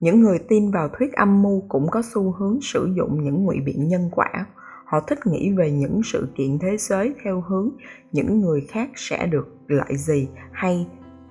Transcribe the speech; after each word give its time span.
những 0.00 0.20
người 0.20 0.38
tin 0.48 0.70
vào 0.70 0.88
thuyết 0.98 1.12
âm 1.12 1.42
mưu 1.42 1.62
cũng 1.68 1.88
có 1.90 2.02
xu 2.14 2.32
hướng 2.32 2.58
sử 2.62 2.92
dụng 2.96 3.24
những 3.24 3.44
ngụy 3.44 3.60
biện 3.60 3.88
nhân 3.88 4.10
quả. 4.12 4.46
Họ 4.84 5.00
thích 5.00 5.26
nghĩ 5.26 5.52
về 5.52 5.70
những 5.70 6.00
sự 6.04 6.28
kiện 6.34 6.58
thế 6.58 6.76
giới 6.78 7.14
theo 7.24 7.40
hướng 7.40 7.70
những 8.12 8.40
người 8.40 8.66
khác 8.68 8.90
sẽ 8.96 9.26
được 9.26 9.56
lợi 9.68 9.96
gì 9.96 10.28
hay 10.52 10.86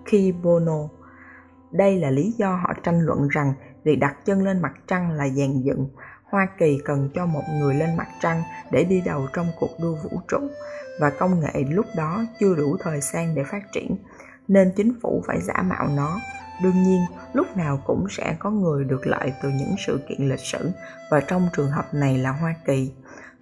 khi 0.05 0.33
bono 0.43 0.87
đây 1.77 1.99
là 1.99 2.09
lý 2.09 2.33
do 2.37 2.55
họ 2.55 2.73
tranh 2.83 3.01
luận 3.01 3.27
rằng 3.27 3.53
việc 3.83 3.95
đặt 3.95 4.25
chân 4.25 4.43
lên 4.43 4.61
mặt 4.61 4.73
trăng 4.87 5.11
là 5.11 5.29
dàn 5.29 5.61
dựng. 5.61 5.89
Hoa 6.23 6.47
kỳ 6.57 6.79
cần 6.85 7.09
cho 7.13 7.25
một 7.25 7.43
người 7.59 7.75
lên 7.75 7.97
mặt 7.97 8.07
trăng 8.21 8.43
để 8.71 8.83
đi 8.83 9.01
đầu 9.05 9.27
trong 9.33 9.47
cuộc 9.59 9.69
đua 9.81 9.95
vũ 10.03 10.19
trụ, 10.27 10.37
và 10.99 11.09
công 11.09 11.39
nghệ 11.39 11.63
lúc 11.69 11.85
đó 11.97 12.23
chưa 12.39 12.55
đủ 12.55 12.77
thời 12.79 12.99
gian 13.01 13.35
để 13.35 13.43
phát 13.43 13.61
triển, 13.71 13.95
nên 14.47 14.71
chính 14.75 14.93
phủ 15.01 15.23
phải 15.27 15.41
giả 15.41 15.63
mạo 15.69 15.87
nó 15.95 16.19
đương 16.63 16.83
nhiên, 16.83 17.01
lúc 17.33 17.57
nào 17.57 17.81
cũng 17.85 18.05
sẽ 18.09 18.35
có 18.39 18.51
người 18.51 18.83
được 18.83 19.07
lợi 19.07 19.33
từ 19.43 19.49
những 19.49 19.75
sự 19.85 19.99
kiện 20.09 20.29
lịch 20.29 20.39
sử, 20.39 20.71
và 21.11 21.19
trong 21.19 21.49
trường 21.57 21.71
hợp 21.71 21.93
này 21.93 22.17
là 22.17 22.31
hoa 22.31 22.55
kỳ. 22.65 22.91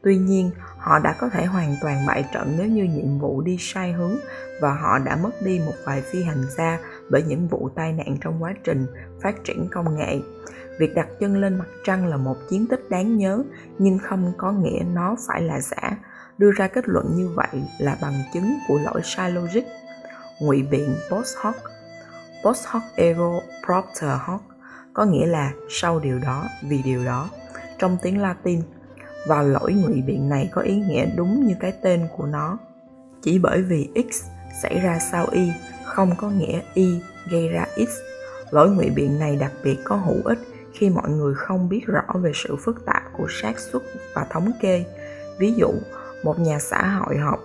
Tuy 0.04 0.18
nhiên, 0.18 0.52
họ 0.78 1.00
đã 1.00 1.16
có 1.20 1.30
thể 1.30 1.46
hoàn 1.46 1.76
toàn 1.82 2.06
bại 2.08 2.26
trận 2.34 2.56
nếu 2.58 2.68
như 2.68 2.84
nhiệm 2.84 3.20
vụ 3.20 3.42
đi 3.42 3.58
sai 3.60 3.92
hướng, 3.92 4.16
và 4.62 4.74
họ 4.74 5.00
đã 5.00 5.16
mất 5.16 5.32
đi 5.46 5.60
một 5.66 5.74
vài 5.86 6.02
phi 6.02 6.24
hành 6.24 6.44
gia 6.58 6.80
bởi 7.10 7.24
những 7.24 7.48
vụ 7.48 7.70
tai 7.76 7.94
nạn 7.94 8.18
trong 8.22 8.44
quá 8.44 8.54
trình 8.64 8.86
phát 9.22 9.44
triển 9.44 9.68
công 9.72 9.98
nghệ. 9.98 10.20
Việc 10.80 10.96
đặt 10.96 11.08
chân 11.20 11.42
lên 11.42 11.58
mặt 11.58 11.68
trăng 11.84 12.08
là 12.08 12.18
một 12.18 12.36
chiến 12.50 12.68
tích 12.68 12.90
đáng 12.90 13.18
nhớ, 13.18 13.44
nhưng 13.80 14.00
không 14.00 14.34
có 14.38 14.52
nghĩa 14.52 14.84
nó 14.94 15.16
phải 15.28 15.42
là 15.42 15.60
giả. 15.60 15.98
Đưa 16.38 16.52
ra 16.52 16.68
kết 16.68 16.84
luận 16.88 17.06
như 17.16 17.30
vậy 17.36 17.64
là 17.80 17.98
bằng 18.02 18.24
chứng 18.34 18.54
của 18.68 18.80
lỗi 18.80 19.02
sai 19.04 19.32
logic. 19.32 19.64
Ngụy 20.42 20.64
biện 20.64 20.96
post 21.12 21.38
hoc 21.42 21.56
post 22.44 22.66
hoc 22.68 22.84
ego 22.96 23.40
propter 23.66 24.12
hoc, 24.26 24.42
có 24.94 25.06
nghĩa 25.06 25.26
là 25.26 25.52
sau 25.70 26.00
điều 26.00 26.20
đó, 26.20 26.46
vì 26.70 26.82
điều 26.82 27.06
đó. 27.06 27.30
Trong 27.80 27.98
tiếng 28.02 28.22
latin, 28.22 28.62
và 29.28 29.42
lỗi 29.42 29.74
ngụy 29.74 30.02
biện 30.02 30.30
này 30.30 30.50
có 30.54 30.62
ý 30.62 30.76
nghĩa 30.76 31.06
đúng 31.16 31.48
như 31.48 31.56
cái 31.60 31.74
tên 31.82 32.08
của 32.18 32.26
nó. 32.26 32.58
Chỉ 33.22 33.40
bởi 33.40 33.62
vì 33.62 33.90
x 33.96 34.24
xảy 34.62 34.80
ra 34.80 35.00
sau 35.00 35.28
y, 35.32 35.52
không 35.86 36.16
có 36.18 36.30
nghĩa 36.30 36.62
y 36.74 37.02
gây 37.32 37.50
ra 37.50 37.66
x. 37.76 37.90
Lỗi 38.52 38.70
ngụy 38.70 38.90
biện 38.90 39.20
này 39.20 39.36
đặc 39.36 39.52
biệt 39.64 39.78
có 39.84 39.96
hữu 39.96 40.22
ích 40.26 40.40
khi 40.74 40.90
mọi 40.90 41.10
người 41.10 41.36
không 41.36 41.70
biết 41.70 41.86
rõ 41.86 42.04
về 42.22 42.32
sự 42.36 42.56
phức 42.56 42.86
tạp 42.86 43.04
của 43.18 43.28
xác 43.30 43.60
suất 43.60 43.82
và 44.16 44.26
thống 44.30 44.52
kê. 44.62 44.86
Ví 45.40 45.54
dụ, 45.54 45.72
một 46.24 46.40
nhà 46.40 46.60
xã 46.60 46.88
hội 46.88 47.18
học 47.18 47.40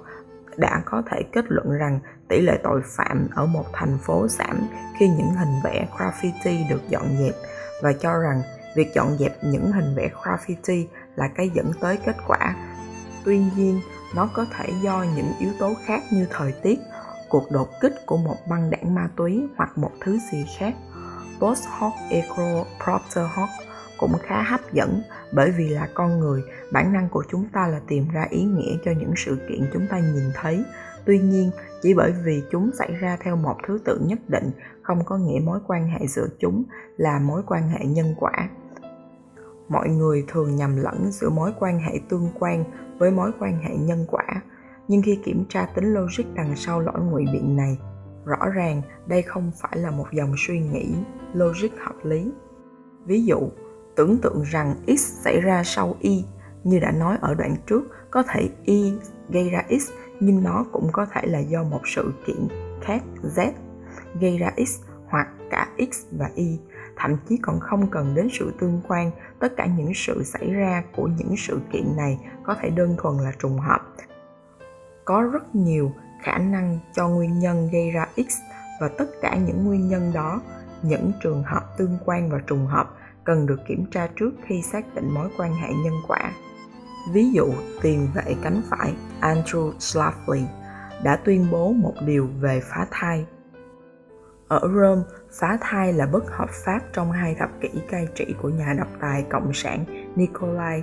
đã 0.57 0.83
có 0.85 1.03
thể 1.11 1.23
kết 1.33 1.45
luận 1.49 1.73
rằng 1.73 2.01
tỷ 2.29 2.41
lệ 2.41 2.59
tội 2.63 2.83
phạm 2.97 3.29
ở 3.35 3.47
một 3.47 3.65
thành 3.73 3.99
phố 3.99 4.27
giảm 4.29 4.69
khi 4.99 5.09
những 5.09 5.31
hình 5.35 5.61
vẽ 5.65 5.89
graffiti 5.97 6.69
được 6.69 6.89
dọn 6.89 7.17
dẹp 7.19 7.35
và 7.83 7.93
cho 7.93 8.19
rằng 8.19 8.43
việc 8.77 8.95
dọn 8.95 9.19
dẹp 9.19 9.33
những 9.45 9.73
hình 9.73 9.95
vẽ 9.97 10.11
graffiti 10.23 10.85
là 11.17 11.29
cái 11.37 11.51
dẫn 11.55 11.73
tới 11.81 11.99
kết 12.07 12.17
quả. 12.27 12.55
Tuy 13.25 13.39
nhiên, 13.57 13.81
nó 14.15 14.29
có 14.35 14.47
thể 14.57 14.73
do 14.83 15.05
những 15.17 15.33
yếu 15.39 15.51
tố 15.59 15.75
khác 15.87 16.03
như 16.13 16.27
thời 16.31 16.53
tiết, 16.63 16.79
cuộc 17.29 17.51
đột 17.51 17.69
kích 17.81 17.95
của 18.07 18.17
một 18.17 18.37
băng 18.49 18.71
đảng 18.71 18.95
ma 18.95 19.09
túy 19.17 19.43
hoặc 19.57 19.79
một 19.79 19.93
thứ 20.01 20.19
gì 20.33 20.47
khác. 20.59 20.75
Post 21.41 21.65
hoc 21.79 21.93
eco 22.11 22.65
propter 22.85 23.25
hoc 23.35 23.49
cũng 23.99 24.13
khá 24.23 24.43
hấp 24.43 24.61
dẫn 24.73 25.03
bởi 25.33 25.51
vì 25.51 25.69
là 25.69 25.89
con 25.95 26.21
người, 26.21 26.43
bản 26.73 26.93
năng 26.93 27.09
của 27.09 27.25
chúng 27.31 27.49
ta 27.53 27.69
là 27.69 27.81
tìm 27.89 28.09
ra 28.13 28.27
ý 28.31 28.43
nghĩa 28.43 28.77
cho 28.85 28.91
những 28.91 29.13
sự 29.17 29.39
kiện 29.49 29.71
chúng 29.73 29.87
ta 29.87 29.99
nhìn 29.99 30.31
thấy 30.35 30.65
tuy 31.09 31.19
nhiên, 31.19 31.51
chỉ 31.83 31.95
bởi 31.95 32.13
vì 32.25 32.43
chúng 32.51 32.71
xảy 32.79 32.93
ra 32.93 33.17
theo 33.21 33.37
một 33.37 33.57
thứ 33.67 33.79
tự 33.85 34.01
nhất 34.07 34.19
định, 34.29 34.51
không 34.83 35.05
có 35.05 35.17
nghĩa 35.17 35.41
mối 35.45 35.59
quan 35.67 35.89
hệ 35.89 36.07
giữa 36.07 36.27
chúng 36.39 36.65
là 36.97 37.19
mối 37.19 37.43
quan 37.47 37.69
hệ 37.69 37.85
nhân 37.85 38.15
quả. 38.19 38.49
Mọi 39.69 39.89
người 39.89 40.25
thường 40.29 40.57
nhầm 40.57 40.77
lẫn 40.77 41.13
giữa 41.13 41.31
mối 41.31 41.53
quan 41.59 41.79
hệ 41.79 42.01
tương 42.09 42.29
quan 42.39 42.65
với 42.99 43.11
mối 43.11 43.31
quan 43.41 43.59
hệ 43.59 43.77
nhân 43.77 44.07
quả, 44.09 44.43
nhưng 44.89 45.03
khi 45.03 45.19
kiểm 45.25 45.45
tra 45.49 45.67
tính 45.75 45.95
logic 45.95 46.25
đằng 46.35 46.57
sau 46.57 46.81
lỗi 46.81 47.01
ngụy 47.01 47.25
biện 47.33 47.57
này, 47.57 47.79
rõ 48.25 48.51
ràng 48.55 48.83
đây 49.07 49.23
không 49.23 49.51
phải 49.61 49.73
là 49.77 49.91
một 49.91 50.07
dòng 50.13 50.35
suy 50.37 50.61
nghĩ 50.61 50.95
logic 51.35 51.71
hợp 51.79 52.05
lý. 52.05 52.33
Ví 53.07 53.25
dụ, 53.25 53.51
tưởng 53.97 54.19
tượng 54.23 54.43
rằng 54.43 54.75
x 54.87 55.01
xảy 55.25 55.41
ra 55.41 55.63
sau 55.65 55.95
y, 56.01 56.25
như 56.65 56.79
đã 56.81 56.93
nói 56.93 57.17
ở 57.21 57.35
đoạn 57.35 57.57
trước, 57.67 57.83
có 58.11 58.23
thể 58.23 58.49
y 58.65 58.93
gây 59.29 59.51
ra 59.51 59.65
x 59.69 59.91
nhưng 60.21 60.45
nó 60.45 60.65
cũng 60.73 60.89
có 60.93 61.07
thể 61.13 61.23
là 61.25 61.39
do 61.39 61.63
một 61.63 61.81
sự 61.85 62.13
kiện 62.27 62.49
khác, 62.83 63.03
z, 63.37 63.53
gây 64.21 64.39
ra 64.39 64.53
x 64.67 64.81
hoặc 65.09 65.29
cả 65.51 65.69
x 65.93 66.05
và 66.13 66.31
y. 66.35 66.59
Thậm 66.97 67.17
chí 67.29 67.37
còn 67.43 67.61
không 67.61 67.91
cần 67.91 68.15
đến 68.15 68.29
sự 68.33 68.53
tương 68.61 68.81
quan, 68.89 69.11
tất 69.39 69.53
cả 69.57 69.67
những 69.67 69.93
sự 69.95 70.23
xảy 70.25 70.53
ra 70.53 70.83
của 70.97 71.09
những 71.19 71.35
sự 71.37 71.61
kiện 71.73 71.97
này 71.97 72.19
có 72.45 72.55
thể 72.61 72.71
đơn 72.71 72.97
thuần 72.99 73.19
là 73.19 73.33
trùng 73.39 73.59
hợp. 73.59 73.81
Có 75.05 75.23
rất 75.33 75.55
nhiều 75.55 75.93
khả 76.23 76.39
năng 76.39 76.79
cho 76.95 77.09
nguyên 77.09 77.39
nhân 77.39 77.69
gây 77.73 77.91
ra 77.91 78.07
x 78.17 78.37
và 78.81 78.89
tất 78.89 79.07
cả 79.23 79.37
những 79.37 79.65
nguyên 79.65 79.89
nhân 79.89 80.13
đó, 80.15 80.41
những 80.83 81.13
trường 81.23 81.43
hợp 81.43 81.79
tương 81.79 81.99
quan 82.05 82.31
và 82.31 82.39
trùng 82.47 82.67
hợp 82.67 82.95
cần 83.25 83.47
được 83.47 83.61
kiểm 83.69 83.87
tra 83.91 84.09
trước 84.17 84.31
khi 84.47 84.63
xác 84.63 84.95
định 84.95 85.15
mối 85.15 85.29
quan 85.39 85.55
hệ 85.55 85.69
nhân 85.85 85.95
quả 86.09 86.33
ví 87.13 87.31
dụ 87.31 87.53
tiền 87.83 88.09
vệ 88.15 88.35
cánh 88.43 88.63
phải 88.71 88.95
andrew 89.21 89.73
Slavley 89.79 90.43
đã 91.03 91.17
tuyên 91.25 91.47
bố 91.51 91.73
một 91.73 91.95
điều 92.07 92.29
về 92.41 92.61
phá 92.65 92.87
thai 92.91 93.27
ở 94.49 94.61
Rome, 94.61 95.03
phá 95.41 95.59
thai 95.61 95.93
là 95.93 96.07
bất 96.07 96.31
hợp 96.31 96.51
pháp 96.51 96.81
trong 96.93 97.13
hai 97.13 97.35
thập 97.39 97.51
kỷ 97.61 97.69
cai 97.91 98.09
trị 98.15 98.35
của 98.43 98.49
nhà 98.49 98.75
độc 98.79 98.89
tài 99.01 99.25
cộng 99.31 99.53
sản 99.55 99.85
Nicolae 100.17 100.83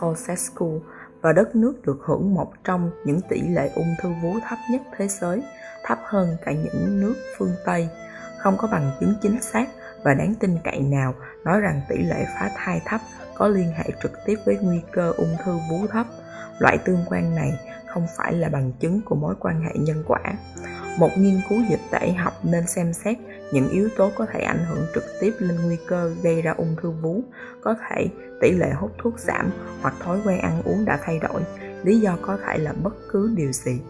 Ceausescu 0.00 0.80
và 1.20 1.32
đất 1.32 1.56
nước 1.56 1.82
được 1.86 1.98
hưởng 2.04 2.34
một 2.34 2.52
trong 2.64 2.90
những 3.04 3.20
tỷ 3.28 3.40
lệ 3.40 3.70
ung 3.74 3.94
thư 4.02 4.08
vú 4.22 4.34
thấp 4.48 4.58
nhất 4.70 4.82
thế 4.96 5.08
giới, 5.08 5.42
thấp 5.84 5.98
hơn 6.04 6.36
cả 6.44 6.52
những 6.52 7.00
nước 7.00 7.14
phương 7.36 7.52
Tây. 7.66 7.88
Không 8.38 8.56
có 8.58 8.68
bằng 8.72 8.90
chứng 9.00 9.14
chính 9.22 9.42
xác 9.42 9.66
và 10.04 10.14
đáng 10.14 10.34
tin 10.40 10.58
cậy 10.64 10.80
nào 10.80 11.14
nói 11.44 11.60
rằng 11.60 11.80
tỷ 11.88 11.96
lệ 11.96 12.26
phá 12.34 12.50
thai 12.56 12.82
thấp 12.84 13.00
có 13.34 13.48
liên 13.48 13.72
hệ 13.76 13.84
trực 14.02 14.12
tiếp 14.26 14.36
với 14.44 14.58
nguy 14.62 14.80
cơ 14.92 15.12
ung 15.16 15.36
thư 15.44 15.58
vú 15.70 15.86
thấp. 15.86 16.06
Loại 16.58 16.78
tương 16.78 17.04
quan 17.08 17.34
này 17.34 17.58
không 17.86 18.06
phải 18.16 18.32
là 18.32 18.48
bằng 18.48 18.72
chứng 18.80 19.00
của 19.04 19.14
mối 19.14 19.34
quan 19.40 19.60
hệ 19.60 19.72
nhân 19.74 20.04
quả. 20.06 20.20
Một 20.98 21.10
nghiên 21.18 21.40
cứu 21.48 21.58
dịch 21.70 21.80
tễ 21.90 22.12
học 22.12 22.32
nên 22.42 22.66
xem 22.66 22.92
xét 22.92 23.18
những 23.52 23.68
yếu 23.68 23.88
tố 23.96 24.10
có 24.16 24.26
thể 24.32 24.40
ảnh 24.40 24.64
hưởng 24.68 24.86
trực 24.94 25.04
tiếp 25.20 25.32
lên 25.38 25.56
nguy 25.64 25.76
cơ 25.88 26.14
gây 26.22 26.42
ra 26.42 26.54
ung 26.56 26.76
thư 26.82 26.90
vú, 26.90 27.22
có 27.60 27.74
thể 27.88 28.08
tỷ 28.40 28.52
lệ 28.52 28.70
hút 28.70 28.90
thuốc 28.98 29.18
giảm 29.18 29.50
hoặc 29.82 29.94
thói 30.00 30.18
quen 30.24 30.38
ăn 30.40 30.62
uống 30.64 30.84
đã 30.84 30.98
thay 31.02 31.18
đổi, 31.18 31.42
lý 31.84 32.00
do 32.00 32.16
có 32.22 32.38
thể 32.46 32.58
là 32.58 32.72
bất 32.82 32.94
cứ 33.12 33.32
điều 33.36 33.52
gì. 33.52 33.80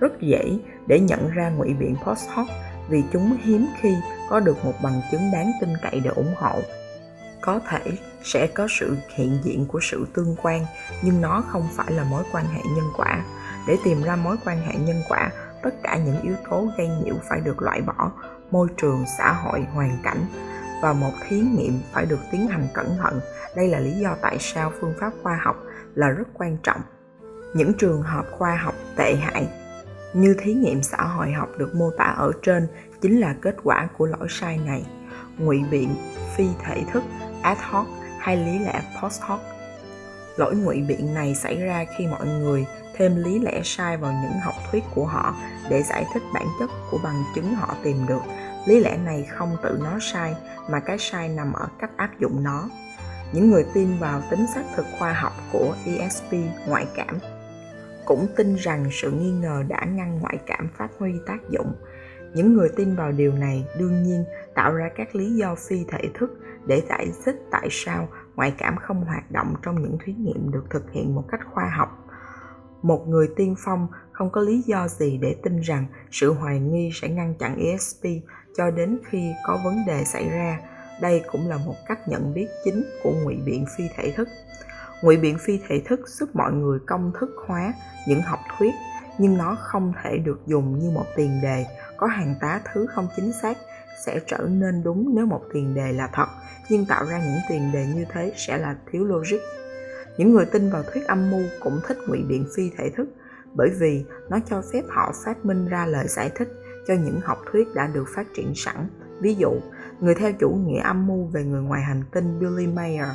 Rất 0.00 0.20
dễ 0.20 0.58
để 0.86 1.00
nhận 1.00 1.30
ra 1.30 1.50
ngụy 1.50 1.74
biện 1.74 1.96
post 2.04 2.28
hoc 2.28 2.46
vì 2.88 3.02
chúng 3.12 3.36
hiếm 3.42 3.66
khi 3.80 3.94
có 4.30 4.40
được 4.40 4.64
một 4.64 4.74
bằng 4.82 5.00
chứng 5.10 5.30
đáng 5.32 5.52
tin 5.60 5.70
cậy 5.82 6.00
để 6.04 6.10
ủng 6.10 6.34
hộ 6.36 6.60
có 7.44 7.60
thể 7.68 7.80
sẽ 8.22 8.46
có 8.46 8.66
sự 8.70 8.96
hiện 9.14 9.38
diện 9.42 9.66
của 9.66 9.80
sự 9.82 10.06
tương 10.14 10.36
quan, 10.42 10.66
nhưng 11.02 11.20
nó 11.20 11.44
không 11.48 11.68
phải 11.72 11.92
là 11.92 12.04
mối 12.04 12.22
quan 12.32 12.44
hệ 12.46 12.60
nhân 12.76 12.84
quả. 12.96 13.24
Để 13.68 13.76
tìm 13.84 14.02
ra 14.02 14.16
mối 14.16 14.36
quan 14.44 14.60
hệ 14.60 14.74
nhân 14.78 15.02
quả, 15.08 15.30
tất 15.62 15.74
cả 15.82 15.96
những 15.96 16.20
yếu 16.22 16.34
tố 16.50 16.68
gây 16.78 16.88
nhiễu 16.88 17.14
phải 17.28 17.40
được 17.40 17.62
loại 17.62 17.80
bỏ. 17.80 18.12
Môi 18.50 18.68
trường, 18.76 19.04
xã 19.18 19.32
hội, 19.32 19.66
hoàn 19.74 19.98
cảnh 20.02 20.26
và 20.82 20.92
một 20.92 21.12
thí 21.28 21.40
nghiệm 21.40 21.80
phải 21.92 22.06
được 22.06 22.18
tiến 22.32 22.46
hành 22.46 22.68
cẩn 22.74 22.96
thận. 23.02 23.20
Đây 23.56 23.68
là 23.68 23.78
lý 23.78 23.92
do 23.92 24.16
tại 24.22 24.36
sao 24.40 24.72
phương 24.80 24.94
pháp 25.00 25.12
khoa 25.22 25.40
học 25.42 25.56
là 25.94 26.08
rất 26.08 26.28
quan 26.34 26.56
trọng. 26.62 26.80
Những 27.54 27.72
trường 27.74 28.02
hợp 28.02 28.26
khoa 28.30 28.56
học 28.56 28.74
tệ 28.96 29.16
hại 29.16 29.48
như 30.14 30.36
thí 30.38 30.54
nghiệm 30.54 30.82
xã 30.82 31.02
hội 31.02 31.32
học 31.32 31.48
được 31.58 31.74
mô 31.74 31.90
tả 31.98 32.04
ở 32.04 32.32
trên 32.42 32.68
chính 33.00 33.20
là 33.20 33.34
kết 33.42 33.56
quả 33.62 33.88
của 33.98 34.06
lỗi 34.06 34.26
sai 34.30 34.58
này. 34.66 34.86
Ngụy 35.38 35.64
biện 35.70 35.94
phi 36.36 36.46
thể 36.64 36.84
thức 36.92 37.02
ad 37.44 37.58
hoc 37.70 37.86
hay 38.18 38.36
lý 38.36 38.58
lẽ 38.58 38.82
post 39.02 39.22
hoc. 39.22 39.40
Lỗi 40.36 40.56
ngụy 40.56 40.82
biện 40.88 41.14
này 41.14 41.34
xảy 41.34 41.60
ra 41.60 41.84
khi 41.98 42.06
mọi 42.06 42.26
người 42.26 42.66
thêm 42.96 43.16
lý 43.16 43.38
lẽ 43.38 43.60
sai 43.64 43.96
vào 43.96 44.12
những 44.12 44.40
học 44.40 44.54
thuyết 44.70 44.84
của 44.94 45.06
họ 45.06 45.34
để 45.70 45.82
giải 45.82 46.04
thích 46.14 46.22
bản 46.34 46.46
chất 46.60 46.70
của 46.90 46.98
bằng 47.04 47.22
chứng 47.34 47.54
họ 47.54 47.74
tìm 47.82 48.06
được. 48.06 48.22
Lý 48.66 48.80
lẽ 48.80 48.96
này 48.96 49.26
không 49.30 49.56
tự 49.62 49.78
nó 49.84 49.98
sai, 50.00 50.34
mà 50.70 50.80
cái 50.80 50.98
sai 50.98 51.28
nằm 51.28 51.52
ở 51.52 51.66
cách 51.78 51.90
áp 51.96 52.10
dụng 52.20 52.44
nó. 52.44 52.68
Những 53.32 53.50
người 53.50 53.66
tin 53.74 53.98
vào 53.98 54.22
tính 54.30 54.46
xác 54.54 54.62
thực 54.76 54.86
khoa 54.98 55.12
học 55.12 55.32
của 55.52 55.74
esp 55.98 56.34
ngoại 56.66 56.86
cảm 56.94 57.18
cũng 58.04 58.26
tin 58.36 58.54
rằng 58.54 58.84
sự 58.92 59.10
nghi 59.10 59.30
ngờ 59.30 59.62
đã 59.68 59.84
ngăn 59.84 60.18
ngoại 60.18 60.38
cảm 60.46 60.68
phát 60.76 60.88
huy 60.98 61.12
tác 61.26 61.50
dụng. 61.50 61.72
Những 62.34 62.54
người 62.54 62.68
tin 62.76 62.96
vào 62.96 63.12
điều 63.12 63.32
này 63.32 63.64
đương 63.78 64.02
nhiên 64.02 64.24
tạo 64.54 64.74
ra 64.74 64.90
các 64.96 65.14
lý 65.14 65.34
do 65.34 65.54
phi 65.54 65.84
thể 65.88 66.08
thức 66.14 66.38
để 66.66 66.82
giải 66.88 67.12
thích 67.24 67.36
tại 67.50 67.68
sao 67.70 68.08
ngoại 68.36 68.54
cảm 68.58 68.76
không 68.76 69.04
hoạt 69.04 69.30
động 69.30 69.54
trong 69.62 69.82
những 69.82 69.98
thí 70.04 70.12
nghiệm 70.12 70.50
được 70.50 70.64
thực 70.70 70.90
hiện 70.92 71.14
một 71.14 71.24
cách 71.28 71.40
khoa 71.52 71.72
học. 71.76 72.04
Một 72.82 73.08
người 73.08 73.28
tiên 73.36 73.54
phong 73.58 73.88
không 74.12 74.30
có 74.30 74.40
lý 74.40 74.62
do 74.66 74.88
gì 74.88 75.18
để 75.22 75.36
tin 75.42 75.60
rằng 75.60 75.86
sự 76.10 76.32
hoài 76.32 76.60
nghi 76.60 76.90
sẽ 76.94 77.08
ngăn 77.08 77.34
chặn 77.34 77.56
ESP 77.56 78.04
cho 78.56 78.70
đến 78.70 78.98
khi 79.10 79.32
có 79.46 79.60
vấn 79.64 79.74
đề 79.86 80.04
xảy 80.04 80.30
ra. 80.30 80.60
đây 81.00 81.22
cũng 81.32 81.48
là 81.48 81.56
một 81.66 81.74
cách 81.88 82.08
nhận 82.08 82.34
biết 82.34 82.46
chính 82.64 82.84
của 83.02 83.12
ngụy 83.24 83.36
biện 83.46 83.64
phi 83.76 83.84
thể 83.96 84.12
thức. 84.16 84.28
Ngụy 85.02 85.16
biện 85.16 85.38
phi 85.38 85.60
thể 85.68 85.82
thức 85.84 86.08
giúp 86.08 86.28
mọi 86.34 86.52
người 86.52 86.78
công 86.86 87.12
thức 87.20 87.30
hóa 87.46 87.72
những 88.08 88.22
học 88.22 88.38
thuyết, 88.58 88.74
nhưng 89.18 89.38
nó 89.38 89.56
không 89.60 89.92
thể 90.02 90.18
được 90.18 90.40
dùng 90.46 90.78
như 90.78 90.90
một 90.90 91.04
tiền 91.16 91.40
đề. 91.42 91.66
Có 91.96 92.06
hàng 92.06 92.34
tá 92.40 92.60
thứ 92.72 92.86
không 92.86 93.08
chính 93.16 93.32
xác 93.42 93.56
sẽ 94.06 94.20
trở 94.26 94.38
nên 94.38 94.82
đúng 94.82 95.14
nếu 95.14 95.26
một 95.26 95.42
tiền 95.52 95.74
đề 95.74 95.92
là 95.92 96.08
thật 96.12 96.26
nhưng 96.68 96.86
tạo 96.86 97.04
ra 97.04 97.18
những 97.18 97.40
tiền 97.48 97.72
đề 97.72 97.86
như 97.86 98.04
thế 98.12 98.32
sẽ 98.36 98.58
là 98.58 98.76
thiếu 98.92 99.04
logic. 99.04 99.40
Những 100.18 100.34
người 100.34 100.46
tin 100.46 100.70
vào 100.70 100.82
thuyết 100.82 101.06
âm 101.06 101.30
mưu 101.30 101.42
cũng 101.60 101.80
thích 101.88 101.98
ngụy 102.06 102.22
biện 102.28 102.46
phi 102.56 102.70
thể 102.78 102.90
thức, 102.96 103.08
bởi 103.54 103.70
vì 103.80 104.04
nó 104.28 104.38
cho 104.50 104.62
phép 104.72 104.82
họ 104.88 105.12
phát 105.24 105.44
minh 105.44 105.68
ra 105.68 105.86
lời 105.86 106.06
giải 106.08 106.30
thích 106.34 106.48
cho 106.86 106.94
những 106.94 107.20
học 107.20 107.38
thuyết 107.52 107.68
đã 107.74 107.86
được 107.94 108.04
phát 108.14 108.26
triển 108.36 108.52
sẵn. 108.54 108.88
Ví 109.20 109.34
dụ, 109.34 109.50
người 110.00 110.14
theo 110.14 110.32
chủ 110.32 110.50
nghĩa 110.50 110.80
âm 110.80 111.06
mưu 111.06 111.24
về 111.24 111.44
người 111.44 111.62
ngoài 111.62 111.82
hành 111.82 112.02
tinh 112.12 112.40
billy 112.40 112.66
mayer 112.66 113.08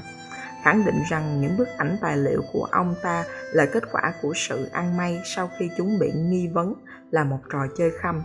khẳng 0.64 0.86
định 0.86 1.04
rằng 1.10 1.42
những 1.42 1.58
bức 1.58 1.68
ảnh 1.78 1.98
tài 2.02 2.18
liệu 2.18 2.42
của 2.54 2.68
ông 2.72 2.96
ta 3.02 3.26
là 3.54 3.66
kết 3.66 3.84
quả 3.92 4.14
của 4.22 4.34
sự 4.36 4.66
ăn 4.72 4.98
may 4.98 5.22
sau 5.26 5.50
khi 5.60 5.70
chúng 5.78 6.00
bị 6.00 6.12
nghi 6.16 6.48
vấn 6.48 6.74
là 7.12 7.24
một 7.24 7.40
trò 7.52 7.60
chơi 7.78 7.92
khăm 8.02 8.24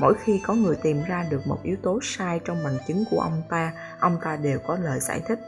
mỗi 0.00 0.14
khi 0.24 0.40
có 0.46 0.54
người 0.54 0.76
tìm 0.82 1.02
ra 1.08 1.26
được 1.30 1.46
một 1.46 1.58
yếu 1.62 1.76
tố 1.82 1.98
sai 2.02 2.40
trong 2.44 2.64
bằng 2.64 2.78
chứng 2.86 3.04
của 3.10 3.20
ông 3.20 3.42
ta 3.48 3.72
ông 4.00 4.16
ta 4.24 4.36
đều 4.36 4.58
có 4.66 4.76
lời 4.76 5.00
giải 5.00 5.20
thích 5.28 5.40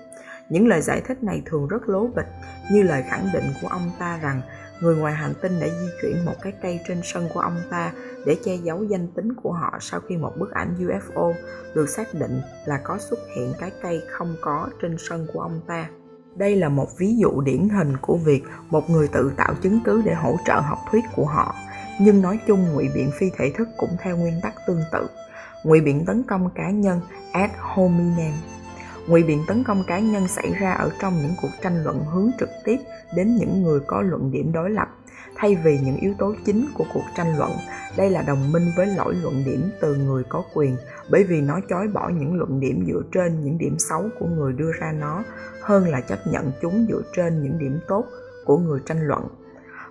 những 0.52 0.68
lời 0.68 0.80
giải 0.80 1.00
thích 1.00 1.22
này 1.22 1.42
thường 1.46 1.68
rất 1.68 1.88
lố 1.88 2.06
bịch, 2.06 2.26
như 2.72 2.82
lời 2.82 3.04
khẳng 3.08 3.30
định 3.32 3.44
của 3.62 3.68
ông 3.68 3.90
ta 3.98 4.18
rằng 4.22 4.40
người 4.80 4.96
ngoài 4.96 5.14
hành 5.14 5.32
tinh 5.42 5.60
đã 5.60 5.66
di 5.68 5.88
chuyển 6.02 6.24
một 6.24 6.34
cái 6.42 6.52
cây 6.62 6.80
trên 6.88 7.00
sân 7.04 7.28
của 7.34 7.40
ông 7.40 7.56
ta 7.70 7.92
để 8.26 8.36
che 8.44 8.56
giấu 8.56 8.84
danh 8.84 9.08
tính 9.08 9.34
của 9.42 9.52
họ 9.52 9.78
sau 9.80 10.00
khi 10.00 10.16
một 10.16 10.32
bức 10.38 10.50
ảnh 10.50 10.74
UFO 10.78 11.32
được 11.74 11.88
xác 11.88 12.14
định 12.14 12.40
là 12.64 12.80
có 12.84 12.98
xuất 12.98 13.18
hiện 13.36 13.52
cái 13.60 13.70
cây 13.82 14.02
không 14.10 14.36
có 14.40 14.68
trên 14.82 14.96
sân 14.98 15.26
của 15.32 15.40
ông 15.40 15.60
ta. 15.66 15.88
Đây 16.36 16.56
là 16.56 16.68
một 16.68 16.88
ví 16.98 17.16
dụ 17.16 17.40
điển 17.40 17.68
hình 17.68 17.96
của 17.96 18.16
việc 18.16 18.42
một 18.70 18.90
người 18.90 19.08
tự 19.08 19.32
tạo 19.36 19.54
chứng 19.62 19.80
cứ 19.84 20.02
để 20.04 20.14
hỗ 20.14 20.36
trợ 20.46 20.60
học 20.60 20.78
thuyết 20.90 21.04
của 21.16 21.26
họ 21.26 21.54
nhưng 22.00 22.22
nói 22.22 22.38
chung 22.46 22.72
ngụy 22.72 22.88
biện 22.94 23.10
phi 23.18 23.30
thể 23.36 23.52
thức 23.56 23.68
cũng 23.76 23.96
theo 23.98 24.16
nguyên 24.16 24.40
tắc 24.42 24.54
tương 24.66 24.82
tự. 24.92 25.06
Ngụy 25.64 25.80
biện 25.80 26.04
tấn 26.06 26.22
công 26.22 26.50
cá 26.54 26.70
nhân 26.70 27.00
ad 27.32 27.50
hominem. 27.58 28.32
Ngụy 29.06 29.22
biện 29.22 29.44
tấn 29.46 29.64
công 29.64 29.84
cá 29.86 29.98
nhân 29.98 30.28
xảy 30.28 30.52
ra 30.60 30.72
ở 30.72 30.90
trong 31.00 31.22
những 31.22 31.34
cuộc 31.42 31.50
tranh 31.62 31.84
luận 31.84 32.04
hướng 32.12 32.30
trực 32.40 32.48
tiếp 32.64 32.76
đến 33.16 33.36
những 33.36 33.62
người 33.62 33.80
có 33.86 34.02
luận 34.02 34.30
điểm 34.30 34.52
đối 34.52 34.70
lập. 34.70 34.88
Thay 35.34 35.54
vì 35.64 35.78
những 35.78 35.96
yếu 35.96 36.14
tố 36.18 36.34
chính 36.46 36.66
của 36.74 36.84
cuộc 36.94 37.04
tranh 37.16 37.38
luận, 37.38 37.50
đây 37.96 38.10
là 38.10 38.22
đồng 38.22 38.52
minh 38.52 38.72
với 38.76 38.86
lỗi 38.86 39.14
luận 39.22 39.42
điểm 39.46 39.70
từ 39.80 39.94
người 39.94 40.22
có 40.28 40.44
quyền, 40.54 40.76
bởi 41.10 41.24
vì 41.24 41.40
nó 41.40 41.60
chối 41.68 41.88
bỏ 41.88 42.08
những 42.08 42.34
luận 42.34 42.60
điểm 42.60 42.84
dựa 42.86 43.02
trên 43.12 43.44
những 43.44 43.58
điểm 43.58 43.76
xấu 43.78 44.08
của 44.18 44.26
người 44.26 44.52
đưa 44.52 44.72
ra 44.80 44.92
nó, 44.92 45.22
hơn 45.60 45.88
là 45.88 46.00
chấp 46.00 46.18
nhận 46.26 46.52
chúng 46.62 46.86
dựa 46.90 47.02
trên 47.16 47.42
những 47.42 47.58
điểm 47.58 47.80
tốt 47.88 48.04
của 48.44 48.58
người 48.58 48.80
tranh 48.86 49.06
luận 49.06 49.28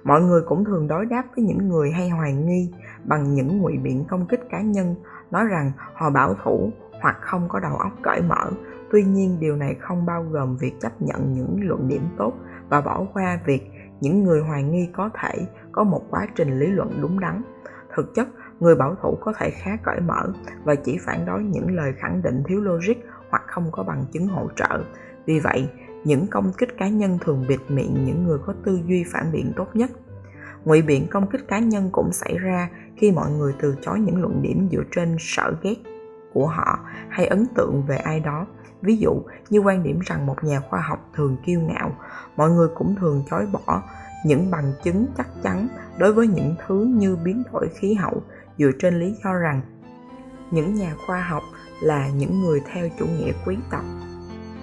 mọi 0.04 0.22
người 0.22 0.42
cũng 0.42 0.66
thường 0.66 0.88
đối 0.88 1.06
đáp 1.06 1.24
với 1.36 1.46
những 1.46 1.70
người 1.70 1.92
hay 1.92 2.10
hoài 2.10 2.34
nghi 2.34 2.72
bằng 3.04 3.34
những 3.34 3.58
ngụy 3.58 3.78
biện 3.78 4.06
công 4.10 4.28
kích 4.28 4.50
cá 4.50 4.62
nhân, 4.62 4.96
nói 5.32 5.46
rằng 5.46 5.72
họ 5.94 6.10
bảo 6.10 6.36
thủ 6.44 6.72
hoặc 7.02 7.18
không 7.22 7.50
có 7.50 7.60
đầu 7.60 7.76
óc 7.76 7.92
cởi 8.02 8.22
mở. 8.22 8.52
Tuy 8.92 9.04
nhiên, 9.04 9.38
điều 9.40 9.56
này 9.56 9.76
không 9.80 10.06
bao 10.06 10.24
gồm 10.24 10.58
việc 10.58 10.74
chấp 10.80 11.02
nhận 11.02 11.34
những 11.34 11.60
luận 11.64 11.88
điểm 11.88 12.02
tốt 12.18 12.34
và 12.70 12.82
bỏ 12.82 13.06
qua 13.14 13.40
việc 13.46 13.72
những 14.02 14.24
người 14.24 14.42
hoài 14.42 14.64
nghi 14.64 14.90
có 14.94 15.10
thể 15.22 15.48
có 15.72 15.84
một 15.84 16.02
quá 16.10 16.28
trình 16.36 16.60
lý 16.60 16.68
luận 16.68 17.00
đúng 17.02 17.20
đắn. 17.20 17.42
Thực 17.96 18.16
chất, 18.16 18.28
người 18.60 18.76
bảo 18.76 18.96
thủ 19.02 19.18
có 19.22 19.34
thể 19.38 19.50
khá 19.50 19.72
cởi 19.84 20.00
mở 20.00 20.34
và 20.64 20.76
chỉ 20.76 20.98
phản 21.06 21.26
đối 21.26 21.44
những 21.44 21.76
lời 21.76 21.94
khẳng 21.98 22.22
định 22.22 22.44
thiếu 22.48 22.62
logic 22.62 22.96
hoặc 23.30 23.44
không 23.48 23.72
có 23.72 23.84
bằng 23.84 24.06
chứng 24.12 24.28
hỗ 24.28 24.48
trợ. 24.56 24.84
Vì 25.26 25.40
vậy 25.40 25.70
những 26.04 26.28
công 26.28 26.54
kích 26.58 26.78
cá 26.78 26.88
nhân 26.88 27.18
thường 27.22 27.46
bịt 27.48 27.60
miệng 27.68 28.06
những 28.06 28.24
người 28.24 28.38
có 28.46 28.54
tư 28.66 28.80
duy 28.88 29.04
phản 29.14 29.32
biện 29.32 29.54
tốt 29.56 29.68
nhất. 29.74 29.92
Ngụy 30.66 30.82
biện 30.82 31.08
công 31.08 31.28
kích 31.28 31.48
cá 31.48 31.60
nhân 31.60 31.90
cũng 31.92 32.12
xảy 32.14 32.38
ra 32.38 32.70
khi 32.98 33.12
mọi 33.12 33.32
người 33.32 33.54
từ 33.60 33.76
chối 33.82 34.00
những 34.00 34.22
luận 34.22 34.42
điểm 34.42 34.70
dựa 34.72 34.84
trên 34.96 35.16
sở 35.20 35.56
ghét 35.62 35.76
của 36.34 36.48
họ 36.48 36.80
hay 37.10 37.26
ấn 37.28 37.46
tượng 37.56 37.84
về 37.88 37.98
ai 37.98 38.20
đó. 38.20 38.48
Ví 38.82 38.98
dụ 38.98 39.22
như 39.50 39.60
quan 39.60 39.84
điểm 39.84 40.00
rằng 40.06 40.26
một 40.26 40.44
nhà 40.44 40.60
khoa 40.60 40.82
học 40.82 41.10
thường 41.16 41.38
kiêu 41.46 41.62
ngạo, 41.62 41.96
mọi 42.36 42.52
người 42.52 42.68
cũng 42.76 42.96
thường 42.96 43.24
chối 43.30 43.48
bỏ 43.52 43.84
những 44.26 44.52
bằng 44.52 44.74
chứng 44.84 45.06
chắc 45.18 45.28
chắn 45.44 45.68
đối 45.98 46.14
với 46.14 46.28
những 46.28 46.56
thứ 46.68 46.86
như 46.86 47.18
biến 47.24 47.44
đổi 47.54 47.70
khí 47.80 47.94
hậu. 47.94 48.24
Dựa 48.58 48.72
trên 48.80 49.00
lý 49.00 49.16
do 49.24 49.34
rằng, 49.34 49.62
những 50.52 50.76
nhà 50.76 50.96
khoa 51.08 51.22
học 51.22 51.44
là 51.82 52.10
những 52.10 52.42
người 52.42 52.62
theo 52.74 52.90
chủ 53.00 53.06
nghĩa 53.06 53.32
quý 53.46 53.58
tộc. 53.72 53.84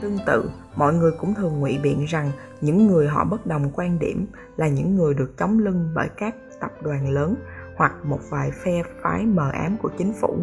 Tương 0.01 0.19
tự 0.27 0.51
mọi 0.79 0.95
người 0.95 1.13
cũng 1.13 1.35
thường 1.35 1.61
ngụy 1.61 1.79
biện 1.83 2.05
rằng 2.05 2.31
những 2.61 2.87
người 2.87 3.09
họ 3.09 3.25
bất 3.25 3.47
đồng 3.47 3.71
quan 3.75 3.99
điểm 3.99 4.27
là 4.57 4.69
những 4.69 4.97
người 4.97 5.15
được 5.15 5.39
chống 5.39 5.59
lưng 5.59 5.91
bởi 5.95 6.09
các 6.17 6.35
tập 6.61 6.73
đoàn 6.83 7.11
lớn 7.11 7.35
hoặc 7.77 7.93
một 8.05 8.21
vài 8.31 8.51
phe 8.51 8.83
phái 9.03 9.27
mờ 9.27 9.51
ám 9.51 9.77
của 9.83 9.91
chính 9.99 10.13
phủ. 10.13 10.39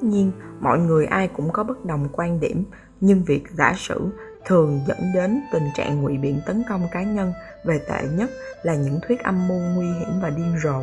Nhiên, 0.00 0.32
mọi 0.60 0.78
người 0.78 1.06
ai 1.06 1.28
cũng 1.28 1.52
có 1.52 1.64
bất 1.64 1.84
đồng 1.84 2.08
quan 2.12 2.40
điểm, 2.40 2.64
nhưng 3.00 3.22
việc 3.24 3.44
giả 3.50 3.74
sử 3.76 4.08
thường 4.46 4.80
dẫn 4.86 4.98
đến 5.14 5.40
tình 5.52 5.66
trạng 5.74 6.02
ngụy 6.02 6.18
biện 6.18 6.40
tấn 6.46 6.62
công 6.68 6.82
cá 6.92 7.02
nhân 7.02 7.32
về 7.64 7.78
tệ 7.88 8.08
nhất 8.16 8.30
là 8.62 8.74
những 8.74 8.98
thuyết 9.08 9.20
âm 9.22 9.48
mưu 9.48 9.60
nguy 9.74 9.86
hiểm 9.86 10.20
và 10.22 10.30
điên 10.30 10.56
rồ 10.62 10.80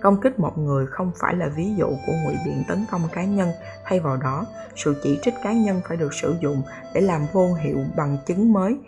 công 0.00 0.20
kích 0.20 0.40
một 0.40 0.58
người 0.58 0.86
không 0.86 1.12
phải 1.16 1.36
là 1.36 1.48
ví 1.56 1.74
dụ 1.76 1.86
của 1.86 2.12
ngụy 2.24 2.34
biện 2.44 2.64
tấn 2.68 2.84
công 2.90 3.02
cá 3.12 3.24
nhân. 3.24 3.48
Thay 3.84 4.00
vào 4.00 4.16
đó, 4.16 4.46
sự 4.76 4.96
chỉ 5.02 5.18
trích 5.22 5.34
cá 5.44 5.52
nhân 5.52 5.80
phải 5.88 5.96
được 5.96 6.14
sử 6.14 6.34
dụng 6.40 6.62
để 6.94 7.00
làm 7.00 7.26
vô 7.32 7.54
hiệu 7.54 7.78
bằng 7.96 8.18
chứng 8.26 8.52
mới, 8.52 8.78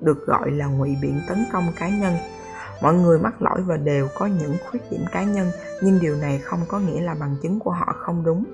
được 0.00 0.26
gọi 0.26 0.50
là 0.50 0.66
ngụy 0.66 0.96
biện 1.02 1.20
tấn 1.28 1.44
công 1.52 1.64
cá 1.76 1.88
nhân. 1.88 2.14
Mọi 2.82 2.94
người 2.94 3.18
mắc 3.18 3.42
lỗi 3.42 3.62
và 3.66 3.76
đều 3.76 4.08
có 4.14 4.26
những 4.26 4.56
khuyết 4.70 4.90
điểm 4.90 5.04
cá 5.12 5.22
nhân, 5.22 5.50
nhưng 5.82 6.00
điều 6.00 6.16
này 6.16 6.38
không 6.38 6.60
có 6.68 6.78
nghĩa 6.78 7.00
là 7.00 7.14
bằng 7.20 7.36
chứng 7.42 7.58
của 7.58 7.70
họ 7.70 7.94
không 7.98 8.24
đúng. 8.24 8.44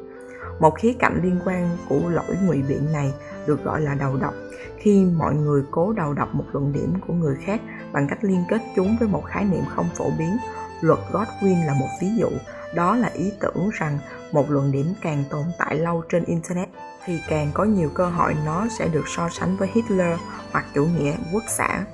Một 0.60 0.75
khía 0.78 0.93
cạnh 0.93 1.20
liên 1.22 1.38
quan 1.44 1.76
của 1.88 2.08
lỗi 2.08 2.37
ngụy 2.46 2.62
biện 2.62 2.93
này 2.93 3.12
được 3.46 3.64
gọi 3.64 3.81
là 3.81 3.94
đầu 3.94 4.16
độc. 4.16 4.34
Khi 4.76 5.05
mọi 5.05 5.34
người 5.34 5.62
cố 5.70 5.93
đầu 5.93 6.14
độc 6.14 6.34
một 6.34 6.44
luận 6.52 6.72
điểm 6.72 6.94
của 7.06 7.14
người 7.14 7.37
khác 7.44 7.60
bằng 7.93 8.06
cách 8.10 8.25
liên 8.25 8.44
kết 8.50 8.60
chúng 8.76 8.96
với 9.00 9.08
một 9.08 9.22
khái 9.26 9.44
niệm 9.44 9.62
không 9.75 9.87
phổ 9.94 10.10
biến 10.19 10.37
luật 10.80 10.98
godwin 11.12 11.66
là 11.66 11.75
một 11.75 11.88
ví 12.00 12.08
dụ. 12.16 12.28
Đó 12.75 12.96
là 12.96 13.08
ý 13.08 13.32
tưởng 13.40 13.70
rằng 13.72 13.98
một 14.32 14.50
luận 14.50 14.72
điểm 14.72 14.94
càng 15.03 15.24
tồn 15.31 15.44
tại 15.58 15.79
lâu 15.79 16.03
trên 16.08 16.24
internet 16.24 16.69
thì 17.05 17.20
càng 17.29 17.50
có 17.55 17.64
nhiều 17.64 17.91
cơ 17.94 18.06
hội 18.06 18.36
nó 18.44 18.67
sẽ 18.79 18.88
được 18.88 19.05
so 19.17 19.29
sánh 19.29 19.56
với 19.56 19.69
hitler 19.74 20.19
hoặc 20.53 20.64
chủ 20.74 20.86
nghĩa 20.86 21.14
quốc 21.32 21.44
xã. 21.48 21.84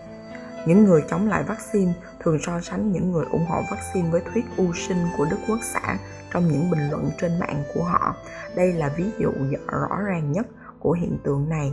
Những 0.66 0.84
người 0.84 1.04
chống 1.10 1.28
lại 1.28 1.42
vaccine 1.42 1.92
thường 2.20 2.38
so 2.46 2.60
sánh 2.60 2.92
những 2.92 3.12
người 3.12 3.24
ủng 3.30 3.46
hộ 3.46 3.62
vaccine 3.70 4.10
với 4.10 4.22
thuyết 4.32 4.44
u 4.56 4.72
sinh 4.74 5.06
của 5.16 5.24
đức 5.24 5.36
quốc 5.48 5.58
xã 5.62 5.98
trong 6.32 6.48
những 6.48 6.70
bình 6.70 6.90
luận 6.90 7.10
trên 7.20 7.40
mạng 7.40 7.62
của 7.74 7.84
họ. 7.84 8.16
Đây 8.56 8.72
là 8.72 8.88
ví 8.96 9.04
dụ 9.18 9.30
rõ 9.66 10.00
ràng 10.06 10.32
nhất 10.32 10.46
của 10.78 10.92
hiện 10.92 11.18
tượng 11.24 11.48
này. 11.48 11.72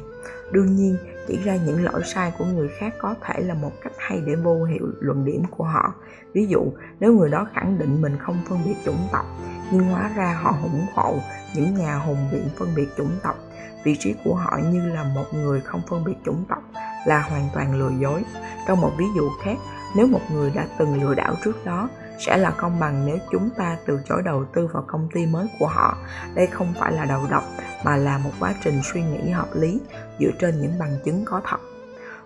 Đương 0.52 0.76
nhiên 0.76 0.98
chỉ 1.32 1.38
ra 1.44 1.56
những 1.56 1.84
lỗi 1.84 2.02
sai 2.06 2.32
của 2.38 2.46
người 2.46 2.70
khác 2.80 2.94
có 2.98 3.16
thể 3.22 3.42
là 3.42 3.54
một 3.54 3.72
cách 3.84 3.94
hay 3.98 4.22
để 4.26 4.36
vô 4.36 4.64
hiệu 4.64 4.88
luận 5.00 5.26
điểm 5.26 5.44
của 5.52 5.64
họ. 5.64 5.94
Ví 6.34 6.46
dụ, 6.48 6.72
nếu 7.00 7.14
người 7.14 7.30
đó 7.30 7.48
khẳng 7.54 7.80
định 7.80 8.02
mình 8.02 8.18
không 8.20 8.38
phân 8.50 8.60
biệt 8.66 8.76
chủng 8.86 9.08
tộc, 9.12 9.26
nhưng 9.72 9.84
hóa 9.84 10.12
ra 10.16 10.40
họ 10.42 10.56
ủng 10.64 10.86
hộ 10.94 11.16
những 11.56 11.76
nhà 11.76 11.96
hùng 11.96 12.30
biện 12.32 12.50
phân 12.58 12.68
biệt 12.76 12.88
chủng 12.98 13.12
tộc, 13.24 13.36
vị 13.84 13.96
trí 14.00 14.16
của 14.24 14.36
họ 14.36 14.60
như 14.72 14.90
là 14.90 15.04
một 15.04 15.26
người 15.34 15.62
không 15.62 15.82
phân 15.90 16.04
biệt 16.04 16.16
chủng 16.26 16.46
tộc 16.50 16.64
là 17.06 17.22
hoàn 17.22 17.50
toàn 17.54 17.76
lừa 17.76 17.92
dối. 18.00 18.24
Trong 18.68 18.82
một 18.82 18.92
ví 18.98 19.06
dụ 19.16 19.30
khác, 19.44 19.58
nếu 19.96 20.08
một 20.08 20.22
người 20.32 20.52
đã 20.56 20.68
từng 20.80 21.04
lừa 21.04 21.16
đảo 21.16 21.36
trước 21.44 21.66
đó 21.66 21.90
sẽ 22.20 22.38
là 22.38 22.52
công 22.58 22.80
bằng 22.80 23.06
nếu 23.06 23.18
chúng 23.32 23.50
ta 23.58 23.78
từ 23.86 24.00
chối 24.06 24.22
đầu 24.26 24.46
tư 24.54 24.68
vào 24.68 24.84
công 24.88 25.10
ty 25.14 25.26
mới 25.26 25.48
của 25.60 25.68
họ. 25.68 25.98
Đây 26.36 26.48
không 26.48 26.74
phải 26.80 26.92
là 26.94 27.06
đầu 27.06 27.22
độc, 27.32 27.44
mà 27.86 27.98
là 27.98 28.18
một 28.18 28.32
quá 28.40 28.54
trình 28.64 28.82
suy 28.84 29.02
nghĩ 29.02 29.30
hợp 29.30 29.48
lý 29.56 29.82
dựa 30.20 30.32
trên 30.40 30.62
những 30.62 30.80
bằng 30.80 30.98
chứng 31.06 31.26
có 31.26 31.42
thật. 31.46 31.58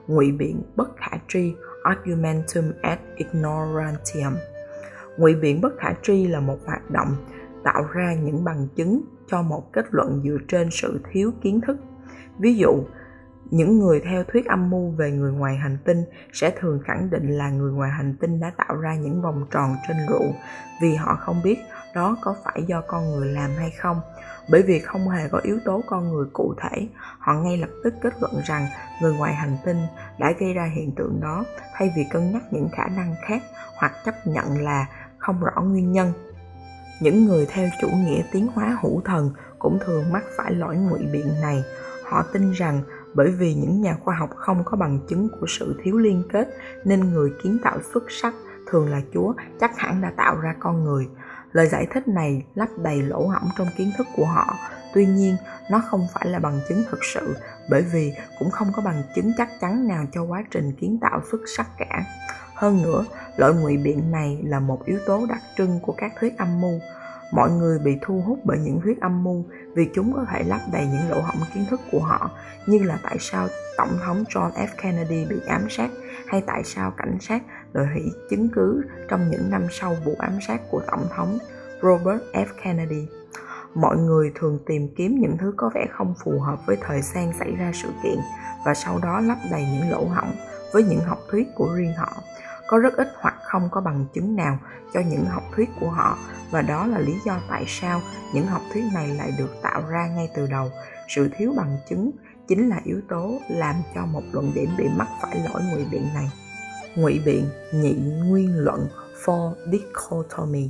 Ngụy 0.07 0.31
biện 0.31 0.61
bất 0.75 0.89
khả 0.97 1.17
tri, 1.27 1.55
argumentum 1.83 2.71
ad 2.81 2.99
ignorantium. 3.15 4.33
Ngụy 5.17 5.35
biện 5.35 5.61
bất 5.61 5.73
khả 5.79 5.93
tri 6.03 6.27
là 6.27 6.39
một 6.39 6.57
hoạt 6.65 6.91
động 6.91 7.15
tạo 7.63 7.83
ra 7.93 8.13
những 8.13 8.43
bằng 8.43 8.67
chứng 8.75 9.01
cho 9.27 9.41
một 9.41 9.73
kết 9.73 9.85
luận 9.91 10.21
dựa 10.23 10.37
trên 10.47 10.69
sự 10.71 10.99
thiếu 11.11 11.31
kiến 11.41 11.61
thức. 11.61 11.77
Ví 12.39 12.55
dụ 12.55 12.83
những 13.51 13.79
người 13.79 14.01
theo 14.05 14.23
thuyết 14.23 14.45
âm 14.45 14.69
mưu 14.69 14.89
về 14.89 15.11
người 15.11 15.31
ngoài 15.31 15.55
hành 15.55 15.77
tinh 15.85 16.05
sẽ 16.33 16.51
thường 16.59 16.79
khẳng 16.85 17.09
định 17.09 17.37
là 17.37 17.49
người 17.49 17.71
ngoài 17.71 17.91
hành 17.91 18.15
tinh 18.19 18.39
đã 18.39 18.51
tạo 18.57 18.77
ra 18.77 18.95
những 18.95 19.21
vòng 19.21 19.45
tròn 19.51 19.75
trên 19.87 19.97
rượu, 20.09 20.33
vì 20.81 20.95
họ 20.95 21.15
không 21.15 21.41
biết 21.43 21.59
đó 21.95 22.17
có 22.21 22.35
phải 22.43 22.63
do 22.67 22.81
con 22.87 23.11
người 23.11 23.27
làm 23.27 23.49
hay 23.57 23.71
không. 23.71 24.01
Bởi 24.49 24.61
vì 24.61 24.79
không 24.79 25.09
hề 25.09 25.27
có 25.29 25.39
yếu 25.43 25.59
tố 25.65 25.81
con 25.87 26.11
người 26.11 26.25
cụ 26.33 26.53
thể, 26.61 26.87
họ 27.19 27.33
ngay 27.33 27.57
lập 27.57 27.69
tức 27.83 27.93
kết 28.01 28.13
luận 28.21 28.33
rằng 28.45 28.67
người 29.01 29.13
ngoài 29.13 29.33
hành 29.33 29.57
tinh 29.65 29.77
đã 30.19 30.33
gây 30.39 30.53
ra 30.53 30.71
hiện 30.75 30.91
tượng 30.95 31.19
đó 31.21 31.43
thay 31.73 31.93
vì 31.95 32.05
cân 32.11 32.31
nhắc 32.31 32.43
những 32.51 32.69
khả 32.71 32.87
năng 32.87 33.15
khác 33.27 33.41
hoặc 33.77 33.91
chấp 34.05 34.27
nhận 34.27 34.61
là 34.61 34.85
không 35.17 35.43
rõ 35.43 35.61
nguyên 35.61 35.91
nhân. 35.91 36.13
Những 37.01 37.25
người 37.25 37.45
theo 37.49 37.69
chủ 37.81 37.87
nghĩa 37.87 38.23
tiến 38.31 38.47
hóa 38.53 38.77
hữu 38.81 39.01
thần 39.05 39.31
cũng 39.59 39.79
thường 39.85 40.11
mắc 40.11 40.23
phải 40.37 40.51
lỗi 40.51 40.77
ngụy 40.77 40.99
biện 41.13 41.41
này. 41.41 41.63
Họ 42.05 42.23
tin 42.33 42.51
rằng 42.51 42.81
bởi 43.15 43.31
vì 43.31 43.53
những 43.53 43.81
nhà 43.81 43.97
khoa 44.03 44.15
học 44.15 44.29
không 44.35 44.63
có 44.65 44.77
bằng 44.77 44.99
chứng 45.07 45.29
của 45.39 45.47
sự 45.47 45.79
thiếu 45.83 45.97
liên 45.97 46.23
kết 46.33 46.47
nên 46.83 47.13
người 47.13 47.31
kiến 47.43 47.57
tạo 47.63 47.79
xuất 47.93 48.03
sắc 48.09 48.33
thường 48.67 48.89
là 48.89 49.01
chúa, 49.13 49.33
chắc 49.59 49.77
hẳn 49.77 50.01
đã 50.01 50.11
tạo 50.17 50.39
ra 50.39 50.55
con 50.59 50.83
người. 50.83 51.07
Lời 51.51 51.67
giải 51.67 51.87
thích 51.93 52.07
này 52.07 52.45
lấp 52.55 52.69
đầy 52.83 53.01
lỗ 53.01 53.27
hổng 53.27 53.49
trong 53.57 53.67
kiến 53.77 53.91
thức 53.97 54.07
của 54.15 54.25
họ. 54.25 54.53
Tuy 54.93 55.05
nhiên, 55.05 55.35
nó 55.71 55.81
không 55.87 56.07
phải 56.13 56.27
là 56.27 56.39
bằng 56.39 56.59
chứng 56.69 56.83
thực 56.89 56.99
sự, 57.03 57.35
bởi 57.69 57.81
vì 57.93 58.13
cũng 58.39 58.51
không 58.51 58.67
có 58.75 58.81
bằng 58.85 59.03
chứng 59.15 59.31
chắc 59.37 59.49
chắn 59.61 59.87
nào 59.87 60.05
cho 60.11 60.23
quá 60.23 60.43
trình 60.51 60.71
kiến 60.71 60.97
tạo 61.01 61.21
xuất 61.31 61.41
sắc 61.57 61.67
cả. 61.77 62.03
Hơn 62.55 62.81
nữa, 62.81 63.05
loại 63.37 63.53
ngụy 63.53 63.77
biện 63.77 64.11
này 64.11 64.41
là 64.43 64.59
một 64.59 64.85
yếu 64.85 64.99
tố 65.05 65.25
đặc 65.29 65.41
trưng 65.57 65.79
của 65.81 65.93
các 65.97 66.11
thuyết 66.19 66.37
âm 66.37 66.61
mưu 66.61 66.79
mọi 67.35 67.51
người 67.51 67.79
bị 67.79 67.97
thu 68.01 68.21
hút 68.25 68.39
bởi 68.43 68.57
những 68.57 68.81
thuyết 68.81 69.01
âm 69.01 69.23
mưu 69.23 69.45
vì 69.75 69.89
chúng 69.93 70.13
có 70.13 70.25
thể 70.31 70.43
lấp 70.43 70.59
đầy 70.71 70.85
những 70.85 71.09
lỗ 71.09 71.21
hổng 71.21 71.43
kiến 71.53 71.65
thức 71.69 71.81
của 71.91 71.99
họ 71.99 72.31
như 72.67 72.79
là 72.79 72.99
tại 73.03 73.17
sao 73.19 73.47
tổng 73.77 73.97
thống 74.05 74.23
John 74.29 74.51
F. 74.51 74.67
Kennedy 74.81 75.25
bị 75.29 75.35
ám 75.47 75.69
sát 75.69 75.89
hay 76.27 76.43
tại 76.47 76.63
sao 76.63 76.91
cảnh 76.97 77.17
sát 77.19 77.41
đòi 77.73 77.85
hủy 77.85 78.03
chứng 78.29 78.49
cứ 78.49 78.83
trong 79.09 79.31
những 79.31 79.49
năm 79.49 79.67
sau 79.71 79.95
vụ 80.05 80.15
ám 80.19 80.39
sát 80.47 80.61
của 80.71 80.81
tổng 80.87 81.07
thống 81.15 81.37
Robert 81.81 82.21
F. 82.33 82.45
Kennedy. 82.63 83.07
Mọi 83.73 83.97
người 83.97 84.31
thường 84.35 84.59
tìm 84.65 84.87
kiếm 84.97 85.17
những 85.19 85.37
thứ 85.37 85.53
có 85.57 85.69
vẻ 85.75 85.85
không 85.91 86.13
phù 86.23 86.39
hợp 86.39 86.65
với 86.65 86.77
thời 86.81 87.01
gian 87.01 87.33
xảy 87.39 87.55
ra 87.55 87.71
sự 87.73 87.89
kiện 88.03 88.17
và 88.65 88.73
sau 88.73 88.99
đó 89.03 89.19
lấp 89.19 89.37
đầy 89.51 89.67
những 89.73 89.91
lỗ 89.91 90.05
hổng 90.05 90.31
với 90.73 90.83
những 90.83 90.99
học 90.99 91.19
thuyết 91.31 91.47
của 91.55 91.73
riêng 91.75 91.93
họ. 91.97 92.13
Có 92.67 92.77
rất 92.77 92.93
ít 92.97 93.07
hoặc 93.19 93.35
không 93.43 93.69
có 93.71 93.81
bằng 93.81 94.05
chứng 94.13 94.35
nào 94.35 94.59
cho 94.93 94.99
những 94.99 95.25
học 95.25 95.43
thuyết 95.55 95.69
của 95.79 95.89
họ 95.89 96.17
và 96.51 96.61
đó 96.61 96.87
là 96.87 96.99
lý 96.99 97.13
do 97.25 97.39
tại 97.49 97.65
sao 97.67 98.01
những 98.33 98.45
học 98.45 98.61
thuyết 98.73 98.83
này 98.93 99.07
lại 99.07 99.31
được 99.37 99.55
tạo 99.61 99.81
ra 99.89 100.07
ngay 100.07 100.29
từ 100.35 100.47
đầu. 100.47 100.71
Sự 101.07 101.29
thiếu 101.37 101.53
bằng 101.57 101.77
chứng 101.89 102.11
chính 102.47 102.69
là 102.69 102.81
yếu 102.83 103.01
tố 103.09 103.39
làm 103.49 103.75
cho 103.95 104.05
một 104.05 104.23
luận 104.31 104.51
điểm 104.55 104.69
bị 104.77 104.85
mắc 104.97 105.07
phải 105.21 105.39
lỗi 105.49 105.61
ngụy 105.71 105.85
biện 105.91 106.07
này. 106.13 106.31
Ngụy 106.95 107.21
biện 107.25 107.49
nhị 107.73 107.95
nguyên 108.27 108.59
luận 108.59 108.87
for 109.25 109.53
dichotomy 109.71 110.69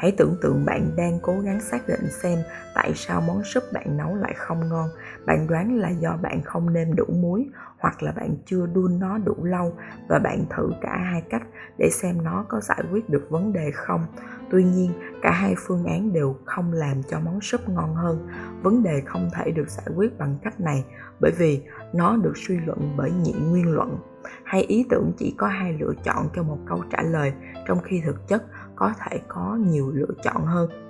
Hãy 0.00 0.12
tưởng 0.12 0.36
tượng 0.42 0.64
bạn 0.64 0.90
đang 0.96 1.18
cố 1.22 1.40
gắng 1.40 1.60
xác 1.60 1.88
định 1.88 2.10
xem 2.22 2.38
tại 2.74 2.92
sao 2.94 3.20
món 3.20 3.44
súp 3.44 3.64
bạn 3.72 3.96
nấu 3.96 4.14
lại 4.16 4.34
không 4.36 4.68
ngon. 4.68 4.88
Bạn 5.26 5.46
đoán 5.46 5.76
là 5.78 5.90
do 5.90 6.16
bạn 6.22 6.42
không 6.42 6.72
nêm 6.72 6.94
đủ 6.94 7.04
muối 7.20 7.46
hoặc 7.78 8.02
là 8.02 8.12
bạn 8.12 8.36
chưa 8.46 8.66
đun 8.66 8.98
nó 8.98 9.18
đủ 9.18 9.34
lâu 9.44 9.74
và 10.08 10.18
bạn 10.18 10.44
thử 10.50 10.70
cả 10.80 10.96
hai 10.96 11.22
cách 11.30 11.42
để 11.78 11.90
xem 11.90 12.24
nó 12.24 12.44
có 12.48 12.60
giải 12.60 12.82
quyết 12.92 13.10
được 13.10 13.26
vấn 13.30 13.52
đề 13.52 13.70
không. 13.70 14.06
Tuy 14.50 14.64
nhiên, 14.64 14.92
cả 15.22 15.30
hai 15.30 15.54
phương 15.58 15.84
án 15.84 16.12
đều 16.12 16.36
không 16.44 16.72
làm 16.72 17.02
cho 17.02 17.20
món 17.20 17.40
súp 17.40 17.68
ngon 17.68 17.94
hơn. 17.94 18.28
Vấn 18.62 18.82
đề 18.82 19.02
không 19.06 19.30
thể 19.34 19.50
được 19.50 19.68
giải 19.68 19.86
quyết 19.96 20.18
bằng 20.18 20.38
cách 20.42 20.60
này 20.60 20.84
bởi 21.20 21.32
vì 21.38 21.62
nó 21.92 22.16
được 22.16 22.32
suy 22.36 22.58
luận 22.66 22.94
bởi 22.96 23.10
nhị 23.10 23.32
nguyên 23.32 23.74
luận. 23.74 23.98
Hay 24.44 24.62
ý 24.62 24.86
tưởng 24.90 25.12
chỉ 25.18 25.34
có 25.38 25.46
hai 25.46 25.72
lựa 25.72 25.92
chọn 26.04 26.28
cho 26.34 26.42
một 26.42 26.58
câu 26.66 26.82
trả 26.90 27.02
lời, 27.02 27.32
trong 27.66 27.80
khi 27.82 28.02
thực 28.06 28.28
chất 28.28 28.42
có 28.76 28.92
thể 28.98 29.20
có 29.28 29.58
nhiều 29.66 29.90
lựa 29.90 30.14
chọn 30.22 30.46
hơn 30.46 30.89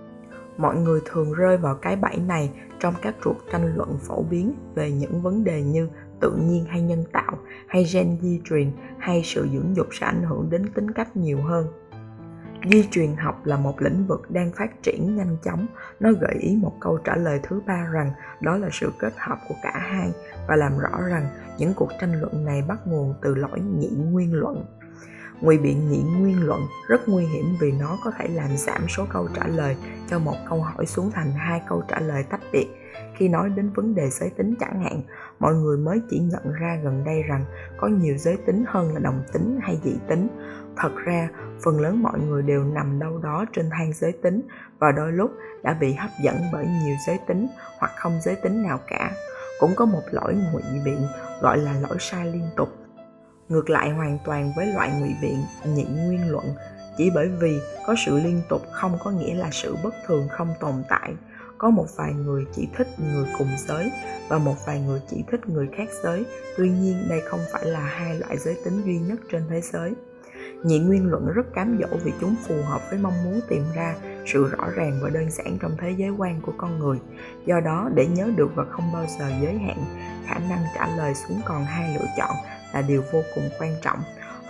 mọi 0.56 0.76
người 0.76 1.00
thường 1.04 1.32
rơi 1.32 1.56
vào 1.56 1.74
cái 1.74 1.96
bẫy 1.96 2.16
này 2.16 2.50
trong 2.80 2.94
các 3.02 3.14
cuộc 3.24 3.36
tranh 3.52 3.76
luận 3.76 3.98
phổ 3.98 4.22
biến 4.22 4.54
về 4.74 4.92
những 4.92 5.22
vấn 5.22 5.44
đề 5.44 5.62
như 5.62 5.88
tự 6.20 6.32
nhiên 6.32 6.64
hay 6.64 6.82
nhân 6.82 7.04
tạo, 7.12 7.38
hay 7.66 7.84
gen 7.92 8.18
di 8.22 8.40
truyền, 8.44 8.72
hay 8.98 9.22
sự 9.24 9.48
dưỡng 9.52 9.76
dục 9.76 9.86
sẽ 9.90 10.06
ảnh 10.06 10.22
hưởng 10.22 10.50
đến 10.50 10.66
tính 10.74 10.90
cách 10.90 11.16
nhiều 11.16 11.42
hơn. 11.42 11.66
Di 12.70 12.88
truyền 12.90 13.16
học 13.16 13.46
là 13.46 13.56
một 13.56 13.82
lĩnh 13.82 14.06
vực 14.06 14.30
đang 14.30 14.52
phát 14.52 14.82
triển 14.82 15.16
nhanh 15.16 15.36
chóng. 15.44 15.66
Nó 16.00 16.12
gợi 16.20 16.34
ý 16.40 16.56
một 16.56 16.72
câu 16.80 16.98
trả 17.04 17.16
lời 17.16 17.40
thứ 17.42 17.60
ba 17.66 17.88
rằng 17.92 18.10
đó 18.40 18.56
là 18.56 18.68
sự 18.72 18.92
kết 18.98 19.12
hợp 19.16 19.38
của 19.48 19.54
cả 19.62 19.72
hai 19.74 20.12
và 20.48 20.56
làm 20.56 20.78
rõ 20.78 21.00
rằng 21.08 21.26
những 21.58 21.72
cuộc 21.76 21.90
tranh 22.00 22.20
luận 22.20 22.44
này 22.44 22.62
bắt 22.68 22.78
nguồn 22.86 23.14
từ 23.22 23.34
lỗi 23.34 23.60
nhị 23.60 23.88
nguyên 23.88 24.34
luận 24.34 24.64
ngụy 25.40 25.58
biện 25.58 25.90
nhị 25.90 26.02
nguyên 26.02 26.46
luận 26.46 26.60
rất 26.88 27.08
nguy 27.08 27.24
hiểm 27.24 27.56
vì 27.60 27.72
nó 27.72 27.98
có 28.04 28.10
thể 28.18 28.28
làm 28.28 28.56
giảm 28.56 28.88
số 28.88 29.06
câu 29.12 29.28
trả 29.34 29.46
lời 29.46 29.76
cho 30.10 30.18
một 30.18 30.36
câu 30.48 30.60
hỏi 30.62 30.86
xuống 30.86 31.10
thành 31.10 31.32
hai 31.32 31.62
câu 31.68 31.82
trả 31.88 32.00
lời 32.00 32.24
tách 32.30 32.40
biệt. 32.52 32.66
Khi 33.16 33.28
nói 33.28 33.50
đến 33.50 33.70
vấn 33.72 33.94
đề 33.94 34.10
giới 34.10 34.30
tính 34.30 34.54
chẳng 34.60 34.82
hạn, 34.82 35.02
mọi 35.38 35.54
người 35.54 35.76
mới 35.76 36.00
chỉ 36.10 36.18
nhận 36.18 36.52
ra 36.60 36.78
gần 36.82 37.04
đây 37.04 37.22
rằng 37.22 37.44
có 37.76 37.88
nhiều 37.88 38.16
giới 38.16 38.36
tính 38.46 38.64
hơn 38.68 38.94
là 38.94 39.00
đồng 39.00 39.22
tính 39.32 39.58
hay 39.62 39.80
dị 39.84 39.94
tính. 40.08 40.28
Thật 40.76 40.92
ra, 41.04 41.28
phần 41.64 41.80
lớn 41.80 42.02
mọi 42.02 42.20
người 42.20 42.42
đều 42.42 42.64
nằm 42.64 42.98
đâu 42.98 43.18
đó 43.18 43.44
trên 43.52 43.70
thang 43.70 43.92
giới 43.92 44.12
tính 44.12 44.42
và 44.78 44.92
đôi 44.92 45.12
lúc 45.12 45.30
đã 45.62 45.74
bị 45.80 45.92
hấp 45.92 46.10
dẫn 46.24 46.36
bởi 46.52 46.66
nhiều 46.66 46.96
giới 47.06 47.18
tính 47.26 47.46
hoặc 47.78 47.90
không 47.96 48.18
giới 48.22 48.36
tính 48.36 48.62
nào 48.62 48.80
cả. 48.86 49.10
Cũng 49.60 49.70
có 49.76 49.84
một 49.84 50.02
lỗi 50.10 50.36
ngụy 50.52 50.62
biện 50.84 51.06
gọi 51.40 51.58
là 51.58 51.72
lỗi 51.80 51.96
sai 52.00 52.26
liên 52.26 52.46
tục 52.56 52.79
ngược 53.50 53.70
lại 53.70 53.90
hoàn 53.90 54.18
toàn 54.24 54.52
với 54.56 54.66
loại 54.66 54.90
ngụy 55.00 55.14
biện, 55.22 55.44
nhị 55.64 55.84
nguyên 55.84 56.30
luận, 56.30 56.54
chỉ 56.96 57.10
bởi 57.14 57.28
vì 57.28 57.60
có 57.86 57.94
sự 58.06 58.18
liên 58.18 58.40
tục 58.48 58.62
không 58.72 58.98
có 59.04 59.10
nghĩa 59.10 59.34
là 59.34 59.48
sự 59.52 59.76
bất 59.82 59.94
thường 60.06 60.28
không 60.30 60.48
tồn 60.60 60.74
tại. 60.88 61.14
Có 61.58 61.70
một 61.70 61.86
vài 61.96 62.12
người 62.12 62.46
chỉ 62.52 62.68
thích 62.76 62.88
người 62.98 63.26
cùng 63.38 63.48
giới 63.58 63.90
và 64.28 64.38
một 64.38 64.54
vài 64.66 64.80
người 64.80 65.00
chỉ 65.10 65.24
thích 65.30 65.48
người 65.48 65.68
khác 65.76 65.88
giới. 66.02 66.24
Tuy 66.56 66.70
nhiên, 66.70 67.06
đây 67.08 67.20
không 67.20 67.40
phải 67.52 67.64
là 67.66 67.80
hai 67.80 68.18
loại 68.18 68.36
giới 68.38 68.56
tính 68.64 68.82
duy 68.84 68.98
nhất 68.98 69.20
trên 69.32 69.42
thế 69.50 69.60
giới. 69.60 69.94
Nhị 70.64 70.78
nguyên 70.78 71.10
luận 71.10 71.26
rất 71.34 71.54
cám 71.54 71.78
dỗ 71.80 71.96
vì 72.04 72.12
chúng 72.20 72.34
phù 72.48 72.54
hợp 72.62 72.80
với 72.90 72.98
mong 72.98 73.24
muốn 73.24 73.40
tìm 73.48 73.62
ra 73.74 73.94
sự 74.26 74.48
rõ 74.48 74.70
ràng 74.74 75.00
và 75.02 75.10
đơn 75.10 75.30
giản 75.30 75.58
trong 75.58 75.76
thế 75.80 75.90
giới 75.90 76.10
quan 76.10 76.40
của 76.40 76.52
con 76.56 76.78
người. 76.78 76.98
Do 77.46 77.60
đó, 77.60 77.90
để 77.94 78.06
nhớ 78.06 78.28
được 78.36 78.50
và 78.54 78.64
không 78.70 78.92
bao 78.92 79.06
giờ 79.18 79.28
giới 79.42 79.58
hạn, 79.58 79.84
khả 80.26 80.38
năng 80.38 80.64
trả 80.74 80.96
lời 80.96 81.14
xuống 81.14 81.40
còn 81.44 81.64
hai 81.64 81.94
lựa 81.94 82.06
chọn 82.18 82.36
là 82.72 82.82
điều 82.82 83.04
vô 83.12 83.22
cùng 83.34 83.50
quan 83.58 83.74
trọng. 83.82 84.02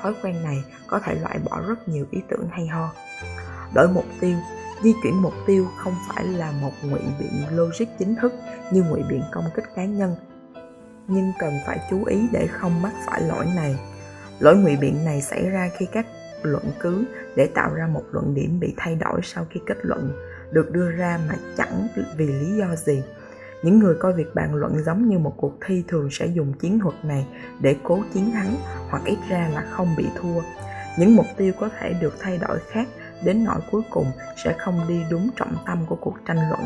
Thói 0.02 0.14
quen 0.22 0.42
này 0.42 0.64
có 0.86 0.98
thể 0.98 1.14
loại 1.14 1.38
bỏ 1.38 1.62
rất 1.68 1.88
nhiều 1.88 2.06
ý 2.10 2.20
tưởng 2.28 2.48
hay 2.52 2.66
ho. 2.66 2.90
Đổi 3.74 3.88
mục 3.88 4.06
tiêu, 4.20 4.36
di 4.82 4.94
chuyển 5.02 5.22
mục 5.22 5.34
tiêu 5.46 5.66
không 5.76 5.94
phải 6.08 6.24
là 6.24 6.50
một 6.50 6.72
ngụy 6.82 7.00
biện 7.18 7.44
logic 7.50 7.86
chính 7.98 8.14
thức 8.14 8.34
như 8.70 8.82
ngụy 8.82 9.02
biện 9.08 9.22
công 9.32 9.44
kích 9.54 9.64
cá 9.76 9.84
nhân, 9.84 10.16
nhưng 11.06 11.32
cần 11.38 11.52
phải 11.66 11.78
chú 11.90 12.04
ý 12.04 12.28
để 12.32 12.46
không 12.46 12.82
mắc 12.82 12.92
phải 13.06 13.22
lỗi 13.22 13.46
này. 13.56 13.76
Lỗi 14.38 14.56
ngụy 14.56 14.76
biện 14.76 15.04
này 15.04 15.22
xảy 15.22 15.50
ra 15.50 15.70
khi 15.78 15.86
các 15.92 16.06
luận 16.42 16.72
cứ 16.80 17.04
để 17.36 17.48
tạo 17.54 17.74
ra 17.74 17.86
một 17.86 18.04
luận 18.12 18.34
điểm 18.34 18.60
bị 18.60 18.74
thay 18.76 18.94
đổi 18.94 19.20
sau 19.22 19.46
khi 19.50 19.60
kết 19.66 19.76
luận, 19.82 20.12
được 20.52 20.70
đưa 20.70 20.90
ra 20.90 21.20
mà 21.28 21.34
chẳng 21.56 21.88
vì 22.16 22.26
lý 22.26 22.56
do 22.56 22.76
gì 22.76 23.02
những 23.62 23.78
người 23.78 23.94
coi 24.00 24.12
việc 24.12 24.34
bàn 24.34 24.54
luận 24.54 24.78
giống 24.84 25.08
như 25.08 25.18
một 25.18 25.34
cuộc 25.36 25.52
thi 25.66 25.84
thường 25.88 26.08
sẽ 26.12 26.26
dùng 26.26 26.52
chiến 26.52 26.80
thuật 26.80 27.04
này 27.04 27.26
để 27.60 27.76
cố 27.82 27.98
chiến 28.14 28.30
thắng 28.32 28.56
hoặc 28.90 29.02
ít 29.04 29.18
ra 29.28 29.48
là 29.54 29.64
không 29.70 29.96
bị 29.96 30.06
thua. 30.20 30.40
Những 30.98 31.16
mục 31.16 31.26
tiêu 31.36 31.52
có 31.60 31.68
thể 31.78 31.92
được 32.00 32.14
thay 32.20 32.38
đổi 32.38 32.58
khác 32.70 32.88
đến 33.24 33.44
nỗi 33.44 33.60
cuối 33.70 33.82
cùng 33.90 34.06
sẽ 34.44 34.54
không 34.58 34.80
đi 34.88 35.02
đúng 35.10 35.30
trọng 35.36 35.54
tâm 35.66 35.86
của 35.86 35.96
cuộc 36.00 36.14
tranh 36.26 36.48
luận. 36.50 36.60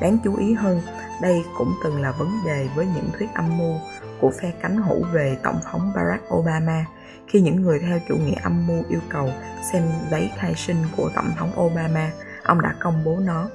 Đáng 0.00 0.18
chú 0.24 0.36
ý 0.36 0.54
hơn, 0.54 0.80
đây 1.22 1.42
cũng 1.58 1.72
từng 1.84 2.00
là 2.00 2.12
vấn 2.12 2.28
đề 2.46 2.68
với 2.76 2.86
những 2.94 3.10
thuyết 3.18 3.28
âm 3.34 3.58
mưu 3.58 3.74
của 4.20 4.30
phe 4.40 4.52
cánh 4.62 4.76
hữu 4.76 5.02
về 5.12 5.36
tổng 5.42 5.60
thống 5.64 5.92
barack 5.94 6.34
obama. 6.34 6.84
Khi 7.26 7.40
những 7.40 7.62
người 7.62 7.78
theo 7.78 7.98
chủ 8.08 8.16
nghĩa 8.16 8.40
âm 8.42 8.66
mưu 8.66 8.84
yêu 8.88 9.00
cầu 9.08 9.30
xem 9.72 9.82
giấy 10.10 10.30
khai 10.36 10.54
sinh 10.56 10.76
của 10.96 11.10
tổng 11.14 11.30
thống 11.36 11.52
obama, 11.60 12.10
ông 12.42 12.62
đã 12.62 12.74
công 12.80 13.04
bố 13.04 13.18
nó 13.18 13.48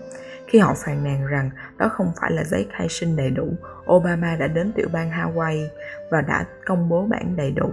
khi 0.47 0.59
họ 0.59 0.73
phàn 0.77 1.03
nàn 1.03 1.27
rằng 1.27 1.49
đó 1.77 1.89
không 1.89 2.11
phải 2.21 2.31
là 2.31 2.43
giấy 2.43 2.67
khai 2.71 2.87
sinh 2.89 3.15
đầy 3.15 3.29
đủ, 3.29 3.53
Obama 3.91 4.35
đã 4.35 4.47
đến 4.47 4.71
tiểu 4.75 4.87
bang 4.93 5.11
Hawaii 5.11 5.67
và 6.11 6.21
đã 6.21 6.45
công 6.65 6.89
bố 6.89 7.07
bản 7.07 7.35
đầy 7.35 7.51
đủ. 7.51 7.69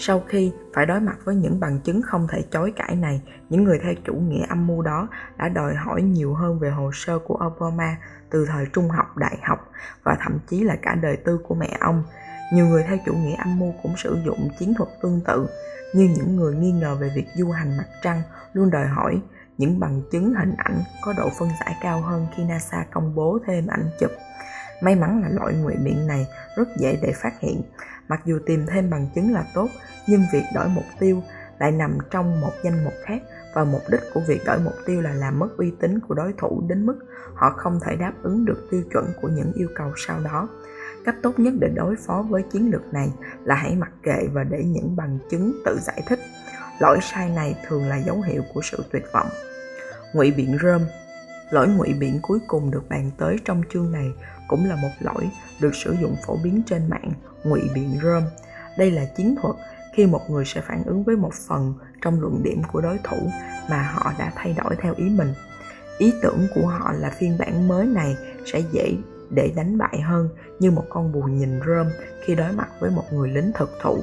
Sau 0.00 0.22
khi 0.28 0.52
phải 0.74 0.86
đối 0.86 1.00
mặt 1.00 1.16
với 1.24 1.34
những 1.34 1.60
bằng 1.60 1.80
chứng 1.80 2.02
không 2.02 2.26
thể 2.28 2.42
chối 2.50 2.72
cãi 2.76 2.96
này, 2.96 3.22
những 3.48 3.64
người 3.64 3.78
theo 3.82 3.94
chủ 4.04 4.14
nghĩa 4.14 4.46
âm 4.48 4.66
mưu 4.66 4.82
đó 4.82 5.08
đã 5.38 5.48
đòi 5.48 5.74
hỏi 5.74 6.02
nhiều 6.02 6.34
hơn 6.34 6.58
về 6.58 6.70
hồ 6.70 6.90
sơ 6.94 7.18
của 7.18 7.38
Obama 7.46 7.96
từ 8.30 8.46
thời 8.46 8.66
trung 8.72 8.88
học, 8.88 9.16
đại 9.16 9.38
học 9.42 9.70
và 10.02 10.16
thậm 10.20 10.38
chí 10.48 10.64
là 10.64 10.76
cả 10.82 10.94
đời 10.94 11.16
tư 11.16 11.40
của 11.48 11.54
mẹ 11.54 11.76
ông. 11.80 12.02
Nhiều 12.52 12.66
người 12.66 12.82
theo 12.82 12.96
chủ 13.06 13.12
nghĩa 13.14 13.34
âm 13.34 13.58
mưu 13.58 13.74
cũng 13.82 13.96
sử 13.96 14.18
dụng 14.24 14.48
chiến 14.58 14.74
thuật 14.74 14.88
tương 15.02 15.20
tự, 15.26 15.48
như 15.94 16.10
những 16.16 16.36
người 16.36 16.54
nghi 16.54 16.72
ngờ 16.72 16.96
về 17.00 17.10
việc 17.16 17.26
du 17.34 17.50
hành 17.50 17.76
mặt 17.76 17.86
trăng 18.02 18.22
luôn 18.52 18.70
đòi 18.70 18.86
hỏi 18.86 19.20
những 19.58 19.80
bằng 19.80 20.02
chứng 20.10 20.34
hình 20.34 20.54
ảnh 20.56 20.82
có 21.02 21.12
độ 21.16 21.28
phân 21.38 21.48
giải 21.60 21.76
cao 21.82 22.00
hơn 22.00 22.26
khi 22.36 22.44
NASA 22.44 22.86
công 22.90 23.14
bố 23.14 23.38
thêm 23.46 23.66
ảnh 23.66 23.90
chụp. 24.00 24.10
May 24.82 24.96
mắn 24.96 25.22
là 25.22 25.28
loại 25.28 25.54
ngụy 25.54 25.74
biện 25.84 26.06
này 26.06 26.26
rất 26.56 26.68
dễ 26.78 26.98
để 27.02 27.12
phát 27.22 27.40
hiện. 27.40 27.62
Mặc 28.08 28.20
dù 28.24 28.38
tìm 28.46 28.66
thêm 28.66 28.90
bằng 28.90 29.06
chứng 29.14 29.32
là 29.32 29.44
tốt, 29.54 29.68
nhưng 30.08 30.22
việc 30.32 30.44
đổi 30.54 30.68
mục 30.68 30.84
tiêu 30.98 31.22
lại 31.58 31.72
nằm 31.72 31.98
trong 32.10 32.40
một 32.40 32.52
danh 32.64 32.84
mục 32.84 32.92
khác 33.04 33.22
và 33.54 33.64
mục 33.64 33.82
đích 33.90 34.00
của 34.14 34.20
việc 34.20 34.40
đổi 34.46 34.58
mục 34.58 34.74
tiêu 34.86 35.00
là 35.00 35.12
làm 35.12 35.38
mất 35.38 35.48
uy 35.56 35.72
tín 35.80 36.00
của 36.00 36.14
đối 36.14 36.32
thủ 36.38 36.64
đến 36.68 36.86
mức 36.86 36.98
họ 37.34 37.50
không 37.56 37.80
thể 37.86 37.96
đáp 37.96 38.12
ứng 38.22 38.44
được 38.44 38.68
tiêu 38.70 38.82
chuẩn 38.92 39.12
của 39.22 39.28
những 39.28 39.52
yêu 39.52 39.68
cầu 39.74 39.92
sau 39.96 40.20
đó. 40.20 40.48
Cách 41.04 41.16
tốt 41.22 41.38
nhất 41.38 41.54
để 41.60 41.68
đối 41.74 41.96
phó 42.06 42.24
với 42.28 42.42
chiến 42.42 42.70
lược 42.70 42.92
này 42.92 43.12
là 43.44 43.54
hãy 43.54 43.76
mặc 43.76 43.90
kệ 44.02 44.28
và 44.32 44.44
để 44.44 44.64
những 44.64 44.96
bằng 44.96 45.18
chứng 45.30 45.52
tự 45.64 45.78
giải 45.82 46.02
thích. 46.06 46.18
Lỗi 46.80 46.98
sai 47.02 47.30
này 47.30 47.56
thường 47.68 47.88
là 47.88 47.96
dấu 47.96 48.20
hiệu 48.20 48.42
của 48.54 48.60
sự 48.62 48.84
tuyệt 48.92 49.04
vọng 49.12 49.26
ngụy 50.12 50.30
biện 50.30 50.58
rơm 50.62 50.82
lỗi 51.50 51.68
ngụy 51.68 51.94
biện 51.94 52.18
cuối 52.22 52.38
cùng 52.46 52.70
được 52.70 52.88
bàn 52.88 53.10
tới 53.18 53.36
trong 53.44 53.62
chương 53.72 53.92
này 53.92 54.12
cũng 54.48 54.64
là 54.64 54.76
một 54.76 54.90
lỗi 55.00 55.30
được 55.60 55.74
sử 55.74 55.96
dụng 56.00 56.16
phổ 56.26 56.36
biến 56.44 56.62
trên 56.66 56.90
mạng, 56.90 57.12
ngụy 57.44 57.60
biện 57.74 57.98
rơm. 58.02 58.22
Đây 58.78 58.90
là 58.90 59.04
chiến 59.16 59.34
thuật 59.42 59.56
khi 59.94 60.06
một 60.06 60.30
người 60.30 60.44
sẽ 60.44 60.60
phản 60.60 60.84
ứng 60.84 61.02
với 61.02 61.16
một 61.16 61.34
phần 61.48 61.74
trong 62.02 62.20
luận 62.20 62.42
điểm 62.42 62.62
của 62.72 62.80
đối 62.80 62.98
thủ 63.04 63.16
mà 63.70 63.82
họ 63.82 64.12
đã 64.18 64.32
thay 64.34 64.54
đổi 64.64 64.76
theo 64.76 64.94
ý 64.96 65.08
mình. 65.10 65.34
Ý 65.98 66.12
tưởng 66.22 66.46
của 66.54 66.66
họ 66.66 66.92
là 66.92 67.10
phiên 67.10 67.38
bản 67.38 67.68
mới 67.68 67.86
này 67.86 68.16
sẽ 68.52 68.62
dễ 68.72 68.94
để 69.30 69.52
đánh 69.56 69.78
bại 69.78 70.00
hơn 70.00 70.28
như 70.58 70.70
một 70.70 70.84
con 70.88 71.12
bù 71.12 71.22
nhìn 71.22 71.60
rơm 71.66 71.86
khi 72.24 72.34
đối 72.34 72.52
mặt 72.52 72.68
với 72.80 72.90
một 72.90 73.04
người 73.12 73.28
lính 73.28 73.52
thực 73.54 73.70
thụ. 73.82 73.98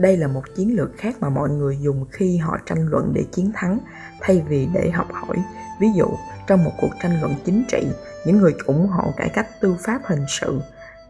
Đây 0.00 0.16
là 0.16 0.28
một 0.28 0.42
chiến 0.56 0.76
lược 0.76 0.90
khác 0.96 1.16
mà 1.20 1.28
mọi 1.28 1.48
người 1.50 1.78
dùng 1.80 2.06
khi 2.10 2.36
họ 2.36 2.58
tranh 2.66 2.88
luận 2.88 3.12
để 3.14 3.24
chiến 3.32 3.52
thắng 3.54 3.78
thay 4.20 4.44
vì 4.48 4.68
để 4.74 4.90
học 4.90 5.06
hỏi. 5.12 5.36
Ví 5.80 5.88
dụ, 5.94 6.06
trong 6.46 6.64
một 6.64 6.72
cuộc 6.80 6.90
tranh 7.02 7.20
luận 7.20 7.34
chính 7.44 7.64
trị, 7.68 7.86
những 8.26 8.38
người 8.38 8.54
ủng 8.64 8.86
hộ 8.86 9.12
cải 9.16 9.28
cách 9.28 9.46
tư 9.60 9.76
pháp 9.84 10.00
hình 10.04 10.24
sự 10.28 10.60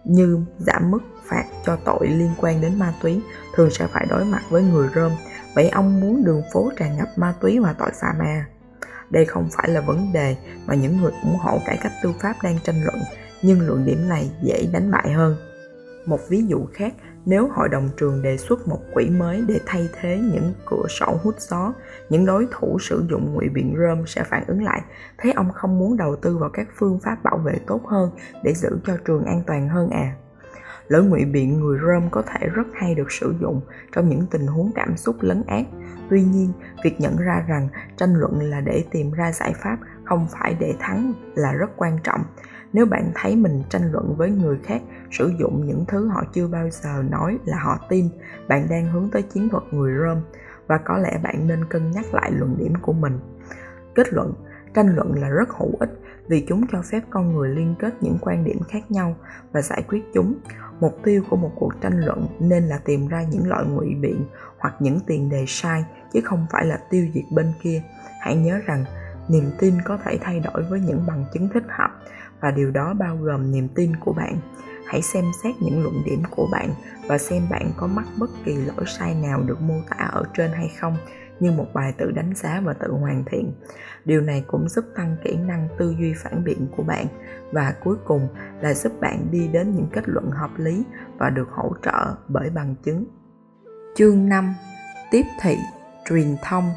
như 0.05 0.45
giảm 0.59 0.91
mức 0.91 0.99
phạt 1.27 1.45
cho 1.67 1.77
tội 1.85 2.09
liên 2.09 2.31
quan 2.41 2.61
đến 2.61 2.79
ma 2.79 2.95
túy 3.03 3.21
thường 3.55 3.71
sẽ 3.71 3.87
phải 3.87 4.07
đối 4.11 4.25
mặt 4.25 4.43
với 4.51 4.63
người 4.63 4.89
rơm. 4.95 5.13
Vậy 5.55 5.69
ông 5.69 6.01
muốn 6.01 6.25
đường 6.25 6.43
phố 6.53 6.71
tràn 6.77 6.97
ngập 6.97 7.09
ma 7.17 7.35
túy 7.41 7.59
và 7.59 7.75
tội 7.79 7.91
phạm 8.01 8.19
à? 8.19 8.45
Đây 9.11 9.25
không 9.25 9.49
phải 9.53 9.69
là 9.69 9.81
vấn 9.81 10.13
đề 10.13 10.37
mà 10.67 10.75
những 10.75 11.01
người 11.03 11.13
ủng 11.25 11.37
hộ 11.39 11.59
cải 11.67 11.79
cách 11.83 11.93
tư 12.03 12.13
pháp 12.21 12.35
đang 12.43 12.59
tranh 12.65 12.85
luận, 12.85 12.99
nhưng 13.43 13.61
luận 13.61 13.85
điểm 13.85 14.09
này 14.09 14.31
dễ 14.43 14.67
đánh 14.73 14.91
bại 14.91 15.13
hơn. 15.13 15.37
Một 16.07 16.29
ví 16.29 16.43
dụ 16.47 16.67
khác, 16.73 16.95
nếu 17.27 17.49
hội 17.49 17.69
đồng 17.69 17.89
trường 17.97 18.23
đề 18.23 18.37
xuất 18.37 18.69
một 18.69 18.81
quỹ 18.95 19.11
mới 19.11 19.45
để 19.49 19.61
thay 19.67 19.89
thế 20.01 20.19
những 20.33 20.53
cửa 20.67 20.87
sổ 20.89 21.19
hút 21.23 21.35
gió, 21.39 21.73
những 22.09 22.27
đối 22.27 22.47
thủ 22.53 22.79
sử 22.81 23.05
dụng 23.11 23.35
ngụy 23.35 23.49
biện 23.49 23.75
rơm 23.79 24.07
sẽ 24.07 24.25
phản 24.25 24.45
ứng 24.47 24.63
lại. 24.63 24.83
thấy 25.19 25.33
ông 25.33 25.53
không 25.53 25.79
muốn 25.79 25.97
đầu 25.97 26.17
tư 26.17 26.37
vào 26.37 26.51
các 26.53 26.69
phương 26.77 26.99
pháp 27.05 27.17
bảo 27.25 27.39
vệ 27.39 27.55
tốt 27.67 27.87
hơn 27.87 28.11
để 28.45 28.55
giữ 28.55 28.79
cho 28.85 28.97
trường 29.05 29.25
an 29.25 29.43
toàn 29.47 29.69
hơn 29.69 29.91
à? 29.91 30.15
lưỡi 30.91 31.03
ngụy 31.03 31.25
biện 31.25 31.61
người 31.61 31.79
rơm 31.87 32.11
có 32.11 32.23
thể 32.23 32.49
rất 32.55 32.67
hay 32.75 32.95
được 32.95 33.13
sử 33.13 33.35
dụng 33.41 33.61
trong 33.93 34.09
những 34.09 34.27
tình 34.31 34.47
huống 34.47 34.73
cảm 34.75 34.97
xúc 34.97 35.17
lấn 35.21 35.43
át. 35.47 35.65
Tuy 36.11 36.23
nhiên, 36.23 36.53
việc 36.85 37.01
nhận 37.01 37.17
ra 37.17 37.45
rằng 37.49 37.69
tranh 37.97 38.15
luận 38.15 38.41
là 38.41 38.61
để 38.61 38.85
tìm 38.91 39.13
ra 39.13 39.33
giải 39.33 39.55
pháp, 39.63 39.79
không 40.05 40.27
phải 40.31 40.57
để 40.61 40.75
thắng 40.79 41.13
là 41.35 41.53
rất 41.53 41.71
quan 41.77 41.99
trọng. 42.05 42.21
Nếu 42.73 42.87
bạn 42.87 43.11
thấy 43.15 43.37
mình 43.37 43.63
tranh 43.69 43.93
luận 43.93 44.15
với 44.17 44.31
người 44.31 44.59
khác 44.65 44.83
sử 45.11 45.33
dụng 45.39 45.67
những 45.67 45.85
thứ 45.89 46.09
họ 46.09 46.25
chưa 46.33 46.49
bao 46.49 46.71
giờ 46.71 47.03
nói 47.11 47.39
là 47.45 47.57
họ 47.59 47.79
tin, 47.89 48.09
bạn 48.49 48.67
đang 48.71 48.89
hướng 48.89 49.09
tới 49.11 49.23
chiến 49.23 49.49
thuật 49.49 49.63
người 49.71 49.93
rơm 49.99 50.19
và 50.67 50.79
có 50.79 50.99
lẽ 50.99 51.21
bạn 51.23 51.47
nên 51.47 51.65
cân 51.65 51.91
nhắc 51.91 52.15
lại 52.15 52.31
luận 52.35 52.57
điểm 52.59 52.75
của 52.83 52.93
mình. 52.93 53.19
Kết 53.95 54.13
luận, 54.13 54.35
tranh 54.75 54.97
luận 54.97 55.15
là 55.15 55.29
rất 55.29 55.49
hữu 55.49 55.77
ích 55.81 55.91
vì 56.29 56.45
chúng 56.49 56.67
cho 56.73 56.83
phép 56.83 57.01
con 57.11 57.33
người 57.33 57.49
liên 57.49 57.75
kết 57.79 57.95
những 58.01 58.19
quan 58.21 58.45
điểm 58.45 58.59
khác 58.69 58.91
nhau 58.91 59.17
và 59.53 59.63
giải 59.63 59.83
quyết 59.89 60.05
chúng. 60.15 60.35
Mục 60.81 60.99
tiêu 61.05 61.23
của 61.31 61.37
một 61.37 61.53
cuộc 61.57 61.73
tranh 61.81 62.01
luận 62.01 62.27
nên 62.41 62.63
là 62.63 62.79
tìm 62.85 63.09
ra 63.09 63.23
những 63.23 63.49
loại 63.49 63.65
ngụy 63.65 63.95
biện 63.95 64.25
hoặc 64.59 64.75
những 64.81 64.99
tiền 65.07 65.31
đề 65.31 65.45
sai 65.49 65.85
chứ 66.13 66.21
không 66.25 66.47
phải 66.53 66.67
là 66.67 66.81
tiêu 66.91 67.07
diệt 67.15 67.25
bên 67.33 67.53
kia. 67.63 67.83
Hãy 68.21 68.37
nhớ 68.37 68.61
rằng 68.67 68.85
niềm 69.29 69.45
tin 69.59 69.75
có 69.85 69.99
thể 70.05 70.19
thay 70.21 70.41
đổi 70.41 70.63
với 70.71 70.81
những 70.81 71.05
bằng 71.07 71.25
chứng 71.35 71.49
thích 71.55 71.65
hợp 71.69 71.91
và 72.41 72.51
điều 72.51 72.71
đó 72.71 72.95
bao 72.95 73.17
gồm 73.17 73.53
niềm 73.53 73.69
tin 73.75 73.97
của 73.97 74.13
bạn. 74.13 74.37
Hãy 74.87 75.03
xem 75.03 75.25
xét 75.43 75.55
những 75.61 75.83
luận 75.83 75.95
điểm 76.07 76.23
của 76.31 76.49
bạn 76.53 76.75
và 77.09 77.19
xem 77.19 77.43
bạn 77.51 77.71
có 77.77 77.87
mắc 77.87 78.07
bất 78.19 78.31
kỳ 78.45 78.57
lỗi 78.57 78.85
sai 78.87 79.15
nào 79.15 79.43
được 79.43 79.61
mô 79.61 79.75
tả 79.91 80.05
ở 80.13 80.25
trên 80.35 80.51
hay 80.53 80.69
không 80.81 80.97
như 81.41 81.51
một 81.51 81.67
bài 81.75 81.95
tự 81.99 82.11
đánh 82.11 82.33
giá 82.35 82.61
và 82.65 82.73
tự 82.73 82.93
hoàn 82.93 83.25
thiện. 83.25 83.53
Điều 84.05 84.21
này 84.21 84.45
cũng 84.47 84.69
giúp 84.69 84.85
tăng 84.97 85.17
kỹ 85.25 85.37
năng 85.37 85.69
tư 85.79 85.95
duy 85.99 86.15
phản 86.17 86.45
biện 86.45 86.67
của 86.77 86.83
bạn 86.83 87.07
và 87.53 87.75
cuối 87.85 87.97
cùng 88.05 88.29
là 88.61 88.75
giúp 88.75 88.93
bạn 89.01 89.27
đi 89.31 89.49
đến 89.49 89.75
những 89.75 89.87
kết 89.93 90.09
luận 90.09 90.31
hợp 90.31 90.51
lý 90.57 90.85
và 91.19 91.31
được 91.31 91.49
hỗ 91.51 91.73
trợ 91.83 92.15
bởi 92.29 92.51
bằng 92.51 92.75
chứng. 92.83 93.05
Chương 93.95 94.29
5 94.29 94.55
tiếp 95.11 95.25
thị, 95.43 95.57
truyền 96.09 96.37
thông 96.43 96.71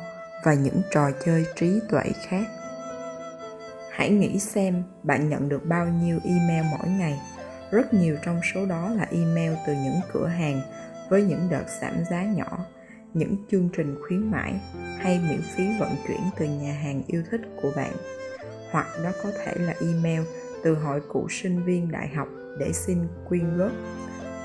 và 0.45 0.53
những 0.53 0.81
trò 0.91 1.11
chơi 1.25 1.45
trí 1.55 1.79
tuệ 1.89 2.03
khác 2.27 2.45
hãy 3.93 4.09
nghĩ 4.09 4.39
xem 4.39 4.83
bạn 5.03 5.29
nhận 5.29 5.49
được 5.49 5.65
bao 5.65 5.87
nhiêu 5.87 6.19
email 6.23 6.65
mỗi 6.71 6.89
ngày. 6.89 7.21
Rất 7.71 7.93
nhiều 7.93 8.17
trong 8.25 8.39
số 8.53 8.65
đó 8.65 8.89
là 8.89 9.07
email 9.11 9.53
từ 9.67 9.73
những 9.73 9.99
cửa 10.13 10.27
hàng 10.27 10.61
với 11.09 11.23
những 11.23 11.47
đợt 11.49 11.65
giảm 11.81 11.93
giá 12.09 12.23
nhỏ, 12.23 12.65
những 13.13 13.35
chương 13.51 13.69
trình 13.77 13.95
khuyến 14.07 14.31
mãi 14.31 14.61
hay 14.97 15.19
miễn 15.29 15.41
phí 15.55 15.63
vận 15.79 15.95
chuyển 16.07 16.19
từ 16.37 16.45
nhà 16.45 16.73
hàng 16.73 17.01
yêu 17.07 17.23
thích 17.31 17.41
của 17.61 17.71
bạn. 17.75 17.91
Hoặc 18.71 18.87
đó 19.03 19.11
có 19.23 19.31
thể 19.31 19.53
là 19.55 19.73
email 19.81 20.21
từ 20.63 20.75
hội 20.75 21.01
cụ 21.09 21.27
sinh 21.29 21.63
viên 21.63 21.91
đại 21.91 22.07
học 22.07 22.27
để 22.59 22.73
xin 22.73 22.97
quyên 23.27 23.57
góp, 23.57 23.71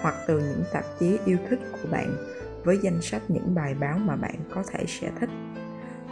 hoặc 0.01 0.15
từ 0.27 0.41
những 0.41 0.65
tạp 0.73 0.85
chí 1.01 1.19
yêu 1.25 1.39
thích 1.51 1.61
của 1.73 1.89
bạn 1.91 2.17
với 2.65 2.79
danh 2.83 3.03
sách 3.03 3.23
những 3.29 3.55
bài 3.55 3.75
báo 3.75 3.99
mà 3.99 4.17
bạn 4.17 4.35
có 4.55 4.63
thể 4.73 4.85
sẽ 4.89 5.11
thích 5.21 5.31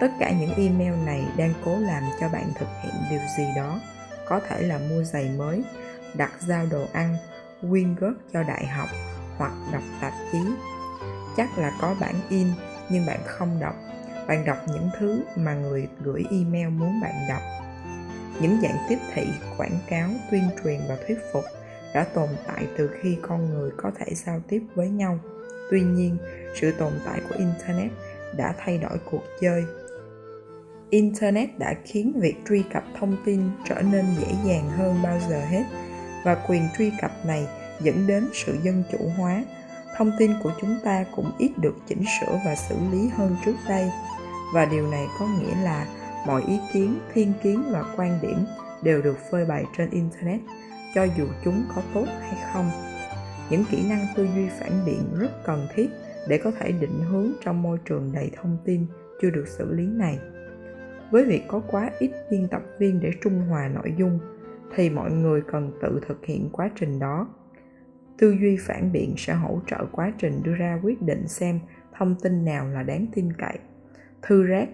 tất 0.01 0.11
cả 0.19 0.33
những 0.41 0.55
email 0.57 1.05
này 1.05 1.25
đang 1.37 1.53
cố 1.65 1.79
làm 1.79 2.03
cho 2.21 2.29
bạn 2.29 2.53
thực 2.59 2.69
hiện 2.83 2.95
điều 3.11 3.21
gì 3.39 3.45
đó, 3.57 3.81
có 4.27 4.41
thể 4.49 4.63
là 4.63 4.79
mua 4.79 5.03
giày 5.03 5.31
mới, 5.37 5.65
đặt 6.15 6.33
giao 6.49 6.67
đồ 6.71 6.87
ăn 6.93 7.17
quyên 7.71 7.95
góp 7.95 8.15
cho 8.33 8.43
đại 8.43 8.67
học 8.67 8.89
hoặc 9.37 9.53
đọc 9.73 9.83
tạp 10.01 10.13
chí. 10.33 10.39
Chắc 11.37 11.59
là 11.59 11.73
có 11.81 11.95
bản 12.01 12.15
in, 12.29 12.47
nhưng 12.91 13.07
bạn 13.07 13.21
không 13.27 13.61
đọc. 13.61 13.75
Bạn 14.29 14.45
đọc 14.45 14.57
những 14.67 14.91
thứ 14.99 15.23
mà 15.37 15.55
người 15.55 15.89
gửi 16.01 16.25
email 16.31 16.69
muốn 16.69 17.01
bạn 17.01 17.15
đọc. 17.29 17.43
Những 18.41 18.59
dạng 18.63 18.87
tiếp 18.89 18.99
thị, 19.15 19.27
quảng 19.57 19.79
cáo, 19.89 20.09
tuyên 20.31 20.49
truyền 20.65 20.81
và 20.89 20.97
thuyết 21.07 21.19
phục 21.33 21.45
đã 21.95 22.05
tồn 22.15 22.29
tại 22.47 22.67
từ 22.77 22.91
khi 23.01 23.19
con 23.23 23.51
người 23.51 23.71
có 23.77 23.91
thể 23.99 24.15
giao 24.15 24.41
tiếp 24.49 24.63
với 24.75 24.89
nhau. 24.89 25.19
Tuy 25.71 25.81
nhiên, 25.81 26.17
sự 26.61 26.73
tồn 26.73 26.93
tại 27.07 27.21
của 27.29 27.35
internet 27.39 27.91
đã 28.37 28.55
thay 28.59 28.79
đổi 28.79 28.99
cuộc 29.11 29.23
chơi 29.41 29.65
internet 30.91 31.59
đã 31.59 31.75
khiến 31.85 32.13
việc 32.21 32.35
truy 32.49 32.63
cập 32.73 32.85
thông 33.01 33.17
tin 33.25 33.41
trở 33.69 33.83
nên 33.93 34.05
dễ 34.21 34.29
dàng 34.47 34.71
hơn 34.71 35.03
bao 35.03 35.19
giờ 35.29 35.41
hết, 35.41 35.65
và 36.25 36.35
quyền 36.49 36.63
truy 36.79 36.93
cập 37.01 37.27
này 37.27 37.47
dẫn 37.81 38.07
đến 38.07 38.29
sự 38.33 38.57
dân 38.63 38.83
chủ 38.93 38.99
hóa. 39.19 39.45
Thông 39.97 40.13
tin 40.19 40.31
của 40.43 40.53
chúng 40.61 40.77
ta 40.85 41.05
cũng 41.17 41.33
ít 41.39 41.51
được 41.59 41.77
chỉnh 41.89 42.03
sửa 42.21 42.41
và 42.47 42.55
xử 42.55 42.75
lý 42.93 43.09
hơn 43.09 43.37
trước 43.45 43.55
đây, 43.69 43.91
và 44.55 44.65
điều 44.65 44.91
này 44.91 45.07
có 45.19 45.27
nghĩa 45.27 45.63
là 45.63 45.87
mọi 46.27 46.43
ý 46.49 46.59
kiến, 46.73 46.99
thiên 47.15 47.33
kiến 47.43 47.63
và 47.71 47.85
quan 47.97 48.19
điểm 48.23 48.47
đều 48.83 49.03
được 49.03 49.19
phơi 49.31 49.45
bày 49.45 49.65
trên 49.77 49.91
internet, 49.91 50.41
cho 50.95 51.05
dù 51.19 51.27
chúng 51.45 51.65
có 51.75 51.83
tốt 51.95 52.07
hay 52.21 52.53
không. 52.53 52.71
Những 53.51 53.65
kỹ 53.71 53.89
năng 53.89 54.07
tư 54.17 54.29
duy 54.35 54.49
phản 54.61 54.87
biện 54.87 55.19
rất 55.19 55.45
cần 55.45 55.69
thiết 55.75 55.87
để 56.29 56.39
có 56.39 56.51
thể 56.61 56.73
định 56.73 57.01
hướng 57.11 57.33
trong 57.45 57.63
môi 57.63 57.79
trường 57.85 58.13
đầy 58.13 58.31
thông 58.37 58.59
tin 58.65 58.87
chưa 59.23 59.31
được 59.31 59.45
xử 59.59 59.75
lý 59.75 59.87
này 59.87 60.19
với 61.11 61.25
việc 61.25 61.43
có 61.49 61.63
quá 61.71 61.91
ít 61.99 62.11
biên 62.31 62.49
tập 62.49 62.63
viên 62.79 63.01
để 63.01 63.11
trung 63.23 63.39
hòa 63.39 63.69
nội 63.69 63.95
dung, 63.97 64.19
thì 64.75 64.91
mọi 64.91 65.11
người 65.11 65.43
cần 65.53 65.73
tự 65.83 66.01
thực 66.09 66.27
hiện 66.27 66.49
quá 66.53 66.71
trình 66.75 66.99
đó. 66.99 67.29
Tư 68.19 68.37
duy 68.41 68.57
phản 68.61 68.93
biện 68.93 69.15
sẽ 69.17 69.35
hỗ 69.35 69.61
trợ 69.67 69.87
quá 69.93 70.13
trình 70.19 70.43
đưa 70.43 70.55
ra 70.55 70.81
quyết 70.83 71.03
định 71.03 71.29
xem 71.29 71.61
thông 71.99 72.15
tin 72.23 72.45
nào 72.45 72.69
là 72.69 72.83
đáng 72.83 73.07
tin 73.15 73.33
cậy. 73.33 73.59
Thư 74.23 74.43
rác 74.43 74.69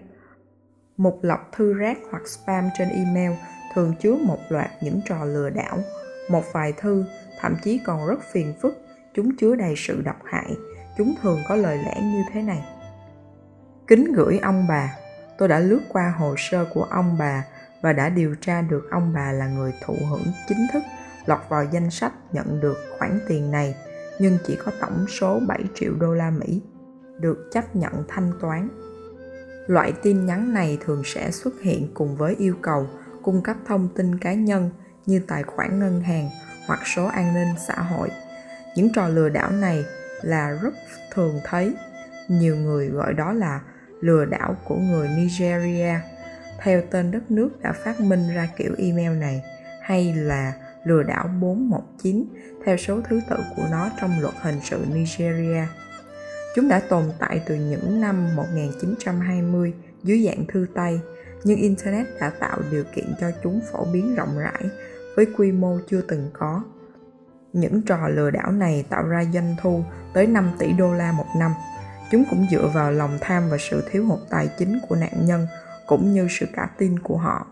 mục 0.97 1.19
lọc 1.23 1.49
thư 1.51 1.73
rác 1.73 1.97
hoặc 2.11 2.27
spam 2.27 2.69
trên 2.77 2.89
email 2.89 3.31
thường 3.73 3.93
chứa 3.99 4.15
một 4.15 4.39
loạt 4.49 4.69
những 4.81 4.99
trò 5.05 5.25
lừa 5.25 5.49
đảo. 5.49 5.77
Một 6.29 6.43
vài 6.53 6.73
thư, 6.77 7.05
thậm 7.39 7.55
chí 7.63 7.79
còn 7.85 8.07
rất 8.07 8.19
phiền 8.31 8.53
phức, 8.61 8.77
chúng 9.13 9.37
chứa 9.37 9.55
đầy 9.55 9.73
sự 9.77 10.01
độc 10.01 10.17
hại. 10.25 10.55
Chúng 10.97 11.13
thường 11.21 11.39
có 11.49 11.55
lời 11.55 11.77
lẽ 11.77 12.01
như 12.01 12.23
thế 12.33 12.41
này. 12.41 12.63
Kính 13.87 14.13
gửi 14.13 14.39
ông 14.41 14.65
bà 14.69 14.95
tôi 15.43 15.47
đã 15.47 15.59
lướt 15.59 15.81
qua 15.89 16.13
hồ 16.17 16.35
sơ 16.37 16.65
của 16.73 16.83
ông 16.83 17.17
bà 17.17 17.45
và 17.81 17.93
đã 17.93 18.09
điều 18.09 18.35
tra 18.41 18.61
được 18.61 18.87
ông 18.91 19.13
bà 19.13 19.31
là 19.31 19.47
người 19.47 19.73
thụ 19.85 19.95
hưởng 20.09 20.25
chính 20.47 20.67
thức 20.73 20.83
lọt 21.25 21.39
vào 21.49 21.65
danh 21.71 21.89
sách 21.89 22.13
nhận 22.31 22.59
được 22.61 22.77
khoản 22.97 23.19
tiền 23.27 23.51
này, 23.51 23.75
nhưng 24.19 24.37
chỉ 24.47 24.57
có 24.65 24.71
tổng 24.81 25.05
số 25.07 25.39
7 25.47 25.63
triệu 25.75 25.93
đô 25.99 26.13
la 26.13 26.29
Mỹ 26.29 26.61
được 27.19 27.49
chấp 27.51 27.75
nhận 27.75 27.93
thanh 28.07 28.31
toán. 28.41 28.69
Loại 29.67 29.93
tin 30.03 30.25
nhắn 30.25 30.53
này 30.53 30.77
thường 30.85 31.01
sẽ 31.05 31.31
xuất 31.31 31.61
hiện 31.61 31.91
cùng 31.93 32.15
với 32.15 32.35
yêu 32.35 32.55
cầu 32.61 32.87
cung 33.21 33.43
cấp 33.43 33.57
thông 33.67 33.89
tin 33.95 34.17
cá 34.19 34.33
nhân 34.33 34.69
như 35.05 35.21
tài 35.27 35.43
khoản 35.43 35.79
ngân 35.79 36.01
hàng 36.01 36.29
hoặc 36.67 36.79
số 36.95 37.05
an 37.05 37.33
ninh 37.33 37.55
xã 37.67 37.75
hội. 37.75 38.09
Những 38.75 38.93
trò 38.95 39.07
lừa 39.07 39.29
đảo 39.29 39.51
này 39.51 39.85
là 40.21 40.57
rất 40.61 40.73
thường 41.13 41.39
thấy. 41.45 41.75
Nhiều 42.27 42.55
người 42.55 42.87
gọi 42.87 43.13
đó 43.13 43.33
là 43.33 43.59
lừa 44.03 44.25
đảo 44.25 44.55
của 44.65 44.75
người 44.75 45.07
Nigeria 45.07 45.99
theo 46.59 46.81
tên 46.89 47.11
đất 47.11 47.31
nước 47.31 47.61
đã 47.61 47.71
phát 47.71 47.99
minh 48.01 48.29
ra 48.35 48.49
kiểu 48.57 48.75
email 48.77 49.17
này 49.17 49.43
hay 49.81 50.13
là 50.13 50.53
lừa 50.83 51.03
đảo 51.03 51.27
419 51.41 52.25
theo 52.65 52.77
số 52.77 53.01
thứ 53.09 53.21
tự 53.29 53.37
của 53.55 53.67
nó 53.71 53.89
trong 54.01 54.21
luật 54.21 54.33
hình 54.41 54.59
sự 54.63 54.85
Nigeria. 54.93 55.65
Chúng 56.55 56.67
đã 56.67 56.79
tồn 56.79 57.03
tại 57.19 57.41
từ 57.45 57.55
những 57.55 58.01
năm 58.01 58.35
1920 58.35 59.73
dưới 60.03 60.25
dạng 60.25 60.45
thư 60.47 60.65
tay, 60.75 60.99
nhưng 61.43 61.59
Internet 61.59 62.07
đã 62.19 62.31
tạo 62.39 62.59
điều 62.71 62.83
kiện 62.95 63.05
cho 63.21 63.31
chúng 63.43 63.61
phổ 63.71 63.85
biến 63.93 64.15
rộng 64.15 64.37
rãi 64.37 64.63
với 65.15 65.25
quy 65.37 65.51
mô 65.51 65.79
chưa 65.89 66.01
từng 66.01 66.29
có. 66.33 66.63
Những 67.53 67.81
trò 67.81 68.07
lừa 68.07 68.31
đảo 68.31 68.51
này 68.51 68.85
tạo 68.89 69.07
ra 69.07 69.25
doanh 69.33 69.55
thu 69.61 69.83
tới 70.13 70.27
5 70.27 70.51
tỷ 70.59 70.73
đô 70.73 70.93
la 70.93 71.11
một 71.11 71.27
năm. 71.39 71.51
Chúng 72.13 72.25
cũng 72.29 72.47
dựa 72.51 72.67
vào 72.73 72.91
lòng 72.91 73.17
tham 73.21 73.49
và 73.49 73.57
sự 73.59 73.83
thiếu 73.91 74.05
hụt 74.05 74.19
tài 74.29 74.49
chính 74.57 74.79
của 74.89 74.95
nạn 74.95 75.25
nhân 75.25 75.47
cũng 75.87 76.13
như 76.13 76.27
sự 76.29 76.45
cả 76.53 76.69
tin 76.77 76.99
của 76.99 77.17
họ. 77.17 77.47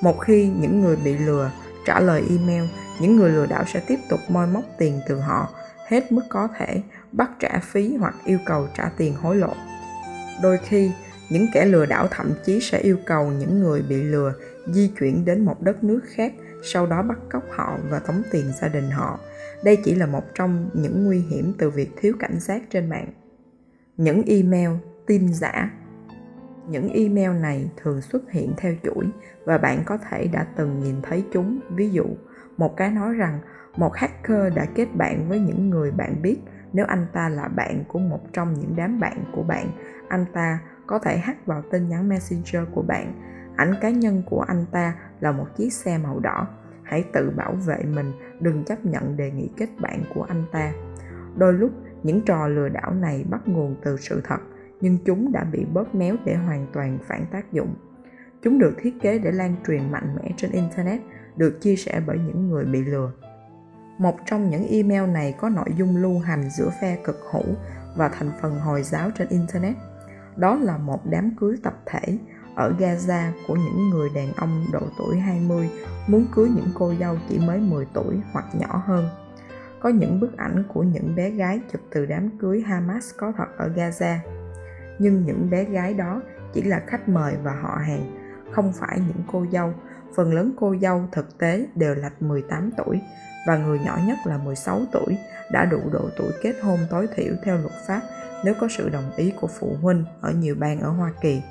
Một 0.00 0.20
khi 0.20 0.50
những 0.60 0.80
người 0.80 0.96
bị 0.96 1.18
lừa 1.18 1.50
trả 1.86 2.00
lời 2.00 2.22
email, 2.30 2.64
những 3.00 3.16
người 3.16 3.30
lừa 3.30 3.46
đảo 3.46 3.64
sẽ 3.66 3.80
tiếp 3.86 3.98
tục 4.08 4.20
moi 4.28 4.46
móc 4.46 4.64
tiền 4.78 5.00
từ 5.08 5.18
họ 5.18 5.48
hết 5.86 6.12
mức 6.12 6.22
có 6.28 6.48
thể, 6.58 6.82
bắt 7.12 7.30
trả 7.40 7.58
phí 7.62 7.96
hoặc 7.96 8.14
yêu 8.24 8.38
cầu 8.46 8.68
trả 8.76 8.90
tiền 8.96 9.14
hối 9.14 9.36
lộ. 9.36 9.52
Đôi 10.42 10.58
khi, 10.58 10.90
những 11.30 11.46
kẻ 11.52 11.64
lừa 11.64 11.86
đảo 11.86 12.08
thậm 12.10 12.32
chí 12.44 12.60
sẽ 12.60 12.78
yêu 12.78 12.96
cầu 13.06 13.30
những 13.30 13.60
người 13.60 13.82
bị 13.82 14.02
lừa 14.02 14.32
di 14.66 14.90
chuyển 15.00 15.24
đến 15.24 15.44
một 15.44 15.62
đất 15.62 15.84
nước 15.84 16.00
khác, 16.14 16.32
sau 16.62 16.86
đó 16.86 17.02
bắt 17.02 17.18
cóc 17.30 17.42
họ 17.50 17.78
và 17.90 17.98
tống 17.98 18.22
tiền 18.30 18.52
gia 18.60 18.68
đình 18.68 18.90
họ. 18.90 19.18
Đây 19.64 19.78
chỉ 19.84 19.94
là 19.94 20.06
một 20.06 20.24
trong 20.34 20.70
những 20.74 21.04
nguy 21.04 21.18
hiểm 21.18 21.52
từ 21.58 21.70
việc 21.70 21.90
thiếu 22.00 22.12
cảnh 22.20 22.40
giác 22.40 22.62
trên 22.70 22.88
mạng. 22.90 23.21
Những 23.96 24.22
email, 24.26 24.70
tin 25.06 25.28
giả. 25.28 25.70
Những 26.68 26.88
email 26.88 27.40
này 27.40 27.70
thường 27.76 28.00
xuất 28.00 28.30
hiện 28.30 28.52
theo 28.56 28.74
chuỗi 28.82 29.06
và 29.44 29.58
bạn 29.58 29.82
có 29.86 29.98
thể 30.10 30.26
đã 30.32 30.46
từng 30.56 30.80
nhìn 30.80 31.02
thấy 31.02 31.24
chúng. 31.32 31.60
Ví 31.70 31.90
dụ, 31.90 32.04
một 32.56 32.76
cái 32.76 32.90
nói 32.90 33.14
rằng 33.14 33.40
một 33.76 33.94
hacker 33.94 34.54
đã 34.54 34.66
kết 34.74 34.88
bạn 34.94 35.28
với 35.28 35.40
những 35.40 35.70
người 35.70 35.90
bạn 35.90 36.22
biết. 36.22 36.38
Nếu 36.72 36.86
anh 36.86 37.06
ta 37.12 37.28
là 37.28 37.48
bạn 37.48 37.84
của 37.88 37.98
một 37.98 38.20
trong 38.32 38.54
những 38.54 38.76
đám 38.76 39.00
bạn 39.00 39.24
của 39.32 39.42
bạn 39.42 39.70
anh 40.08 40.26
ta 40.32 40.58
có 40.86 40.98
thể 40.98 41.18
hack 41.18 41.46
vào 41.46 41.62
tin 41.70 41.88
nhắn 41.88 42.08
messenger 42.08 42.62
của 42.74 42.82
bạn. 42.82 43.12
Ảnh 43.56 43.74
cá 43.80 43.90
nhân 43.90 44.22
của 44.26 44.40
anh 44.40 44.66
ta 44.72 44.94
là 45.20 45.32
một 45.32 45.46
chiếc 45.56 45.72
xe 45.72 45.98
màu 45.98 46.20
đỏ. 46.20 46.46
Hãy 46.82 47.04
tự 47.12 47.30
bảo 47.36 47.54
vệ 47.54 47.82
mình 47.94 48.12
đừng 48.40 48.64
chấp 48.64 48.84
nhận 48.84 49.16
đề 49.16 49.30
nghị 49.30 49.50
kết 49.56 49.68
bạn 49.80 50.02
của 50.14 50.22
anh 50.22 50.44
ta. 50.52 50.72
Đôi 51.36 51.52
lúc 51.52 51.70
những 52.02 52.20
trò 52.20 52.48
lừa 52.48 52.68
đảo 52.68 52.94
này 52.94 53.24
bắt 53.30 53.48
nguồn 53.48 53.76
từ 53.84 53.96
sự 53.96 54.20
thật, 54.24 54.40
nhưng 54.80 54.98
chúng 55.04 55.32
đã 55.32 55.44
bị 55.44 55.64
bóp 55.64 55.94
méo 55.94 56.16
để 56.24 56.34
hoàn 56.34 56.66
toàn 56.72 56.98
phản 57.08 57.26
tác 57.32 57.52
dụng 57.52 57.74
chúng 58.42 58.58
được 58.58 58.74
thiết 58.82 58.94
kế 59.02 59.18
để 59.18 59.32
lan 59.32 59.54
truyền 59.66 59.92
mạnh 59.92 60.16
mẽ 60.16 60.30
trên 60.36 60.50
internet, 60.50 61.00
được 61.36 61.60
chia 61.60 61.76
sẻ 61.76 62.02
bởi 62.06 62.18
những 62.18 62.48
người 62.48 62.64
bị 62.64 62.84
lừa 62.84 63.12
một 63.98 64.16
trong 64.26 64.50
những 64.50 64.68
email 64.68 65.10
này 65.10 65.34
có 65.40 65.48
nội 65.48 65.68
dung 65.76 65.96
lưu 65.96 66.18
hành 66.18 66.50
giữa 66.50 66.70
phe 66.80 66.98
cực 67.04 67.20
hữu 67.32 67.54
và 67.96 68.08
thành 68.08 68.30
phần 68.40 68.60
Hồi 68.60 68.82
giáo 68.82 69.10
trên 69.18 69.28
Internet. 69.28 69.74
Đó 70.36 70.56
là 70.56 70.78
một 70.78 71.00
đám 71.04 71.30
cưới 71.40 71.56
tập 71.62 71.74
thể 71.86 72.18
ở 72.54 72.74
Gaza 72.78 73.30
của 73.48 73.56
những 73.56 73.90
người 73.90 74.08
đàn 74.14 74.32
ông 74.32 74.66
độ 74.72 74.80
tuổi 74.98 75.18
20 75.18 75.70
muốn 76.06 76.26
cưới 76.34 76.48
những 76.48 76.68
cô 76.74 76.94
dâu 77.00 77.16
chỉ 77.28 77.38
mới 77.38 77.58
10 77.58 77.86
tuổi 77.94 78.20
hoặc 78.32 78.44
nhỏ 78.54 78.82
hơn. 78.86 79.08
Có 79.82 79.88
những 79.88 80.20
bức 80.20 80.36
ảnh 80.36 80.64
của 80.74 80.82
những 80.82 81.14
bé 81.16 81.30
gái 81.30 81.60
chụp 81.72 81.80
từ 81.90 82.06
đám 82.06 82.38
cưới 82.38 82.62
Hamas 82.66 83.10
có 83.16 83.32
thật 83.36 83.46
ở 83.58 83.68
Gaza. 83.76 84.16
Nhưng 84.98 85.24
những 85.24 85.50
bé 85.50 85.64
gái 85.64 85.94
đó 85.94 86.22
chỉ 86.52 86.62
là 86.62 86.82
khách 86.86 87.08
mời 87.08 87.34
và 87.42 87.52
họ 87.62 87.78
hàng, 87.86 88.16
không 88.52 88.72
phải 88.72 88.98
những 88.98 89.24
cô 89.32 89.46
dâu. 89.52 89.74
Phần 90.16 90.34
lớn 90.34 90.52
cô 90.56 90.74
dâu 90.82 91.04
thực 91.12 91.38
tế 91.38 91.66
đều 91.74 91.94
lạch 91.94 92.22
18 92.22 92.70
tuổi 92.76 93.00
và 93.46 93.56
người 93.56 93.78
nhỏ 93.78 93.98
nhất 94.06 94.18
là 94.24 94.38
16 94.38 94.80
tuổi 94.92 95.18
đã 95.52 95.64
đủ 95.64 95.80
độ 95.92 96.08
tuổi 96.18 96.32
kết 96.42 96.54
hôn 96.62 96.78
tối 96.90 97.08
thiểu 97.14 97.34
theo 97.44 97.56
luật 97.56 97.72
pháp 97.86 98.00
nếu 98.44 98.54
có 98.60 98.68
sự 98.70 98.88
đồng 98.88 99.12
ý 99.16 99.32
của 99.40 99.46
phụ 99.46 99.76
huynh 99.82 100.04
ở 100.20 100.32
nhiều 100.32 100.56
bang 100.58 100.80
ở 100.80 100.90
Hoa 100.90 101.12
Kỳ. 101.20 101.42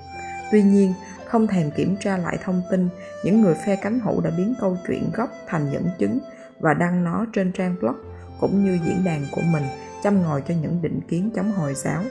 Tuy 0.52 0.64
nhiên, 0.64 0.94
không 1.26 1.48
thèm 1.48 1.72
kiểm 1.72 1.96
tra 2.00 2.18
lại 2.18 2.38
thông 2.44 2.62
tin, 2.72 2.90
những 3.24 3.42
người 3.42 3.56
phe 3.66 3.76
cánh 3.76 4.00
hữu 4.00 4.22
đã 4.22 4.32
biến 4.38 4.54
câu 4.62 4.78
chuyện 4.88 5.10
gốc 5.14 5.30
thành 5.48 5.72
dẫn 5.72 5.90
chứng 6.00 6.20
và 6.60 6.74
đăng 6.74 7.04
nó 7.04 7.26
trên 7.34 7.52
trang 7.52 7.76
blog 7.80 8.11
cũng 8.42 8.66
như 8.66 8.80
diễn 8.86 9.04
đàn 9.04 9.26
của 9.32 9.42
mình, 9.42 9.64
chăm 10.04 10.22
ngòi 10.22 10.42
cho 10.48 10.54
những 10.62 10.82
định 10.82 11.00
kiến 11.08 11.32
chống 11.36 11.52
Hồi 11.52 11.74
giáo. 11.76 12.04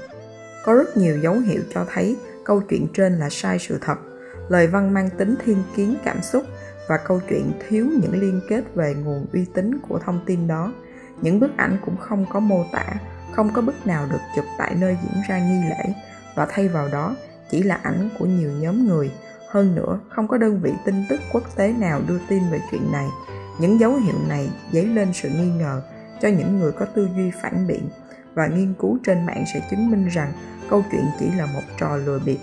Có 0.65 0.75
rất 0.75 0.97
nhiều 0.97 1.21
dấu 1.23 1.35
hiệu 1.35 1.63
cho 1.75 1.87
thấy 1.95 2.17
câu 2.45 2.63
chuyện 2.69 2.87
trên 2.95 3.19
là 3.19 3.29
sai 3.31 3.59
sự 3.59 3.79
thật. 3.81 3.97
Lời 4.49 4.67
văn 4.67 4.95
mang 4.95 5.11
tính 5.11 5.35
thiên 5.45 5.63
kiến 5.77 5.95
cảm 6.05 6.23
xúc 6.23 6.45
và 6.89 6.97
câu 6.97 7.21
chuyện 7.29 7.53
thiếu 7.69 7.87
những 8.03 8.21
liên 8.21 8.41
kết 8.49 8.65
về 8.75 8.95
nguồn 8.95 9.27
uy 9.33 9.45
tín 9.55 9.79
của 9.89 9.99
thông 9.99 10.21
tin 10.27 10.49
đó 10.49 10.73
những 11.23 11.41
bức 11.41 11.57
ảnh 11.57 11.79
cũng 11.85 11.97
không 11.97 12.27
có 12.33 12.41
mô 12.41 12.65
tả, 12.73 12.87
không 13.33 13.51
có 13.53 13.63
bức 13.63 13.87
nào 13.87 14.07
được 14.11 14.21
chụp 14.37 14.45
tại 14.59 14.75
nơi 14.75 14.97
diễn 15.03 15.23
ra 15.29 15.39
nghi 15.39 15.69
lễ 15.69 15.95
và 16.35 16.47
thay 16.51 16.69
vào 16.69 16.89
đó, 16.89 17.17
chỉ 17.51 17.63
là 17.63 17.75
ảnh 17.83 18.09
của 18.19 18.27
nhiều 18.27 18.51
nhóm 18.51 18.89
người 18.89 19.11
hơn 19.49 19.75
nữa, 19.75 19.99
không 20.09 20.29
có 20.29 20.39
đơn 20.39 20.61
vị 20.63 20.73
tin 20.85 20.95
tức 21.09 21.21
quốc 21.33 21.57
tế 21.57 21.73
nào 21.73 22.01
đưa 22.09 22.19
tin 22.29 22.43
về 22.51 22.61
chuyện 22.71 22.93
này 22.93 23.07
những 23.61 23.81
dấu 23.81 23.95
hiệu 23.95 24.17
này 24.29 24.51
dấy 24.73 24.87
lên 24.87 25.13
sự 25.13 25.29
nghi 25.29 25.49
ngờ 25.49 25.83
cho 26.21 26.29
những 26.29 26.59
người 26.59 26.73
có 26.73 26.85
tư 26.85 27.09
duy 27.17 27.31
phản 27.43 27.67
biện 27.67 27.89
và 28.35 28.47
nghiên 28.47 28.75
cứu 28.79 28.99
trên 29.05 29.27
mạng 29.27 29.45
sẽ 29.55 29.61
chứng 29.71 29.91
minh 29.91 30.09
rằng 30.09 30.33
câu 30.71 30.85
chuyện 30.91 31.05
chỉ 31.19 31.27
là 31.39 31.47
một 31.47 31.63
trò 31.79 31.97
lừa 31.97 32.19
bịp 32.19 32.39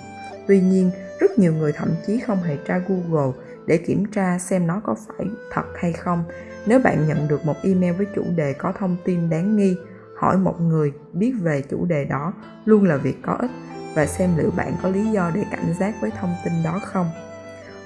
tuy 0.47 0.61
nhiên 0.61 0.91
rất 1.19 1.39
nhiều 1.39 1.53
người 1.53 1.71
thậm 1.71 1.89
chí 2.07 2.19
không 2.19 2.43
hề 2.43 2.57
tra 2.67 2.77
google 2.87 3.31
để 3.65 3.77
kiểm 3.77 4.05
tra 4.05 4.39
xem 4.39 4.67
nó 4.67 4.81
có 4.83 4.95
phải 5.07 5.27
thật 5.51 5.65
hay 5.75 5.93
không. 5.93 6.23
Nếu 6.65 6.79
bạn 6.79 7.07
nhận 7.07 7.27
được 7.27 7.45
một 7.45 7.55
email 7.63 7.93
với 7.93 8.07
chủ 8.15 8.23
đề 8.35 8.53
có 8.53 8.73
thông 8.79 8.97
tin 9.03 9.29
đáng 9.29 9.57
nghi, 9.57 9.75
hỏi 10.17 10.37
một 10.37 10.61
người 10.61 10.93
biết 11.13 11.33
về 11.41 11.61
chủ 11.61 11.85
đề 11.85 12.05
đó 12.05 12.33
luôn 12.65 12.83
là 12.83 12.97
việc 12.97 13.17
có 13.21 13.33
ích 13.39 13.51
và 13.95 14.05
xem 14.05 14.29
liệu 14.37 14.51
bạn 14.51 14.73
có 14.83 14.89
lý 14.89 15.05
do 15.11 15.31
để 15.35 15.43
cảnh 15.51 15.73
giác 15.79 15.95
với 16.01 16.11
thông 16.19 16.35
tin 16.45 16.53
đó 16.63 16.79
không. 16.83 17.09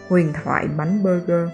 Huyền 0.10 0.34
thoại 0.44 0.68
bánh 0.78 1.04
burger 1.04 1.50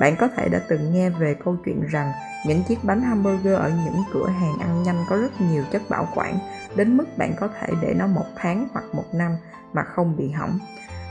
Bạn 0.00 0.16
có 0.18 0.28
thể 0.36 0.48
đã 0.48 0.60
từng 0.68 0.92
nghe 0.92 1.10
về 1.10 1.36
câu 1.44 1.56
chuyện 1.64 1.86
rằng 1.90 2.12
những 2.46 2.62
chiếc 2.62 2.84
bánh 2.84 3.02
hamburger 3.02 3.54
ở 3.54 3.72
những 3.84 4.02
cửa 4.12 4.28
hàng 4.28 4.58
ăn 4.60 4.82
nhanh 4.82 5.04
có 5.08 5.16
rất 5.16 5.40
nhiều 5.40 5.64
chất 5.72 5.82
bảo 5.88 6.08
quản 6.14 6.38
đến 6.76 6.96
mức 6.96 7.04
bạn 7.18 7.32
có 7.40 7.48
thể 7.60 7.68
để 7.82 7.94
nó 7.94 8.06
một 8.06 8.26
tháng 8.36 8.68
hoặc 8.72 8.84
một 8.92 9.04
năm 9.12 9.36
mà 9.72 9.82
không 9.82 10.16
bị 10.16 10.30
hỏng 10.30 10.58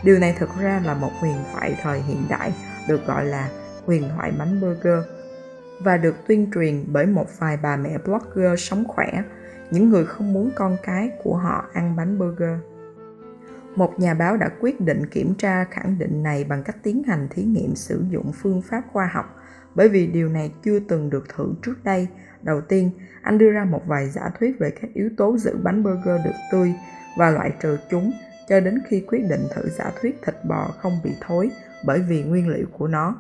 Điều 0.04 0.20
này 0.20 0.36
thực 0.38 0.50
ra 0.60 0.82
là 0.86 0.94
một 0.94 1.12
huyền 1.20 1.36
thoại 1.54 1.76
thời 1.82 2.02
hiện 2.02 2.26
đại 2.30 2.54
được 2.88 3.06
gọi 3.08 3.26
là 3.26 3.50
huyền 3.86 4.10
thoại 4.16 4.32
bánh 4.40 4.62
burger 4.62 5.06
và 5.80 5.98
được 5.98 6.16
tuyên 6.28 6.52
truyền 6.54 6.86
bởi 6.88 7.06
một 7.06 7.40
vài 7.40 7.58
bà 7.58 7.78
mẹ 7.78 7.98
blogger 8.06 8.60
sống 8.60 8.84
khỏe, 8.88 9.24
những 9.72 9.90
người 9.90 10.06
không 10.06 10.34
muốn 10.34 10.52
con 10.56 10.78
cái 10.84 11.10
của 11.24 11.38
họ 11.38 11.66
ăn 11.74 11.96
bánh 11.96 12.20
burger. 12.20 12.58
Một 13.76 14.00
nhà 14.00 14.14
báo 14.14 14.38
đã 14.38 14.50
quyết 14.60 14.82
định 14.82 15.06
kiểm 15.06 15.34
tra 15.36 15.64
khẳng 15.64 15.98
định 16.00 16.24
này 16.24 16.44
bằng 16.44 16.64
cách 16.64 16.76
tiến 16.84 17.04
hành 17.04 17.28
thí 17.30 17.44
nghiệm 17.44 17.76
sử 17.76 18.04
dụng 18.10 18.32
phương 18.42 18.62
pháp 18.62 18.82
khoa 18.92 19.10
học 19.14 19.38
bởi 19.76 19.90
vì 19.90 20.08
điều 20.08 20.30
này 20.30 20.52
chưa 20.64 20.80
từng 20.80 21.10
được 21.10 21.30
thử 21.36 21.54
trước 21.62 21.84
đây. 21.84 22.08
Đầu 22.42 22.62
tiên, 22.62 22.90
anh 23.22 23.38
đưa 23.38 23.52
ra 23.52 23.66
một 23.66 23.82
vài 23.88 24.10
giả 24.10 24.30
thuyết 24.40 24.60
về 24.60 24.70
các 24.82 24.94
yếu 24.94 25.10
tố 25.18 25.38
giữ 25.38 25.58
bánh 25.64 25.84
burger 25.84 26.26
được 26.26 26.36
tươi 26.52 26.74
và 27.18 27.30
loại 27.30 27.52
trừ 27.62 27.78
chúng 27.90 28.12
cho 28.50 28.60
đến 28.60 28.80
khi 28.88 29.04
quyết 29.08 29.22
định 29.30 29.42
thử 29.56 29.70
giả 29.70 29.92
thuyết 30.02 30.22
thịt 30.26 30.36
bò 30.46 30.72
không 30.78 30.98
bị 31.04 31.12
thối 31.22 31.50
bởi 31.86 32.00
vì 32.00 32.24
nguyên 32.24 32.48
liệu 32.48 32.66
của 32.78 32.88
nó. 32.88 33.16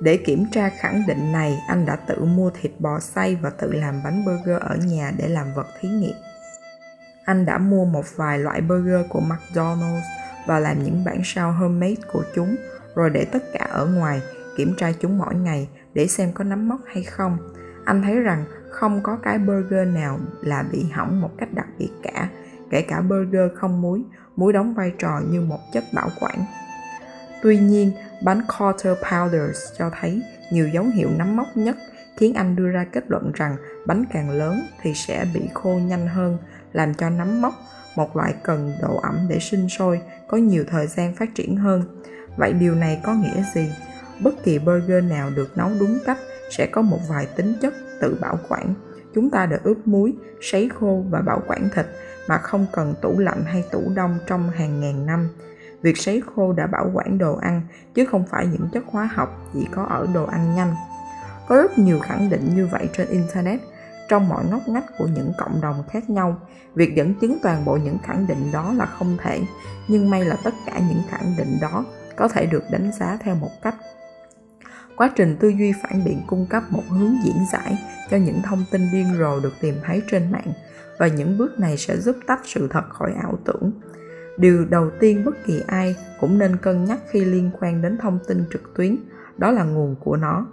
Để 0.00 0.16
kiểm 0.16 0.44
tra 0.52 0.68
khẳng 0.68 1.02
định 1.06 1.32
này, 1.32 1.58
anh 1.68 1.86
đã 1.86 1.96
tự 1.96 2.24
mua 2.24 2.50
thịt 2.60 2.72
bò 2.78 3.00
xay 3.00 3.36
và 3.42 3.50
tự 3.50 3.72
làm 3.72 4.00
bánh 4.04 4.24
burger 4.24 4.60
ở 4.60 4.76
nhà 4.76 5.12
để 5.18 5.28
làm 5.28 5.46
vật 5.54 5.66
thí 5.80 5.88
nghiệm. 5.88 6.14
Anh 7.26 7.46
đã 7.46 7.58
mua 7.58 7.84
một 7.84 8.16
vài 8.16 8.38
loại 8.38 8.60
burger 8.60 9.06
của 9.08 9.20
McDonald's 9.20 10.00
và 10.46 10.58
làm 10.58 10.82
những 10.82 11.04
bản 11.04 11.20
sao 11.24 11.52
homemade 11.52 12.02
của 12.12 12.24
chúng, 12.34 12.56
rồi 12.94 13.10
để 13.10 13.24
tất 13.24 13.42
cả 13.52 13.66
ở 13.70 13.86
ngoài, 13.86 14.22
kiểm 14.56 14.74
tra 14.78 14.92
chúng 15.00 15.18
mỗi 15.18 15.34
ngày 15.34 15.68
để 15.94 16.06
xem 16.06 16.32
có 16.32 16.44
nấm 16.44 16.68
mốc 16.68 16.80
hay 16.86 17.02
không. 17.02 17.38
Anh 17.84 18.02
thấy 18.02 18.20
rằng 18.20 18.44
không 18.70 19.00
có 19.02 19.18
cái 19.22 19.38
burger 19.38 19.88
nào 19.88 20.18
là 20.42 20.64
bị 20.72 20.84
hỏng 20.92 21.20
một 21.20 21.30
cách 21.38 21.52
đặc 21.52 21.66
biệt 21.78 21.90
cả, 22.02 22.28
kể 22.70 22.82
cả 22.82 23.00
burger 23.00 23.50
không 23.54 23.82
muối 23.82 24.02
muối 24.36 24.52
đóng 24.52 24.74
vai 24.74 24.92
trò 24.98 25.20
như 25.30 25.40
một 25.40 25.60
chất 25.72 25.84
bảo 25.94 26.08
quản. 26.20 26.44
Tuy 27.42 27.58
nhiên, 27.58 27.92
bánh 28.24 28.42
Quarter 28.58 28.98
Powders 28.98 29.74
cho 29.78 29.90
thấy 30.00 30.22
nhiều 30.52 30.68
dấu 30.68 30.84
hiệu 30.84 31.08
nấm 31.16 31.36
mốc 31.36 31.46
nhất 31.54 31.76
khiến 32.16 32.34
anh 32.34 32.56
đưa 32.56 32.68
ra 32.68 32.86
kết 32.92 33.04
luận 33.08 33.32
rằng 33.34 33.56
bánh 33.86 34.04
càng 34.12 34.30
lớn 34.30 34.66
thì 34.82 34.94
sẽ 34.94 35.26
bị 35.34 35.40
khô 35.54 35.74
nhanh 35.74 36.08
hơn, 36.08 36.38
làm 36.76 36.94
cho 36.94 37.10
nấm 37.10 37.42
mốc, 37.42 37.54
một 37.96 38.16
loại 38.16 38.34
cần 38.42 38.72
độ 38.82 39.00
ẩm 39.02 39.26
để 39.28 39.38
sinh 39.40 39.68
sôi, 39.68 40.00
có 40.28 40.36
nhiều 40.36 40.64
thời 40.68 40.86
gian 40.86 41.14
phát 41.14 41.34
triển 41.34 41.56
hơn. 41.56 41.82
Vậy 42.36 42.52
điều 42.52 42.74
này 42.74 43.00
có 43.02 43.14
nghĩa 43.14 43.44
gì? 43.54 43.72
Bất 44.20 44.44
kỳ 44.44 44.58
burger 44.58 45.04
nào 45.04 45.30
được 45.36 45.58
nấu 45.58 45.70
đúng 45.80 45.98
cách 46.06 46.18
sẽ 46.50 46.66
có 46.66 46.82
một 46.82 46.98
vài 47.08 47.26
tính 47.36 47.54
chất 47.62 47.74
tự 48.00 48.18
bảo 48.20 48.38
quản. 48.48 48.74
Chúng 49.14 49.30
ta 49.30 49.46
được 49.46 49.62
ướp 49.62 49.86
muối, 49.86 50.14
sấy 50.40 50.70
khô 50.80 51.04
và 51.10 51.20
bảo 51.20 51.42
quản 51.46 51.68
thịt 51.74 51.86
mà 52.28 52.38
không 52.38 52.66
cần 52.72 52.94
tủ 53.02 53.18
lạnh 53.18 53.42
hay 53.46 53.64
tủ 53.70 53.82
đông 53.94 54.18
trong 54.26 54.50
hàng 54.50 54.80
ngàn 54.80 55.06
năm. 55.06 55.28
Việc 55.82 55.98
sấy 55.98 56.22
khô 56.34 56.52
đã 56.52 56.66
bảo 56.66 56.90
quản 56.94 57.18
đồ 57.18 57.36
ăn 57.36 57.62
chứ 57.94 58.06
không 58.06 58.26
phải 58.26 58.46
những 58.46 58.68
chất 58.72 58.84
hóa 58.86 59.08
học 59.14 59.50
chỉ 59.54 59.68
có 59.72 59.82
ở 59.82 60.06
đồ 60.14 60.24
ăn 60.24 60.54
nhanh. 60.54 60.74
Có 61.48 61.56
rất 61.56 61.78
nhiều 61.78 61.98
khẳng 62.00 62.30
định 62.30 62.50
như 62.54 62.66
vậy 62.66 62.88
trên 62.92 63.08
Internet, 63.08 63.60
trong 64.08 64.28
mọi 64.28 64.44
ngóc 64.50 64.68
ngách 64.68 64.84
của 64.98 65.06
những 65.06 65.32
cộng 65.38 65.60
đồng 65.60 65.82
khác 65.88 66.10
nhau. 66.10 66.40
Việc 66.74 66.94
dẫn 66.94 67.14
chứng 67.14 67.38
toàn 67.42 67.64
bộ 67.64 67.76
những 67.76 67.98
khẳng 68.02 68.26
định 68.26 68.52
đó 68.52 68.72
là 68.72 68.86
không 68.86 69.16
thể, 69.22 69.40
nhưng 69.88 70.10
may 70.10 70.24
là 70.24 70.36
tất 70.44 70.54
cả 70.66 70.80
những 70.88 71.02
khẳng 71.08 71.34
định 71.38 71.58
đó 71.60 71.84
có 72.16 72.28
thể 72.28 72.46
được 72.46 72.62
đánh 72.70 72.90
giá 72.92 73.18
theo 73.20 73.34
một 73.34 73.50
cách. 73.62 73.74
Quá 74.96 75.10
trình 75.16 75.36
tư 75.40 75.48
duy 75.48 75.72
phản 75.82 76.04
biện 76.04 76.22
cung 76.26 76.46
cấp 76.50 76.62
một 76.70 76.82
hướng 76.88 77.14
diễn 77.24 77.36
giải 77.52 77.78
cho 78.10 78.16
những 78.16 78.42
thông 78.42 78.64
tin 78.70 78.88
điên 78.92 79.06
rồ 79.18 79.40
được 79.40 79.52
tìm 79.60 79.74
thấy 79.84 80.02
trên 80.10 80.32
mạng 80.32 80.52
và 80.98 81.06
những 81.06 81.38
bước 81.38 81.60
này 81.60 81.76
sẽ 81.76 81.96
giúp 81.96 82.16
tách 82.26 82.40
sự 82.44 82.68
thật 82.70 82.84
khỏi 82.88 83.12
ảo 83.22 83.38
tưởng. 83.44 83.72
Điều 84.38 84.64
đầu 84.64 84.90
tiên 85.00 85.24
bất 85.24 85.44
kỳ 85.46 85.62
ai 85.66 85.96
cũng 86.20 86.38
nên 86.38 86.56
cân 86.56 86.84
nhắc 86.84 86.98
khi 87.10 87.24
liên 87.24 87.50
quan 87.60 87.82
đến 87.82 87.98
thông 88.02 88.18
tin 88.28 88.44
trực 88.52 88.74
tuyến, 88.76 88.96
đó 89.36 89.50
là 89.50 89.64
nguồn 89.64 89.96
của 90.00 90.16
nó. 90.16 90.46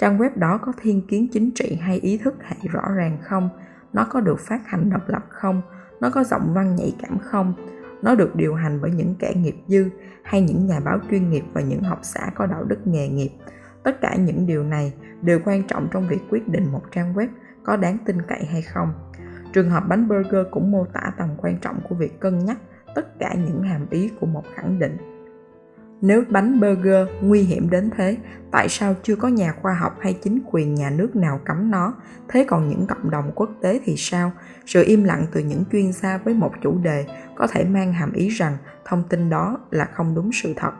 Trang 0.00 0.18
web 0.18 0.30
đó 0.34 0.58
có 0.58 0.72
thiên 0.80 1.06
kiến 1.06 1.28
chính 1.32 1.50
trị 1.54 1.78
hay 1.80 1.98
ý 1.98 2.18
thức 2.18 2.34
hệ 2.42 2.56
rõ 2.72 2.82
ràng 2.94 3.18
không? 3.22 3.48
Nó 3.92 4.06
có 4.10 4.20
được 4.20 4.40
phát 4.40 4.60
hành 4.66 4.90
độc 4.90 5.08
lập 5.08 5.24
không? 5.28 5.62
Nó 6.00 6.10
có 6.10 6.24
giọng 6.24 6.54
văn 6.54 6.76
nhạy 6.76 6.96
cảm 7.02 7.18
không? 7.18 7.54
Nó 8.02 8.14
được 8.14 8.36
điều 8.36 8.54
hành 8.54 8.78
bởi 8.82 8.90
những 8.90 9.14
kẻ 9.18 9.34
nghiệp 9.36 9.56
dư 9.66 9.90
hay 10.22 10.40
những 10.40 10.66
nhà 10.66 10.80
báo 10.80 10.98
chuyên 11.10 11.30
nghiệp 11.30 11.44
và 11.52 11.60
những 11.60 11.82
học 11.82 11.98
giả 12.02 12.30
có 12.34 12.46
đạo 12.46 12.64
đức 12.64 12.86
nghề 12.86 13.08
nghiệp. 13.08 13.30
Tất 13.82 14.00
cả 14.00 14.16
những 14.16 14.46
điều 14.46 14.64
này 14.64 14.92
đều 15.22 15.40
quan 15.44 15.62
trọng 15.62 15.88
trong 15.92 16.08
việc 16.08 16.20
quyết 16.30 16.48
định 16.48 16.72
một 16.72 16.82
trang 16.90 17.14
web 17.14 17.28
có 17.64 17.76
đáng 17.76 17.98
tin 18.04 18.22
cậy 18.22 18.44
hay 18.44 18.62
không. 18.62 18.92
Trường 19.52 19.70
hợp 19.70 19.82
bánh 19.88 20.08
burger 20.08 20.46
cũng 20.50 20.72
mô 20.72 20.84
tả 20.84 21.12
tầm 21.18 21.28
quan 21.38 21.58
trọng 21.60 21.80
của 21.88 21.94
việc 21.94 22.20
cân 22.20 22.38
nhắc 22.38 22.58
tất 22.94 23.18
cả 23.18 23.34
những 23.34 23.62
hàm 23.62 23.86
ý 23.90 24.10
của 24.20 24.26
một 24.26 24.44
khẳng 24.54 24.78
định. 24.78 24.96
Nếu 26.02 26.22
bánh 26.28 26.60
burger 26.60 27.08
nguy 27.22 27.42
hiểm 27.42 27.70
đến 27.70 27.90
thế, 27.96 28.16
tại 28.50 28.68
sao 28.68 28.94
chưa 29.02 29.16
có 29.16 29.28
nhà 29.28 29.54
khoa 29.62 29.74
học 29.74 29.96
hay 30.00 30.18
chính 30.22 30.40
quyền 30.50 30.74
nhà 30.74 30.90
nước 30.90 31.16
nào 31.16 31.40
cấm 31.44 31.70
nó? 31.70 31.94
Thế 32.28 32.44
còn 32.48 32.68
những 32.68 32.86
cộng 32.86 33.10
đồng 33.10 33.32
quốc 33.34 33.50
tế 33.62 33.80
thì 33.84 33.94
sao? 33.96 34.32
Sự 34.66 34.84
im 34.86 35.04
lặng 35.04 35.26
từ 35.32 35.40
những 35.40 35.64
chuyên 35.72 35.92
gia 35.92 36.18
với 36.18 36.34
một 36.34 36.52
chủ 36.62 36.78
đề 36.78 37.06
có 37.36 37.46
thể 37.46 37.64
mang 37.64 37.92
hàm 37.92 38.12
ý 38.12 38.28
rằng 38.28 38.56
thông 38.84 39.02
tin 39.08 39.30
đó 39.30 39.58
là 39.70 39.84
không 39.84 40.14
đúng 40.14 40.30
sự 40.32 40.54
thật. 40.56 40.72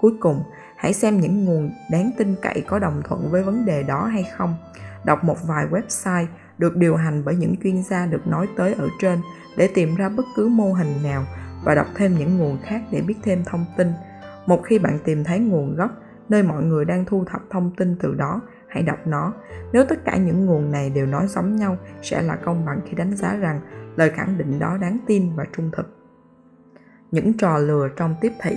Cuối 0.00 0.12
cùng, 0.20 0.42
hãy 0.76 0.92
xem 0.92 1.20
những 1.20 1.44
nguồn 1.44 1.70
đáng 1.90 2.10
tin 2.18 2.34
cậy 2.42 2.64
có 2.66 2.78
đồng 2.78 3.02
thuận 3.04 3.30
với 3.30 3.42
vấn 3.42 3.64
đề 3.64 3.82
đó 3.82 4.04
hay 4.06 4.24
không. 4.36 4.56
Đọc 5.04 5.24
một 5.24 5.36
vài 5.46 5.66
website 5.70 6.26
được 6.58 6.76
điều 6.76 6.96
hành 6.96 7.22
bởi 7.24 7.36
những 7.36 7.54
chuyên 7.62 7.82
gia 7.82 8.06
được 8.06 8.26
nói 8.26 8.48
tới 8.56 8.74
ở 8.74 8.88
trên 9.00 9.18
để 9.56 9.68
tìm 9.74 9.94
ra 9.96 10.08
bất 10.08 10.24
cứ 10.36 10.48
mô 10.48 10.72
hình 10.72 11.02
nào 11.02 11.24
và 11.64 11.74
đọc 11.74 11.86
thêm 11.94 12.18
những 12.18 12.38
nguồn 12.38 12.58
khác 12.62 12.82
để 12.90 13.00
biết 13.00 13.16
thêm 13.22 13.44
thông 13.44 13.64
tin. 13.76 13.92
Một 14.46 14.62
khi 14.64 14.78
bạn 14.78 14.98
tìm 15.04 15.24
thấy 15.24 15.38
nguồn 15.38 15.76
gốc 15.76 15.90
nơi 16.28 16.42
mọi 16.42 16.62
người 16.62 16.84
đang 16.84 17.04
thu 17.04 17.24
thập 17.24 17.42
thông 17.50 17.70
tin 17.76 17.96
từ 18.02 18.14
đó, 18.14 18.40
hãy 18.68 18.82
đọc 18.82 18.98
nó. 19.06 19.32
Nếu 19.72 19.84
tất 19.88 20.04
cả 20.04 20.16
những 20.16 20.46
nguồn 20.46 20.70
này 20.70 20.90
đều 20.90 21.06
nói 21.06 21.26
giống 21.28 21.56
nhau, 21.56 21.76
sẽ 22.02 22.22
là 22.22 22.36
công 22.36 22.64
bằng 22.64 22.80
khi 22.86 22.94
đánh 22.94 23.16
giá 23.16 23.36
rằng 23.36 23.60
lời 23.96 24.10
khẳng 24.10 24.38
định 24.38 24.58
đó 24.58 24.76
đáng 24.80 24.98
tin 25.06 25.36
và 25.36 25.44
trung 25.56 25.70
thực. 25.72 25.96
Những 27.10 27.32
trò 27.36 27.58
lừa 27.58 27.88
trong 27.96 28.14
tiếp 28.20 28.32
thị 28.42 28.56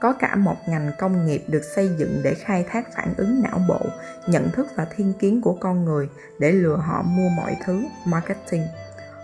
có 0.00 0.12
cả 0.12 0.36
một 0.36 0.56
ngành 0.68 0.90
công 0.98 1.26
nghiệp 1.26 1.42
được 1.48 1.64
xây 1.64 1.90
dựng 1.98 2.20
để 2.24 2.34
khai 2.34 2.64
thác 2.68 2.86
phản 2.96 3.14
ứng 3.16 3.42
não 3.42 3.60
bộ, 3.68 3.80
nhận 4.28 4.50
thức 4.50 4.66
và 4.76 4.86
thiên 4.96 5.12
kiến 5.18 5.40
của 5.40 5.56
con 5.60 5.84
người 5.84 6.08
để 6.38 6.52
lừa 6.52 6.76
họ 6.76 7.02
mua 7.02 7.28
mọi 7.36 7.56
thứ 7.64 7.84
marketing. 8.06 8.62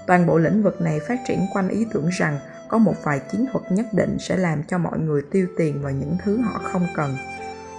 Toàn 0.07 0.27
bộ 0.27 0.39
lĩnh 0.39 0.63
vực 0.63 0.81
này 0.81 1.01
phát 1.09 1.19
triển 1.27 1.41
quanh 1.55 1.69
ý 1.69 1.87
tưởng 1.93 2.09
rằng 2.09 2.39
có 2.69 2.79
một 2.79 2.95
vài 3.05 3.21
chiến 3.33 3.47
thuật 3.53 3.73
nhất 3.73 3.87
định 3.93 4.17
sẽ 4.21 4.37
làm 4.37 4.63
cho 4.63 4.79
mọi 4.79 4.99
người 4.99 5.23
tiêu 5.31 5.47
tiền 5.57 5.83
vào 5.83 5.93
những 5.93 6.17
thứ 6.25 6.37
họ 6.37 6.61
không 6.73 6.87
cần. 6.95 7.17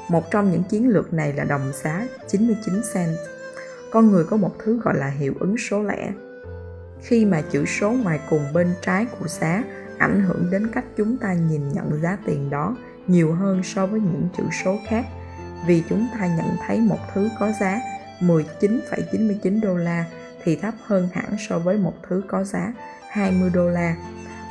Một 0.10 0.32
trong 0.32 0.52
những 0.52 0.63
chiến 0.63 0.89
lược 0.89 1.13
này 1.13 1.34
là 1.34 1.43
đồng 1.43 1.73
xá 1.73 2.08
99 2.28 2.82
cent. 2.93 3.17
Con 3.91 4.12
người 4.12 4.23
có 4.23 4.38
một 4.38 4.56
thứ 4.60 4.80
gọi 4.84 4.97
là 4.97 5.08
hiệu 5.08 5.34
ứng 5.39 5.58
số 5.58 5.84
lẻ. 5.84 6.12
Khi 7.02 7.26
mà 7.26 7.41
chữ 7.52 7.65
số 7.65 7.91
ngoài 7.91 8.19
cùng 8.30 8.54
bên 8.54 8.73
trái 8.82 9.06
của 9.19 9.28
giá 9.28 9.63
ảnh 9.97 10.23
hưởng 10.23 10.52
đến 10.52 10.67
cách 10.67 10.86
chúng 10.97 11.17
ta 11.17 11.34
nhìn 11.34 11.69
nhận 11.73 12.02
giá 12.02 12.17
tiền 12.26 12.50
đó 12.50 12.76
nhiều 13.08 13.34
hơn 13.34 13.63
so 13.63 13.86
với 13.86 14.00
những 14.00 14.28
chữ 14.38 14.43
số 14.63 14.78
khác 14.88 15.06
vì 15.67 15.84
chúng 15.89 16.08
ta 16.13 16.28
nhận 16.28 16.58
thấy 16.67 16.80
một 16.80 17.00
thứ 17.13 17.30
có 17.39 17.52
giá 17.60 17.80
19,99 18.19 19.62
đô 19.62 19.78
la 19.78 20.06
thì 20.43 20.56
thấp 20.56 20.73
hơn 20.86 21.10
hẳn 21.13 21.36
so 21.50 21.60
với 21.60 21.78
một 21.78 21.93
thứ 22.10 22.21
có 22.28 22.43
giá 22.43 22.73
20 23.10 23.50
đô 23.54 23.69
la. 23.69 23.95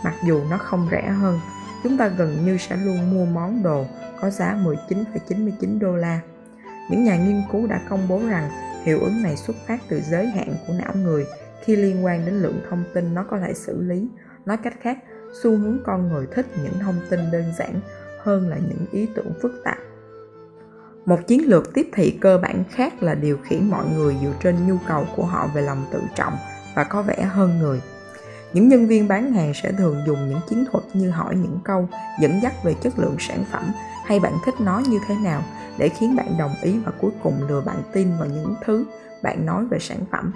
Mặc 0.05 0.15
dù 0.27 0.45
nó 0.51 0.59
không 0.59 0.89
rẻ 0.91 1.09
hơn, 1.09 1.41
chúng 1.83 1.97
ta 1.97 2.09
gần 2.09 2.45
như 2.47 2.57
sẽ 2.59 2.77
luôn 2.77 3.11
mua 3.11 3.25
món 3.25 3.63
đồ 3.63 3.87
có 4.21 4.31
giá 4.31 4.59
19,99 4.65 5.79
đô 5.79 5.97
la. 5.97 6.21
Những 6.91 7.05
nhà 7.05 7.17
nghiên 7.17 7.43
cứu 7.53 7.67
đã 7.67 7.81
công 7.89 8.09
bố 8.09 8.21
rằng 8.29 8.51
hiệu 8.85 9.01
ứng 9.01 9.23
này 9.23 9.37
xuất 9.37 9.57
phát 9.67 9.81
từ 9.89 10.01
giới 10.01 10.27
hạn 10.27 10.55
của 10.67 10.73
não 10.79 10.95
người 10.95 11.27
khi 11.65 11.77
liên 11.77 12.05
quan 12.05 12.27
đến 12.27 12.35
lượng 12.35 12.61
thông 12.71 12.85
tin 12.95 13.15
nó 13.15 13.25
có 13.31 13.39
thể 13.39 13.55
xử 13.55 13.83
lý. 13.83 14.09
Nói 14.47 14.57
cách 14.57 14.75
khác, 14.81 14.99
xu 15.43 15.51
hướng 15.51 15.79
con 15.87 16.09
người 16.09 16.27
thích 16.35 16.47
những 16.63 16.79
thông 16.81 17.01
tin 17.11 17.21
đơn 17.33 17.45
giản 17.59 17.81
hơn 18.21 18.49
là 18.49 18.57
những 18.57 18.87
ý 18.93 19.09
tưởng 19.15 19.33
phức 19.43 19.53
tạp 19.65 19.79
một 21.07 21.27
chiến 21.27 21.49
lược 21.49 21.75
tiếp 21.75 21.89
thị 21.93 22.19
cơ 22.21 22.39
bản 22.39 22.65
khác 22.71 23.03
là 23.03 23.15
điều 23.15 23.39
khiển 23.39 23.71
mọi 23.71 23.85
người 23.97 24.17
dựa 24.23 24.33
trên 24.43 24.67
nhu 24.67 24.77
cầu 24.89 25.07
của 25.17 25.25
họ 25.25 25.49
về 25.55 25.63
lòng 25.63 25.85
tự 25.93 26.01
trọng 26.15 26.37
và 26.75 26.85
có 26.85 27.03
vẻ 27.03 27.23
hơn 27.23 27.59
người 27.59 27.81
những 28.53 28.69
nhân 28.69 28.87
viên 28.87 29.09
bán 29.09 29.33
hàng 29.33 29.55
sẽ 29.55 29.73
thường 29.73 29.97
dùng 30.07 30.29
những 30.29 30.41
chiến 30.49 30.65
thuật 30.71 30.85
như 30.95 31.11
hỏi 31.11 31.37
những 31.37 31.59
câu, 31.65 31.89
dẫn 32.21 32.41
dắt 32.43 32.65
về 32.65 32.75
chất 32.75 32.99
lượng 32.99 33.17
sản 33.19 33.45
phẩm, 33.53 33.73
hay 34.05 34.21
bạn 34.21 34.33
thích 34.45 34.55
nó 34.61 34.83
như 34.89 34.99
thế 35.09 35.15
nào 35.25 35.43
để 35.79 35.89
khiến 35.89 36.17
bạn 36.17 36.37
đồng 36.39 36.55
ý 36.63 36.79
và 36.79 36.93
cuối 37.01 37.11
cùng 37.23 37.49
lừa 37.49 37.61
bạn 37.61 37.83
tin 37.93 38.09
vào 38.19 38.29
những 38.29 38.55
thứ 38.65 38.85
bạn 39.23 39.47
nói 39.47 39.67
về 39.67 39.79
sản 39.79 39.99
phẩm. 40.13 40.33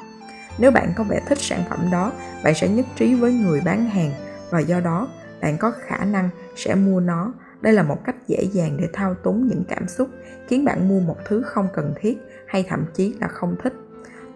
Nếu 0.59 0.70
bạn 0.70 0.92
có 0.96 1.05
vẻ 1.05 1.20
thích 1.27 1.38
sản 1.38 1.64
phẩm 1.70 1.88
đó, 1.92 2.12
bạn 2.44 2.55
sẽ 2.55 2.68
nhất 2.68 2.87
trí 2.96 3.14
với 3.14 3.33
người 3.33 3.61
bán 3.64 3.85
hàng 3.85 4.12
và 4.51 4.61
do 4.61 4.81
đó, 4.81 5.09
bạn 5.42 5.59
có 5.59 5.73
khả 5.87 6.05
năng 6.05 6.29
sẽ 6.57 6.75
mua 6.75 7.01
nó. 7.01 7.33
Đây 7.61 7.73
là 7.73 7.83
một 7.83 8.05
cách 8.05 8.16
dễ 8.27 8.42
dàng 8.53 8.77
để 8.77 8.88
thao 8.92 9.14
túng 9.14 9.46
những 9.46 9.64
cảm 9.68 9.88
xúc, 9.88 10.09
khiến 10.49 10.64
bạn 10.64 10.88
mua 10.88 11.01
một 11.01 11.16
thứ 11.29 11.42
không 11.42 11.68
cần 11.75 11.94
thiết 12.01 12.18
hay 12.46 12.64
thậm 12.68 12.85
chí 12.94 13.14
là 13.20 13.29
không 13.29 13.57
thích. 13.62 13.73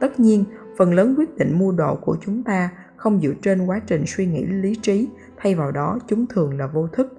Tất 0.01 0.21
nhiên, 0.21 0.45
phần 0.79 0.95
lớn 0.95 1.15
quyết 1.19 1.37
định 1.37 1.59
mua 1.59 1.73
đồ 1.73 1.95
của 1.95 2.17
chúng 2.25 2.43
ta 2.43 2.71
không 3.05 3.21
dựa 3.21 3.35
trên 3.43 3.67
quá 3.67 3.81
trình 3.87 4.05
suy 4.07 4.27
nghĩ 4.27 4.45
lý 4.47 4.75
trí, 4.83 5.09
thay 5.37 5.55
vào 5.55 5.73
đó 5.73 5.99
chúng 6.09 6.27
thường 6.27 6.59
là 6.59 6.67
vô 6.67 6.87
thức. 6.87 7.19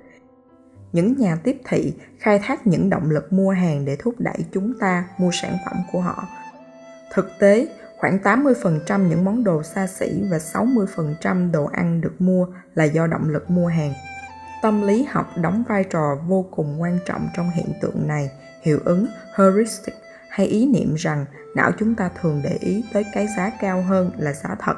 Những 0.91 1.17
nhà 1.17 1.35
tiếp 1.43 1.57
thị 1.69 1.93
khai 2.19 2.39
thác 2.39 2.67
những 2.67 2.89
động 2.89 3.09
lực 3.09 3.33
mua 3.33 3.51
hàng 3.51 3.85
để 3.85 3.95
thúc 3.95 4.15
đẩy 4.17 4.37
chúng 4.51 4.73
ta 4.79 5.05
mua 5.17 5.29
sản 5.33 5.57
phẩm 5.65 5.77
của 5.91 6.01
họ. 6.01 6.27
Thực 7.13 7.29
tế, 7.39 7.67
khoảng 7.97 8.17
80% 8.23 9.07
những 9.09 9.25
món 9.25 9.43
đồ 9.43 9.63
xa 9.63 9.87
xỉ 9.87 10.23
và 10.31 10.37
60% 10.37 11.51
đồ 11.51 11.65
ăn 11.65 12.01
được 12.01 12.21
mua 12.21 12.47
là 12.75 12.83
do 12.83 13.07
động 13.07 13.29
lực 13.29 13.49
mua 13.49 13.67
hàng. 13.67 13.93
Tâm 14.61 14.81
lý 14.81 15.03
học 15.03 15.27
đóng 15.41 15.63
vai 15.67 15.83
trò 15.83 16.17
vô 16.27 16.45
cùng 16.51 16.81
quan 16.81 16.99
trọng 17.05 17.27
trong 17.37 17.49
hiện 17.49 17.67
tượng 17.81 18.07
này, 18.07 18.29
hiệu 18.61 18.79
ứng 18.85 19.07
heuristic 19.35 19.95
hay 20.29 20.47
ý 20.47 20.65
niệm 20.65 20.95
rằng 20.95 21.25
não 21.55 21.71
chúng 21.79 21.95
ta 21.95 22.09
thường 22.21 22.41
để 22.43 22.57
ý 22.61 22.83
tới 22.93 23.05
cái 23.13 23.27
giá 23.37 23.51
cao 23.61 23.81
hơn 23.81 24.11
là 24.17 24.33
giá 24.33 24.55
thật 24.59 24.75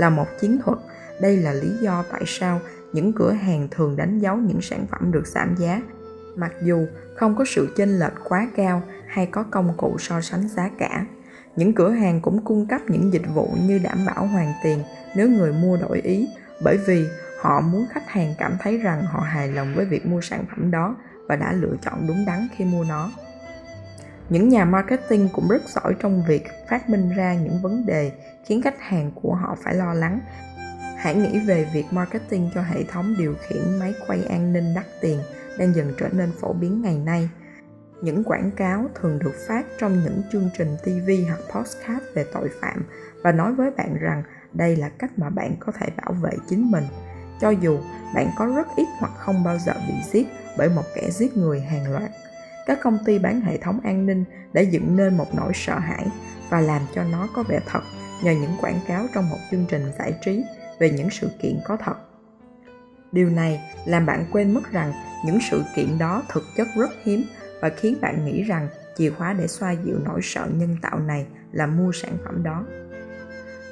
là 0.00 0.10
một 0.10 0.26
chiến 0.40 0.58
thuật. 0.64 0.78
Đây 1.20 1.36
là 1.36 1.52
lý 1.52 1.68
do 1.80 2.04
tại 2.12 2.22
sao 2.26 2.60
những 2.92 3.12
cửa 3.12 3.32
hàng 3.32 3.68
thường 3.70 3.96
đánh 3.96 4.18
dấu 4.18 4.36
những 4.36 4.60
sản 4.60 4.86
phẩm 4.90 5.12
được 5.12 5.26
giảm 5.26 5.54
giá. 5.58 5.82
Mặc 6.36 6.52
dù 6.62 6.86
không 7.16 7.36
có 7.36 7.44
sự 7.44 7.68
chênh 7.76 7.98
lệch 7.98 8.12
quá 8.28 8.48
cao 8.56 8.82
hay 9.06 9.26
có 9.26 9.42
công 9.42 9.76
cụ 9.76 9.96
so 9.98 10.20
sánh 10.20 10.48
giá 10.48 10.70
cả, 10.78 11.06
những 11.56 11.74
cửa 11.74 11.90
hàng 11.90 12.20
cũng 12.20 12.44
cung 12.44 12.66
cấp 12.66 12.80
những 12.88 13.12
dịch 13.12 13.34
vụ 13.34 13.48
như 13.66 13.78
đảm 13.78 13.98
bảo 14.06 14.26
hoàn 14.26 14.52
tiền 14.62 14.78
nếu 15.16 15.28
người 15.28 15.52
mua 15.52 15.76
đổi 15.76 16.00
ý, 16.00 16.28
bởi 16.64 16.76
vì 16.86 17.06
họ 17.40 17.60
muốn 17.60 17.86
khách 17.90 18.08
hàng 18.08 18.34
cảm 18.38 18.56
thấy 18.60 18.78
rằng 18.78 19.02
họ 19.02 19.20
hài 19.20 19.48
lòng 19.48 19.74
với 19.76 19.84
việc 19.84 20.06
mua 20.06 20.20
sản 20.20 20.44
phẩm 20.50 20.70
đó 20.70 20.96
và 21.28 21.36
đã 21.36 21.52
lựa 21.52 21.76
chọn 21.82 22.06
đúng 22.08 22.24
đắn 22.26 22.48
khi 22.56 22.64
mua 22.64 22.84
nó 22.84 23.10
những 24.30 24.48
nhà 24.48 24.64
marketing 24.64 25.28
cũng 25.32 25.48
rất 25.48 25.62
giỏi 25.68 25.94
trong 26.00 26.22
việc 26.28 26.46
phát 26.68 26.90
minh 26.90 27.10
ra 27.16 27.34
những 27.34 27.62
vấn 27.62 27.86
đề 27.86 28.12
khiến 28.44 28.62
khách 28.62 28.80
hàng 28.80 29.10
của 29.14 29.34
họ 29.34 29.56
phải 29.62 29.74
lo 29.74 29.94
lắng. 29.94 30.20
Hãy 30.96 31.14
nghĩ 31.14 31.38
về 31.38 31.66
việc 31.74 31.84
marketing 31.90 32.50
cho 32.54 32.62
hệ 32.62 32.84
thống 32.84 33.14
điều 33.18 33.34
khiển 33.40 33.78
máy 33.78 33.94
quay 34.06 34.24
an 34.24 34.52
ninh 34.52 34.74
đắt 34.74 34.84
tiền 35.00 35.20
đang 35.58 35.74
dần 35.74 35.92
trở 35.98 36.08
nên 36.12 36.32
phổ 36.40 36.52
biến 36.52 36.82
ngày 36.82 36.98
nay. 36.98 37.28
Những 38.02 38.24
quảng 38.24 38.50
cáo 38.50 38.88
thường 38.94 39.18
được 39.18 39.34
phát 39.48 39.66
trong 39.78 40.04
những 40.04 40.22
chương 40.32 40.50
trình 40.58 40.76
tv 40.84 41.10
hoặc 41.28 41.40
podcast 41.54 42.04
về 42.14 42.24
tội 42.32 42.48
phạm 42.60 42.84
và 43.22 43.32
nói 43.32 43.54
với 43.54 43.70
bạn 43.70 43.96
rằng 44.00 44.22
đây 44.52 44.76
là 44.76 44.88
cách 44.88 45.10
mà 45.16 45.30
bạn 45.30 45.54
có 45.60 45.72
thể 45.72 45.86
bảo 45.96 46.12
vệ 46.12 46.32
chính 46.48 46.70
mình. 46.70 46.84
Cho 47.40 47.50
dù 47.50 47.78
bạn 48.14 48.30
có 48.38 48.46
rất 48.46 48.66
ít 48.76 48.86
hoặc 48.98 49.12
không 49.16 49.44
bao 49.44 49.58
giờ 49.58 49.72
bị 49.88 49.94
giết 50.12 50.26
bởi 50.58 50.68
một 50.68 50.84
kẻ 50.94 51.10
giết 51.10 51.36
người 51.36 51.60
hàng 51.60 51.92
loạt 51.92 52.10
các 52.70 52.78
công 52.82 52.98
ty 53.04 53.18
bán 53.18 53.40
hệ 53.40 53.58
thống 53.58 53.80
an 53.84 54.06
ninh 54.06 54.24
đã 54.52 54.60
dựng 54.60 54.96
nên 54.96 55.16
một 55.16 55.34
nỗi 55.34 55.52
sợ 55.54 55.78
hãi 55.78 56.06
và 56.50 56.60
làm 56.60 56.82
cho 56.94 57.04
nó 57.04 57.28
có 57.34 57.42
vẻ 57.48 57.60
thật 57.66 57.80
nhờ 58.24 58.32
những 58.32 58.56
quảng 58.60 58.80
cáo 58.88 59.06
trong 59.14 59.30
một 59.30 59.36
chương 59.50 59.64
trình 59.68 59.82
giải 59.98 60.14
trí 60.24 60.44
về 60.78 60.90
những 60.90 61.10
sự 61.10 61.28
kiện 61.42 61.60
có 61.64 61.76
thật 61.76 61.94
điều 63.12 63.30
này 63.30 63.60
làm 63.86 64.06
bạn 64.06 64.24
quên 64.32 64.54
mất 64.54 64.72
rằng 64.72 64.92
những 65.24 65.38
sự 65.50 65.62
kiện 65.76 65.98
đó 65.98 66.22
thực 66.28 66.42
chất 66.56 66.68
rất 66.76 66.90
hiếm 67.02 67.24
và 67.60 67.68
khiến 67.68 67.96
bạn 68.00 68.24
nghĩ 68.24 68.42
rằng 68.42 68.68
chìa 68.96 69.10
khóa 69.10 69.32
để 69.32 69.46
xoa 69.46 69.72
dịu 69.72 69.96
nỗi 70.04 70.20
sợ 70.22 70.48
nhân 70.54 70.76
tạo 70.82 70.98
này 70.98 71.26
là 71.52 71.66
mua 71.66 71.92
sản 71.92 72.12
phẩm 72.24 72.42
đó 72.42 72.64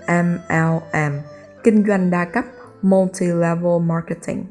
MLM 0.09 1.13
kinh 1.65 1.85
doanh 1.87 2.11
đa 2.11 2.25
cấp 2.25 2.45
multi-level 2.83 3.79
marketing. 3.79 4.45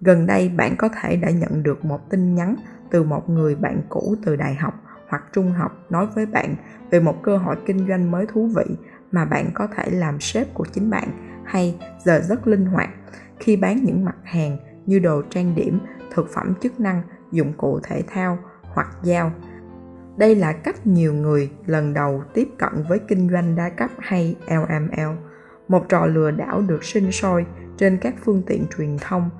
Gần 0.00 0.26
đây 0.26 0.48
bạn 0.48 0.76
có 0.78 0.88
thể 0.88 1.16
đã 1.16 1.30
nhận 1.30 1.62
được 1.62 1.84
một 1.84 2.10
tin 2.10 2.34
nhắn 2.34 2.56
từ 2.94 3.02
một 3.02 3.30
người 3.30 3.54
bạn 3.54 3.82
cũ 3.88 4.14
từ 4.24 4.36
đại 4.36 4.54
học 4.54 4.74
hoặc 5.08 5.24
trung 5.32 5.52
học 5.52 5.72
nói 5.90 6.06
với 6.14 6.26
bạn 6.26 6.54
về 6.90 7.00
một 7.00 7.22
cơ 7.22 7.36
hội 7.36 7.56
kinh 7.66 7.88
doanh 7.88 8.10
mới 8.10 8.26
thú 8.26 8.46
vị 8.56 8.76
mà 9.12 9.24
bạn 9.24 9.50
có 9.54 9.66
thể 9.66 9.90
làm 9.90 10.20
sếp 10.20 10.54
của 10.54 10.64
chính 10.72 10.90
bạn 10.90 11.08
hay 11.44 11.78
giờ 12.04 12.20
rất 12.20 12.46
linh 12.46 12.66
hoạt 12.66 12.90
khi 13.40 13.56
bán 13.56 13.84
những 13.84 14.04
mặt 14.04 14.16
hàng 14.22 14.56
như 14.86 14.98
đồ 14.98 15.22
trang 15.30 15.54
điểm, 15.54 15.78
thực 16.14 16.28
phẩm 16.34 16.54
chức 16.60 16.80
năng, 16.80 17.02
dụng 17.32 17.52
cụ 17.56 17.80
thể 17.82 18.02
thao 18.06 18.38
hoặc 18.62 18.88
dao. 19.02 19.32
Đây 20.16 20.34
là 20.34 20.52
cách 20.52 20.86
nhiều 20.86 21.14
người 21.14 21.50
lần 21.66 21.94
đầu 21.94 22.22
tiếp 22.34 22.48
cận 22.58 22.72
với 22.88 22.98
kinh 23.08 23.30
doanh 23.30 23.56
đa 23.56 23.68
cấp 23.68 23.90
hay 23.98 24.36
LML, 24.48 25.16
một 25.68 25.88
trò 25.88 26.06
lừa 26.06 26.30
đảo 26.30 26.62
được 26.62 26.84
sinh 26.84 27.12
sôi 27.12 27.46
trên 27.76 27.98
các 27.98 28.14
phương 28.24 28.42
tiện 28.46 28.64
truyền 28.76 28.96
thông. 29.00 29.30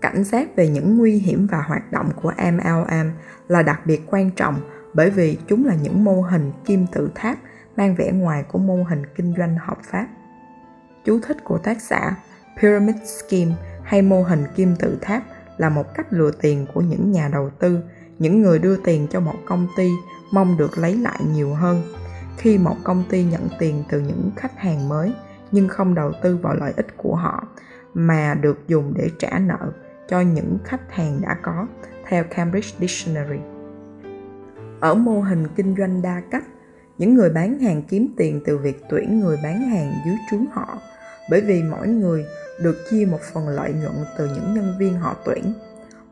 Cảnh 0.00 0.24
giác 0.24 0.56
về 0.56 0.68
những 0.68 0.98
nguy 0.98 1.18
hiểm 1.18 1.46
và 1.46 1.62
hoạt 1.62 1.92
động 1.92 2.10
của 2.22 2.32
MLM 2.52 3.12
là 3.48 3.62
đặc 3.62 3.86
biệt 3.86 4.02
quan 4.06 4.30
trọng 4.30 4.60
bởi 4.94 5.10
vì 5.10 5.38
chúng 5.46 5.66
là 5.66 5.74
những 5.82 6.04
mô 6.04 6.20
hình 6.20 6.52
kim 6.64 6.86
tự 6.92 7.10
tháp 7.14 7.38
mang 7.76 7.94
vẻ 7.94 8.12
ngoài 8.12 8.44
của 8.52 8.58
mô 8.58 8.84
hình 8.88 9.02
kinh 9.14 9.34
doanh 9.38 9.56
hợp 9.60 9.78
pháp. 9.82 10.06
Chú 11.04 11.20
thích 11.26 11.36
của 11.44 11.58
tác 11.58 11.82
giả 11.82 12.16
Pyramid 12.60 12.96
Scheme 13.04 13.52
hay 13.82 14.02
mô 14.02 14.22
hình 14.22 14.44
kim 14.56 14.76
tự 14.76 14.98
tháp 15.00 15.22
là 15.56 15.68
một 15.68 15.94
cách 15.94 16.06
lừa 16.10 16.30
tiền 16.30 16.66
của 16.74 16.80
những 16.80 17.12
nhà 17.12 17.28
đầu 17.32 17.50
tư, 17.50 17.78
những 18.18 18.42
người 18.42 18.58
đưa 18.58 18.76
tiền 18.76 19.06
cho 19.10 19.20
một 19.20 19.36
công 19.46 19.68
ty 19.76 19.90
mong 20.32 20.56
được 20.56 20.78
lấy 20.78 20.96
lại 20.96 21.20
nhiều 21.34 21.54
hơn. 21.54 21.82
Khi 22.38 22.58
một 22.58 22.76
công 22.84 23.04
ty 23.08 23.24
nhận 23.24 23.48
tiền 23.58 23.84
từ 23.90 24.00
những 24.00 24.30
khách 24.36 24.58
hàng 24.58 24.88
mới 24.88 25.14
nhưng 25.52 25.68
không 25.68 25.94
đầu 25.94 26.12
tư 26.22 26.36
vào 26.36 26.54
lợi 26.54 26.72
ích 26.76 26.96
của 26.96 27.16
họ 27.16 27.48
mà 27.94 28.34
được 28.34 28.68
dùng 28.68 28.94
để 28.96 29.10
trả 29.18 29.38
nợ 29.38 29.72
cho 30.08 30.20
những 30.20 30.58
khách 30.64 30.92
hàng 30.92 31.20
đã 31.22 31.36
có 31.42 31.66
theo 32.08 32.24
Cambridge 32.24 32.70
Dictionary. 32.78 33.38
Ở 34.80 34.94
mô 34.94 35.20
hình 35.20 35.46
kinh 35.56 35.74
doanh 35.78 36.02
đa 36.02 36.22
cấp, 36.30 36.42
những 36.98 37.14
người 37.14 37.30
bán 37.30 37.58
hàng 37.58 37.82
kiếm 37.82 38.14
tiền 38.16 38.40
từ 38.46 38.58
việc 38.58 38.84
tuyển 38.88 39.20
người 39.20 39.38
bán 39.42 39.62
hàng 39.62 39.92
dưới 40.06 40.16
trướng 40.30 40.46
họ 40.52 40.78
bởi 41.30 41.40
vì 41.40 41.62
mỗi 41.62 41.88
người 41.88 42.26
được 42.62 42.76
chia 42.90 43.04
một 43.10 43.20
phần 43.32 43.48
lợi 43.48 43.72
nhuận 43.72 44.04
từ 44.18 44.26
những 44.34 44.54
nhân 44.54 44.74
viên 44.78 44.94
họ 44.94 45.16
tuyển. 45.24 45.52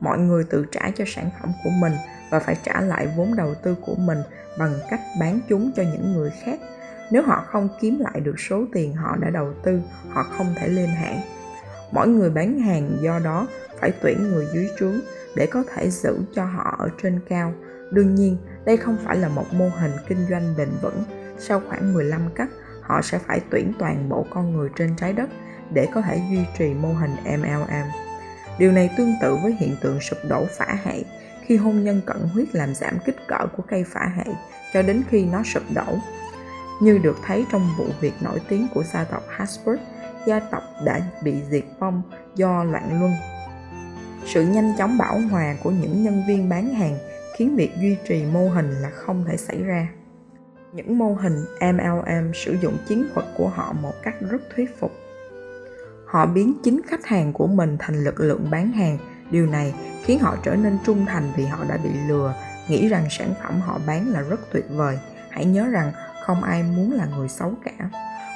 Mọi 0.01 0.19
người 0.19 0.45
tự 0.45 0.67
trả 0.73 0.91
cho 0.91 1.05
sản 1.07 1.31
phẩm 1.41 1.53
của 1.65 1.71
mình 1.81 1.93
và 2.31 2.39
phải 2.41 2.57
trả 2.63 2.81
lại 2.81 3.09
vốn 3.17 3.37
đầu 3.37 3.55
tư 3.55 3.77
của 3.87 3.95
mình 3.95 4.19
bằng 4.59 4.73
cách 4.91 5.01
bán 5.21 5.41
chúng 5.49 5.71
cho 5.77 5.83
những 5.83 6.13
người 6.13 6.31
khác. 6.45 6.61
Nếu 7.11 7.23
họ 7.23 7.45
không 7.47 7.69
kiếm 7.81 7.99
lại 7.99 8.21
được 8.21 8.41
số 8.41 8.65
tiền 8.73 8.95
họ 8.95 9.17
đã 9.17 9.31
đầu 9.31 9.55
tư 9.63 9.81
họ 10.09 10.23
không 10.23 10.55
thể 10.57 10.69
lên 10.69 10.89
hãng 10.89 11.21
mỗi 11.95 12.09
người 12.09 12.31
bán 12.31 12.59
hàng 12.59 12.91
do 13.01 13.19
đó 13.25 13.47
phải 13.81 13.93
tuyển 14.03 14.23
người 14.23 14.47
dưới 14.55 14.69
trướng 14.79 15.01
để 15.37 15.47
có 15.47 15.65
thể 15.75 15.91
giữ 15.91 16.19
cho 16.35 16.45
họ 16.45 16.77
ở 16.79 16.89
trên 17.03 17.21
cao 17.29 17.53
đương 17.91 18.15
nhiên 18.15 18.37
đây 18.65 18.77
không 18.77 18.97
phải 19.05 19.17
là 19.17 19.29
một 19.29 19.53
mô 19.53 19.69
hình 19.69 19.93
kinh 20.09 20.27
doanh 20.31 20.55
bền 20.59 20.69
vững 20.83 21.03
sau 21.39 21.63
khoảng 21.69 21.95
15 21.95 22.21
cấp 22.35 22.49
họ 22.83 23.03
sẽ 23.03 23.19
phải 23.19 23.41
tuyển 23.51 23.73
toàn 23.79 24.09
bộ 24.09 24.27
con 24.31 24.57
người 24.57 24.69
trên 24.77 24.97
trái 24.97 25.13
đất 25.13 25.31
để 25.73 25.89
có 25.95 26.01
thể 26.01 26.21
duy 26.31 26.39
trì 26.59 26.75
mô 26.75 26.89
hình 26.89 27.17
MLM. 27.25 27.87
Điều 28.59 28.73
này 28.73 28.91
tương 28.97 29.15
tự 29.23 29.37
với 29.43 29.57
hiện 29.61 29.77
tượng 29.81 30.01
sụp 30.01 30.19
đổ 30.29 30.47
phả 30.59 30.77
hệ 30.85 31.03
khi 31.43 31.57
hôn 31.57 31.85
nhân 31.85 32.01
cận 32.07 32.17
huyết 32.33 32.55
làm 32.55 32.75
giảm 32.75 32.99
kích 33.05 33.17
cỡ 33.29 33.47
của 33.57 33.63
cây 33.69 33.85
phả 33.85 34.13
hệ 34.17 34.25
cho 34.73 34.83
đến 34.83 35.03
khi 35.09 35.25
nó 35.25 35.43
sụp 35.43 35.63
đổ. 35.75 35.99
Như 36.83 36.99
được 36.99 37.17
thấy 37.27 37.47
trong 37.53 37.69
vụ 37.79 37.87
việc 38.01 38.15
nổi 38.21 38.41
tiếng 38.49 38.67
của 38.75 38.83
gia 38.93 39.05
tộc 39.05 39.23
Habsburg, 39.29 39.79
gia 40.27 40.41
tộc 40.41 40.63
đã 40.85 41.01
bị 41.23 41.35
diệt 41.51 41.65
vong 41.79 42.03
do 42.35 42.65
loạn 42.65 43.01
luân. 43.01 43.13
Sự 44.27 44.43
nhanh 44.43 44.73
chóng 44.79 44.99
bảo 44.99 45.21
hòa 45.31 45.57
của 45.63 45.71
những 45.71 46.03
nhân 46.03 46.23
viên 46.29 46.49
bán 46.49 46.75
hàng 46.75 46.99
khiến 47.37 47.57
việc 47.57 47.71
duy 47.81 47.97
trì 48.09 48.25
mô 48.33 48.49
hình 48.49 48.71
là 48.71 48.91
không 48.91 49.25
thể 49.29 49.37
xảy 49.37 49.63
ra. 49.63 49.89
Những 50.73 50.99
mô 50.99 51.15
hình 51.15 51.45
MLM 51.61 52.33
sử 52.35 52.57
dụng 52.63 52.77
chiến 52.89 53.07
thuật 53.15 53.27
của 53.37 53.49
họ 53.49 53.73
một 53.73 53.93
cách 54.03 54.15
rất 54.21 54.43
thuyết 54.57 54.81
phục. 54.81 54.93
Họ 56.07 56.27
biến 56.27 56.55
chính 56.63 56.81
khách 56.87 57.07
hàng 57.07 57.33
của 57.33 57.47
mình 57.47 57.77
thành 57.79 58.05
lực 58.05 58.21
lượng 58.21 58.47
bán 58.51 58.73
hàng. 58.73 58.99
Điều 59.31 59.47
này 59.47 59.75
khiến 60.05 60.19
họ 60.19 60.37
trở 60.43 60.55
nên 60.55 60.79
trung 60.87 61.07
thành 61.07 61.33
vì 61.37 61.45
họ 61.45 61.65
đã 61.69 61.77
bị 61.77 61.91
lừa. 62.09 62.35
Nghĩ 62.69 62.89
rằng 62.89 63.07
sản 63.11 63.35
phẩm 63.43 63.61
họ 63.61 63.81
bán 63.87 64.09
là 64.09 64.21
rất 64.21 64.41
tuyệt 64.53 64.65
vời. 64.71 64.99
Hãy 65.31 65.45
nhớ 65.45 65.67
rằng 65.67 65.93
không 66.25 66.43
ai 66.43 66.63
muốn 66.63 66.93
là 66.93 67.07
người 67.17 67.29
xấu 67.29 67.55
cả. 67.65 67.91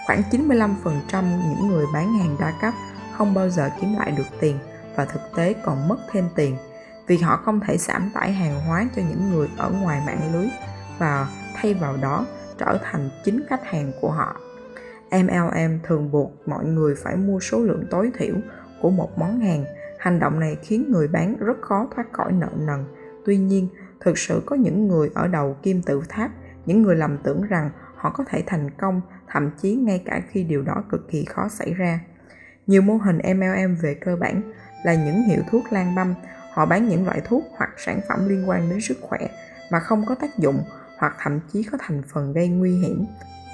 Khoảng 0.07 0.22
95% 0.31 0.68
những 1.48 1.68
người 1.68 1.87
bán 1.94 2.18
hàng 2.18 2.37
đa 2.40 2.53
cấp 2.61 2.74
không 3.12 3.35
bao 3.35 3.51
giờ 3.51 3.70
kiếm 3.81 3.94
lại 3.98 4.11
được 4.11 4.27
tiền 4.40 4.59
và 4.99 5.05
thực 5.05 5.21
tế 5.37 5.55
còn 5.65 5.89
mất 5.89 5.97
thêm 6.11 6.25
tiền 6.35 6.57
vì 7.07 7.19
họ 7.19 7.37
không 7.37 7.61
thể 7.61 7.79
giảm 7.79 8.11
tải 8.15 8.33
hàng 8.33 8.61
hóa 8.61 8.87
cho 8.97 9.03
những 9.09 9.31
người 9.31 9.49
ở 9.57 9.71
ngoài 9.71 10.03
mạng 10.07 10.33
lưới 10.33 10.49
và 10.99 11.29
thay 11.55 11.75
vào 11.75 11.97
đó 11.97 12.27
trở 12.59 12.79
thành 12.83 13.11
chính 13.25 13.45
khách 13.49 13.65
hàng 13.65 13.93
của 14.01 14.11
họ 14.11 14.37
MLM 15.11 15.79
thường 15.83 16.11
buộc 16.11 16.49
mọi 16.49 16.65
người 16.65 16.95
phải 16.95 17.17
mua 17.17 17.41
số 17.41 17.59
lượng 17.59 17.85
tối 17.91 18.11
thiểu 18.19 18.35
của 18.83 18.91
một 18.91 19.19
món 19.19 19.41
hàng. 19.41 19.65
Hành 19.99 20.21
động 20.21 20.41
này 20.41 20.57
khiến 20.63 20.93
người 20.93 21.09
bán 21.09 21.37
rất 21.37 21.61
khó 21.61 21.89
thoát 21.95 22.13
khỏi 22.13 22.33
nợ 22.33 22.49
nần. 22.59 22.85
Tuy 23.25 23.37
nhiên, 23.37 23.69
thực 24.01 24.19
sự 24.19 24.43
có 24.47 24.57
những 24.57 24.89
người 24.89 25.11
ở 25.15 25.27
đầu 25.27 25.57
kim 25.63 25.83
tự 25.83 26.03
tháp, 26.09 26.31
những 26.67 26.83
người 26.83 26.97
lầm 26.97 27.19
tưởng 27.19 27.43
rằng 27.43 27.71
họ 27.97 28.11
có 28.11 28.25
thể 28.29 28.43
thành 28.47 28.71
công, 28.71 29.01
thậm 29.29 29.51
chí 29.63 29.75
ngay 29.75 30.03
cả 30.05 30.23
khi 30.29 30.45
điều 30.45 30.63
đó 30.63 30.85
cực 30.91 31.11
kỳ 31.11 31.25
khó 31.25 31.49
xảy 31.49 31.75
ra. 31.75 32.01
Nhiều 32.67 32.83
mô 32.83 32.97
hình 32.97 33.19
MLM 33.37 33.75
về 33.83 33.95
cơ 33.95 34.17
bản 34.17 34.43
là 34.83 34.95
những 34.95 35.23
hiệu 35.23 35.43
thuốc 35.51 35.73
lan 35.73 35.95
băm, 35.95 36.14
họ 36.53 36.67
bán 36.67 36.88
những 36.88 37.07
loại 37.07 37.21
thuốc 37.25 37.45
hoặc 37.57 37.71
sản 37.77 38.01
phẩm 38.09 38.29
liên 38.29 38.49
quan 38.49 38.71
đến 38.71 38.81
sức 38.81 38.99
khỏe 39.01 39.19
mà 39.71 39.81
không 39.81 40.07
có 40.07 40.14
tác 40.14 40.38
dụng 40.38 40.62
hoặc 40.99 41.17
thậm 41.23 41.41
chí 41.53 41.62
có 41.62 41.79
thành 41.81 42.03
phần 42.12 42.33
gây 42.33 42.49
nguy 42.49 42.79
hiểm. 42.79 43.07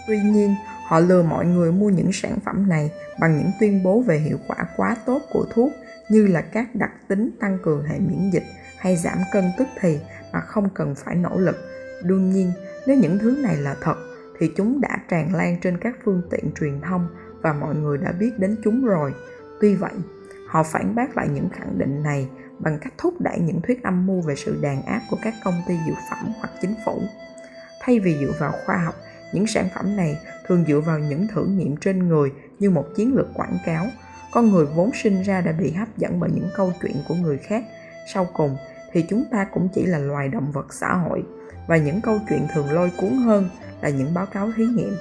Tuy 0.06 0.20
nhiên, 0.20 0.54
Họ 0.84 1.00
lừa 1.00 1.22
mọi 1.22 1.46
người 1.46 1.72
mua 1.72 1.90
những 1.90 2.12
sản 2.12 2.38
phẩm 2.44 2.68
này 2.68 2.90
bằng 3.20 3.38
những 3.38 3.50
tuyên 3.60 3.82
bố 3.82 4.00
về 4.00 4.18
hiệu 4.18 4.38
quả 4.48 4.56
quá 4.76 4.96
tốt 5.06 5.22
của 5.32 5.46
thuốc 5.54 5.72
như 6.08 6.26
là 6.26 6.40
các 6.40 6.74
đặc 6.74 6.90
tính 7.08 7.30
tăng 7.40 7.58
cường 7.62 7.84
hệ 7.84 7.98
miễn 7.98 8.30
dịch 8.30 8.44
hay 8.78 8.96
giảm 8.96 9.18
cân 9.32 9.44
tức 9.58 9.68
thì 9.80 9.98
mà 10.32 10.40
không 10.40 10.68
cần 10.74 10.94
phải 10.94 11.14
nỗ 11.14 11.38
lực. 11.38 11.56
Đương 12.02 12.30
nhiên, 12.30 12.52
nếu 12.86 12.96
những 12.96 13.18
thứ 13.18 13.38
này 13.42 13.56
là 13.56 13.76
thật 13.80 13.96
thì 14.38 14.50
chúng 14.56 14.80
đã 14.80 14.98
tràn 15.08 15.34
lan 15.34 15.56
trên 15.62 15.78
các 15.78 15.96
phương 16.04 16.22
tiện 16.30 16.50
truyền 16.60 16.80
thông 16.80 17.08
và 17.42 17.52
mọi 17.52 17.74
người 17.74 17.98
đã 17.98 18.12
biết 18.12 18.30
đến 18.38 18.56
chúng 18.64 18.84
rồi. 18.84 19.14
Tuy 19.60 19.74
vậy, 19.74 19.92
họ 20.54 20.62
phản 20.62 20.94
bác 20.94 21.16
lại 21.16 21.28
những 21.28 21.48
khẳng 21.48 21.78
định 21.78 22.02
này 22.02 22.28
bằng 22.58 22.78
cách 22.80 22.92
thúc 22.98 23.20
đẩy 23.20 23.38
những 23.38 23.60
thuyết 23.62 23.82
âm 23.82 24.06
mưu 24.06 24.20
về 24.20 24.34
sự 24.36 24.58
đàn 24.62 24.82
áp 24.82 25.00
của 25.10 25.16
các 25.22 25.34
công 25.44 25.62
ty 25.68 25.74
dược 25.86 25.96
phẩm 26.10 26.32
hoặc 26.38 26.50
chính 26.62 26.74
phủ. 26.84 27.02
Thay 27.80 28.00
vì 28.00 28.16
dựa 28.20 28.32
vào 28.38 28.52
khoa 28.66 28.76
học, 28.76 28.94
những 29.32 29.46
sản 29.46 29.68
phẩm 29.74 29.96
này 29.96 30.18
thường 30.46 30.64
dựa 30.68 30.80
vào 30.80 30.98
những 30.98 31.26
thử 31.28 31.46
nghiệm 31.46 31.76
trên 31.76 32.08
người 32.08 32.32
như 32.58 32.70
một 32.70 32.84
chiến 32.96 33.14
lược 33.14 33.26
quảng 33.34 33.58
cáo. 33.66 33.86
Con 34.32 34.50
người 34.50 34.66
vốn 34.66 34.90
sinh 34.94 35.22
ra 35.22 35.40
đã 35.40 35.52
bị 35.52 35.72
hấp 35.72 35.98
dẫn 35.98 36.20
bởi 36.20 36.30
những 36.34 36.48
câu 36.56 36.72
chuyện 36.82 36.96
của 37.08 37.14
người 37.14 37.38
khác. 37.38 37.64
Sau 38.14 38.26
cùng, 38.32 38.56
thì 38.92 39.04
chúng 39.08 39.24
ta 39.30 39.46
cũng 39.52 39.68
chỉ 39.74 39.86
là 39.86 39.98
loài 39.98 40.28
động 40.28 40.52
vật 40.52 40.74
xã 40.74 40.94
hội, 40.94 41.22
và 41.68 41.76
những 41.76 42.00
câu 42.00 42.18
chuyện 42.28 42.46
thường 42.54 42.72
lôi 42.72 42.92
cuốn 42.96 43.10
hơn 43.10 43.48
là 43.80 43.88
những 43.88 44.14
báo 44.14 44.26
cáo 44.26 44.50
thí 44.56 44.64
nghiệm. 44.64 44.96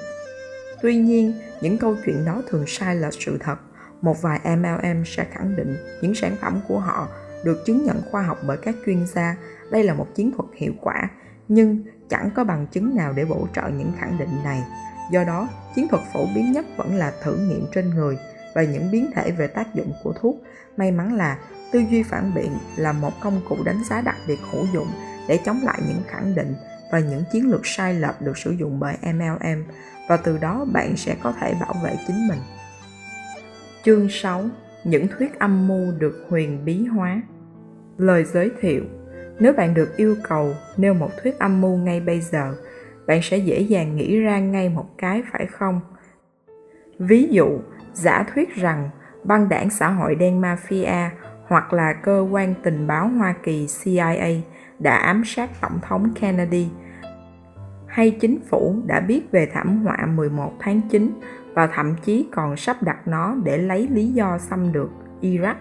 Tuy 0.82 0.96
nhiên, 0.96 1.34
những 1.62 1.78
câu 1.78 1.96
chuyện 2.06 2.26
đó 2.26 2.42
thường 2.50 2.64
sai 2.68 2.96
lệch 2.96 3.14
sự 3.14 3.38
thật 3.42 3.56
một 4.04 4.22
vài 4.22 4.40
mlm 4.58 5.04
sẽ 5.06 5.26
khẳng 5.32 5.56
định 5.56 5.76
những 6.02 6.16
sản 6.16 6.36
phẩm 6.42 6.60
của 6.68 6.80
họ 6.80 7.08
được 7.44 7.64
chứng 7.66 7.86
nhận 7.86 8.02
khoa 8.12 8.22
học 8.22 8.38
bởi 8.48 8.58
các 8.58 8.76
chuyên 8.86 9.06
gia 9.08 9.36
đây 9.72 9.84
là 9.84 9.94
một 9.94 10.08
chiến 10.16 10.32
thuật 10.32 10.50
hiệu 10.56 10.74
quả 10.82 11.10
nhưng 11.48 11.84
chẳng 12.10 12.30
có 12.36 12.44
bằng 12.44 12.68
chứng 12.68 12.96
nào 12.96 13.14
để 13.14 13.26
bổ 13.26 13.48
trợ 13.56 13.70
những 13.70 13.92
khẳng 14.00 14.18
định 14.18 14.44
này. 14.44 14.64
Do 15.12 15.24
đó, 15.24 15.50
chiến 15.76 15.88
thuật 15.88 16.04
phổ 16.14 16.26
biến 16.36 16.52
nhất 16.52 16.66
vẫn 16.78 16.96
là 16.96 17.14
thử 17.24 17.38
nghiệm 17.38 17.66
trên 17.76 17.90
người 17.90 18.18
và 18.56 18.64
những 18.64 18.92
biến 18.92 19.12
thể 19.16 19.32
về 19.32 19.48
tác 19.48 19.76
dụng 19.76 19.94
của 20.04 20.14
thuốc. 20.14 20.36
May 20.78 20.92
mắn 20.92 21.14
là 21.14 21.38
tư 21.72 21.84
duy 21.90 22.04
phản 22.04 22.34
biện 22.34 22.58
là 22.76 22.92
một 22.92 23.12
công 23.22 23.42
cụ 23.50 23.58
đánh 23.66 23.84
giá 23.90 24.02
đặc 24.02 24.16
biệt 24.28 24.40
hữu 24.52 24.66
dụng 24.74 24.88
để 25.28 25.40
chống 25.46 25.60
lại 25.64 25.80
những 25.88 26.02
khẳng 26.08 26.36
định 26.36 26.56
và 26.92 27.00
những 27.00 27.24
chiến 27.32 27.52
lược 27.52 27.62
sai 27.64 27.94
lệch 27.94 28.22
được 28.22 28.38
sử 28.38 28.52
dụng 28.52 28.80
bởi 28.80 28.96
MLM 29.14 29.64
và 30.10 30.18
từ 30.18 30.38
đó 30.38 30.66
bạn 30.74 30.98
sẽ 30.98 31.16
có 31.24 31.34
thể 31.42 31.54
bảo 31.62 31.76
vệ 31.84 31.96
chính 32.08 32.28
mình. 32.28 32.40
Chương 33.86 34.10
6. 34.10 34.44
Những 34.84 35.08
thuyết 35.08 35.40
âm 35.40 35.68
mưu 35.68 35.92
được 36.00 36.26
huyền 36.30 36.66
bí 36.66 36.86
hóa 36.86 37.22
Lời 37.98 38.24
giới 38.24 38.52
thiệu, 38.60 38.84
nếu 39.40 39.54
bạn 39.54 39.74
được 39.74 39.98
yêu 39.98 40.16
cầu 40.24 40.54
nêu 40.78 40.94
một 40.94 41.10
thuyết 41.24 41.40
âm 41.40 41.62
mưu 41.62 41.78
ngay 41.78 42.00
bây 42.00 42.22
giờ, 42.22 42.56
bạn 43.08 43.20
sẽ 43.24 43.38
dễ 43.38 43.60
dàng 43.60 43.96
nghĩ 43.96 44.20
ra 44.20 44.40
ngay 44.40 44.70
một 44.70 44.86
cái, 44.98 45.24
phải 45.32 45.46
không 45.46 45.82
ví 47.00 47.28
dụ, 47.32 47.60
giả 47.94 48.26
thuyết 48.34 48.56
rằng 48.56 48.90
băng 49.24 49.50
đảng 49.50 49.70
xã 49.70 49.90
hội 49.90 50.16
đen 50.16 50.42
mafia 50.42 51.10
hoặc 51.48 51.74
là 51.74 51.94
cơ 51.94 52.28
quan 52.32 52.54
tình 52.64 52.88
báo 52.88 53.08
Hoa 53.08 53.36
Kỳ 53.44 53.68
CIA 53.84 54.28
đã 54.80 54.96
ám 54.98 55.24
sát 55.26 55.50
Tổng 55.62 55.80
thống 55.82 56.14
Kennedy, 56.20 56.68
hay 57.88 58.12
chính 58.12 58.40
phủ 58.50 58.76
đã 58.86 59.00
biết 59.00 59.32
về 59.32 59.50
thảm 59.54 59.84
họa 59.84 60.06
11 60.16 60.54
tháng 60.60 60.82
9 60.90 61.12
và 61.54 61.68
thậm 61.68 61.96
chí 62.06 62.28
còn 62.32 62.58
sắp 62.58 62.84
đặt 62.84 63.08
nó 63.08 63.36
để 63.44 63.58
lấy 63.58 63.88
lý 63.92 64.08
do 64.08 64.38
xâm 64.38 64.74
lược 64.74 64.90
Iraq 65.22 65.56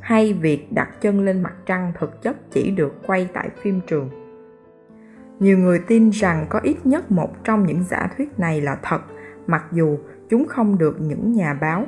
hay 0.00 0.32
việc 0.32 0.72
đặt 0.72 0.88
chân 1.00 1.24
lên 1.24 1.42
mặt 1.42 1.54
trăng 1.66 1.92
thực 1.98 2.22
chất 2.22 2.36
chỉ 2.50 2.70
được 2.70 3.06
quay 3.06 3.28
tại 3.32 3.48
phim 3.62 3.80
trường. 3.86 4.10
Nhiều 5.40 5.58
người 5.58 5.78
tin 5.78 6.10
rằng 6.10 6.46
có 6.48 6.60
ít 6.62 6.76
nhất 6.86 7.10
một 7.10 7.44
trong 7.44 7.66
những 7.66 7.84
giả 7.84 8.08
thuyết 8.16 8.38
này 8.38 8.60
là 8.60 8.78
thật, 8.82 9.00
mặc 9.46 9.64
dù 9.72 9.98
chúng 10.28 10.46
không 10.48 10.78
được 10.78 11.00
những 11.00 11.32
nhà 11.32 11.54
báo 11.54 11.86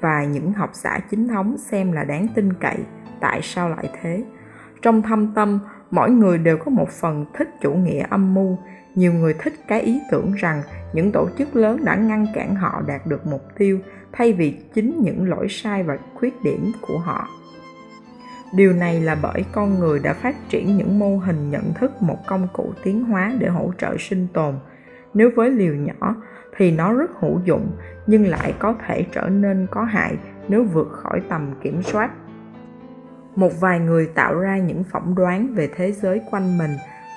và 0.00 0.24
những 0.24 0.52
học 0.52 0.70
giả 0.74 0.98
chính 1.10 1.28
thống 1.28 1.56
xem 1.58 1.92
là 1.92 2.04
đáng 2.04 2.26
tin 2.34 2.52
cậy. 2.52 2.78
Tại 3.20 3.40
sao 3.42 3.68
lại 3.68 3.90
thế? 4.02 4.24
Trong 4.82 5.02
thâm 5.02 5.34
tâm, 5.34 5.58
mỗi 5.90 6.10
người 6.10 6.38
đều 6.38 6.56
có 6.56 6.70
một 6.70 6.88
phần 6.88 7.26
thích 7.34 7.48
chủ 7.60 7.72
nghĩa 7.74 8.06
âm 8.10 8.34
mưu 8.34 8.58
nhiều 8.94 9.12
người 9.12 9.34
thích 9.34 9.54
cái 9.68 9.80
ý 9.80 10.00
tưởng 10.10 10.32
rằng 10.32 10.62
những 10.92 11.12
tổ 11.12 11.28
chức 11.38 11.56
lớn 11.56 11.84
đã 11.84 11.94
ngăn 11.96 12.26
cản 12.34 12.54
họ 12.54 12.82
đạt 12.86 13.06
được 13.06 13.26
mục 13.26 13.42
tiêu 13.58 13.78
thay 14.12 14.32
vì 14.32 14.56
chính 14.74 15.00
những 15.02 15.28
lỗi 15.28 15.46
sai 15.50 15.82
và 15.82 15.98
khuyết 16.14 16.42
điểm 16.42 16.72
của 16.80 16.98
họ. 16.98 17.28
Điều 18.52 18.72
này 18.72 19.00
là 19.00 19.16
bởi 19.22 19.44
con 19.52 19.78
người 19.78 19.98
đã 19.98 20.12
phát 20.12 20.36
triển 20.48 20.76
những 20.76 20.98
mô 20.98 21.16
hình 21.16 21.50
nhận 21.50 21.74
thức 21.74 22.02
một 22.02 22.18
công 22.26 22.48
cụ 22.52 22.72
tiến 22.84 23.04
hóa 23.04 23.32
để 23.38 23.48
hỗ 23.48 23.72
trợ 23.78 23.96
sinh 23.98 24.26
tồn. 24.32 24.54
Nếu 25.14 25.30
với 25.36 25.50
liều 25.50 25.74
nhỏ 25.74 26.16
thì 26.56 26.70
nó 26.70 26.92
rất 26.92 27.10
hữu 27.20 27.40
dụng, 27.44 27.70
nhưng 28.06 28.26
lại 28.26 28.54
có 28.58 28.74
thể 28.86 29.06
trở 29.12 29.28
nên 29.28 29.66
có 29.70 29.84
hại 29.84 30.16
nếu 30.48 30.64
vượt 30.64 30.88
khỏi 30.92 31.20
tầm 31.28 31.52
kiểm 31.62 31.82
soát. 31.82 32.10
Một 33.36 33.60
vài 33.60 33.80
người 33.80 34.06
tạo 34.06 34.34
ra 34.34 34.58
những 34.58 34.84
phỏng 34.84 35.14
đoán 35.14 35.54
về 35.54 35.68
thế 35.76 35.92
giới 35.92 36.20
quanh 36.30 36.58
mình 36.58 36.70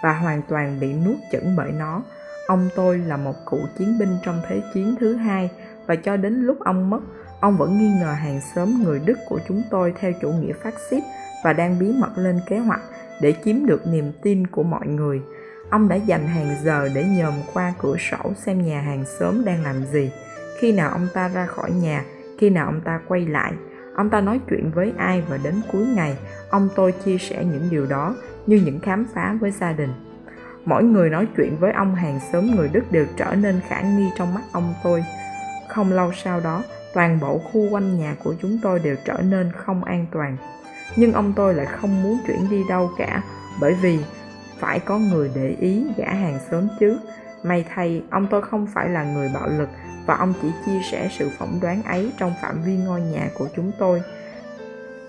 và 0.03 0.13
hoàn 0.13 0.41
toàn 0.41 0.79
bị 0.79 0.93
nuốt 0.93 1.15
chửng 1.31 1.55
bởi 1.55 1.71
nó. 1.71 2.01
Ông 2.47 2.69
tôi 2.75 2.97
là 2.97 3.17
một 3.17 3.35
cựu 3.45 3.59
chiến 3.77 3.99
binh 3.99 4.17
trong 4.25 4.41
thế 4.47 4.61
chiến 4.73 4.95
thứ 4.99 5.15
hai 5.15 5.49
và 5.85 5.95
cho 5.95 6.17
đến 6.17 6.33
lúc 6.33 6.59
ông 6.59 6.89
mất, 6.89 6.99
ông 7.39 7.57
vẫn 7.57 7.77
nghi 7.77 7.89
ngờ 7.99 8.13
hàng 8.13 8.41
xóm 8.55 8.83
người 8.83 9.01
đức 9.05 9.17
của 9.29 9.39
chúng 9.47 9.63
tôi 9.69 9.93
theo 9.99 10.11
chủ 10.21 10.31
nghĩa 10.31 10.53
phát 10.53 10.73
xít 10.89 11.03
và 11.43 11.53
đang 11.53 11.79
bí 11.79 11.93
mật 11.99 12.11
lên 12.15 12.39
kế 12.49 12.57
hoạch 12.57 12.81
để 13.21 13.33
chiếm 13.45 13.65
được 13.65 13.87
niềm 13.87 14.11
tin 14.21 14.47
của 14.47 14.63
mọi 14.63 14.87
người. 14.87 15.21
Ông 15.69 15.89
đã 15.89 15.95
dành 15.95 16.27
hàng 16.27 16.55
giờ 16.63 16.89
để 16.95 17.03
nhòm 17.03 17.33
qua 17.53 17.73
cửa 17.81 17.95
sổ 18.11 18.33
xem 18.35 18.65
nhà 18.65 18.81
hàng 18.81 19.05
xóm 19.19 19.45
đang 19.45 19.63
làm 19.63 19.85
gì. 19.85 20.11
Khi 20.59 20.71
nào 20.71 20.89
ông 20.89 21.07
ta 21.13 21.27
ra 21.27 21.45
khỏi 21.45 21.71
nhà, 21.71 22.05
khi 22.39 22.49
nào 22.49 22.65
ông 22.65 22.81
ta 22.81 22.99
quay 23.07 23.25
lại, 23.25 23.53
ông 23.95 24.09
ta 24.09 24.21
nói 24.21 24.39
chuyện 24.49 24.71
với 24.71 24.93
ai 24.97 25.23
và 25.29 25.37
đến 25.43 25.61
cuối 25.71 25.85
ngày, 25.85 26.17
ông 26.49 26.69
tôi 26.75 26.91
chia 26.91 27.17
sẻ 27.17 27.43
những 27.43 27.67
điều 27.71 27.85
đó 27.85 28.15
như 28.47 28.61
những 28.65 28.79
khám 28.79 29.05
phá 29.13 29.37
với 29.41 29.51
gia 29.51 29.71
đình. 29.71 29.93
Mỗi 30.65 30.83
người 30.83 31.09
nói 31.09 31.27
chuyện 31.37 31.57
với 31.59 31.71
ông 31.71 31.95
hàng 31.95 32.19
xóm 32.31 32.55
người 32.55 32.69
đức 32.73 32.91
đều 32.91 33.05
trở 33.17 33.35
nên 33.35 33.59
khả 33.67 33.81
nghi 33.81 34.09
trong 34.17 34.33
mắt 34.33 34.41
ông 34.51 34.73
tôi. 34.83 35.03
Không 35.69 35.91
lâu 35.91 36.11
sau 36.13 36.39
đó, 36.39 36.63
toàn 36.93 37.19
bộ 37.19 37.37
khu 37.37 37.69
quanh 37.71 37.99
nhà 37.99 38.15
của 38.23 38.35
chúng 38.41 38.59
tôi 38.63 38.79
đều 38.79 38.95
trở 39.05 39.21
nên 39.21 39.51
không 39.51 39.83
an 39.83 40.05
toàn. 40.11 40.37
Nhưng 40.95 41.13
ông 41.13 41.33
tôi 41.35 41.53
lại 41.53 41.65
không 41.65 42.03
muốn 42.03 42.17
chuyển 42.27 42.49
đi 42.49 42.63
đâu 42.69 42.91
cả, 42.97 43.23
bởi 43.61 43.73
vì 43.81 43.99
phải 44.59 44.79
có 44.79 44.97
người 44.97 45.31
để 45.35 45.55
ý 45.59 45.85
gã 45.97 46.13
hàng 46.13 46.39
xóm 46.51 46.67
chứ. 46.79 46.97
May 47.43 47.65
thay, 47.69 48.03
ông 48.09 48.27
tôi 48.31 48.41
không 48.41 48.67
phải 48.73 48.89
là 48.89 49.03
người 49.03 49.31
bạo 49.33 49.47
lực 49.47 49.69
và 50.05 50.15
ông 50.15 50.33
chỉ 50.41 50.51
chia 50.65 50.79
sẻ 50.91 51.09
sự 51.11 51.29
phỏng 51.39 51.59
đoán 51.61 51.83
ấy 51.83 52.11
trong 52.17 52.33
phạm 52.41 52.61
vi 52.65 52.77
ngôi 52.77 53.01
nhà 53.01 53.29
của 53.37 53.47
chúng 53.55 53.71
tôi. 53.79 54.01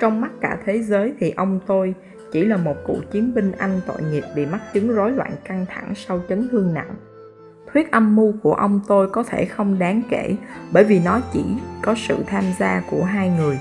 Trong 0.01 0.20
mắt 0.20 0.30
cả 0.41 0.59
thế 0.64 0.82
giới 0.82 1.14
thì 1.20 1.30
ông 1.30 1.61
tôi 1.66 1.95
chỉ 2.35 2.45
là 2.45 2.57
một 2.57 2.76
cựu 2.87 2.97
chiến 3.11 3.35
binh 3.35 3.53
anh 3.53 3.80
tội 3.87 4.03
nghiệp 4.03 4.24
bị 4.35 4.47
mắc 4.47 4.61
chứng 4.72 4.95
rối 4.95 5.12
loạn 5.12 5.37
căng 5.45 5.66
thẳng 5.68 5.93
sau 5.95 6.20
chấn 6.28 6.49
thương 6.49 6.74
nặng. 6.74 6.95
Thuyết 7.72 7.93
âm 7.93 8.16
mưu 8.16 8.35
của 8.43 8.55
ông 8.55 8.80
tôi 8.87 9.11
có 9.11 9.22
thể 9.22 9.45
không 9.45 9.78
đáng 9.78 10.03
kể, 10.11 10.37
bởi 10.72 10.85
vì 10.85 11.01
nó 11.01 11.20
chỉ 11.32 11.45
có 11.82 11.95
sự 12.09 12.16
tham 12.26 12.45
gia 12.59 12.82
của 12.91 13.05
hai 13.05 13.28
người. 13.28 13.59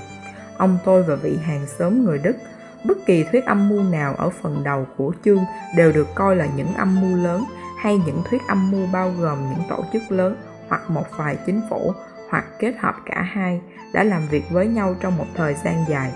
Ông 0.56 0.78
tôi 0.84 1.02
và 1.02 1.14
vị 1.14 1.36
hàng 1.36 1.66
xóm 1.66 2.04
người 2.04 2.18
đức, 2.18 2.36
bất 2.84 2.98
kỳ 3.06 3.24
thuyết 3.24 3.44
âm 3.44 3.68
mưu 3.68 3.82
nào 3.82 4.14
ở 4.14 4.30
phần 4.30 4.64
đầu 4.64 4.86
của 4.96 5.12
chương 5.24 5.44
đều 5.76 5.92
được 5.92 6.06
coi 6.14 6.36
là 6.36 6.46
những 6.56 6.74
âm 6.74 7.00
mưu 7.00 7.24
lớn, 7.24 7.44
hay 7.78 8.00
những 8.06 8.22
thuyết 8.30 8.42
âm 8.48 8.70
mưu 8.70 8.86
bao 8.92 9.12
gồm 9.20 9.38
những 9.50 9.68
tổ 9.68 9.84
chức 9.92 10.02
lớn 10.08 10.36
hoặc 10.68 10.90
một 10.90 11.06
vài 11.16 11.36
chính 11.46 11.60
phủ, 11.70 11.92
hoặc 12.30 12.44
kết 12.58 12.74
hợp 12.78 12.94
cả 13.06 13.22
hai, 13.22 13.60
đã 13.92 14.04
làm 14.04 14.22
việc 14.30 14.44
với 14.50 14.66
nhau 14.66 14.94
trong 15.00 15.16
một 15.16 15.26
thời 15.34 15.54
gian 15.64 15.84
dài 15.88 16.12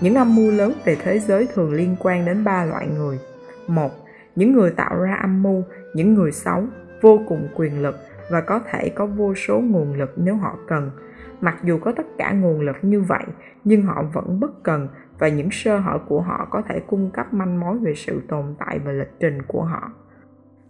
những 0.00 0.14
âm 0.14 0.36
mưu 0.36 0.50
lớn 0.50 0.72
về 0.84 0.96
thế 1.02 1.18
giới 1.18 1.48
thường 1.54 1.72
liên 1.72 1.96
quan 2.00 2.24
đến 2.24 2.44
ba 2.44 2.64
loại 2.64 2.86
người 2.86 3.18
một 3.66 3.92
những 4.36 4.52
người 4.52 4.70
tạo 4.70 4.98
ra 4.98 5.14
âm 5.14 5.42
mưu 5.42 5.62
những 5.94 6.14
người 6.14 6.32
xấu 6.32 6.64
vô 7.00 7.20
cùng 7.28 7.48
quyền 7.54 7.82
lực 7.82 7.96
và 8.30 8.40
có 8.40 8.60
thể 8.70 8.88
có 8.88 9.06
vô 9.06 9.34
số 9.34 9.60
nguồn 9.60 9.94
lực 9.94 10.12
nếu 10.16 10.36
họ 10.36 10.58
cần 10.68 10.90
mặc 11.40 11.56
dù 11.64 11.78
có 11.78 11.92
tất 11.92 12.06
cả 12.18 12.32
nguồn 12.32 12.60
lực 12.60 12.76
như 12.82 13.00
vậy 13.00 13.24
nhưng 13.64 13.82
họ 13.82 14.02
vẫn 14.12 14.40
bất 14.40 14.62
cần 14.62 14.88
và 15.18 15.28
những 15.28 15.48
sơ 15.50 15.78
hở 15.78 15.98
của 16.08 16.20
họ 16.20 16.48
có 16.50 16.62
thể 16.68 16.80
cung 16.86 17.10
cấp 17.10 17.34
manh 17.34 17.60
mối 17.60 17.78
về 17.78 17.94
sự 17.94 18.22
tồn 18.28 18.54
tại 18.58 18.78
và 18.78 18.92
lịch 18.92 19.12
trình 19.20 19.42
của 19.42 19.62
họ. 19.62 19.92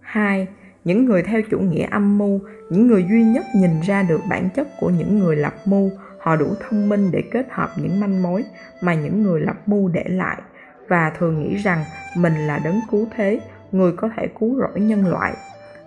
Hai, 0.00 0.48
Những 0.84 1.04
người 1.04 1.22
theo 1.22 1.42
chủ 1.50 1.58
nghĩa 1.58 1.86
âm 1.90 2.18
mưu, 2.18 2.40
những 2.70 2.86
người 2.86 3.04
duy 3.10 3.24
nhất 3.24 3.44
nhìn 3.56 3.70
ra 3.80 4.02
được 4.02 4.20
bản 4.30 4.48
chất 4.56 4.68
của 4.80 4.90
những 4.90 5.18
người 5.18 5.36
lập 5.36 5.54
mưu, 5.64 5.90
họ 6.28 6.36
đủ 6.36 6.54
thông 6.60 6.88
minh 6.88 7.10
để 7.10 7.22
kết 7.30 7.46
hợp 7.50 7.70
những 7.76 8.00
manh 8.00 8.22
mối 8.22 8.44
mà 8.80 8.94
những 8.94 9.22
người 9.22 9.40
lập 9.40 9.56
mưu 9.66 9.88
để 9.88 10.04
lại 10.08 10.42
và 10.88 11.10
thường 11.18 11.42
nghĩ 11.42 11.56
rằng 11.56 11.84
mình 12.16 12.34
là 12.46 12.58
đấng 12.64 12.80
cứu 12.90 13.06
thế, 13.16 13.40
người 13.72 13.92
có 13.92 14.10
thể 14.16 14.28
cứu 14.40 14.60
rỗi 14.60 14.80
nhân 14.80 15.06
loại. 15.06 15.34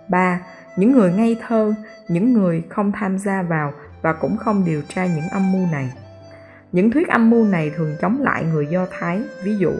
3. 0.08 0.40
Những 0.76 0.92
người 0.92 1.12
ngây 1.12 1.36
thơ, 1.46 1.74
những 2.08 2.32
người 2.32 2.62
không 2.68 2.92
tham 2.92 3.18
gia 3.18 3.42
vào 3.42 3.72
và 4.02 4.12
cũng 4.12 4.36
không 4.36 4.64
điều 4.66 4.82
tra 4.88 5.06
những 5.06 5.28
âm 5.32 5.52
mưu 5.52 5.66
này. 5.72 5.92
Những 6.72 6.90
thuyết 6.90 7.08
âm 7.08 7.30
mưu 7.30 7.44
này 7.44 7.70
thường 7.76 7.96
chống 8.00 8.20
lại 8.20 8.44
người 8.52 8.66
Do 8.66 8.86
Thái, 8.90 9.22
ví 9.44 9.56
dụ 9.56 9.72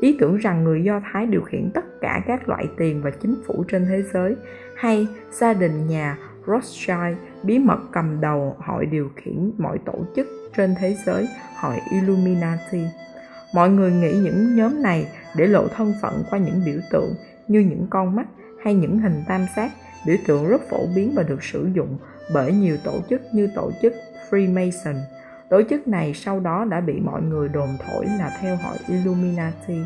ý 0.00 0.16
tưởng 0.20 0.36
rằng 0.36 0.64
người 0.64 0.84
Do 0.84 1.00
Thái 1.12 1.26
điều 1.26 1.42
khiển 1.42 1.70
tất 1.74 1.84
cả 2.00 2.20
các 2.26 2.48
loại 2.48 2.66
tiền 2.76 3.02
và 3.02 3.10
chính 3.10 3.34
phủ 3.46 3.64
trên 3.68 3.86
thế 3.86 4.02
giới, 4.12 4.36
hay 4.76 5.06
gia 5.30 5.52
đình 5.52 5.88
nhà 5.88 6.16
Rothschild 6.46 7.16
bí 7.42 7.58
mật 7.58 7.78
cầm 7.92 8.20
đầu 8.20 8.56
hội 8.58 8.86
điều 8.86 9.10
khiển 9.16 9.52
mọi 9.58 9.78
tổ 9.78 10.04
chức 10.16 10.26
trên 10.56 10.74
thế 10.80 10.96
giới, 11.06 11.28
hội 11.56 11.78
Illuminati. 11.90 12.84
Mọi 13.54 13.70
người 13.70 13.92
nghĩ 13.92 14.12
những 14.12 14.56
nhóm 14.56 14.82
này 14.82 15.06
để 15.36 15.46
lộ 15.46 15.68
thân 15.68 15.94
phận 16.02 16.22
qua 16.30 16.38
những 16.38 16.62
biểu 16.66 16.80
tượng 16.90 17.14
như 17.48 17.60
những 17.60 17.86
con 17.90 18.16
mắt 18.16 18.26
hay 18.64 18.74
những 18.74 18.98
hình 18.98 19.22
tam 19.28 19.46
giác, 19.56 19.70
biểu 20.06 20.16
tượng 20.26 20.48
rất 20.48 20.60
phổ 20.70 20.86
biến 20.94 21.12
và 21.16 21.22
được 21.22 21.42
sử 21.42 21.68
dụng 21.74 21.98
bởi 22.34 22.52
nhiều 22.52 22.76
tổ 22.84 23.00
chức 23.10 23.22
như 23.32 23.48
tổ 23.54 23.70
chức 23.82 23.92
Freemason. 24.30 24.94
Tổ 25.50 25.62
chức 25.70 25.88
này 25.88 26.14
sau 26.14 26.40
đó 26.40 26.64
đã 26.64 26.80
bị 26.80 27.00
mọi 27.00 27.22
người 27.22 27.48
đồn 27.48 27.68
thổi 27.86 28.06
là 28.06 28.38
theo 28.40 28.56
hội 28.56 28.76
Illuminati. 28.88 29.78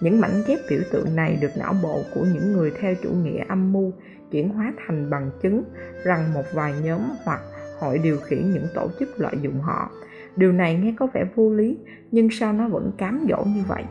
Những 0.00 0.20
mảnh 0.20 0.42
ghép 0.46 0.58
biểu 0.70 0.80
tượng 0.92 1.16
này 1.16 1.38
được 1.40 1.50
não 1.56 1.74
bộ 1.82 2.02
của 2.14 2.24
những 2.34 2.52
người 2.52 2.72
theo 2.80 2.94
chủ 3.02 3.10
nghĩa 3.10 3.44
âm 3.48 3.72
mưu 3.72 3.92
chuyển 4.30 4.48
hóa 4.48 4.72
thành 4.86 5.10
bằng 5.10 5.30
chứng 5.42 5.64
rằng 6.04 6.34
một 6.34 6.44
vài 6.54 6.72
nhóm 6.82 7.00
hoặc 7.24 7.40
hội 7.78 7.98
điều 7.98 8.20
khiển 8.20 8.52
những 8.52 8.66
tổ 8.74 8.88
chức 8.98 9.20
lợi 9.20 9.36
dụng 9.42 9.60
họ. 9.60 9.90
Điều 10.36 10.52
này 10.52 10.74
nghe 10.74 10.94
có 10.98 11.06
vẻ 11.14 11.24
vô 11.34 11.50
lý, 11.50 11.78
nhưng 12.10 12.28
sao 12.30 12.52
nó 12.52 12.68
vẫn 12.68 12.92
cám 12.98 13.26
dỗ 13.28 13.44
như 13.44 13.62
vậy? 13.68 13.84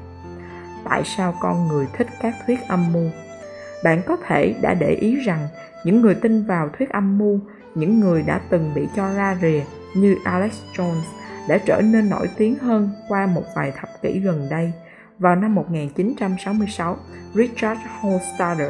Tại 0.83 1.01
sao 1.05 1.35
con 1.41 1.67
người 1.67 1.88
thích 1.93 2.07
các 2.21 2.33
thuyết 2.45 2.59
âm 2.67 2.93
mưu? 2.93 3.09
Bạn 3.83 4.01
có 4.05 4.17
thể 4.27 4.55
đã 4.61 4.73
để 4.73 4.93
ý 4.93 5.15
rằng 5.15 5.47
những 5.85 6.01
người 6.01 6.15
tin 6.15 6.43
vào 6.43 6.69
thuyết 6.69 6.89
âm 6.89 7.17
mưu 7.17 7.39
những 7.75 7.99
người 7.99 8.23
đã 8.23 8.41
từng 8.49 8.71
bị 8.75 8.88
cho 8.95 9.13
ra 9.13 9.38
rìa 9.41 9.61
như 9.95 10.17
Alex 10.23 10.53
Jones 10.73 11.01
đã 11.49 11.57
trở 11.57 11.81
nên 11.81 12.09
nổi 12.09 12.29
tiếng 12.38 12.55
hơn 12.55 12.89
qua 13.07 13.25
một 13.27 13.43
vài 13.55 13.71
thập 13.71 13.89
kỷ 14.01 14.19
gần 14.19 14.47
đây. 14.49 14.71
Vào 15.19 15.35
năm 15.35 15.55
1966, 15.55 16.97
Richard 17.33 17.81
Hofstadter 18.01 18.69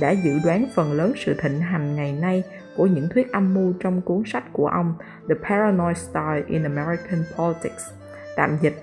đã 0.00 0.10
dự 0.10 0.38
đoán 0.44 0.66
phần 0.74 0.92
lớn 0.92 1.12
sự 1.16 1.34
thịnh 1.42 1.60
hành 1.60 1.96
ngày 1.96 2.18
nay 2.20 2.42
của 2.76 2.86
những 2.86 3.08
thuyết 3.14 3.32
âm 3.32 3.54
mưu 3.54 3.72
trong 3.80 4.00
cuốn 4.00 4.22
sách 4.26 4.44
của 4.52 4.66
ông 4.66 4.94
The 5.28 5.34
Paranoid 5.48 5.96
Style 5.96 6.42
in 6.46 6.62
American 6.62 7.20
Politics, 7.36 7.84
tạm 8.36 8.50
dịch 8.60 8.74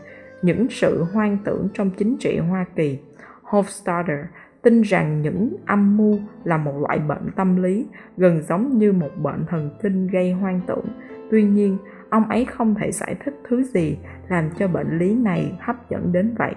những 0.41 0.67
sự 0.69 1.03
hoang 1.03 1.37
tưởng 1.45 1.67
trong 1.73 1.89
chính 1.89 2.17
trị 2.19 2.37
Hoa 2.37 2.65
Kỳ. 2.75 2.99
Hofstadter 3.43 4.23
tin 4.61 4.81
rằng 4.81 5.21
những 5.21 5.55
âm 5.65 5.97
mưu 5.97 6.19
là 6.43 6.57
một 6.57 6.73
loại 6.87 6.99
bệnh 6.99 7.31
tâm 7.35 7.63
lý 7.63 7.87
gần 8.17 8.41
giống 8.41 8.77
như 8.77 8.91
một 8.91 9.09
bệnh 9.17 9.45
thần 9.49 9.69
kinh 9.81 10.07
gây 10.07 10.31
hoang 10.31 10.61
tưởng. 10.67 10.85
Tuy 11.31 11.43
nhiên 11.43 11.77
ông 12.09 12.29
ấy 12.29 12.45
không 12.45 12.75
thể 12.75 12.91
giải 12.91 13.15
thích 13.25 13.33
thứ 13.49 13.63
gì 13.63 13.97
làm 14.29 14.49
cho 14.57 14.67
bệnh 14.67 14.97
lý 14.97 15.15
này 15.15 15.57
hấp 15.59 15.89
dẫn 15.89 16.11
đến 16.11 16.35
vậy. 16.39 16.55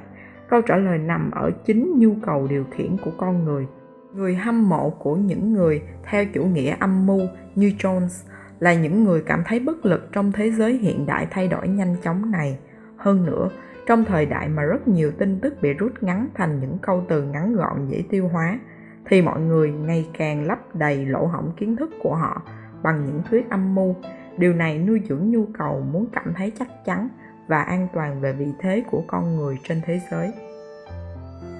Câu 0.48 0.62
trả 0.62 0.76
lời 0.76 0.98
nằm 0.98 1.30
ở 1.30 1.50
chính 1.66 1.98
nhu 1.98 2.14
cầu 2.22 2.46
điều 2.50 2.64
khiển 2.70 2.96
của 3.04 3.10
con 3.18 3.44
người 3.44 3.66
người 4.14 4.34
hâm 4.34 4.68
mộ 4.68 4.90
của 4.90 5.16
những 5.16 5.52
người 5.52 5.82
theo 6.04 6.24
chủ 6.34 6.44
nghĩa 6.44 6.76
âm 6.80 7.06
mưu 7.06 7.20
như 7.54 7.72
jones 7.78 8.26
là 8.58 8.74
những 8.74 9.04
người 9.04 9.22
cảm 9.26 9.42
thấy 9.46 9.60
bất 9.60 9.86
lực 9.86 10.08
trong 10.12 10.32
thế 10.32 10.50
giới 10.50 10.78
hiện 10.78 11.06
đại 11.06 11.26
thay 11.30 11.48
đổi 11.48 11.68
nhanh 11.68 11.96
chóng 12.02 12.30
này. 12.30 12.58
Hơn 12.96 13.26
nữa, 13.26 13.48
trong 13.86 14.04
thời 14.04 14.26
đại 14.26 14.48
mà 14.48 14.62
rất 14.62 14.88
nhiều 14.88 15.12
tin 15.18 15.40
tức 15.40 15.54
bị 15.62 15.72
rút 15.72 15.92
ngắn 16.00 16.28
thành 16.34 16.60
những 16.60 16.78
câu 16.82 17.04
từ 17.08 17.22
ngắn 17.22 17.54
gọn 17.54 17.86
dễ 17.88 18.02
tiêu 18.10 18.28
hóa, 18.28 18.58
thì 19.06 19.22
mọi 19.22 19.40
người 19.40 19.70
ngày 19.70 20.08
càng 20.18 20.46
lấp 20.46 20.74
đầy 20.74 21.06
lỗ 21.06 21.26
hổng 21.26 21.52
kiến 21.56 21.76
thức 21.76 21.90
của 22.02 22.14
họ 22.14 22.42
bằng 22.82 23.04
những 23.04 23.22
thuyết 23.30 23.50
âm 23.50 23.74
mưu. 23.74 23.94
Điều 24.38 24.54
này 24.54 24.78
nuôi 24.78 25.00
dưỡng 25.08 25.30
nhu 25.30 25.46
cầu 25.58 25.80
muốn 25.92 26.06
cảm 26.12 26.32
thấy 26.36 26.52
chắc 26.58 26.68
chắn 26.84 27.08
và 27.48 27.62
an 27.62 27.88
toàn 27.94 28.20
về 28.20 28.32
vị 28.32 28.46
thế 28.58 28.84
của 28.90 29.02
con 29.06 29.36
người 29.36 29.58
trên 29.62 29.80
thế 29.86 30.00
giới. 30.10 30.32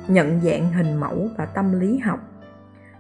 Nhận 0.09 0.41
dạng 0.41 0.73
hình 0.73 0.97
mẫu 0.97 1.29
và 1.39 1.47
tâm 1.47 1.81
lý 1.81 1.99
học 1.99 2.21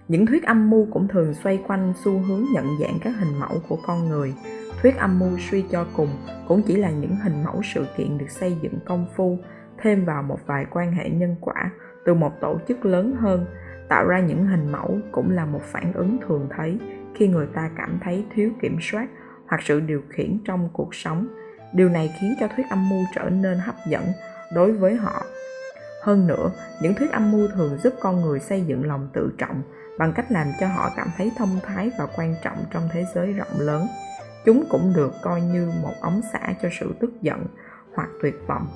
những 0.09 0.27
thuyết 0.27 0.45
âm 0.45 0.71
mưu 0.71 0.87
cũng 0.91 1.09
thường 1.09 1.35
xoay 1.35 1.63
quanh 1.67 1.93
xu 2.05 2.19
hướng 2.19 2.45
nhận 2.55 2.67
dạng 2.81 2.99
các 3.05 3.15
hình 3.19 3.39
mẫu 3.41 3.63
của 3.69 3.79
con 3.87 4.09
người. 4.09 4.35
Thuyết 4.83 4.97
âm 4.97 5.19
mưu 5.19 5.39
suy 5.51 5.65
cho 5.71 5.87
cùng 5.97 6.09
cũng 6.49 6.63
chỉ 6.67 6.77
là 6.77 6.91
những 6.91 7.17
hình 7.17 7.45
mẫu 7.45 7.63
sự 7.75 7.87
kiện 7.97 8.19
được 8.19 8.31
xây 8.31 8.57
dựng 8.63 8.79
công 8.85 9.07
phu, 9.17 9.39
thêm 9.79 10.05
vào 10.05 10.23
một 10.23 10.39
vài 10.47 10.67
quan 10.71 10.93
hệ 10.93 11.11
nhân 11.11 11.37
quả 11.41 11.71
từ 12.05 12.15
một 12.15 12.41
tổ 12.41 12.59
chức 12.69 12.85
lớn 12.85 13.17
hơn, 13.19 13.47
tạo 13.89 14.07
ra 14.07 14.21
những 14.21 14.47
hình 14.47 14.73
mẫu 14.73 14.99
cũng 15.13 15.31
là 15.31 15.45
một 15.45 15.63
phản 15.63 15.93
ứng 15.93 16.19
thường 16.27 16.49
thấy 16.57 16.79
khi 17.15 17.29
người 17.29 17.47
ta 17.55 17.71
cảm 17.77 17.99
thấy 18.05 18.25
thiếu 18.35 18.51
kiểm 18.61 18.79
soát 18.81 19.09
hoặc 19.49 19.63
sự 19.65 19.81
điều 19.81 20.03
khiển 20.09 20.39
trong 20.45 20.69
cuộc 20.73 20.95
sống. 20.95 21.27
Điều 21.73 21.89
này 21.89 22.15
khiến 22.21 22.35
cho 22.41 22.49
thuyết 22.57 22.67
âm 22.71 22.89
mưu 22.89 23.05
trở 23.15 23.31
nên 23.31 23.59
hấp 23.59 23.75
dẫn 23.89 24.05
đối 24.55 24.73
với 24.73 24.95
họ. 24.95 25.23
Hơn 26.03 26.27
nữa, 26.27 26.51
những 26.83 26.95
thuyết 26.95 27.13
âm 27.13 27.33
mưu 27.33 27.49
thường 27.49 27.79
giúp 27.79 27.95
con 28.01 28.21
người 28.21 28.41
xây 28.41 28.61
dựng 28.61 28.87
lòng 28.87 29.09
tự 29.13 29.33
trọng 29.39 29.63
bằng 29.99 30.13
cách 30.13 30.33
làm 30.33 30.47
cho 30.61 30.69
họ 30.69 30.91
cảm 30.97 31.11
thấy 31.17 31.33
thông 31.37 31.61
thái 31.63 31.91
và 31.99 32.07
quan 32.17 32.35
trọng 32.43 32.65
trong 32.71 32.89
thế 32.93 33.05
giới 33.15 33.33
rộng 33.33 33.61
lớn. 33.61 33.87
Chúng 34.45 34.65
cũng 34.71 34.93
được 34.97 35.13
coi 35.23 35.41
như 35.41 35.73
một 35.83 35.95
ống 36.01 36.21
xả 36.33 36.55
cho 36.63 36.69
sự 36.81 36.95
tức 37.01 37.23
giận 37.23 37.47
hoặc 37.95 38.09
tuyệt 38.23 38.35
vọng. 38.47 38.69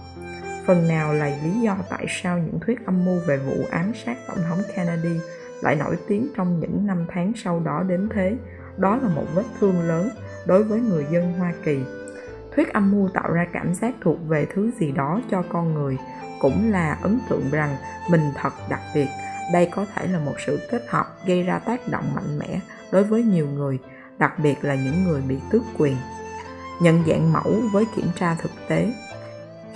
Phần 0.66 0.88
nào 0.88 1.12
là 1.14 1.26
lý 1.26 1.60
do 1.60 1.76
tại 1.90 2.06
sao 2.08 2.38
những 2.38 2.60
thuyết 2.60 2.86
âm 2.86 3.04
mưu 3.04 3.18
về 3.26 3.36
vụ 3.36 3.64
ám 3.70 3.92
sát 4.04 4.16
tổng 4.28 4.38
thống 4.48 4.58
kennedy 4.76 5.20
lại 5.62 5.76
nổi 5.76 5.98
tiếng 6.08 6.28
trong 6.36 6.60
những 6.60 6.86
năm 6.86 7.06
tháng 7.08 7.32
sau 7.36 7.60
đó 7.60 7.82
đến 7.88 8.08
thế? 8.14 8.36
Đó 8.76 8.96
là 9.02 9.08
một 9.08 9.24
vết 9.34 9.44
thương 9.60 9.80
lớn 9.80 10.08
đối 10.46 10.64
với 10.64 10.80
người 10.80 11.06
dân 11.10 11.32
hoa 11.32 11.52
kỳ. 11.64 11.80
Thuyết 12.56 12.72
âm 12.72 12.90
mưu 12.90 13.08
tạo 13.14 13.32
ra 13.32 13.46
cảm 13.52 13.74
giác 13.74 13.94
thuộc 14.00 14.18
về 14.28 14.46
thứ 14.54 14.70
gì 14.80 14.92
đó 14.92 15.20
cho 15.30 15.42
con 15.48 15.74
người 15.74 15.98
cũng 16.40 16.70
là 16.70 16.98
ấn 17.02 17.20
tượng 17.28 17.50
rằng 17.50 17.76
mình 18.10 18.30
thật 18.34 18.52
đặc 18.68 18.80
biệt 18.94 19.08
đây 19.52 19.68
có 19.74 19.86
thể 19.94 20.06
là 20.06 20.18
một 20.18 20.34
sự 20.46 20.60
kết 20.70 20.82
hợp 20.88 21.06
gây 21.26 21.42
ra 21.42 21.58
tác 21.58 21.88
động 21.88 22.14
mạnh 22.14 22.38
mẽ 22.38 22.60
đối 22.92 23.04
với 23.04 23.22
nhiều 23.22 23.48
người, 23.48 23.78
đặc 24.18 24.38
biệt 24.38 24.64
là 24.64 24.74
những 24.74 25.04
người 25.04 25.20
bị 25.20 25.38
tước 25.50 25.62
quyền. 25.78 25.96
Nhận 26.82 27.04
dạng 27.06 27.32
mẫu 27.32 27.54
với 27.72 27.84
kiểm 27.96 28.06
tra 28.14 28.34
thực 28.34 28.50
tế. 28.68 28.92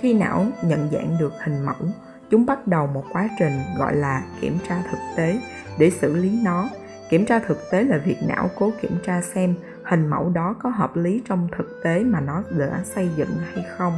Khi 0.01 0.13
não 0.13 0.45
nhận 0.63 0.89
dạng 0.91 1.17
được 1.19 1.33
hình 1.43 1.65
mẫu, 1.65 1.87
chúng 2.31 2.45
bắt 2.45 2.67
đầu 2.67 2.87
một 2.87 3.05
quá 3.13 3.29
trình 3.39 3.61
gọi 3.77 3.95
là 3.95 4.23
kiểm 4.41 4.57
tra 4.69 4.81
thực 4.91 4.99
tế 5.15 5.39
để 5.79 5.89
xử 5.89 6.15
lý 6.15 6.39
nó. 6.43 6.69
Kiểm 7.09 7.25
tra 7.25 7.39
thực 7.39 7.71
tế 7.71 7.83
là 7.83 7.97
việc 7.97 8.17
não 8.27 8.49
cố 8.55 8.71
kiểm 8.81 8.97
tra 9.05 9.21
xem 9.21 9.55
hình 9.83 10.07
mẫu 10.07 10.29
đó 10.29 10.55
có 10.59 10.69
hợp 10.69 10.95
lý 10.95 11.21
trong 11.25 11.47
thực 11.57 11.81
tế 11.83 12.03
mà 12.03 12.21
nó 12.21 12.43
đã 12.51 12.81
xây 12.83 13.09
dựng 13.15 13.37
hay 13.53 13.65
không. 13.77 13.97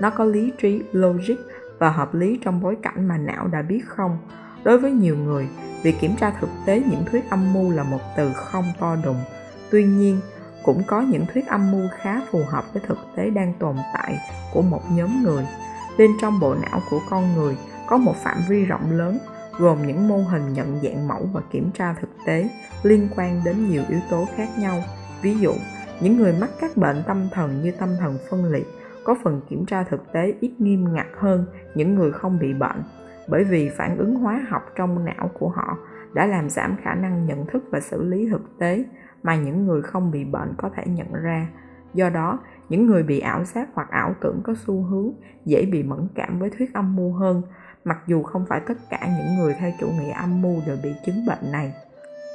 Nó 0.00 0.10
có 0.10 0.24
lý 0.24 0.52
trí, 0.62 0.82
logic 0.92 1.36
và 1.78 1.90
hợp 1.90 2.14
lý 2.14 2.38
trong 2.44 2.60
bối 2.60 2.76
cảnh 2.82 3.08
mà 3.08 3.18
não 3.18 3.48
đã 3.48 3.62
biết 3.62 3.82
không 3.86 4.18
đối 4.64 4.78
với 4.78 4.90
nhiều 4.90 5.16
người, 5.16 5.48
việc 5.82 6.00
kiểm 6.00 6.16
tra 6.16 6.32
thực 6.40 6.50
tế 6.66 6.82
những 6.90 7.04
thuyết 7.10 7.30
âm 7.30 7.52
mưu 7.52 7.70
là 7.70 7.82
một 7.82 8.00
từ 8.16 8.32
không 8.32 8.64
to 8.80 8.96
đùng. 9.04 9.20
Tuy 9.70 9.84
nhiên, 9.84 10.20
cũng 10.62 10.82
có 10.86 11.00
những 11.00 11.26
thuyết 11.32 11.46
âm 11.46 11.72
mưu 11.72 11.88
khá 11.98 12.20
phù 12.30 12.40
hợp 12.48 12.64
với 12.72 12.82
thực 12.86 12.98
tế 13.16 13.30
đang 13.30 13.52
tồn 13.58 13.76
tại 13.94 14.18
của 14.52 14.62
một 14.62 14.82
nhóm 14.90 15.22
người. 15.22 15.46
Bên 15.98 16.10
trong 16.20 16.40
bộ 16.40 16.54
não 16.54 16.80
của 16.90 17.00
con 17.10 17.34
người 17.34 17.56
có 17.86 17.96
một 17.96 18.16
phạm 18.16 18.38
vi 18.48 18.64
rộng 18.64 18.90
lớn, 18.90 19.18
gồm 19.58 19.86
những 19.86 20.08
mô 20.08 20.16
hình 20.16 20.52
nhận 20.52 20.80
dạng 20.82 21.08
mẫu 21.08 21.28
và 21.32 21.40
kiểm 21.50 21.70
tra 21.74 21.94
thực 22.00 22.10
tế 22.26 22.48
liên 22.82 23.08
quan 23.16 23.40
đến 23.44 23.68
nhiều 23.68 23.82
yếu 23.88 24.00
tố 24.10 24.26
khác 24.36 24.48
nhau. 24.58 24.82
Ví 25.22 25.38
dụ, 25.38 25.52
những 26.00 26.16
người 26.16 26.34
mắc 26.40 26.50
các 26.60 26.76
bệnh 26.76 27.02
tâm 27.06 27.28
thần 27.32 27.62
như 27.62 27.70
tâm 27.70 27.88
thần 28.00 28.18
phân 28.30 28.52
liệt, 28.52 28.66
có 29.04 29.16
phần 29.24 29.40
kiểm 29.50 29.66
tra 29.66 29.84
thực 29.90 30.12
tế 30.12 30.34
ít 30.40 30.52
nghiêm 30.58 30.94
ngặt 30.94 31.06
hơn 31.18 31.46
những 31.74 31.94
người 31.94 32.12
không 32.12 32.38
bị 32.38 32.54
bệnh 32.54 32.82
bởi 33.28 33.44
vì 33.44 33.70
phản 33.76 33.98
ứng 33.98 34.14
hóa 34.14 34.46
học 34.48 34.62
trong 34.76 35.04
não 35.04 35.30
của 35.38 35.48
họ 35.48 35.78
đã 36.14 36.26
làm 36.26 36.50
giảm 36.50 36.76
khả 36.82 36.94
năng 36.94 37.26
nhận 37.26 37.46
thức 37.46 37.64
và 37.70 37.80
xử 37.80 38.02
lý 38.02 38.28
thực 38.30 38.58
tế 38.58 38.84
mà 39.22 39.36
những 39.36 39.66
người 39.66 39.82
không 39.82 40.10
bị 40.10 40.24
bệnh 40.24 40.54
có 40.58 40.70
thể 40.76 40.82
nhận 40.86 41.12
ra. 41.12 41.48
Do 41.94 42.10
đó, 42.10 42.38
những 42.68 42.86
người 42.86 43.02
bị 43.02 43.20
ảo 43.20 43.44
giác 43.44 43.68
hoặc 43.74 43.90
ảo 43.90 44.14
tưởng 44.20 44.40
có 44.44 44.54
xu 44.66 44.82
hướng 44.82 45.12
dễ 45.44 45.66
bị 45.66 45.82
mẫn 45.82 46.08
cảm 46.14 46.38
với 46.38 46.50
thuyết 46.50 46.74
âm 46.74 46.96
mưu 46.96 47.12
hơn, 47.12 47.42
mặc 47.84 47.98
dù 48.06 48.22
không 48.22 48.46
phải 48.48 48.60
tất 48.66 48.74
cả 48.90 48.98
những 49.18 49.36
người 49.38 49.54
theo 49.58 49.70
chủ 49.80 49.86
nghĩa 49.86 50.12
âm 50.12 50.42
mưu 50.42 50.56
đều 50.66 50.76
bị 50.82 50.94
chứng 51.06 51.26
bệnh 51.26 51.52
này. 51.52 51.74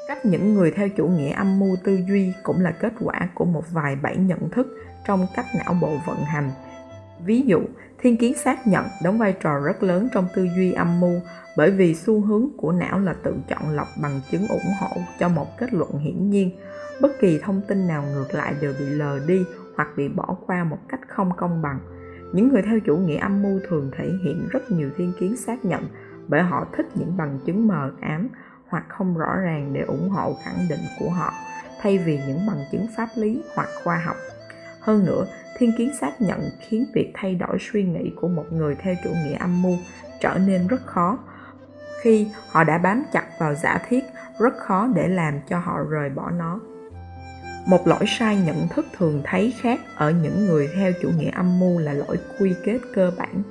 Cách 0.08 0.26
những 0.26 0.54
người 0.54 0.72
theo 0.72 0.90
chủ 0.90 1.08
nghĩa 1.08 1.32
âm 1.32 1.60
mưu 1.60 1.76
tư 1.84 2.00
duy 2.08 2.34
cũng 2.44 2.62
là 2.62 2.72
kết 2.72 2.94
quả 3.00 3.30
của 3.34 3.46
một 3.46 3.64
vài 3.72 3.96
bẫy 3.96 4.18
nhận 4.18 4.50
thức 4.50 4.68
trong 5.08 5.26
cách 5.36 5.46
não 5.58 5.76
bộ 5.82 5.92
vận 6.06 6.18
hành. 6.18 6.52
Ví 7.26 7.42
dụ 7.42 7.60
thiên 8.00 8.18
kiến 8.18 8.34
xác 8.38 8.68
nhận 8.68 8.86
đóng 9.04 9.18
vai 9.18 9.34
trò 9.34 9.60
rất 9.60 9.84
lớn 9.84 10.08
trong 10.14 10.28
tư 10.36 10.48
duy 10.56 10.72
âm 10.72 11.00
mưu 11.00 11.22
bởi 11.58 11.72
vì 11.72 11.96
xu 11.96 12.22
hướng 12.22 12.48
của 12.58 12.72
não 12.72 13.00
là 13.00 13.14
tự 13.14 13.36
chọn 13.48 13.76
lọc 13.76 13.88
bằng 14.02 14.22
chứng 14.32 14.48
ủng 14.48 14.74
hộ 14.80 14.98
cho 15.20 15.30
một 15.30 15.58
kết 15.58 15.74
luận 15.74 16.00
hiển 16.00 16.30
nhiên. 16.30 16.52
Bất 17.02 17.12
kỳ 17.20 17.40
thông 17.44 17.62
tin 17.68 17.88
nào 17.88 18.04
ngược 18.14 18.34
lại 18.36 18.56
đều 18.62 18.74
bị 18.80 18.86
lờ 18.86 19.20
đi 19.28 19.46
hoặc 19.76 19.88
bị 19.98 20.08
bỏ 20.08 20.38
qua 20.48 20.64
một 20.64 20.80
cách 20.90 21.00
không 21.08 21.32
công 21.38 21.62
bằng. 21.62 21.80
Những 22.34 22.50
người 22.50 22.62
theo 22.62 22.80
chủ 22.86 22.98
nghĩa 22.98 23.18
âm 23.18 23.44
mưu 23.44 23.60
thường 23.70 23.92
thể 23.98 24.12
hiện 24.24 24.48
rất 24.52 24.72
nhiều 24.72 24.90
thiên 24.98 25.14
kiến 25.20 25.38
xác 25.38 25.66
nhận 25.66 25.84
bởi 26.28 26.42
họ 26.42 26.68
thích 26.78 26.86
những 26.96 27.18
bằng 27.18 27.40
chứng 27.46 27.68
mờ 27.68 27.92
ám 28.02 28.30
hoặc 28.68 28.86
không 28.90 29.18
rõ 29.18 29.36
ràng 29.36 29.74
để 29.74 29.82
ủng 29.82 30.10
hộ 30.10 30.36
khẳng 30.44 30.68
định 30.70 30.80
của 31.00 31.10
họ, 31.10 31.34
thay 31.82 31.98
vì 31.98 32.20
những 32.28 32.48
bằng 32.48 32.64
chứng 32.72 32.88
pháp 32.98 33.08
lý 33.16 33.42
hoặc 33.56 33.70
khoa 33.84 33.98
học. 33.98 34.16
Hơn 34.80 35.06
nữa 35.06 35.26
thiên 35.58 35.72
kiến 35.78 35.92
xác 36.02 36.22
nhận 36.22 36.40
khiến 36.60 36.86
việc 36.94 37.12
thay 37.14 37.36
đổi 37.36 37.58
suy 37.60 37.84
nghĩ 37.84 38.12
của 38.22 38.28
một 38.28 38.46
người 38.52 38.76
theo 38.76 38.96
chủ 39.04 39.10
nghĩa 39.10 39.36
âm 39.36 39.62
mưu 39.62 39.78
trở 40.22 40.38
nên 40.48 40.68
rất 40.68 40.86
khó. 40.86 41.18
Khi 42.02 42.28
họ 42.50 42.64
đã 42.64 42.78
bám 42.78 43.04
chặt 43.14 43.26
vào 43.40 43.54
giả 43.54 43.82
thiết, 43.90 44.04
rất 44.40 44.58
khó 44.58 44.88
để 44.96 45.08
làm 45.08 45.40
cho 45.50 45.60
họ 45.60 45.80
rời 45.90 46.10
bỏ 46.10 46.32
nó. 46.32 46.60
Một 47.66 47.88
lỗi 47.88 48.06
sai 48.08 48.38
nhận 48.46 48.68
thức 48.68 48.86
thường 48.98 49.22
thấy 49.24 49.54
khác 49.62 49.80
ở 49.96 50.12
những 50.12 50.46
người 50.46 50.70
theo 50.76 50.92
chủ 51.02 51.10
nghĩa 51.18 51.30
âm 51.30 51.60
mưu 51.60 51.80
là 51.80 51.94
lỗi 51.94 52.18
quy 52.40 52.56
kết 52.64 52.80
cơ 52.94 53.12
bản. 53.18 53.42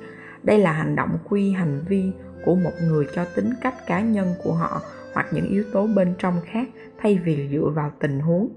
Đây 0.43 0.59
là 0.59 0.71
hành 0.71 0.95
động 0.95 1.17
quy 1.29 1.51
hành 1.51 1.81
vi 1.87 2.11
của 2.45 2.55
một 2.55 2.71
người 2.81 3.07
cho 3.15 3.25
tính 3.35 3.53
cách 3.61 3.87
cá 3.87 4.01
nhân 4.01 4.33
của 4.43 4.53
họ 4.53 4.81
hoặc 5.13 5.27
những 5.31 5.47
yếu 5.49 5.63
tố 5.73 5.87
bên 5.87 6.13
trong 6.19 6.41
khác 6.45 6.67
thay 6.97 7.19
vì 7.23 7.49
dựa 7.51 7.69
vào 7.75 7.91
tình 7.99 8.19
huống 8.19 8.49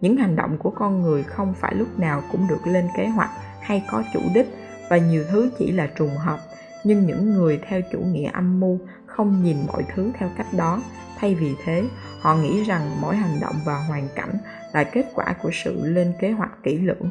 những 0.00 0.16
hành 0.16 0.36
động 0.36 0.58
của 0.58 0.70
con 0.70 1.02
người 1.02 1.22
không 1.22 1.54
phải 1.54 1.74
lúc 1.74 1.98
nào 1.98 2.22
cũng 2.32 2.48
được 2.48 2.66
lên 2.66 2.88
kế 2.96 3.06
hoạch 3.06 3.30
hay 3.60 3.84
có 3.90 4.02
chủ 4.12 4.20
đích 4.34 4.46
và 4.90 4.96
nhiều 4.96 5.24
thứ 5.30 5.50
chỉ 5.58 5.72
là 5.72 5.86
trùng 5.86 6.16
hợp. 6.16 6.38
Nhưng 6.84 7.06
những 7.06 7.34
người 7.34 7.60
theo 7.68 7.80
chủ 7.92 7.98
nghĩa 7.98 8.30
âm 8.32 8.60
mưu 8.60 8.78
không 9.06 9.42
nhìn 9.42 9.56
mọi 9.66 9.84
thứ 9.94 10.10
theo 10.18 10.30
cách 10.36 10.46
đó. 10.56 10.82
Thay 11.18 11.34
vì 11.34 11.54
thế, 11.64 11.84
họ 12.20 12.36
nghĩ 12.36 12.64
rằng 12.64 12.90
mỗi 13.00 13.16
hành 13.16 13.40
động 13.40 13.54
và 13.64 13.74
hoàn 13.88 14.08
cảnh 14.14 14.34
là 14.72 14.84
kết 14.84 15.04
quả 15.14 15.34
của 15.42 15.50
sự 15.52 15.80
lên 15.82 16.12
kế 16.20 16.30
hoạch 16.30 16.62
kỹ 16.62 16.78
lưỡng. 16.78 17.10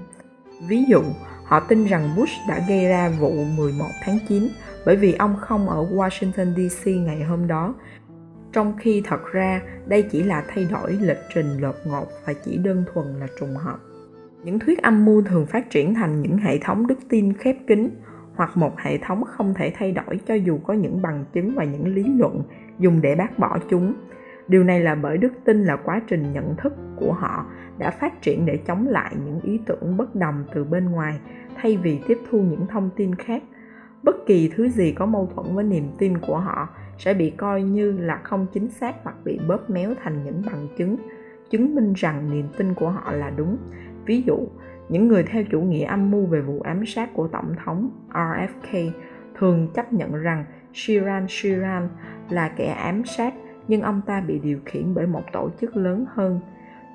Ví 0.68 0.84
dụ, 0.90 1.02
họ 1.44 1.60
tin 1.60 1.86
rằng 1.86 2.16
Bush 2.16 2.34
đã 2.48 2.66
gây 2.68 2.86
ra 2.86 3.10
vụ 3.20 3.44
11 3.58 3.86
tháng 4.02 4.20
9 4.30 4.48
bởi 4.86 4.96
vì 4.96 5.14
ông 5.14 5.36
không 5.42 5.70
ở 5.70 5.86
Washington 5.92 6.70
DC 6.70 6.88
ngày 6.88 7.24
hôm 7.24 7.48
đó 7.48 7.74
trong 8.58 8.74
khi 8.78 9.02
thật 9.06 9.32
ra, 9.32 9.62
đây 9.88 10.08
chỉ 10.12 10.24
là 10.24 10.44
thay 10.48 10.68
đổi 10.72 10.92
lịch 11.02 11.20
trình 11.34 11.58
lột 11.60 11.76
ngột 11.86 12.06
và 12.26 12.34
chỉ 12.46 12.58
đơn 12.58 12.84
thuần 12.94 13.08
là 13.20 13.28
trùng 13.40 13.56
hợp. 13.56 13.78
Những 14.44 14.60
thuyết 14.60 14.82
âm 14.82 15.06
mưu 15.06 15.22
thường 15.22 15.46
phát 15.46 15.70
triển 15.70 15.94
thành 15.94 16.22
những 16.22 16.38
hệ 16.38 16.58
thống 16.58 16.88
đức 16.88 17.00
tin 17.10 17.34
khép 17.34 17.56
kín, 17.68 17.90
hoặc 18.36 18.58
một 18.58 18.80
hệ 18.80 18.98
thống 18.98 19.24
không 19.24 19.54
thể 19.54 19.74
thay 19.78 19.92
đổi 19.92 20.20
cho 20.28 20.34
dù 20.34 20.58
có 20.58 20.74
những 20.74 21.02
bằng 21.02 21.26
chứng 21.34 21.56
và 21.56 21.64
những 21.64 21.88
lý 21.88 22.04
luận 22.18 22.44
dùng 22.80 23.02
để 23.02 23.16
bác 23.16 23.40
bỏ 23.40 23.58
chúng. 23.70 23.94
Điều 24.48 24.64
này 24.64 24.80
là 24.80 24.96
bởi 24.96 25.18
đức 25.18 25.34
tin 25.46 25.64
là 25.64 25.76
quá 25.76 26.02
trình 26.08 26.34
nhận 26.34 26.56
thức 26.56 26.74
của 26.96 27.14
họ 27.14 27.46
đã 27.78 27.92
phát 27.92 28.22
triển 28.22 28.46
để 28.46 28.58
chống 28.68 28.88
lại 28.88 29.16
những 29.26 29.42
ý 29.42 29.60
tưởng 29.66 29.98
bất 29.98 30.16
đồng 30.16 30.44
từ 30.54 30.64
bên 30.64 30.86
ngoài, 30.86 31.20
thay 31.56 31.78
vì 31.78 32.00
tiếp 32.08 32.18
thu 32.32 32.38
những 32.42 32.68
thông 32.68 32.90
tin 32.96 33.16
khác. 33.16 33.44
Bất 34.04 34.16
kỳ 34.26 34.52
thứ 34.56 34.70
gì 34.70 34.92
có 34.92 35.06
mâu 35.06 35.30
thuẫn 35.36 35.56
với 35.56 35.64
niềm 35.64 35.90
tin 35.98 36.18
của 36.18 36.38
họ 36.38 36.70
sẽ 36.98 37.14
bị 37.14 37.30
coi 37.30 37.62
như 37.62 37.92
là 37.92 38.22
không 38.24 38.48
chính 38.54 38.70
xác 38.70 38.96
hoặc 39.04 39.16
bị 39.24 39.40
bóp 39.48 39.70
méo 39.70 39.94
thành 40.04 40.24
những 40.24 40.42
bằng 40.46 40.68
chứng 40.78 40.98
chứng 41.50 41.76
minh 41.76 41.94
rằng 41.94 42.32
niềm 42.32 42.48
tin 42.58 42.74
của 42.74 42.90
họ 42.90 43.12
là 43.12 43.30
đúng. 43.30 43.58
Ví 44.06 44.22
dụ, 44.22 44.48
những 44.90 45.08
người 45.08 45.24
theo 45.24 45.44
chủ 45.52 45.62
nghĩa 45.62 45.86
âm 45.86 46.12
mưu 46.12 46.26
về 46.26 46.42
vụ 46.42 46.62
ám 46.62 46.86
sát 46.86 47.14
của 47.14 47.28
tổng 47.28 47.56
thống 47.66 47.90
RFK 48.14 48.92
thường 49.36 49.68
chấp 49.74 49.94
nhận 49.94 50.16
rằng 50.16 50.46
Shiran 50.74 51.26
Shiran 51.30 51.90
là 52.30 52.50
kẻ 52.58 52.66
ám 52.66 53.06
sát, 53.06 53.34
nhưng 53.68 53.82
ông 53.82 54.02
ta 54.06 54.22
bị 54.22 54.40
điều 54.40 54.60
khiển 54.66 54.94
bởi 54.94 55.08
một 55.08 55.24
tổ 55.34 55.50
chức 55.62 55.78
lớn 55.78 56.06
hơn. 56.14 56.40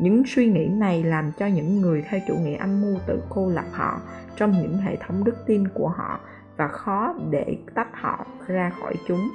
Những 0.00 0.22
suy 0.26 0.46
nghĩ 0.46 0.66
này 0.66 1.02
làm 1.02 1.32
cho 1.38 1.46
những 1.46 1.80
người 1.80 2.04
theo 2.08 2.20
chủ 2.28 2.34
nghĩa 2.34 2.56
âm 2.56 2.80
mưu 2.80 2.98
tự 3.06 3.22
cô 3.28 3.48
lập 3.48 3.64
họ 3.72 4.00
trong 4.36 4.52
những 4.52 4.78
hệ 4.78 4.96
thống 4.96 5.24
đức 5.24 5.36
tin 5.46 5.68
của 5.68 5.88
họ 5.88 6.20
và 6.56 6.68
khó 6.68 7.14
để 7.30 7.56
tách 7.74 7.88
họ 7.92 8.26
ra 8.46 8.70
khỏi 8.70 8.94
chúng 9.08 9.28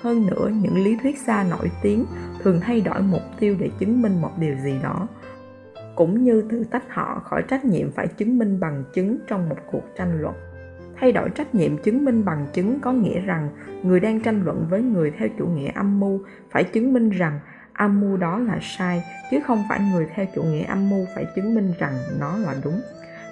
hơn 0.00 0.26
nữa, 0.26 0.50
những 0.62 0.84
lý 0.84 0.96
thuyết 1.02 1.18
gia 1.26 1.44
nổi 1.44 1.70
tiếng 1.82 2.04
thường 2.42 2.60
thay 2.60 2.80
đổi 2.80 3.02
mục 3.02 3.22
tiêu 3.38 3.56
để 3.58 3.70
chứng 3.78 4.02
minh 4.02 4.20
một 4.20 4.30
điều 4.38 4.56
gì 4.64 4.78
đó, 4.82 5.08
cũng 5.94 6.24
như 6.24 6.44
thử 6.50 6.64
tách 6.70 6.84
họ 6.88 7.22
khỏi 7.24 7.42
trách 7.48 7.64
nhiệm 7.64 7.92
phải 7.92 8.06
chứng 8.06 8.38
minh 8.38 8.60
bằng 8.60 8.84
chứng 8.94 9.18
trong 9.28 9.48
một 9.48 9.56
cuộc 9.72 9.82
tranh 9.96 10.20
luận. 10.20 10.34
Thay 10.96 11.12
đổi 11.12 11.30
trách 11.30 11.54
nhiệm 11.54 11.78
chứng 11.78 12.04
minh 12.04 12.24
bằng 12.24 12.46
chứng 12.52 12.80
có 12.80 12.92
nghĩa 12.92 13.20
rằng 13.20 13.48
người 13.82 14.00
đang 14.00 14.20
tranh 14.20 14.44
luận 14.44 14.66
với 14.70 14.82
người 14.82 15.12
theo 15.18 15.28
chủ 15.38 15.46
nghĩa 15.46 15.70
âm 15.74 16.00
mưu 16.00 16.20
phải 16.50 16.64
chứng 16.64 16.92
minh 16.92 17.10
rằng 17.10 17.40
âm 17.72 18.00
mưu 18.00 18.16
đó 18.16 18.38
là 18.38 18.58
sai, 18.62 19.02
chứ 19.30 19.38
không 19.46 19.64
phải 19.68 19.80
người 19.92 20.06
theo 20.14 20.26
chủ 20.34 20.42
nghĩa 20.42 20.64
âm 20.64 20.90
mưu 20.90 21.06
phải 21.14 21.26
chứng 21.36 21.54
minh 21.54 21.72
rằng 21.78 21.94
nó 22.20 22.36
là 22.36 22.54
đúng 22.64 22.80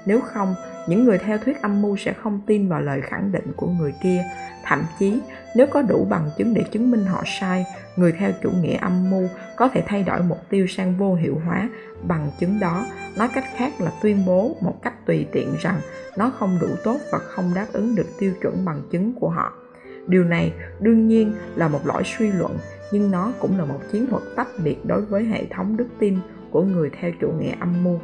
nếu 0.08 0.20
không, 0.20 0.54
những 0.86 1.04
người 1.04 1.18
theo 1.18 1.38
thuyết 1.38 1.62
âm 1.62 1.82
mưu 1.82 1.96
sẽ 1.96 2.12
không 2.12 2.40
tin 2.46 2.68
vào 2.68 2.80
lời 2.80 3.00
khẳng 3.00 3.32
định 3.32 3.52
của 3.56 3.66
người 3.66 3.94
kia. 4.02 4.24
Thậm 4.64 4.82
chí, 4.98 5.20
nếu 5.56 5.66
có 5.66 5.82
đủ 5.82 6.06
bằng 6.10 6.30
chứng 6.38 6.54
để 6.54 6.64
chứng 6.72 6.90
minh 6.90 7.04
họ 7.04 7.22
sai, 7.40 7.66
người 7.96 8.12
theo 8.12 8.30
chủ 8.42 8.50
nghĩa 8.50 8.76
âm 8.76 9.10
mưu 9.10 9.28
có 9.56 9.68
thể 9.68 9.82
thay 9.86 10.02
đổi 10.02 10.22
mục 10.22 10.38
tiêu 10.48 10.66
sang 10.66 10.96
vô 10.96 11.14
hiệu 11.14 11.40
hóa. 11.46 11.68
Bằng 12.02 12.30
chứng 12.40 12.60
đó, 12.60 12.86
nói 13.16 13.28
cách 13.34 13.44
khác 13.56 13.80
là 13.80 13.90
tuyên 14.02 14.24
bố 14.26 14.56
một 14.60 14.82
cách 14.82 15.06
tùy 15.06 15.26
tiện 15.32 15.54
rằng 15.60 15.80
nó 16.16 16.30
không 16.38 16.58
đủ 16.60 16.68
tốt 16.84 16.98
và 17.12 17.18
không 17.18 17.54
đáp 17.54 17.66
ứng 17.72 17.96
được 17.96 18.06
tiêu 18.18 18.32
chuẩn 18.42 18.64
bằng 18.64 18.82
chứng 18.90 19.12
của 19.20 19.28
họ. 19.28 19.52
Điều 20.06 20.24
này 20.24 20.52
đương 20.80 21.08
nhiên 21.08 21.32
là 21.56 21.68
một 21.68 21.86
lỗi 21.86 22.02
suy 22.04 22.32
luận, 22.32 22.58
nhưng 22.92 23.10
nó 23.10 23.32
cũng 23.38 23.58
là 23.58 23.64
một 23.64 23.80
chiến 23.92 24.06
thuật 24.06 24.22
tách 24.36 24.48
biệt 24.64 24.86
đối 24.86 25.00
với 25.00 25.24
hệ 25.24 25.46
thống 25.50 25.76
đức 25.76 25.88
tin 25.98 26.18
của 26.50 26.62
người 26.62 26.90
theo 27.00 27.10
chủ 27.20 27.32
nghĩa 27.32 27.54
âm 27.60 27.84
mưu. 27.84 27.98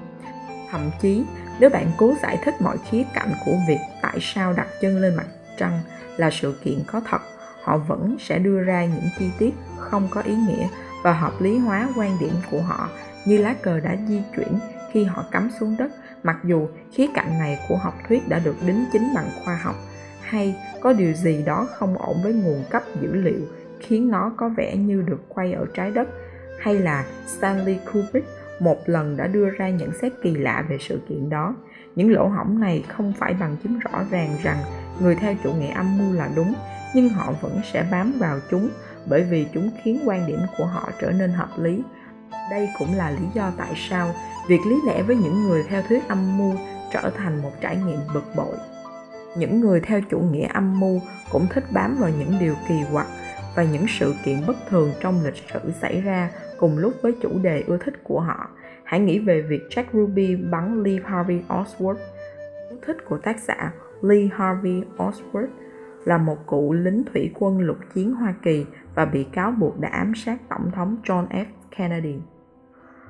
Thậm 0.70 0.90
chí 1.00 1.24
nếu 1.60 1.70
bạn 1.70 1.90
cố 1.96 2.14
giải 2.22 2.38
thích 2.44 2.54
mọi 2.60 2.76
khía 2.90 3.02
cạnh 3.14 3.32
của 3.44 3.56
việc 3.68 3.78
tại 4.02 4.18
sao 4.20 4.52
đặt 4.52 4.66
chân 4.80 4.98
lên 4.98 5.14
mặt 5.14 5.26
trăng 5.56 5.80
là 6.16 6.30
sự 6.30 6.54
kiện 6.64 6.78
có 6.86 7.00
thật. 7.10 7.20
Họ 7.62 7.78
vẫn 7.78 8.16
sẽ 8.20 8.38
đưa 8.38 8.60
ra 8.60 8.84
những 8.84 9.08
chi 9.18 9.30
tiết 9.38 9.54
không 9.78 10.08
có 10.10 10.20
ý 10.20 10.34
nghĩa 10.34 10.68
và 11.02 11.12
hợp 11.12 11.40
lý 11.40 11.58
hóa 11.58 11.88
quan 11.96 12.16
điểm 12.20 12.34
của 12.50 12.60
họ, 12.60 12.88
như 13.24 13.38
lá 13.38 13.54
cờ 13.62 13.80
đã 13.80 13.96
di 14.08 14.22
chuyển 14.36 14.58
khi 14.92 15.04
họ 15.04 15.24
cắm 15.30 15.50
xuống 15.60 15.76
đất. 15.78 15.90
Mặc 16.22 16.36
dù 16.44 16.68
khía 16.92 17.06
cạnh 17.14 17.38
này 17.38 17.58
của 17.68 17.76
học 17.76 17.94
thuyết 18.08 18.28
đã 18.28 18.38
được 18.38 18.56
đính 18.66 18.84
chính 18.92 19.14
bằng 19.14 19.30
khoa 19.44 19.54
học, 19.54 19.76
hay 20.20 20.56
có 20.80 20.92
điều 20.92 21.12
gì 21.12 21.42
đó 21.46 21.68
không 21.74 21.98
ổn 21.98 22.22
với 22.22 22.32
nguồn 22.32 22.64
cấp 22.70 22.82
dữ 23.00 23.14
liệu 23.14 23.40
khiến 23.80 24.10
nó 24.10 24.32
có 24.36 24.48
vẻ 24.48 24.76
như 24.76 25.02
được 25.02 25.20
quay 25.28 25.52
ở 25.52 25.66
trái 25.74 25.90
đất, 25.90 26.08
hay 26.60 26.78
là 26.78 27.04
Stanley 27.26 27.78
Kubrick 27.92 28.28
một 28.60 28.78
lần 28.86 29.16
đã 29.16 29.26
đưa 29.26 29.50
ra 29.50 29.68
nhận 29.68 29.90
xét 30.02 30.12
kỳ 30.22 30.34
lạ 30.34 30.64
về 30.68 30.78
sự 30.80 31.00
kiện 31.08 31.30
đó. 31.30 31.54
Những 31.96 32.12
lỗ 32.12 32.28
hổng 32.28 32.60
này 32.60 32.84
không 32.88 33.12
phải 33.18 33.34
bằng 33.34 33.56
chứng 33.62 33.78
rõ 33.78 34.04
ràng 34.10 34.36
rằng 34.42 34.58
người 35.00 35.14
theo 35.14 35.34
chủ 35.44 35.52
nghĩa 35.52 35.72
âm 35.72 35.98
mưu 35.98 36.12
là 36.12 36.28
đúng, 36.36 36.54
nhưng 36.94 37.08
họ 37.08 37.32
vẫn 37.40 37.60
sẽ 37.72 37.86
bám 37.90 38.12
vào 38.18 38.38
chúng 38.50 38.68
bởi 39.06 39.22
vì 39.22 39.46
chúng 39.54 39.70
khiến 39.82 40.00
quan 40.04 40.26
điểm 40.26 40.40
của 40.58 40.66
họ 40.66 40.90
trở 41.00 41.10
nên 41.10 41.30
hợp 41.30 41.48
lý. 41.58 41.82
Đây 42.50 42.68
cũng 42.78 42.94
là 42.94 43.10
lý 43.10 43.26
do 43.34 43.52
tại 43.56 43.72
sao 43.76 44.14
việc 44.48 44.60
lý 44.68 44.80
lẽ 44.86 45.02
với 45.02 45.16
những 45.16 45.42
người 45.42 45.64
theo 45.68 45.82
thuyết 45.88 46.08
âm 46.08 46.38
mưu 46.38 46.52
trở 46.92 47.10
thành 47.16 47.42
một 47.42 47.52
trải 47.60 47.76
nghiệm 47.76 47.98
bực 48.14 48.24
bội. 48.36 48.56
Những 49.36 49.60
người 49.60 49.80
theo 49.80 50.00
chủ 50.10 50.18
nghĩa 50.18 50.46
âm 50.46 50.80
mưu 50.80 51.00
cũng 51.30 51.46
thích 51.50 51.64
bám 51.70 51.96
vào 52.00 52.10
những 52.18 52.36
điều 52.40 52.54
kỳ 52.68 52.74
quặc 52.92 53.06
và 53.54 53.62
những 53.62 53.86
sự 53.88 54.14
kiện 54.24 54.46
bất 54.46 54.56
thường 54.70 54.92
trong 55.00 55.24
lịch 55.24 55.44
sử 55.52 55.72
xảy 55.80 56.00
ra 56.00 56.30
cùng 56.58 56.78
lúc 56.78 56.92
với 57.02 57.14
chủ 57.22 57.38
đề 57.42 57.64
ưa 57.66 57.78
thích 57.78 57.94
của 58.04 58.20
họ. 58.20 58.50
Hãy 58.84 59.00
nghĩ 59.00 59.18
về 59.18 59.42
việc 59.42 59.62
Jack 59.70 59.84
Ruby 59.92 60.36
bắn 60.36 60.82
Lee 60.82 60.98
Harvey 61.04 61.42
Oswald. 61.48 61.96
ưa 62.70 62.76
thích 62.86 62.96
của 63.08 63.18
tác 63.18 63.40
giả 63.40 63.72
Lee 64.02 64.28
Harvey 64.32 64.82
Oswald 64.96 65.48
là 66.04 66.18
một 66.18 66.46
cựu 66.46 66.72
lính 66.72 67.04
thủy 67.12 67.30
quân 67.34 67.60
lục 67.60 67.76
chiến 67.94 68.14
Hoa 68.14 68.34
Kỳ 68.42 68.66
và 68.94 69.04
bị 69.04 69.24
cáo 69.24 69.50
buộc 69.50 69.80
đã 69.80 69.88
ám 69.88 70.12
sát 70.14 70.38
Tổng 70.48 70.70
thống 70.74 70.96
John 71.04 71.28
F. 71.28 71.44
Kennedy. 71.76 72.18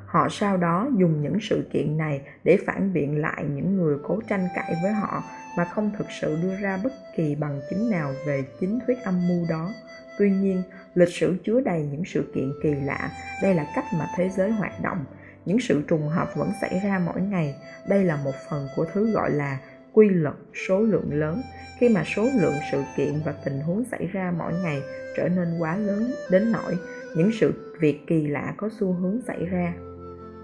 Họ 0.07 0.29
sau 0.31 0.57
đó 0.57 0.89
dùng 0.97 1.23
những 1.23 1.39
sự 1.41 1.69
kiện 1.73 1.97
này 1.97 2.21
để 2.45 2.59
phản 2.67 2.93
biện 2.93 3.21
lại 3.21 3.45
những 3.55 3.77
người 3.77 3.97
cố 4.03 4.21
tranh 4.29 4.49
cãi 4.55 4.75
với 4.83 4.93
họ 4.93 5.23
mà 5.57 5.65
không 5.65 5.91
thực 5.99 6.07
sự 6.21 6.39
đưa 6.43 6.57
ra 6.57 6.79
bất 6.85 6.93
kỳ 7.17 7.35
bằng 7.35 7.61
chứng 7.71 7.91
nào 7.91 8.13
về 8.27 8.45
chính 8.61 8.79
thuyết 8.87 8.99
âm 9.05 9.29
mưu 9.29 9.47
đó. 9.49 9.71
Tuy 10.19 10.31
nhiên, 10.31 10.63
lịch 10.95 11.09
sử 11.09 11.37
chứa 11.45 11.61
đầy 11.61 11.89
những 11.93 12.03
sự 12.05 12.25
kiện 12.35 12.53
kỳ 12.63 12.75
lạ, 12.75 13.11
đây 13.43 13.55
là 13.55 13.67
cách 13.75 13.85
mà 13.99 14.07
thế 14.17 14.31
giới 14.37 14.51
hoạt 14.51 14.83
động. 14.83 15.05
Những 15.45 15.61
sự 15.61 15.83
trùng 15.89 16.09
hợp 16.09 16.29
vẫn 16.37 16.51
xảy 16.61 16.81
ra 16.85 17.01
mỗi 17.07 17.21
ngày, 17.21 17.55
đây 17.89 18.05
là 18.05 18.17
một 18.17 18.35
phần 18.51 18.69
của 18.77 18.87
thứ 18.93 19.13
gọi 19.13 19.31
là 19.31 19.59
quy 19.93 20.09
luật 20.09 20.35
số 20.69 20.81
lượng 20.81 21.09
lớn. 21.13 21.43
Khi 21.79 21.89
mà 21.89 22.05
số 22.17 22.29
lượng 22.41 22.55
sự 22.73 22.83
kiện 22.97 23.21
và 23.25 23.35
tình 23.45 23.61
huống 23.61 23.85
xảy 23.91 24.07
ra 24.07 24.33
mỗi 24.39 24.53
ngày 24.63 24.83
trở 25.17 25.29
nên 25.29 25.59
quá 25.59 25.77
lớn 25.77 26.11
đến 26.31 26.53
nỗi 26.53 26.77
những 27.17 27.31
sự 27.41 27.75
việc 27.81 28.01
kỳ 28.07 28.27
lạ 28.27 28.55
có 28.57 28.69
xu 28.81 28.93
hướng 28.93 29.21
xảy 29.27 29.47
ra. 29.47 29.75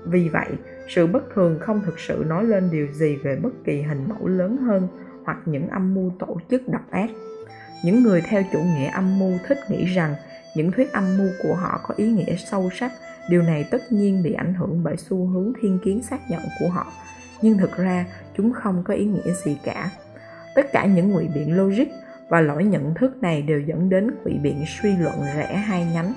Vì 0.04 0.28
vậy, 0.28 0.48
sự 0.88 1.06
bất 1.06 1.22
thường 1.34 1.58
không 1.60 1.82
thực 1.86 1.98
sự 1.98 2.24
nói 2.28 2.44
lên 2.44 2.68
điều 2.72 2.86
gì 2.92 3.16
về 3.16 3.36
bất 3.36 3.50
kỳ 3.64 3.82
hình 3.82 4.08
mẫu 4.08 4.28
lớn 4.28 4.56
hơn 4.56 4.88
hoặc 5.24 5.38
những 5.46 5.68
âm 5.68 5.94
mưu 5.94 6.12
tổ 6.18 6.40
chức 6.50 6.68
độc 6.68 6.90
ác 6.90 7.10
những 7.82 8.02
người 8.02 8.20
theo 8.20 8.42
chủ 8.52 8.58
nghĩa 8.58 8.88
âm 8.88 9.18
mưu 9.18 9.38
thích 9.46 9.58
nghĩ 9.68 9.84
rằng 9.84 10.14
những 10.54 10.72
thuyết 10.72 10.92
âm 10.92 11.18
mưu 11.18 11.28
của 11.42 11.54
họ 11.54 11.80
có 11.82 11.94
ý 11.96 12.06
nghĩa 12.06 12.36
sâu 12.36 12.70
sắc. 12.72 12.92
Điều 13.28 13.42
này 13.42 13.64
tất 13.70 13.92
nhiên 13.92 14.22
bị 14.22 14.32
ảnh 14.32 14.54
hưởng 14.54 14.82
bởi 14.82 14.96
xu 14.96 15.26
hướng 15.26 15.52
thiên 15.60 15.78
kiến 15.84 16.02
xác 16.02 16.30
nhận 16.30 16.42
của 16.60 16.68
họ. 16.68 16.92
Nhưng 17.42 17.58
thực 17.58 17.76
ra, 17.76 18.06
chúng 18.36 18.52
không 18.52 18.82
có 18.84 18.94
ý 18.94 19.04
nghĩa 19.04 19.32
gì 19.44 19.58
cả. 19.64 19.90
Tất 20.54 20.72
cả 20.72 20.86
những 20.86 21.10
ngụy 21.10 21.28
biện 21.34 21.56
logic 21.56 21.86
và 22.28 22.40
lỗi 22.40 22.64
nhận 22.64 22.94
thức 22.94 23.16
này 23.22 23.42
đều 23.42 23.60
dẫn 23.60 23.88
đến 23.88 24.10
ngụy 24.24 24.32
biện 24.42 24.64
suy 24.66 24.96
luận 24.96 25.14
rẽ 25.36 25.54
hai 25.54 25.86
nhánh. 25.94 26.12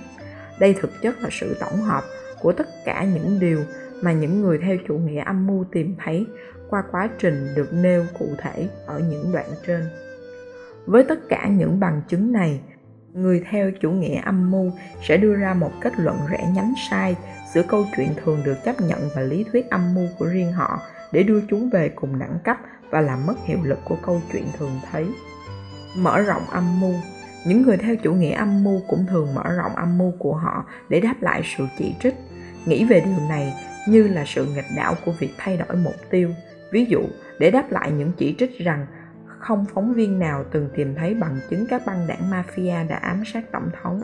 Đây 0.59 0.75
thực 0.81 0.91
chất 1.01 1.21
là 1.21 1.29
sự 1.31 1.57
tổng 1.59 1.81
hợp 1.81 2.03
của 2.39 2.51
tất 2.51 2.67
cả 2.85 3.05
những 3.13 3.39
điều 3.39 3.59
mà 4.01 4.13
những 4.13 4.41
người 4.41 4.57
theo 4.57 4.77
chủ 4.87 4.97
nghĩa 4.97 5.23
âm 5.23 5.47
mưu 5.47 5.65
tìm 5.71 5.95
thấy 6.03 6.25
qua 6.69 6.83
quá 6.91 7.09
trình 7.19 7.47
được 7.55 7.73
nêu 7.73 8.05
cụ 8.19 8.27
thể 8.37 8.67
ở 8.85 8.99
những 8.99 9.31
đoạn 9.33 9.49
trên. 9.67 9.81
Với 10.85 11.03
tất 11.03 11.19
cả 11.29 11.47
những 11.47 11.79
bằng 11.79 12.01
chứng 12.07 12.31
này 12.31 12.59
người 13.13 13.43
theo 13.49 13.71
chủ 13.71 13.91
nghĩa 13.91 14.21
âm 14.21 14.51
mưu 14.51 14.71
sẽ 15.07 15.17
đưa 15.17 15.35
ra 15.35 15.53
một 15.53 15.71
kết 15.81 15.93
luận 15.97 16.17
rẽ 16.29 16.47
nhánh 16.55 16.73
sai 16.89 17.15
giữa 17.53 17.63
câu 17.67 17.85
chuyện 17.95 18.09
thường 18.23 18.41
được 18.45 18.57
chấp 18.65 18.81
nhận 18.81 19.09
và 19.15 19.21
lý 19.21 19.45
thuyết 19.51 19.69
âm 19.69 19.95
mưu 19.95 20.07
của 20.19 20.25
riêng 20.25 20.51
họ 20.51 20.79
để 21.11 21.23
đưa 21.23 21.41
chúng 21.49 21.69
về 21.69 21.89
cùng 21.89 22.19
đẳng 22.19 22.37
cấp 22.43 22.57
và 22.89 23.01
làm 23.01 23.25
mất 23.25 23.35
hiệu 23.45 23.57
lực 23.63 23.79
của 23.85 23.97
câu 24.01 24.21
chuyện 24.31 24.45
thường 24.57 24.79
thấy. 24.91 25.05
Mở 25.97 26.19
rộng 26.19 26.43
âm 26.49 26.81
mưu. 26.81 26.93
Những 27.45 27.61
người 27.61 27.77
theo 27.77 27.95
chủ 27.95 28.13
nghĩa 28.13 28.33
âm 28.33 28.63
mưu 28.63 28.81
cũng 28.87 29.05
thường 29.09 29.35
mở 29.35 29.43
rộng 29.57 29.75
âm 29.75 29.97
mưu 29.97 30.13
của 30.19 30.35
họ 30.35 30.65
để 30.89 30.99
đáp 30.99 31.15
lại 31.21 31.41
sự 31.57 31.67
chỉ 31.77 31.95
trích. 32.03 32.15
Nghĩ 32.65 32.85
về 32.85 32.99
điều 32.99 33.29
này 33.29 33.53
như 33.87 34.07
là 34.07 34.23
sự 34.27 34.45
nghịch 34.45 34.65
đảo 34.77 34.95
của 35.05 35.11
việc 35.19 35.29
thay 35.37 35.57
đổi 35.57 35.77
mục 35.77 35.95
tiêu. 36.09 36.29
Ví 36.71 36.85
dụ, 36.85 37.01
để 37.39 37.51
đáp 37.51 37.71
lại 37.71 37.91
những 37.91 38.11
chỉ 38.17 38.35
trích 38.39 38.59
rằng 38.59 38.85
không 39.43 39.65
phóng 39.73 39.93
viên 39.93 40.19
nào 40.19 40.43
từng 40.51 40.69
tìm 40.75 40.95
thấy 40.95 41.13
bằng 41.13 41.37
chứng 41.49 41.65
các 41.69 41.81
băng 41.85 42.07
đảng 42.07 42.31
mafia 42.31 42.87
đã 42.87 42.95
ám 42.95 43.23
sát 43.25 43.51
tổng 43.51 43.69
thống 43.81 44.01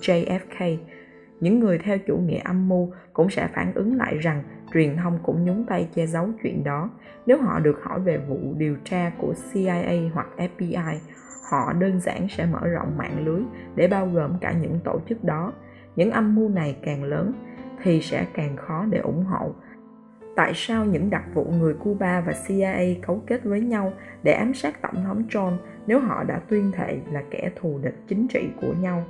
JFK. 0.00 0.76
Những 1.40 1.60
người 1.60 1.78
theo 1.78 1.98
chủ 2.06 2.16
nghĩa 2.16 2.38
âm 2.38 2.68
mưu 2.68 2.92
cũng 3.12 3.30
sẽ 3.30 3.48
phản 3.54 3.74
ứng 3.74 3.96
lại 3.96 4.18
rằng 4.18 4.42
truyền 4.74 4.96
thông 4.96 5.18
cũng 5.22 5.44
nhúng 5.44 5.64
tay 5.68 5.88
che 5.94 6.06
giấu 6.06 6.28
chuyện 6.42 6.64
đó. 6.64 6.90
Nếu 7.26 7.38
họ 7.42 7.60
được 7.60 7.80
hỏi 7.82 8.00
về 8.00 8.18
vụ 8.28 8.38
điều 8.56 8.76
tra 8.84 9.12
của 9.18 9.34
CIA 9.52 10.10
hoặc 10.14 10.26
FBI, 10.36 10.96
họ 11.50 11.72
đơn 11.72 12.00
giản 12.00 12.26
sẽ 12.28 12.46
mở 12.46 12.68
rộng 12.68 12.98
mạng 12.98 13.24
lưới 13.24 13.42
để 13.74 13.88
bao 13.88 14.06
gồm 14.06 14.38
cả 14.40 14.52
những 14.52 14.80
tổ 14.84 15.00
chức 15.08 15.24
đó. 15.24 15.52
Những 15.96 16.10
âm 16.10 16.34
mưu 16.34 16.48
này 16.48 16.76
càng 16.82 17.04
lớn 17.04 17.32
thì 17.82 18.00
sẽ 18.00 18.26
càng 18.34 18.56
khó 18.56 18.86
để 18.90 18.98
ủng 18.98 19.24
hộ 19.24 19.54
tại 20.36 20.52
sao 20.54 20.84
những 20.84 21.10
đặc 21.10 21.22
vụ 21.34 21.44
người 21.44 21.74
Cuba 21.74 22.20
và 22.20 22.32
CIA 22.46 22.94
cấu 23.06 23.22
kết 23.26 23.44
với 23.44 23.60
nhau 23.60 23.92
để 24.22 24.32
ám 24.32 24.54
sát 24.54 24.82
Tổng 24.82 25.04
thống 25.04 25.24
John 25.30 25.56
nếu 25.86 26.00
họ 26.00 26.24
đã 26.24 26.40
tuyên 26.48 26.72
thệ 26.72 26.98
là 27.12 27.22
kẻ 27.30 27.50
thù 27.56 27.78
địch 27.82 27.94
chính 28.08 28.28
trị 28.28 28.48
của 28.60 28.74
nhau. 28.80 29.04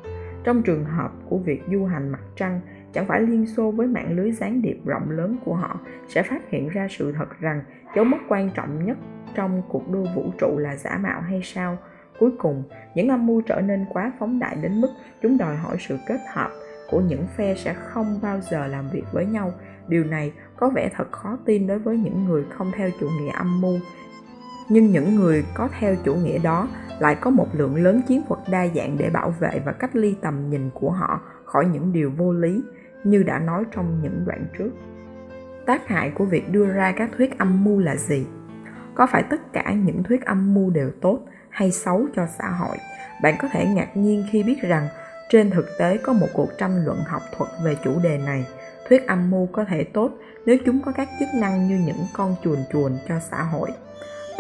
Trong 0.45 0.63
trường 0.63 0.85
hợp 0.85 1.13
của 1.29 1.39
việc 1.39 1.63
du 1.73 1.85
hành 1.85 2.09
mặt 2.09 2.21
trăng, 2.37 2.61
chẳng 2.93 3.07
phải 3.07 3.21
Liên 3.21 3.47
Xô 3.47 3.71
với 3.71 3.87
mạng 3.87 4.17
lưới 4.17 4.33
gián 4.33 4.63
điệp 4.63 4.79
rộng 4.85 5.11
lớn 5.11 5.37
của 5.45 5.55
họ 5.55 5.81
sẽ 6.09 6.23
phát 6.23 6.51
hiện 6.51 6.69
ra 6.69 6.87
sự 6.91 7.13
thật 7.13 7.41
rằng 7.41 7.63
dấu 7.97 8.05
mốc 8.05 8.21
quan 8.29 8.51
trọng 8.55 8.87
nhất 8.87 8.97
trong 9.35 9.63
cuộc 9.69 9.91
đua 9.91 10.05
vũ 10.15 10.33
trụ 10.39 10.59
là 10.59 10.77
giả 10.77 10.99
mạo 10.99 11.21
hay 11.21 11.41
sao? 11.45 11.79
Cuối 12.19 12.31
cùng, 12.39 12.63
những 12.95 13.09
âm 13.09 13.27
mưu 13.27 13.41
trở 13.41 13.61
nên 13.61 13.85
quá 13.93 14.13
phóng 14.19 14.39
đại 14.39 14.57
đến 14.63 14.81
mức 14.81 14.89
chúng 15.23 15.39
đòi 15.39 15.57
hỏi 15.57 15.77
sự 15.81 15.97
kết 16.09 16.21
hợp 16.33 16.51
của 16.91 17.01
những 17.01 17.27
phe 17.37 17.55
sẽ 17.55 17.75
không 17.75 18.19
bao 18.23 18.41
giờ 18.41 18.67
làm 18.67 18.91
việc 18.91 19.05
với 19.13 19.27
nhau 19.27 19.53
điều 19.89 20.05
này 20.05 20.33
có 20.63 20.71
vẻ 20.71 20.91
thật 20.97 21.13
khó 21.13 21.39
tin 21.45 21.67
đối 21.67 21.79
với 21.79 21.99
những 21.99 22.25
người 22.25 22.45
không 22.51 22.73
theo 22.77 22.91
chủ 23.01 23.09
nghĩa 23.09 23.31
âm 23.31 23.61
mưu. 23.61 23.79
Nhưng 24.69 24.87
những 24.87 25.15
người 25.15 25.45
có 25.55 25.69
theo 25.81 25.97
chủ 26.05 26.15
nghĩa 26.15 26.39
đó 26.39 26.69
lại 26.99 27.17
có 27.21 27.31
một 27.31 27.49
lượng 27.53 27.77
lớn 27.77 28.03
chiến 28.09 28.23
thuật 28.29 28.41
đa 28.51 28.67
dạng 28.75 28.97
để 28.99 29.11
bảo 29.11 29.35
vệ 29.41 29.61
và 29.65 29.73
cách 29.73 29.97
ly 29.97 30.15
tầm 30.21 30.51
nhìn 30.51 30.71
của 30.75 30.91
họ 30.91 31.21
khỏi 31.45 31.67
những 31.73 31.93
điều 31.93 32.11
vô 32.17 32.33
lý, 32.33 32.63
như 33.05 33.23
đã 33.23 33.39
nói 33.39 33.65
trong 33.71 34.01
những 34.03 34.25
đoạn 34.27 34.45
trước. 34.59 34.71
Tác 35.67 35.89
hại 35.89 36.11
của 36.11 36.25
việc 36.25 36.53
đưa 36.53 36.67
ra 36.67 36.93
các 36.97 37.11
thuyết 37.17 37.39
âm 37.39 37.65
mưu 37.65 37.79
là 37.79 37.97
gì? 37.97 38.27
Có 38.95 39.07
phải 39.07 39.23
tất 39.31 39.53
cả 39.53 39.73
những 39.73 40.03
thuyết 40.03 40.25
âm 40.25 40.55
mưu 40.55 40.71
đều 40.71 40.91
tốt 41.01 41.21
hay 41.49 41.71
xấu 41.71 42.07
cho 42.17 42.27
xã 42.39 42.49
hội? 42.49 42.77
Bạn 43.23 43.35
có 43.39 43.49
thể 43.53 43.67
ngạc 43.67 43.97
nhiên 43.97 44.25
khi 44.31 44.43
biết 44.43 44.59
rằng 44.63 44.89
trên 45.29 45.51
thực 45.51 45.67
tế 45.79 45.97
có 45.97 46.13
một 46.13 46.29
cuộc 46.33 46.49
tranh 46.59 46.85
luận 46.85 46.99
học 47.07 47.23
thuật 47.37 47.51
về 47.65 47.77
chủ 47.85 47.93
đề 48.03 48.19
này. 48.19 48.47
Thuyết 48.89 49.07
âm 49.07 49.31
mưu 49.31 49.47
có 49.53 49.65
thể 49.65 49.85
tốt 49.85 50.11
nếu 50.47 50.57
chúng 50.67 50.83
có 50.83 50.93
các 50.93 51.09
chức 51.21 51.29
năng 51.35 51.69
như 51.69 51.79
những 51.87 52.07
con 52.13 52.35
chuồn 52.45 52.59
chuồn 52.73 52.99
cho 53.09 53.15
xã 53.31 53.43
hội 53.43 53.71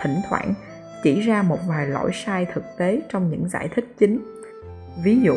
thỉnh 0.00 0.16
thoảng 0.28 0.54
chỉ 1.02 1.20
ra 1.20 1.42
một 1.42 1.58
vài 1.68 1.86
lỗi 1.86 2.10
sai 2.14 2.46
thực 2.54 2.64
tế 2.78 3.02
trong 3.08 3.30
những 3.30 3.48
giải 3.48 3.68
thích 3.74 3.84
chính 3.98 4.18
ví 5.04 5.20
dụ 5.20 5.34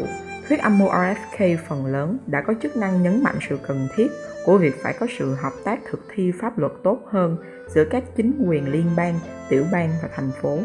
Thuyết 0.47 0.59
âm 0.59 0.80
mưu 0.80 0.88
RFK 0.88 1.57
phần 1.68 1.86
lớn 1.86 2.18
đã 2.28 2.41
có 2.41 2.53
chức 2.61 2.78
năng 2.78 3.03
nhấn 3.03 3.24
mạnh 3.24 3.36
sự 3.49 3.59
cần 3.68 3.88
thiết 3.95 4.07
của 4.45 4.57
việc 4.57 4.76
phải 4.84 4.93
có 4.99 5.07
sự 5.18 5.34
hợp 5.34 5.53
tác 5.63 5.80
thực 5.89 5.99
thi 6.16 6.32
pháp 6.39 6.57
luật 6.57 6.72
tốt 6.84 6.99
hơn 7.05 7.38
giữa 7.68 7.86
các 7.91 8.03
chính 8.16 8.45
quyền 8.47 8.72
liên 8.72 8.86
bang, 8.95 9.20
tiểu 9.49 9.66
bang 9.72 9.89
và 10.01 10.09
thành 10.16 10.32
phố. 10.41 10.59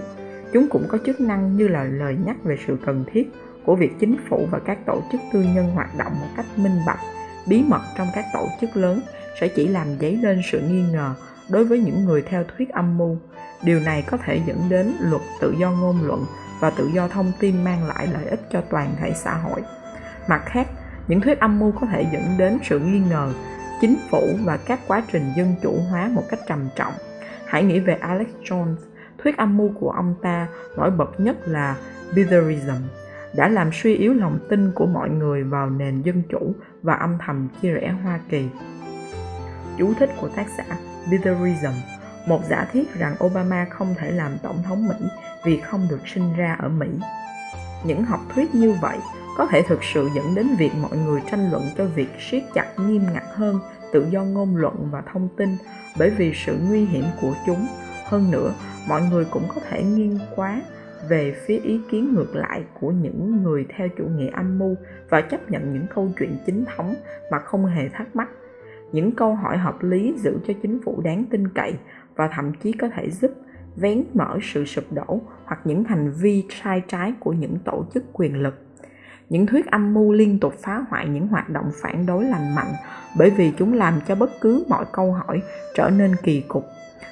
Chúng 0.53 0.69
cũng 0.69 0.85
có 0.89 0.99
chức 1.07 1.21
năng 1.21 1.57
như 1.57 1.69
là 1.69 1.85
lời 1.85 2.17
nhắc 2.27 2.37
về 2.45 2.59
sự 2.67 2.77
cần 2.87 3.05
thiết 3.13 3.33
của 3.65 3.77
việc 3.77 3.93
chính 4.01 4.17
phủ 4.29 4.47
và 4.51 4.59
các 4.59 4.79
tổ 4.87 5.03
chức 5.13 5.21
tư 5.33 5.43
nhân 5.43 5.71
hoạt 5.71 5.99
động 5.99 6.13
một 6.21 6.29
cách 6.37 6.47
minh 6.57 6.81
bạch, 6.87 7.01
bí 7.49 7.63
mật 7.69 7.83
trong 7.99 8.09
các 8.15 8.25
tổ 8.35 8.49
chức 8.61 8.77
lớn 8.77 9.01
sẽ 9.41 9.49
chỉ 9.49 9.69
làm 9.69 9.87
dấy 10.01 10.17
lên 10.17 10.41
sự 10.45 10.61
nghi 10.61 10.83
ngờ 10.93 11.15
đối 11.51 11.65
với 11.65 11.79
những 11.79 12.05
người 12.05 12.23
theo 12.23 12.45
thuyết 12.45 12.71
âm 12.71 12.99
mưu. 12.99 13.19
Điều 13.63 13.81
này 13.81 14.05
có 14.11 14.17
thể 14.17 14.41
dẫn 14.47 14.69
đến 14.69 14.93
luật 15.01 15.23
tự 15.41 15.55
do 15.59 15.71
ngôn 15.71 16.07
luận 16.07 16.25
và 16.61 16.71
tự 16.71 16.91
do 16.95 17.09
thông 17.09 17.33
tin 17.41 17.65
mang 17.65 17.89
lại 17.89 18.09
lợi 18.13 18.25
ích 18.25 18.41
cho 18.53 18.61
toàn 18.71 18.95
thể 19.01 19.13
xã 19.15 19.35
hội. 19.35 19.63
Mặt 20.29 20.43
khác, 20.47 20.67
những 21.09 21.21
thuyết 21.21 21.41
âm 21.41 21.61
mưu 21.61 21.73
có 21.81 21.87
thể 21.87 22.07
dẫn 22.13 22.23
đến 22.39 22.59
sự 22.63 22.79
nghi 22.79 23.01
ngờ 23.11 23.33
chính 23.81 23.97
phủ 24.11 24.29
và 24.45 24.57
các 24.57 24.81
quá 24.87 25.03
trình 25.13 25.23
dân 25.37 25.55
chủ 25.63 25.79
hóa 25.91 26.11
một 26.13 26.23
cách 26.29 26.41
trầm 26.49 26.69
trọng. 26.77 26.93
Hãy 27.47 27.65
nghĩ 27.65 27.81
về 27.81 27.95
Alex 27.95 28.29
Jones, 28.45 28.75
thuyết 29.19 29.37
âm 29.37 29.57
mưu 29.57 29.71
của 29.81 29.91
ông 29.91 30.15
ta 30.23 30.47
nổi 30.77 30.91
bật 30.91 31.21
nhất 31.21 31.37
là 31.49 31.77
Bitherism, 32.15 32.83
đã 33.37 33.49
làm 33.49 33.71
suy 33.73 33.95
yếu 33.95 34.15
lòng 34.15 34.39
tin 34.49 34.73
của 34.75 34.87
mọi 34.87 35.11
người 35.11 35.45
vào 35.45 35.71
nền 35.71 36.03
dân 36.03 36.23
chủ 36.31 36.55
và 36.83 36.95
âm 36.95 37.19
thầm 37.27 37.49
chia 37.63 37.73
rẽ 37.73 37.89
Hoa 38.03 38.21
Kỳ. 38.29 38.49
Chú 39.81 39.95
thích 39.99 40.11
của 40.21 40.29
tác 40.29 40.47
giả 40.59 40.65
Bitherism, 41.11 41.73
một 42.27 42.41
giả 42.49 42.69
thiết 42.73 42.95
rằng 42.95 43.15
Obama 43.25 43.67
không 43.71 43.95
thể 43.99 44.11
làm 44.11 44.39
tổng 44.43 44.63
thống 44.63 44.89
Mỹ 44.89 45.07
vì 45.45 45.61
không 45.61 45.87
được 45.91 46.09
sinh 46.09 46.33
ra 46.37 46.57
ở 46.59 46.69
Mỹ. 46.69 46.87
Những 47.85 48.05
học 48.05 48.21
thuyết 48.35 48.55
như 48.55 48.73
vậy 48.73 48.99
có 49.37 49.47
thể 49.47 49.63
thực 49.63 49.85
sự 49.95 50.09
dẫn 50.15 50.35
đến 50.35 50.47
việc 50.59 50.71
mọi 50.83 50.97
người 50.97 51.21
tranh 51.31 51.51
luận 51.51 51.63
cho 51.79 51.85
việc 51.85 52.09
siết 52.31 52.43
chặt 52.55 52.67
nghiêm 52.79 53.03
ngặt 53.15 53.23
hơn 53.35 53.61
tự 53.93 54.07
do 54.11 54.25
ngôn 54.25 54.57
luận 54.57 54.89
và 54.91 55.03
thông 55.13 55.29
tin 55.37 55.57
bởi 55.99 56.11
vì 56.11 56.33
sự 56.35 56.59
nguy 56.69 56.85
hiểm 56.85 57.05
của 57.21 57.35
chúng 57.47 57.67
hơn 58.05 58.31
nữa 58.31 58.55
mọi 58.89 59.03
người 59.03 59.25
cũng 59.31 59.49
có 59.49 59.61
thể 59.71 59.83
nghiêng 59.83 60.19
quá 60.37 60.63
về 61.09 61.35
phía 61.47 61.59
ý 61.59 61.81
kiến 61.91 62.15
ngược 62.15 62.37
lại 62.37 62.65
của 62.81 62.91
những 62.91 63.43
người 63.43 63.67
theo 63.77 63.89
chủ 63.99 64.05
nghĩa 64.05 64.31
âm 64.31 64.59
mưu 64.59 64.75
và 65.09 65.21
chấp 65.21 65.51
nhận 65.51 65.73
những 65.73 65.87
câu 65.95 66.11
chuyện 66.19 66.37
chính 66.47 66.65
thống 66.77 66.95
mà 67.31 67.39
không 67.39 67.67
hề 67.67 67.89
thắc 67.89 68.17
mắc 68.17 68.29
những 68.93 69.13
câu 69.13 69.35
hỏi 69.35 69.59
hợp 69.59 69.83
lý 69.83 70.15
giữ 70.17 70.39
cho 70.47 70.55
chính 70.63 70.81
phủ 70.85 71.01
đáng 71.05 71.25
tin 71.31 71.49
cậy 71.49 71.75
và 72.17 72.29
thậm 72.33 72.53
chí 72.63 72.73
có 72.73 72.89
thể 72.89 73.11
giúp 73.11 73.31
vén 73.77 74.05
mở 74.15 74.39
sự 74.43 74.65
sụp 74.65 74.85
đổ 74.93 75.21
hoặc 75.45 75.61
những 75.65 75.85
hành 75.85 76.13
vi 76.21 76.45
sai 76.63 76.83
trái 76.89 77.13
của 77.21 77.33
những 77.33 77.59
tổ 77.65 77.87
chức 77.95 78.05
quyền 78.13 78.43
lực. 78.43 78.67
Những 79.29 79.47
thuyết 79.47 79.67
âm 79.67 79.95
mưu 79.95 80.13
liên 80.13 80.41
tục 80.41 80.55
phá 80.63 80.85
hoại 80.89 81.09
những 81.09 81.27
hoạt 81.27 81.49
động 81.49 81.71
phản 81.83 82.07
đối 82.07 82.25
lành 82.25 82.55
mạnh 82.55 82.73
bởi 83.19 83.31
vì 83.31 83.53
chúng 83.59 83.73
làm 83.73 84.01
cho 84.09 84.15
bất 84.15 84.31
cứ 84.41 84.65
mọi 84.69 84.85
câu 84.93 85.13
hỏi 85.13 85.43
trở 85.75 85.91
nên 85.91 86.17
kỳ 86.23 86.41
cục. 86.49 86.65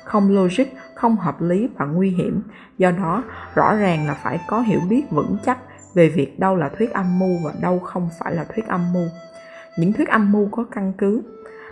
Không 0.05 0.35
logic, 0.35 0.65
không 0.95 1.17
hợp 1.17 1.43
lý 1.43 1.69
và 1.77 1.87
nguy 1.87 2.11
hiểm. 2.11 2.43
Do 2.79 2.91
đó, 2.91 3.25
rõ 3.55 3.77
ràng 3.77 4.07
là 4.07 4.15
phải 4.15 4.41
có 4.49 4.61
hiểu 4.61 4.81
biết 4.89 5.03
vững 5.11 5.37
chắc 5.45 5.59
về 5.95 6.09
việc 6.09 6.39
đâu 6.39 6.57
là 6.57 6.69
thuyết 6.69 6.93
âm 6.93 7.19
mưu 7.19 7.39
và 7.45 7.53
đâu 7.63 7.79
không 7.79 8.09
phải 8.21 8.35
là 8.35 8.45
thuyết 8.45 8.67
âm 8.67 8.93
mưu. 8.93 9.07
Những 9.79 9.93
thuyết 9.93 10.09
âm 10.09 10.33
mưu 10.33 10.49
có 10.51 10.65
căn 10.65 10.93
cứ 10.99 11.23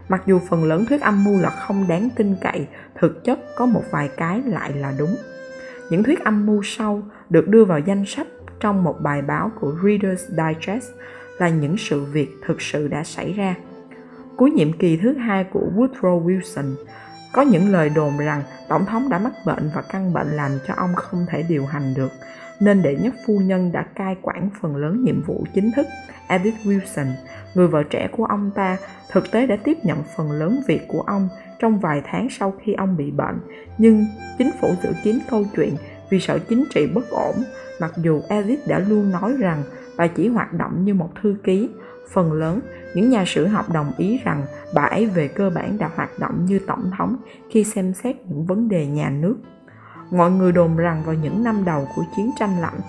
mặc 0.09 0.23
dù 0.27 0.39
phần 0.49 0.65
lớn 0.65 0.87
thuyết 0.89 1.01
âm 1.01 1.25
mưu 1.25 1.41
là 1.41 1.51
không 1.51 1.89
đáng 1.89 2.09
tin 2.17 2.37
cậy 2.41 2.67
thực 2.95 3.25
chất 3.25 3.39
có 3.57 3.67
một 3.67 3.83
vài 3.91 4.11
cái 4.17 4.43
lại 4.43 4.73
là 4.73 4.93
đúng 4.99 5.17
những 5.91 6.03
thuyết 6.03 6.25
âm 6.25 6.47
mưu 6.47 6.63
sau 6.63 7.03
được 7.31 7.49
đưa 7.49 7.65
vào 7.65 7.79
danh 7.79 8.05
sách 8.07 8.27
trong 8.61 8.85
một 8.85 9.01
bài 9.01 9.23
báo 9.23 9.51
của 9.61 9.75
Reader's 9.83 10.17
Digest 10.17 10.91
là 11.39 11.49
những 11.49 11.77
sự 11.77 12.05
việc 12.05 12.29
thực 12.47 12.63
sự 12.63 12.89
đã 12.89 13.05
xảy 13.05 13.33
ra. 13.33 13.55
Cuối 14.37 14.51
nhiệm 14.51 14.73
kỳ 14.73 14.97
thứ 14.97 15.15
hai 15.15 15.45
của 15.45 15.69
Woodrow 15.77 16.27
Wilson, 16.27 16.75
có 17.33 17.43
những 17.43 17.73
lời 17.73 17.89
đồn 17.89 18.19
rằng 18.19 18.43
Tổng 18.69 18.87
thống 18.87 19.09
đã 19.09 19.19
mắc 19.19 19.33
bệnh 19.47 19.71
và 19.75 19.83
căn 19.83 20.13
bệnh 20.13 20.29
làm 20.29 20.51
cho 20.67 20.75
ông 20.77 20.95
không 20.95 21.27
thể 21.29 21.45
điều 21.49 21.67
hành 21.67 21.95
được, 21.95 22.11
nên 22.61 22.83
đệ 22.83 22.97
nhất 22.97 23.15
phu 23.27 23.39
nhân 23.39 23.73
đã 23.73 23.83
cai 23.95 24.17
quản 24.23 24.51
phần 24.61 24.77
lớn 24.77 25.05
nhiệm 25.05 25.23
vụ 25.23 25.45
chính 25.55 25.71
thức. 25.77 25.87
Edith 26.29 26.57
Wilson, 26.65 27.07
người 27.57 27.67
vợ 27.67 27.83
trẻ 27.83 28.09
của 28.13 28.25
ông 28.25 28.51
ta, 28.55 28.77
thực 29.11 29.31
tế 29.31 29.47
đã 29.47 29.57
tiếp 29.65 29.79
nhận 29.83 30.03
phần 30.17 30.33
lớn 30.33 30.61
việc 30.69 30.81
của 30.89 31.01
ông 31.01 31.29
trong 31.59 31.79
vài 31.79 32.03
tháng 32.05 32.29
sau 32.31 32.55
khi 32.65 32.75
ông 32.75 32.97
bị 32.97 33.11
bệnh, 33.11 33.39
nhưng 33.79 34.07
chính 34.39 34.51
phủ 34.61 34.75
giữ 34.83 34.93
kín 35.05 35.19
câu 35.31 35.45
chuyện 35.57 35.75
vì 36.11 36.21
sợ 36.21 36.39
chính 36.39 36.65
trị 36.75 36.87
bất 36.95 37.11
ổn 37.11 37.35
mặc 37.81 37.93
dù 37.97 38.21
Edith 38.29 38.69
đã 38.69 38.79
luôn 38.79 39.11
nói 39.11 39.35
rằng 39.39 39.63
bà 39.97 40.07
chỉ 40.07 40.29
hoạt 40.29 40.53
động 40.53 40.85
như 40.85 40.95
một 40.95 41.09
thư 41.23 41.37
ký. 41.45 41.69
Phần 42.13 42.33
lớn 42.33 42.61
những 42.95 43.11
nhà 43.11 43.25
sử 43.27 43.47
học 43.47 43.67
đồng 43.73 43.93
ý 43.99 44.21
rằng 44.25 44.47
bà 44.75 44.83
ấy 44.83 45.07
về 45.07 45.29
cơ 45.29 45.51
bản 45.51 45.79
đã 45.79 45.91
hoạt 45.95 46.19
động 46.19 46.47
như 46.47 46.59
tổng 46.67 46.91
thống 46.99 47.17
khi 47.51 47.65
xem 47.65 47.95
xét 47.95 48.17
những 48.29 48.47
vấn 48.47 48.69
đề 48.69 48.87
nhà 48.87 49.11
nước. 49.11 49.37
Mọi 50.11 50.31
người 50.31 50.53
đồn 50.53 50.77
rằng 50.77 51.03
vào 51.07 51.15
những 51.15 51.45
năm 51.45 51.65
đầu 51.65 51.89
của 51.97 52.03
chiến 52.17 52.31
tranh 52.39 52.61
lạnh 52.61 52.81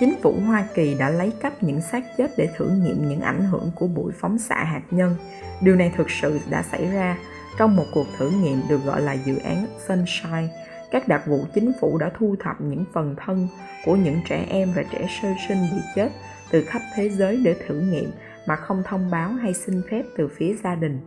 chính 0.00 0.14
phủ 0.22 0.34
hoa 0.46 0.64
kỳ 0.74 0.94
đã 0.94 1.10
lấy 1.10 1.32
cắp 1.40 1.62
những 1.62 1.80
xác 1.80 2.04
chết 2.18 2.30
để 2.36 2.48
thử 2.56 2.68
nghiệm 2.68 3.08
những 3.08 3.20
ảnh 3.20 3.44
hưởng 3.44 3.70
của 3.74 3.86
bụi 3.86 4.12
phóng 4.20 4.38
xạ 4.38 4.64
hạt 4.64 4.82
nhân. 4.90 5.16
Điều 5.60 5.76
này 5.76 5.92
thực 5.96 6.10
sự 6.10 6.40
đã 6.50 6.62
xảy 6.62 6.90
ra 6.90 7.18
trong 7.58 7.76
một 7.76 7.84
cuộc 7.94 8.06
thử 8.18 8.30
nghiệm 8.30 8.62
được 8.68 8.84
gọi 8.84 9.02
là 9.02 9.12
dự 9.12 9.36
án 9.36 9.66
sunshine. 9.88 10.48
Các 10.90 11.08
đặc 11.08 11.26
vụ 11.26 11.44
chính 11.54 11.72
phủ 11.80 11.98
đã 11.98 12.10
thu 12.18 12.36
thập 12.40 12.60
những 12.60 12.84
phần 12.92 13.16
thân 13.16 13.48
của 13.84 13.96
những 13.96 14.20
trẻ 14.28 14.46
em 14.48 14.72
và 14.76 14.82
trẻ 14.92 15.06
sơ 15.22 15.28
sinh 15.48 15.58
bị 15.72 15.82
chết 15.94 16.08
từ 16.50 16.64
khắp 16.64 16.82
thế 16.94 17.10
giới 17.10 17.40
để 17.44 17.56
thử 17.66 17.80
nghiệm 17.80 18.10
mà 18.46 18.56
không 18.56 18.82
thông 18.86 19.10
báo 19.10 19.32
hay 19.32 19.54
xin 19.54 19.82
phép 19.90 20.02
từ 20.16 20.28
phía 20.28 20.54
gia 20.64 20.74
đình. 20.74 21.00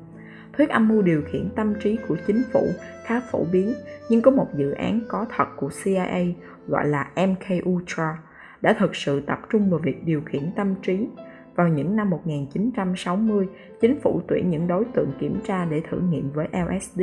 Thuyết 0.57 0.69
âm 0.69 0.87
mưu 0.87 1.01
điều 1.01 1.21
khiển 1.31 1.49
tâm 1.55 1.73
trí 1.83 1.97
của 2.07 2.17
chính 2.27 2.43
phủ 2.53 2.67
khá 3.05 3.21
phổ 3.31 3.43
biến, 3.51 3.73
nhưng 4.09 4.21
có 4.21 4.31
một 4.31 4.47
dự 4.57 4.71
án 4.71 4.99
có 5.07 5.25
thật 5.35 5.45
của 5.55 5.69
CIA 5.83 6.25
gọi 6.67 6.87
là 6.87 7.11
MK 7.15 7.69
Ultra 7.69 8.17
đã 8.61 8.73
thực 8.73 8.95
sự 8.95 9.21
tập 9.21 9.39
trung 9.49 9.69
vào 9.69 9.79
việc 9.83 10.05
điều 10.05 10.21
khiển 10.25 10.51
tâm 10.55 10.75
trí. 10.81 11.07
Vào 11.55 11.67
những 11.67 11.95
năm 11.95 12.09
1960, 12.09 13.47
chính 13.81 13.99
phủ 14.01 14.21
tuyển 14.27 14.49
những 14.49 14.67
đối 14.67 14.85
tượng 14.85 15.11
kiểm 15.19 15.39
tra 15.47 15.65
để 15.65 15.81
thử 15.89 15.99
nghiệm 15.99 16.31
với 16.31 16.47
LSD 16.51 17.01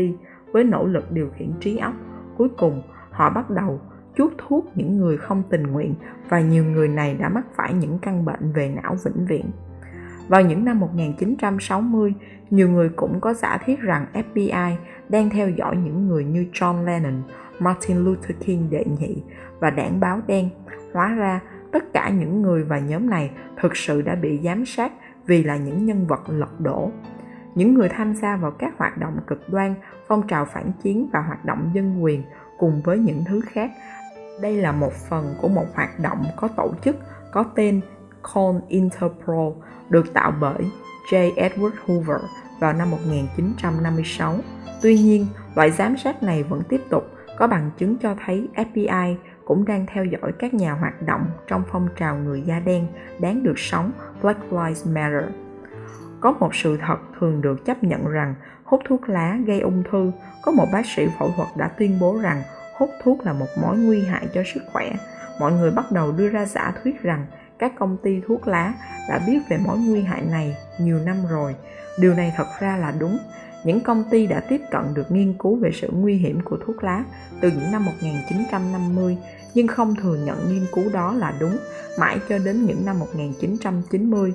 với 0.52 0.64
nỗ 0.64 0.86
lực 0.86 1.12
điều 1.12 1.30
khiển 1.38 1.52
trí 1.60 1.76
óc 1.76 1.94
Cuối 2.36 2.48
cùng, 2.48 2.82
họ 3.10 3.30
bắt 3.30 3.50
đầu 3.50 3.80
chuốt 4.16 4.32
thuốc 4.38 4.70
những 4.74 4.98
người 4.98 5.16
không 5.16 5.42
tình 5.50 5.62
nguyện 5.62 5.94
và 6.28 6.40
nhiều 6.40 6.64
người 6.64 6.88
này 6.88 7.14
đã 7.14 7.28
mắc 7.28 7.46
phải 7.56 7.74
những 7.74 7.98
căn 7.98 8.24
bệnh 8.24 8.52
về 8.52 8.68
não 8.82 8.96
vĩnh 9.04 9.26
viễn. 9.26 9.50
Vào 10.28 10.42
những 10.42 10.64
năm 10.64 10.80
1960, 10.80 12.14
nhiều 12.50 12.70
người 12.70 12.88
cũng 12.88 13.20
có 13.20 13.34
giả 13.34 13.58
thiết 13.64 13.80
rằng 13.80 14.06
FBI 14.14 14.76
đang 15.08 15.30
theo 15.30 15.50
dõi 15.50 15.76
những 15.76 16.08
người 16.08 16.24
như 16.24 16.46
John 16.52 16.84
Lennon, 16.84 17.22
Martin 17.58 17.96
Luther 17.96 18.36
King 18.44 18.70
đệ 18.70 18.84
nhị 19.00 19.22
và 19.60 19.70
đảng 19.70 20.00
báo 20.00 20.20
đen. 20.26 20.48
Hóa 20.96 21.14
ra, 21.14 21.40
tất 21.72 21.92
cả 21.92 22.10
những 22.10 22.42
người 22.42 22.64
và 22.64 22.78
nhóm 22.78 23.10
này 23.10 23.30
thực 23.60 23.76
sự 23.76 24.02
đã 24.02 24.14
bị 24.14 24.40
giám 24.44 24.66
sát 24.66 24.92
vì 25.26 25.42
là 25.42 25.56
những 25.56 25.86
nhân 25.86 26.06
vật 26.06 26.20
lật 26.28 26.60
đổ. 26.60 26.90
Những 27.54 27.74
người 27.74 27.88
tham 27.88 28.14
gia 28.14 28.36
vào 28.36 28.50
các 28.50 28.74
hoạt 28.78 28.98
động 28.98 29.18
cực 29.26 29.48
đoan 29.48 29.74
phong 30.08 30.26
trào 30.28 30.44
phản 30.44 30.72
chiến 30.82 31.08
và 31.12 31.20
hoạt 31.20 31.44
động 31.44 31.70
dân 31.74 32.02
quyền 32.02 32.22
cùng 32.58 32.82
với 32.84 32.98
những 32.98 33.24
thứ 33.28 33.40
khác. 33.40 33.70
Đây 34.42 34.56
là 34.56 34.72
một 34.72 34.92
phần 34.92 35.34
của 35.42 35.48
một 35.48 35.66
hoạt 35.74 36.00
động 36.00 36.24
có 36.36 36.48
tổ 36.48 36.74
chức 36.84 36.96
có 37.32 37.44
tên 37.54 37.80
Con 38.22 38.60
Interpol 38.68 39.52
được 39.88 40.12
tạo 40.12 40.32
bởi 40.40 40.70
J. 41.10 41.34
Edward 41.34 41.70
Hoover 41.86 42.20
vào 42.60 42.72
năm 42.72 42.90
1956. 42.90 44.34
Tuy 44.82 44.98
nhiên, 44.98 45.26
loại 45.54 45.70
giám 45.70 45.96
sát 45.96 46.22
này 46.22 46.42
vẫn 46.42 46.62
tiếp 46.68 46.80
tục 46.90 47.04
có 47.38 47.46
bằng 47.46 47.70
chứng 47.78 47.96
cho 47.96 48.14
thấy 48.26 48.48
FBI 48.54 49.16
cũng 49.46 49.64
đang 49.64 49.86
theo 49.86 50.04
dõi 50.04 50.32
các 50.38 50.54
nhà 50.54 50.72
hoạt 50.72 51.02
động 51.02 51.26
trong 51.48 51.62
phong 51.72 51.88
trào 51.98 52.16
người 52.16 52.42
da 52.42 52.60
đen 52.60 52.86
đáng 53.20 53.42
được 53.42 53.58
sống 53.58 53.90
Black 54.22 54.52
Lives 54.52 54.86
Matter. 54.86 55.24
Có 56.20 56.32
một 56.32 56.54
sự 56.54 56.78
thật 56.86 56.96
thường 57.20 57.40
được 57.40 57.64
chấp 57.64 57.84
nhận 57.84 58.06
rằng 58.08 58.34
hút 58.64 58.80
thuốc 58.88 59.08
lá 59.08 59.38
gây 59.46 59.60
ung 59.60 59.82
thư, 59.90 60.12
có 60.42 60.52
một 60.52 60.66
bác 60.72 60.86
sĩ 60.86 61.06
phẫu 61.18 61.30
thuật 61.36 61.48
đã 61.56 61.68
tuyên 61.68 61.98
bố 62.00 62.18
rằng 62.22 62.42
hút 62.76 62.90
thuốc 63.02 63.26
là 63.26 63.32
một 63.32 63.46
mối 63.62 63.78
nguy 63.78 64.04
hại 64.04 64.26
cho 64.34 64.42
sức 64.54 64.62
khỏe. 64.72 64.92
Mọi 65.40 65.52
người 65.52 65.70
bắt 65.70 65.84
đầu 65.92 66.12
đưa 66.12 66.28
ra 66.28 66.44
giả 66.44 66.72
thuyết 66.82 67.02
rằng 67.02 67.26
các 67.58 67.72
công 67.78 67.96
ty 68.02 68.20
thuốc 68.26 68.48
lá 68.48 68.74
đã 69.08 69.20
biết 69.26 69.38
về 69.48 69.58
mối 69.66 69.78
nguy 69.78 70.02
hại 70.02 70.22
này 70.30 70.56
nhiều 70.80 70.98
năm 70.98 71.16
rồi. 71.30 71.54
Điều 72.00 72.14
này 72.14 72.32
thật 72.36 72.46
ra 72.60 72.76
là 72.76 72.92
đúng. 72.98 73.18
Những 73.64 73.80
công 73.80 74.04
ty 74.10 74.26
đã 74.26 74.40
tiếp 74.40 74.60
cận 74.70 74.94
được 74.94 75.10
nghiên 75.10 75.34
cứu 75.38 75.56
về 75.56 75.70
sự 75.72 75.90
nguy 75.92 76.14
hiểm 76.14 76.40
của 76.44 76.58
thuốc 76.66 76.84
lá 76.84 77.04
từ 77.40 77.50
những 77.50 77.72
năm 77.72 77.84
1950 77.84 79.18
nhưng 79.56 79.66
không 79.66 79.94
thừa 79.94 80.16
nhận 80.16 80.48
nghiên 80.48 80.66
cứu 80.72 80.84
đó 80.92 81.12
là 81.12 81.34
đúng 81.40 81.58
mãi 81.98 82.18
cho 82.28 82.38
đến 82.38 82.66
những 82.66 82.84
năm 82.86 82.98
1990 82.98 84.32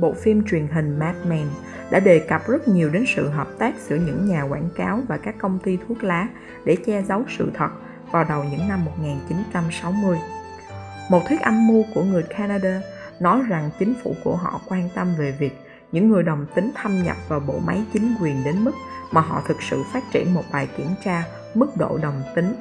Bộ 0.00 0.12
phim 0.12 0.44
truyền 0.44 0.66
hình 0.66 0.98
Mad 0.98 1.16
Men 1.26 1.46
đã 1.90 2.00
đề 2.00 2.18
cập 2.18 2.48
rất 2.48 2.68
nhiều 2.68 2.90
đến 2.90 3.04
sự 3.16 3.28
hợp 3.28 3.48
tác 3.58 3.74
giữa 3.88 3.96
những 3.96 4.28
nhà 4.28 4.42
quảng 4.42 4.68
cáo 4.76 5.00
và 5.08 5.16
các 5.16 5.34
công 5.38 5.58
ty 5.58 5.78
thuốc 5.88 6.04
lá 6.04 6.28
để 6.64 6.76
che 6.86 7.02
giấu 7.02 7.22
sự 7.38 7.50
thật 7.54 7.68
vào 8.10 8.24
đầu 8.28 8.44
những 8.44 8.68
năm 8.68 8.84
1960. 8.84 10.18
Một 11.10 11.22
thuyết 11.28 11.40
âm 11.40 11.68
mưu 11.68 11.84
của 11.94 12.02
người 12.02 12.22
Canada 12.22 12.80
nói 13.20 13.42
rằng 13.48 13.70
chính 13.78 13.94
phủ 14.02 14.14
của 14.24 14.36
họ 14.36 14.60
quan 14.68 14.88
tâm 14.94 15.14
về 15.18 15.34
việc 15.38 15.52
những 15.92 16.08
người 16.08 16.22
đồng 16.22 16.46
tính 16.54 16.70
thâm 16.74 17.02
nhập 17.02 17.16
vào 17.28 17.40
bộ 17.40 17.58
máy 17.66 17.84
chính 17.92 18.14
quyền 18.20 18.44
đến 18.44 18.64
mức 18.64 18.74
mà 19.12 19.20
họ 19.20 19.42
thực 19.48 19.62
sự 19.62 19.82
phát 19.92 20.02
triển 20.12 20.34
một 20.34 20.44
bài 20.52 20.68
kiểm 20.76 20.88
tra 21.04 21.24
mức 21.54 21.76
độ 21.76 21.98
đồng 22.02 22.22
tính. 22.34 22.54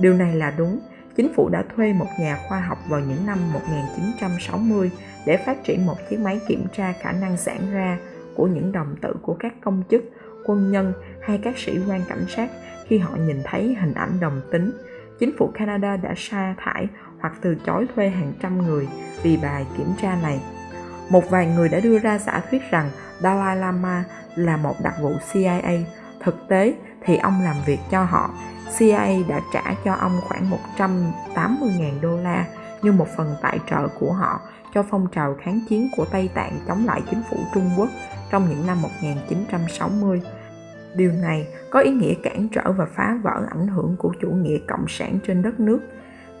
Điều 0.00 0.14
này 0.14 0.34
là 0.34 0.50
đúng. 0.50 0.78
Chính 1.16 1.34
phủ 1.34 1.48
đã 1.48 1.64
thuê 1.76 1.92
một 1.92 2.06
nhà 2.20 2.38
khoa 2.48 2.60
học 2.60 2.78
vào 2.88 3.00
những 3.00 3.26
năm 3.26 3.52
1960 3.52 4.90
để 5.26 5.36
phát 5.36 5.64
triển 5.64 5.86
một 5.86 5.96
chiếc 6.10 6.20
máy 6.20 6.40
kiểm 6.48 6.66
tra 6.76 6.92
khả 7.00 7.12
năng 7.12 7.36
sản 7.36 7.60
ra 7.72 7.98
của 8.36 8.46
những 8.46 8.72
đồng 8.72 8.96
tử 9.02 9.14
của 9.22 9.36
các 9.38 9.54
công 9.60 9.82
chức, 9.90 10.04
quân 10.46 10.72
nhân 10.72 10.92
hay 11.22 11.40
các 11.42 11.58
sĩ 11.58 11.78
quan 11.88 12.00
cảnh 12.08 12.24
sát 12.28 12.48
khi 12.86 12.98
họ 12.98 13.16
nhìn 13.16 13.42
thấy 13.44 13.76
hình 13.80 13.94
ảnh 13.94 14.20
đồng 14.20 14.40
tính. 14.50 14.72
Chính 15.20 15.32
phủ 15.38 15.50
Canada 15.54 15.96
đã 15.96 16.14
sa 16.16 16.54
thải 16.58 16.88
hoặc 17.20 17.32
từ 17.40 17.56
chối 17.66 17.86
thuê 17.94 18.08
hàng 18.08 18.32
trăm 18.42 18.66
người 18.66 18.88
vì 19.22 19.36
bài 19.36 19.66
kiểm 19.76 19.88
tra 20.02 20.18
này. 20.22 20.40
Một 21.10 21.30
vài 21.30 21.46
người 21.46 21.68
đã 21.68 21.80
đưa 21.80 21.98
ra 21.98 22.18
giả 22.18 22.42
thuyết 22.50 22.62
rằng 22.70 22.90
Dalai 23.20 23.56
Lama 23.56 24.04
là 24.34 24.56
một 24.56 24.74
đặc 24.82 24.94
vụ 25.00 25.12
CIA. 25.32 25.78
Thực 26.20 26.48
tế 26.48 26.74
thì 27.04 27.16
ông 27.16 27.42
làm 27.44 27.56
việc 27.66 27.78
cho 27.90 28.04
họ. 28.04 28.30
CIA 28.78 29.22
đã 29.28 29.40
trả 29.52 29.74
cho 29.84 29.92
ông 29.92 30.20
khoảng 30.22 30.50
180.000 30.76 32.00
đô 32.00 32.16
la 32.16 32.46
như 32.82 32.92
một 32.92 33.06
phần 33.16 33.34
tài 33.42 33.58
trợ 33.70 33.88
của 34.00 34.12
họ 34.12 34.40
cho 34.74 34.82
phong 34.90 35.06
trào 35.12 35.36
kháng 35.42 35.60
chiến 35.68 35.88
của 35.96 36.04
Tây 36.04 36.30
Tạng 36.34 36.58
chống 36.68 36.86
lại 36.86 37.02
chính 37.10 37.22
phủ 37.30 37.36
Trung 37.54 37.70
Quốc 37.76 37.88
trong 38.30 38.48
những 38.48 38.66
năm 38.66 38.82
1960. 38.82 40.22
Điều 40.94 41.12
này 41.12 41.46
có 41.70 41.80
ý 41.80 41.90
nghĩa 41.90 42.14
cản 42.14 42.48
trở 42.48 42.72
và 42.72 42.86
phá 42.86 43.18
vỡ 43.22 43.46
ảnh 43.50 43.68
hưởng 43.68 43.96
của 43.98 44.14
chủ 44.20 44.30
nghĩa 44.30 44.58
cộng 44.68 44.84
sản 44.88 45.18
trên 45.26 45.42
đất 45.42 45.60
nước. 45.60 45.80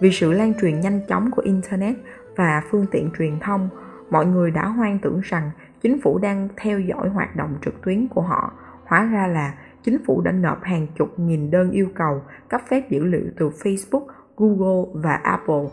Vì 0.00 0.12
sự 0.12 0.32
lan 0.32 0.52
truyền 0.60 0.80
nhanh 0.80 1.00
chóng 1.08 1.30
của 1.30 1.42
Internet 1.42 1.96
và 2.36 2.62
phương 2.70 2.86
tiện 2.90 3.10
truyền 3.18 3.40
thông, 3.40 3.68
mọi 4.10 4.26
người 4.26 4.50
đã 4.50 4.66
hoang 4.66 4.98
tưởng 4.98 5.20
rằng 5.24 5.50
chính 5.82 6.00
phủ 6.02 6.18
đang 6.18 6.48
theo 6.56 6.80
dõi 6.80 7.08
hoạt 7.08 7.36
động 7.36 7.54
trực 7.64 7.82
tuyến 7.84 8.08
của 8.08 8.22
họ. 8.22 8.52
Hóa 8.86 9.04
ra 9.04 9.26
là 9.26 9.54
chính 9.84 10.04
phủ 10.04 10.20
đã 10.20 10.32
nộp 10.32 10.62
hàng 10.62 10.86
chục 10.98 11.18
nghìn 11.18 11.50
đơn 11.50 11.70
yêu 11.70 11.88
cầu 11.94 12.22
cấp 12.48 12.60
phép 12.70 12.90
dữ 12.90 13.04
liệu 13.04 13.24
từ 13.38 13.50
Facebook, 13.50 14.06
Google 14.36 15.02
và 15.02 15.14
Apple 15.14 15.64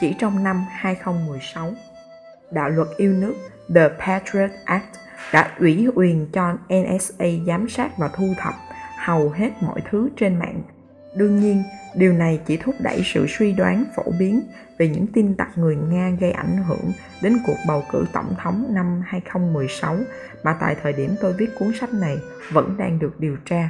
chỉ 0.00 0.14
trong 0.18 0.44
năm 0.44 0.64
2016. 0.70 1.70
Đạo 2.50 2.68
luật 2.68 2.88
yêu 2.96 3.12
nước 3.12 3.34
The 3.74 3.88
Patriot 3.88 4.50
Act 4.64 4.96
đã 5.32 5.50
ủy 5.58 5.88
quyền 5.94 6.26
cho 6.32 6.56
NSA 6.68 7.26
giám 7.46 7.68
sát 7.68 7.98
và 7.98 8.08
thu 8.08 8.26
thập 8.38 8.54
hầu 8.98 9.30
hết 9.30 9.50
mọi 9.60 9.80
thứ 9.90 10.08
trên 10.16 10.38
mạng. 10.38 10.62
Đương 11.16 11.40
nhiên, 11.40 11.62
điều 11.94 12.12
này 12.12 12.40
chỉ 12.46 12.56
thúc 12.56 12.74
đẩy 12.80 13.02
sự 13.04 13.26
suy 13.28 13.52
đoán 13.52 13.84
phổ 13.96 14.02
biến 14.18 14.42
về 14.78 14.88
những 14.88 15.06
tin 15.06 15.34
tặc 15.34 15.58
người 15.58 15.76
Nga 15.76 16.10
gây 16.20 16.30
ảnh 16.30 16.56
hưởng 16.68 16.92
đến 17.22 17.36
cuộc 17.46 17.56
bầu 17.68 17.82
cử 17.92 18.04
tổng 18.12 18.34
thống 18.38 18.66
năm 18.70 19.02
2016 19.04 19.96
mà 20.44 20.56
tại 20.60 20.76
thời 20.82 20.92
điểm 20.92 21.10
tôi 21.20 21.32
viết 21.32 21.50
cuốn 21.58 21.72
sách 21.80 21.94
này 21.94 22.18
vẫn 22.52 22.76
đang 22.78 22.98
được 22.98 23.20
điều 23.20 23.36
tra. 23.44 23.68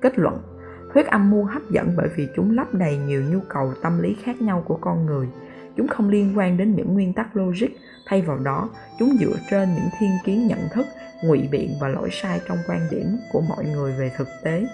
Kết 0.00 0.18
luận, 0.18 0.42
thuyết 0.94 1.06
âm 1.06 1.30
mưu 1.30 1.44
hấp 1.44 1.62
dẫn 1.70 1.94
bởi 1.96 2.08
vì 2.16 2.28
chúng 2.36 2.56
lấp 2.56 2.74
đầy 2.74 2.96
nhiều 2.96 3.22
nhu 3.32 3.40
cầu 3.48 3.72
tâm 3.82 4.02
lý 4.02 4.16
khác 4.22 4.42
nhau 4.42 4.62
của 4.66 4.78
con 4.80 5.06
người. 5.06 5.26
Chúng 5.76 5.88
không 5.88 6.08
liên 6.08 6.38
quan 6.38 6.56
đến 6.56 6.74
những 6.74 6.94
nguyên 6.94 7.12
tắc 7.12 7.36
logic, 7.36 7.68
thay 8.06 8.22
vào 8.22 8.38
đó, 8.38 8.70
chúng 8.98 9.16
dựa 9.20 9.36
trên 9.50 9.74
những 9.74 9.88
thiên 9.98 10.10
kiến 10.24 10.46
nhận 10.46 10.68
thức, 10.72 10.86
ngụy 11.24 11.48
biện 11.52 11.70
và 11.80 11.88
lỗi 11.88 12.08
sai 12.12 12.40
trong 12.48 12.58
quan 12.68 12.80
điểm 12.90 13.18
của 13.32 13.40
mọi 13.40 13.64
người 13.64 13.92
về 13.98 14.12
thực 14.16 14.28
tế. 14.44 14.66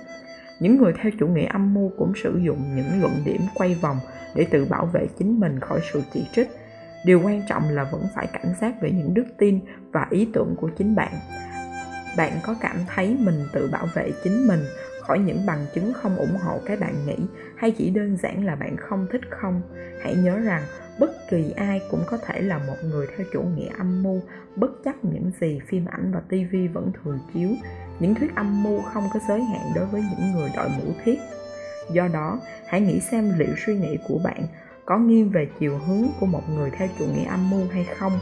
Những 0.60 0.76
người 0.76 0.92
theo 1.02 1.12
chủ 1.20 1.26
nghĩa 1.26 1.46
âm 1.46 1.74
mưu 1.74 1.92
cũng 1.98 2.12
sử 2.22 2.40
dụng 2.44 2.76
những 2.76 3.00
luận 3.00 3.12
điểm 3.24 3.40
quay 3.54 3.74
vòng 3.74 3.98
để 4.34 4.46
tự 4.50 4.64
bảo 4.64 4.86
vệ 4.86 5.06
chính 5.18 5.40
mình 5.40 5.60
khỏi 5.60 5.80
sự 5.92 6.02
chỉ 6.12 6.26
trích. 6.32 6.48
Điều 7.04 7.20
quan 7.24 7.42
trọng 7.48 7.68
là 7.68 7.84
vẫn 7.84 8.02
phải 8.14 8.26
cảnh 8.26 8.54
giác 8.60 8.74
về 8.80 8.90
những 8.90 9.14
đức 9.14 9.24
tin 9.38 9.60
và 9.92 10.06
ý 10.10 10.28
tưởng 10.32 10.54
của 10.60 10.70
chính 10.78 10.94
bạn. 10.94 11.12
Bạn 12.16 12.32
có 12.42 12.54
cảm 12.60 12.76
thấy 12.94 13.16
mình 13.20 13.42
tự 13.52 13.68
bảo 13.72 13.86
vệ 13.94 14.10
chính 14.24 14.46
mình 14.46 14.60
khỏi 15.06 15.18
những 15.18 15.46
bằng 15.46 15.66
chứng 15.74 15.92
không 15.92 16.16
ủng 16.16 16.36
hộ 16.44 16.58
cái 16.66 16.76
bạn 16.76 17.06
nghĩ 17.06 17.16
hay 17.56 17.70
chỉ 17.70 17.90
đơn 17.90 18.16
giản 18.22 18.44
là 18.44 18.54
bạn 18.54 18.76
không 18.76 19.06
thích 19.12 19.20
không. 19.30 19.62
Hãy 20.02 20.14
nhớ 20.14 20.38
rằng, 20.38 20.62
bất 20.98 21.10
kỳ 21.30 21.50
ai 21.56 21.80
cũng 21.90 22.02
có 22.06 22.18
thể 22.26 22.40
là 22.40 22.58
một 22.58 22.76
người 22.84 23.06
theo 23.16 23.26
chủ 23.32 23.42
nghĩa 23.42 23.68
âm 23.78 24.02
mưu, 24.02 24.20
bất 24.56 24.70
chấp 24.84 25.04
những 25.04 25.30
gì 25.40 25.60
phim 25.68 25.84
ảnh 25.86 26.12
và 26.14 26.20
tivi 26.28 26.68
vẫn 26.68 26.92
thường 26.92 27.18
chiếu. 27.34 27.48
Những 28.00 28.14
thuyết 28.14 28.34
âm 28.34 28.62
mưu 28.62 28.82
không 28.82 29.08
có 29.14 29.20
giới 29.28 29.42
hạn 29.42 29.72
đối 29.74 29.86
với 29.86 30.04
những 30.10 30.32
người 30.32 30.50
đội 30.56 30.68
mũ 30.68 30.92
thiết. 31.04 31.18
Do 31.90 32.08
đó, 32.08 32.40
hãy 32.66 32.80
nghĩ 32.80 33.00
xem 33.00 33.32
liệu 33.38 33.54
suy 33.66 33.78
nghĩ 33.78 33.98
của 34.08 34.18
bạn 34.24 34.42
có 34.86 34.98
nghiêng 34.98 35.30
về 35.30 35.48
chiều 35.60 35.78
hướng 35.78 36.06
của 36.20 36.26
một 36.26 36.42
người 36.50 36.70
theo 36.70 36.88
chủ 36.98 37.04
nghĩa 37.04 37.24
âm 37.24 37.50
mưu 37.50 37.68
hay 37.72 37.84
không. 37.84 38.12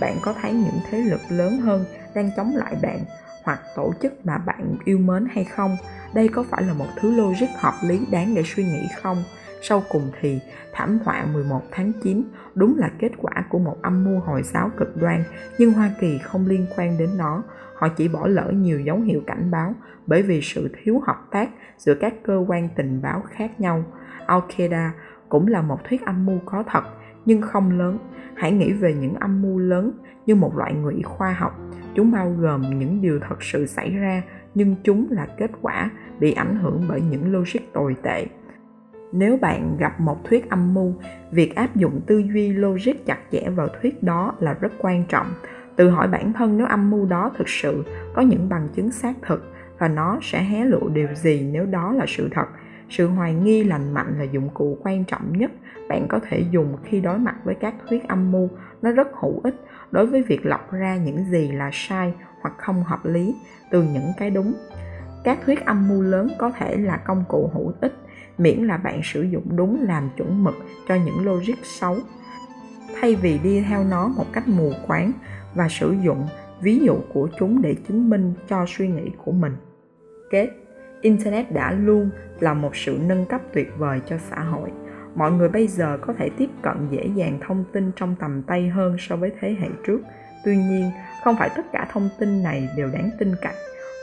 Bạn 0.00 0.16
có 0.22 0.34
thấy 0.42 0.52
những 0.52 0.80
thế 0.90 0.98
lực 0.98 1.20
lớn 1.28 1.58
hơn 1.58 1.84
đang 2.14 2.30
chống 2.36 2.56
lại 2.56 2.74
bạn 2.82 2.98
hoặc 3.44 3.60
tổ 3.76 3.92
chức 4.02 4.26
mà 4.26 4.38
bạn 4.38 4.76
yêu 4.84 4.98
mến 4.98 5.26
hay 5.30 5.44
không 5.44 5.76
đây 6.14 6.28
có 6.28 6.44
phải 6.50 6.62
là 6.62 6.74
một 6.74 6.86
thứ 7.00 7.16
logic 7.16 7.48
hợp 7.56 7.74
lý 7.82 8.06
đáng 8.10 8.34
để 8.34 8.42
suy 8.46 8.64
nghĩ 8.64 8.88
không 9.02 9.22
sau 9.62 9.82
cùng 9.88 10.10
thì, 10.20 10.40
thảm 10.72 10.98
họa 11.04 11.26
11 11.32 11.62
tháng 11.70 11.92
9 12.02 12.22
đúng 12.54 12.78
là 12.78 12.90
kết 12.98 13.12
quả 13.18 13.44
của 13.48 13.58
một 13.58 13.76
âm 13.82 14.04
mưu 14.04 14.20
Hồi 14.20 14.42
giáo 14.42 14.70
cực 14.76 14.96
đoan, 14.96 15.24
nhưng 15.58 15.72
Hoa 15.72 15.90
Kỳ 16.00 16.18
không 16.18 16.46
liên 16.46 16.66
quan 16.76 16.98
đến 16.98 17.10
nó. 17.18 17.42
Họ 17.74 17.88
chỉ 17.88 18.08
bỏ 18.08 18.26
lỡ 18.26 18.52
nhiều 18.54 18.80
dấu 18.80 19.00
hiệu 19.00 19.22
cảnh 19.26 19.50
báo 19.50 19.74
bởi 20.06 20.22
vì 20.22 20.40
sự 20.42 20.74
thiếu 20.82 21.02
hợp 21.06 21.26
tác 21.30 21.48
giữa 21.78 21.94
các 21.94 22.14
cơ 22.24 22.44
quan 22.48 22.68
tình 22.76 23.02
báo 23.02 23.22
khác 23.30 23.60
nhau. 23.60 23.84
Al-Qaeda 24.26 24.90
cũng 25.28 25.46
là 25.46 25.62
một 25.62 25.84
thuyết 25.88 26.06
âm 26.06 26.26
mưu 26.26 26.38
có 26.44 26.64
thật 26.66 26.84
nhưng 27.28 27.42
không 27.42 27.78
lớn. 27.78 27.98
Hãy 28.34 28.52
nghĩ 28.52 28.72
về 28.72 28.94
những 28.94 29.14
âm 29.14 29.42
mưu 29.42 29.58
lớn 29.58 29.92
như 30.26 30.34
một 30.34 30.56
loại 30.56 30.74
ngụy 30.74 31.02
khoa 31.02 31.32
học. 31.32 31.52
Chúng 31.94 32.12
bao 32.12 32.30
gồm 32.38 32.78
những 32.78 33.02
điều 33.02 33.20
thật 33.28 33.42
sự 33.42 33.66
xảy 33.66 33.90
ra 33.90 34.22
nhưng 34.54 34.76
chúng 34.84 35.06
là 35.10 35.26
kết 35.36 35.50
quả 35.62 35.90
bị 36.20 36.32
ảnh 36.32 36.56
hưởng 36.56 36.84
bởi 36.88 37.00
những 37.10 37.32
logic 37.32 37.72
tồi 37.72 37.96
tệ. 38.02 38.26
Nếu 39.12 39.36
bạn 39.36 39.76
gặp 39.78 40.00
một 40.00 40.24
thuyết 40.24 40.50
âm 40.50 40.74
mưu, 40.74 40.94
việc 41.30 41.54
áp 41.54 41.76
dụng 41.76 42.00
tư 42.06 42.18
duy 42.18 42.52
logic 42.52 43.06
chặt 43.06 43.18
chẽ 43.32 43.50
vào 43.50 43.68
thuyết 43.80 44.02
đó 44.02 44.34
là 44.40 44.54
rất 44.60 44.72
quan 44.78 45.04
trọng. 45.08 45.26
Tự 45.76 45.90
hỏi 45.90 46.08
bản 46.08 46.32
thân 46.32 46.56
nếu 46.58 46.66
âm 46.66 46.90
mưu 46.90 47.06
đó 47.06 47.30
thực 47.38 47.48
sự 47.48 47.84
có 48.14 48.22
những 48.22 48.48
bằng 48.48 48.68
chứng 48.74 48.90
xác 48.90 49.14
thực 49.22 49.52
và 49.78 49.88
nó 49.88 50.18
sẽ 50.22 50.42
hé 50.42 50.64
lộ 50.64 50.88
điều 50.88 51.08
gì 51.14 51.48
nếu 51.52 51.66
đó 51.66 51.92
là 51.92 52.04
sự 52.08 52.28
thật 52.32 52.46
sự 52.90 53.06
hoài 53.06 53.34
nghi 53.34 53.64
lành 53.64 53.94
mạnh 53.94 54.18
là 54.18 54.24
dụng 54.24 54.48
cụ 54.54 54.78
quan 54.82 55.04
trọng 55.04 55.38
nhất 55.38 55.50
bạn 55.88 56.08
có 56.08 56.20
thể 56.28 56.44
dùng 56.50 56.76
khi 56.84 57.00
đối 57.00 57.18
mặt 57.18 57.36
với 57.44 57.54
các 57.54 57.74
thuyết 57.88 58.08
âm 58.08 58.32
mưu. 58.32 58.48
Nó 58.82 58.92
rất 58.92 59.08
hữu 59.20 59.40
ích 59.44 59.54
đối 59.90 60.06
với 60.06 60.22
việc 60.22 60.46
lọc 60.46 60.72
ra 60.72 60.96
những 60.96 61.24
gì 61.24 61.52
là 61.52 61.70
sai 61.72 62.14
hoặc 62.40 62.54
không 62.58 62.84
hợp 62.84 63.06
lý 63.06 63.36
từ 63.70 63.82
những 63.82 64.12
cái 64.18 64.30
đúng. 64.30 64.54
Các 65.24 65.38
thuyết 65.46 65.64
âm 65.64 65.88
mưu 65.88 66.02
lớn 66.02 66.28
có 66.38 66.50
thể 66.50 66.76
là 66.76 66.96
công 66.96 67.24
cụ 67.28 67.50
hữu 67.54 67.72
ích, 67.80 67.94
miễn 68.38 68.58
là 68.58 68.76
bạn 68.76 69.00
sử 69.04 69.22
dụng 69.22 69.56
đúng 69.56 69.82
làm 69.82 70.10
chuẩn 70.16 70.44
mực 70.44 70.54
cho 70.88 70.94
những 70.94 71.26
logic 71.26 71.64
xấu. 71.64 71.96
Thay 73.00 73.14
vì 73.14 73.38
đi 73.38 73.64
theo 73.68 73.84
nó 73.84 74.08
một 74.08 74.26
cách 74.32 74.48
mù 74.48 74.72
quáng 74.86 75.12
và 75.54 75.68
sử 75.68 75.94
dụng 76.02 76.26
ví 76.60 76.78
dụ 76.78 76.96
của 77.12 77.28
chúng 77.38 77.62
để 77.62 77.76
chứng 77.88 78.10
minh 78.10 78.34
cho 78.48 78.64
suy 78.68 78.88
nghĩ 78.88 79.10
của 79.24 79.32
mình. 79.32 79.56
Kết, 80.30 80.48
internet 81.00 81.52
đã 81.52 81.72
luôn 81.72 82.10
là 82.40 82.54
một 82.54 82.76
sự 82.76 82.98
nâng 83.06 83.26
cấp 83.26 83.40
tuyệt 83.52 83.68
vời 83.78 84.00
cho 84.06 84.18
xã 84.18 84.40
hội 84.40 84.70
mọi 85.18 85.32
người 85.32 85.48
bây 85.48 85.68
giờ 85.68 85.98
có 86.00 86.14
thể 86.18 86.30
tiếp 86.38 86.50
cận 86.62 86.88
dễ 86.90 87.10
dàng 87.14 87.38
thông 87.46 87.64
tin 87.72 87.92
trong 87.96 88.16
tầm 88.20 88.42
tay 88.42 88.68
hơn 88.68 88.96
so 88.98 89.16
với 89.16 89.32
thế 89.40 89.56
hệ 89.60 89.68
trước. 89.86 90.00
Tuy 90.44 90.56
nhiên, 90.56 90.90
không 91.24 91.36
phải 91.38 91.50
tất 91.56 91.62
cả 91.72 91.88
thông 91.92 92.08
tin 92.18 92.42
này 92.42 92.68
đều 92.76 92.88
đáng 92.92 93.10
tin 93.18 93.34
cậy. 93.42 93.54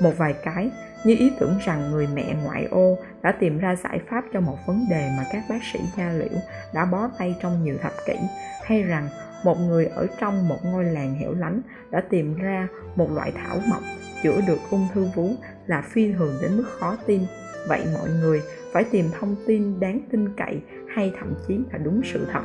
Một 0.02 0.12
vài 0.18 0.36
cái, 0.44 0.72
như 1.06 1.16
ý 1.20 1.32
tưởng 1.40 1.58
rằng 1.66 1.92
người 1.92 2.08
mẹ 2.14 2.36
ngoại 2.44 2.66
ô 2.72 2.98
đã 3.22 3.32
tìm 3.32 3.58
ra 3.58 3.76
giải 3.76 4.00
pháp 4.10 4.26
cho 4.34 4.42
một 4.42 4.58
vấn 4.68 4.86
đề 4.90 5.10
mà 5.18 5.26
các 5.32 5.44
bác 5.50 5.60
sĩ 5.74 5.80
da 5.98 6.10
liễu 6.10 6.40
đã 6.74 6.86
bó 6.86 7.10
tay 7.18 7.36
trong 7.42 7.64
nhiều 7.64 7.78
thập 7.82 7.94
kỷ, 8.06 8.16
hay 8.64 8.84
rằng 8.84 9.10
một 9.44 9.58
người 9.60 9.86
ở 9.86 10.08
trong 10.20 10.48
một 10.48 10.58
ngôi 10.64 10.84
làng 10.84 11.16
hẻo 11.16 11.34
lánh 11.34 11.62
đã 11.92 12.02
tìm 12.10 12.38
ra 12.38 12.68
một 12.96 13.12
loại 13.12 13.32
thảo 13.32 13.58
mộc 13.70 13.82
chữa 14.24 14.42
được 14.48 14.60
ung 14.72 14.88
thư 14.94 15.08
vú 15.16 15.30
là 15.68 15.82
phi 15.82 16.14
thường 16.14 16.34
đến 16.42 16.58
mức 16.58 16.66
khó 16.80 16.98
tin. 17.06 17.22
Vậy 17.68 17.86
mọi 17.94 18.10
người 18.10 18.42
phải 18.74 18.84
tìm 18.84 19.06
thông 19.20 19.36
tin 19.48 19.80
đáng 19.80 20.00
tin 20.12 20.36
cậy 20.38 20.62
hay 20.96 21.14
thậm 21.20 21.34
chí 21.48 21.60
là 21.72 21.78
đúng 21.78 22.02
sự 22.14 22.28
thật. 22.34 22.42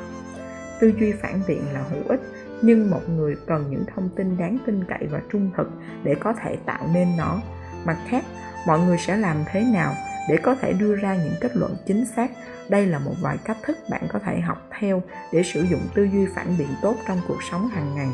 Tư 0.80 0.92
duy 1.00 1.12
phản 1.12 1.40
biện 1.48 1.62
là 1.72 1.82
hữu 1.90 2.02
ích, 2.08 2.20
nhưng 2.62 2.90
một 2.90 3.08
người 3.08 3.36
cần 3.46 3.70
những 3.70 3.84
thông 3.94 4.08
tin 4.16 4.36
đáng 4.38 4.58
tin 4.66 4.84
cậy 4.84 5.08
và 5.10 5.20
trung 5.32 5.50
thực 5.56 5.70
để 6.04 6.14
có 6.20 6.32
thể 6.32 6.56
tạo 6.66 6.88
nên 6.94 7.08
nó. 7.18 7.40
Mặt 7.84 7.96
khác, 8.08 8.24
mọi 8.66 8.80
người 8.80 8.98
sẽ 8.98 9.16
làm 9.16 9.36
thế 9.46 9.64
nào 9.72 9.94
để 10.28 10.36
có 10.42 10.54
thể 10.54 10.72
đưa 10.72 10.96
ra 10.96 11.14
những 11.14 11.34
kết 11.40 11.56
luận 11.56 11.76
chính 11.86 12.04
xác? 12.16 12.30
Đây 12.68 12.86
là 12.86 12.98
một 12.98 13.14
vài 13.22 13.36
cách 13.44 13.56
thức 13.62 13.76
bạn 13.90 14.02
có 14.12 14.18
thể 14.18 14.40
học 14.40 14.68
theo 14.78 15.02
để 15.32 15.42
sử 15.42 15.62
dụng 15.62 15.80
tư 15.94 16.08
duy 16.12 16.26
phản 16.34 16.46
biện 16.58 16.68
tốt 16.82 16.94
trong 17.08 17.20
cuộc 17.28 17.42
sống 17.50 17.68
hàng 17.68 17.94
ngày. 17.94 18.08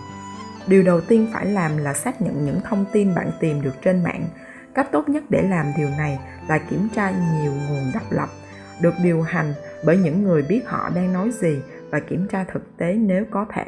Điều 0.66 0.82
đầu 0.82 1.00
tiên 1.00 1.26
phải 1.32 1.46
làm 1.46 1.76
là 1.76 1.94
xác 1.94 2.22
nhận 2.22 2.44
những 2.44 2.60
thông 2.64 2.84
tin 2.92 3.14
bạn 3.14 3.30
tìm 3.40 3.62
được 3.62 3.74
trên 3.82 4.04
mạng. 4.04 4.28
Cách 4.74 4.88
tốt 4.92 5.08
nhất 5.08 5.24
để 5.28 5.42
làm 5.42 5.66
điều 5.76 5.88
này 5.88 6.18
là 6.48 6.58
kiểm 6.58 6.88
tra 6.94 7.10
nhiều 7.10 7.52
nguồn 7.68 7.90
độc 7.94 8.12
lập, 8.12 8.28
được 8.80 8.94
điều 9.02 9.22
hành 9.22 9.54
bởi 9.84 9.96
những 9.96 10.22
người 10.22 10.42
biết 10.42 10.60
họ 10.66 10.90
đang 10.94 11.12
nói 11.12 11.30
gì 11.30 11.60
và 11.90 12.00
kiểm 12.00 12.26
tra 12.28 12.44
thực 12.52 12.76
tế 12.76 12.94
nếu 12.94 13.24
có 13.30 13.46
thể. 13.54 13.64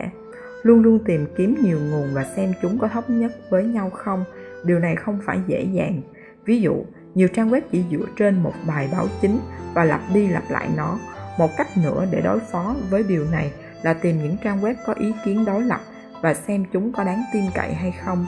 Luôn 0.62 0.82
luôn 0.82 1.04
tìm 1.04 1.26
kiếm 1.36 1.56
nhiều 1.62 1.78
nguồn 1.90 2.14
và 2.14 2.24
xem 2.36 2.52
chúng 2.62 2.78
có 2.78 2.88
thống 2.88 3.20
nhất 3.20 3.32
với 3.50 3.64
nhau 3.64 3.90
không. 3.90 4.24
Điều 4.64 4.78
này 4.78 4.96
không 4.96 5.18
phải 5.26 5.38
dễ 5.46 5.62
dàng. 5.72 6.00
Ví 6.44 6.60
dụ, 6.60 6.84
nhiều 7.14 7.28
trang 7.28 7.50
web 7.50 7.60
chỉ 7.72 7.84
dựa 7.90 8.06
trên 8.16 8.42
một 8.42 8.52
bài 8.66 8.88
báo 8.92 9.06
chính 9.20 9.38
và 9.74 9.84
lặp 9.84 10.00
đi 10.14 10.28
lặp 10.28 10.50
lại 10.50 10.68
nó. 10.76 10.98
Một 11.38 11.50
cách 11.56 11.68
nữa 11.76 12.06
để 12.10 12.20
đối 12.20 12.40
phó 12.40 12.74
với 12.90 13.02
điều 13.02 13.24
này 13.32 13.52
là 13.82 13.94
tìm 13.94 14.18
những 14.18 14.36
trang 14.44 14.60
web 14.60 14.74
có 14.86 14.92
ý 14.92 15.12
kiến 15.24 15.44
đối 15.44 15.62
lập 15.62 15.80
và 16.22 16.34
xem 16.34 16.64
chúng 16.72 16.92
có 16.92 17.04
đáng 17.04 17.22
tin 17.32 17.44
cậy 17.54 17.74
hay 17.74 17.92
không. 18.04 18.26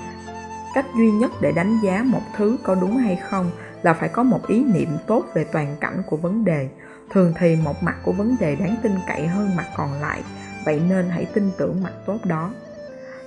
Cách 0.75 0.87
duy 0.97 1.11
nhất 1.11 1.31
để 1.41 1.53
đánh 1.53 1.79
giá 1.85 2.03
một 2.03 2.23
thứ 2.37 2.57
có 2.63 2.75
đúng 2.75 2.97
hay 2.97 3.21
không 3.31 3.51
là 3.83 3.95
phải 3.95 4.09
có 4.09 4.23
một 4.23 4.47
ý 4.49 4.65
niệm 4.65 4.89
tốt 5.07 5.25
về 5.35 5.45
toàn 5.53 5.77
cảnh 5.81 6.03
của 6.07 6.17
vấn 6.17 6.45
đề 6.45 6.69
thường 7.11 7.33
thì 7.37 7.57
một 7.65 7.83
mặt 7.83 7.97
của 8.05 8.13
vấn 8.13 8.37
đề 8.41 8.57
đáng 8.57 8.77
tin 8.83 8.93
cậy 9.07 9.27
hơn 9.27 9.57
mặt 9.57 9.67
còn 9.77 9.93
lại, 9.93 10.23
vậy 10.65 10.83
nên 10.89 11.07
hãy 11.09 11.27
tin 11.35 11.51
tưởng 11.59 11.83
mặt 11.83 11.93
tốt 12.07 12.19
đó. 12.25 12.51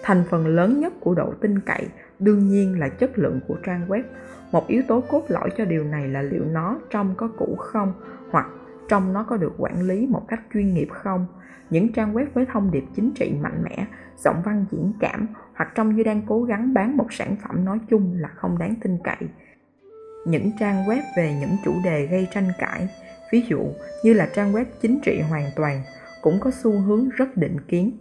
Thành 0.03 0.23
phần 0.29 0.47
lớn 0.47 0.79
nhất 0.79 0.93
của 0.99 1.15
độ 1.15 1.33
tin 1.41 1.59
cậy 1.59 1.87
đương 2.19 2.47
nhiên 2.47 2.79
là 2.79 2.89
chất 2.89 3.17
lượng 3.17 3.39
của 3.47 3.55
trang 3.65 3.87
web. 3.87 4.03
Một 4.51 4.67
yếu 4.67 4.83
tố 4.87 5.03
cốt 5.09 5.25
lõi 5.27 5.49
cho 5.57 5.65
điều 5.65 5.83
này 5.83 6.07
là 6.07 6.21
liệu 6.21 6.45
nó 6.45 6.79
trong 6.89 7.15
có 7.15 7.29
cũ 7.37 7.55
không, 7.59 7.93
hoặc 8.31 8.47
trong 8.89 9.13
nó 9.13 9.23
có 9.23 9.37
được 9.37 9.53
quản 9.57 9.81
lý 9.81 10.07
một 10.07 10.25
cách 10.27 10.41
chuyên 10.53 10.73
nghiệp 10.73 10.87
không. 10.91 11.25
Những 11.69 11.93
trang 11.93 12.13
web 12.13 12.25
với 12.33 12.45
thông 12.53 12.71
điệp 12.71 12.83
chính 12.95 13.11
trị 13.15 13.33
mạnh 13.41 13.63
mẽ, 13.63 13.85
giọng 14.17 14.41
văn 14.45 14.65
diễn 14.71 14.93
cảm, 14.99 15.27
hoặc 15.55 15.71
trông 15.75 15.95
như 15.95 16.03
đang 16.03 16.21
cố 16.27 16.43
gắng 16.43 16.73
bán 16.73 16.97
một 16.97 17.13
sản 17.13 17.35
phẩm 17.43 17.65
nói 17.65 17.79
chung 17.89 18.13
là 18.17 18.27
không 18.27 18.57
đáng 18.57 18.75
tin 18.81 18.97
cậy. 19.03 19.27
Những 20.27 20.51
trang 20.59 20.85
web 20.85 21.01
về 21.17 21.33
những 21.39 21.57
chủ 21.65 21.73
đề 21.83 22.05
gây 22.05 22.27
tranh 22.33 22.47
cãi 22.59 22.87
ví 23.33 23.43
dụ 23.49 23.73
như 24.03 24.13
là 24.13 24.29
trang 24.35 24.53
web 24.53 24.65
chính 24.81 24.99
trị 25.03 25.21
hoàn 25.29 25.45
toàn 25.55 25.81
cũng 26.21 26.39
có 26.39 26.51
xu 26.51 26.71
hướng 26.71 27.09
rất 27.09 27.37
định 27.37 27.57
kiến. 27.67 27.91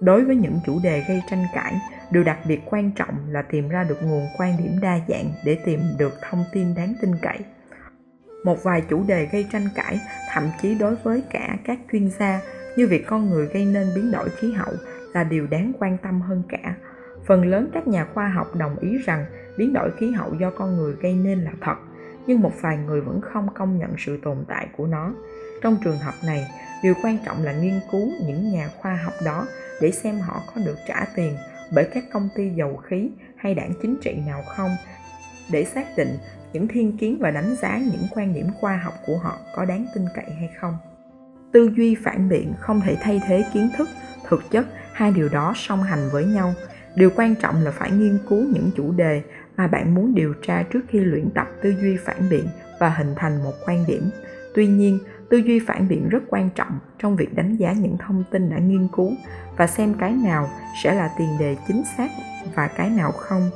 Đối 0.00 0.24
với 0.24 0.36
những 0.36 0.58
chủ 0.66 0.80
đề 0.82 1.04
gây 1.08 1.22
tranh 1.30 1.44
cãi, 1.54 1.74
điều 2.10 2.24
đặc 2.24 2.38
biệt 2.48 2.60
quan 2.66 2.90
trọng 2.96 3.14
là 3.30 3.42
tìm 3.42 3.68
ra 3.68 3.84
được 3.84 4.02
nguồn 4.02 4.26
quan 4.38 4.56
điểm 4.58 4.72
đa 4.82 4.98
dạng 5.08 5.30
để 5.44 5.58
tìm 5.64 5.80
được 5.98 6.12
thông 6.30 6.44
tin 6.52 6.74
đáng 6.74 6.94
tin 7.00 7.10
cậy. 7.22 7.38
Một 8.44 8.62
vài 8.62 8.82
chủ 8.90 9.04
đề 9.08 9.28
gây 9.32 9.46
tranh 9.52 9.68
cãi, 9.74 10.00
thậm 10.32 10.50
chí 10.62 10.74
đối 10.74 10.94
với 10.94 11.22
cả 11.30 11.56
các 11.64 11.78
chuyên 11.92 12.10
gia, 12.18 12.40
như 12.76 12.86
việc 12.86 13.06
con 13.06 13.30
người 13.30 13.46
gây 13.46 13.64
nên 13.64 13.86
biến 13.94 14.12
đổi 14.12 14.28
khí 14.28 14.52
hậu 14.52 14.74
là 15.14 15.24
điều 15.24 15.46
đáng 15.46 15.72
quan 15.78 15.98
tâm 16.02 16.20
hơn 16.20 16.42
cả. 16.48 16.76
Phần 17.26 17.46
lớn 17.46 17.70
các 17.72 17.88
nhà 17.88 18.06
khoa 18.14 18.28
học 18.28 18.54
đồng 18.54 18.78
ý 18.78 18.98
rằng 18.98 19.24
biến 19.58 19.72
đổi 19.72 19.90
khí 19.98 20.10
hậu 20.10 20.34
do 20.34 20.50
con 20.50 20.76
người 20.76 20.94
gây 21.00 21.14
nên 21.14 21.44
là 21.44 21.52
thật 21.60 21.76
nhưng 22.26 22.40
một 22.40 22.52
vài 22.60 22.76
người 22.76 23.00
vẫn 23.00 23.20
không 23.20 23.54
công 23.54 23.78
nhận 23.78 23.94
sự 23.98 24.18
tồn 24.22 24.44
tại 24.48 24.68
của 24.76 24.86
nó. 24.86 25.12
Trong 25.62 25.76
trường 25.84 25.98
hợp 25.98 26.14
này, 26.24 26.46
điều 26.82 26.94
quan 27.02 27.18
trọng 27.26 27.42
là 27.44 27.52
nghiên 27.52 27.80
cứu 27.90 28.10
những 28.26 28.52
nhà 28.52 28.70
khoa 28.76 28.94
học 29.04 29.14
đó 29.24 29.46
để 29.80 29.90
xem 29.90 30.18
họ 30.18 30.42
có 30.46 30.60
được 30.66 30.76
trả 30.88 31.04
tiền 31.16 31.36
bởi 31.74 31.88
các 31.94 32.04
công 32.12 32.28
ty 32.34 32.50
dầu 32.50 32.76
khí 32.76 33.10
hay 33.36 33.54
đảng 33.54 33.72
chính 33.82 33.96
trị 34.02 34.16
nào 34.26 34.42
không, 34.56 34.70
để 35.50 35.64
xác 35.64 35.86
định 35.96 36.18
những 36.52 36.68
thiên 36.68 36.98
kiến 36.98 37.18
và 37.20 37.30
đánh 37.30 37.56
giá 37.56 37.78
những 37.78 38.06
quan 38.10 38.34
điểm 38.34 38.46
khoa 38.60 38.76
học 38.76 38.94
của 39.06 39.18
họ 39.18 39.38
có 39.54 39.64
đáng 39.64 39.86
tin 39.94 40.04
cậy 40.14 40.24
hay 40.38 40.50
không. 40.60 40.76
Tư 41.52 41.70
duy 41.76 41.96
phản 42.04 42.28
biện 42.28 42.52
không 42.60 42.80
thể 42.80 42.96
thay 43.00 43.20
thế 43.26 43.44
kiến 43.54 43.70
thức, 43.76 43.88
thực 44.28 44.50
chất, 44.50 44.66
hai 44.92 45.10
điều 45.10 45.28
đó 45.28 45.52
song 45.56 45.82
hành 45.82 46.08
với 46.12 46.24
nhau. 46.24 46.54
Điều 46.94 47.10
quan 47.16 47.34
trọng 47.34 47.62
là 47.62 47.70
phải 47.70 47.90
nghiên 47.90 48.18
cứu 48.28 48.44
những 48.54 48.70
chủ 48.76 48.92
đề 48.92 49.22
mà 49.56 49.66
bạn 49.66 49.94
muốn 49.94 50.14
điều 50.14 50.34
tra 50.46 50.62
trước 50.62 50.80
khi 50.88 51.00
luyện 51.00 51.30
tập 51.30 51.46
tư 51.62 51.74
duy 51.80 51.96
phản 51.96 52.28
biện 52.30 52.46
và 52.80 52.88
hình 52.88 53.14
thành 53.16 53.44
một 53.44 53.52
quan 53.66 53.84
điểm. 53.86 54.10
Tuy 54.54 54.66
nhiên, 54.66 54.98
tư 55.30 55.36
duy 55.36 55.60
phản 55.66 55.88
biện 55.88 56.08
rất 56.08 56.22
quan 56.28 56.50
trọng 56.54 56.78
trong 56.98 57.16
việc 57.16 57.34
đánh 57.34 57.56
giá 57.56 57.72
những 57.72 57.96
thông 58.06 58.24
tin 58.30 58.50
đã 58.50 58.58
nghiên 58.58 58.88
cứu 58.88 59.12
và 59.56 59.66
xem 59.66 59.94
cái 59.94 60.12
nào 60.12 60.50
sẽ 60.82 60.94
là 60.94 61.10
tiền 61.18 61.28
đề 61.40 61.56
chính 61.68 61.82
xác 61.96 62.08
và 62.54 62.68
cái 62.68 62.90
nào 62.90 63.12
không. 63.12 63.50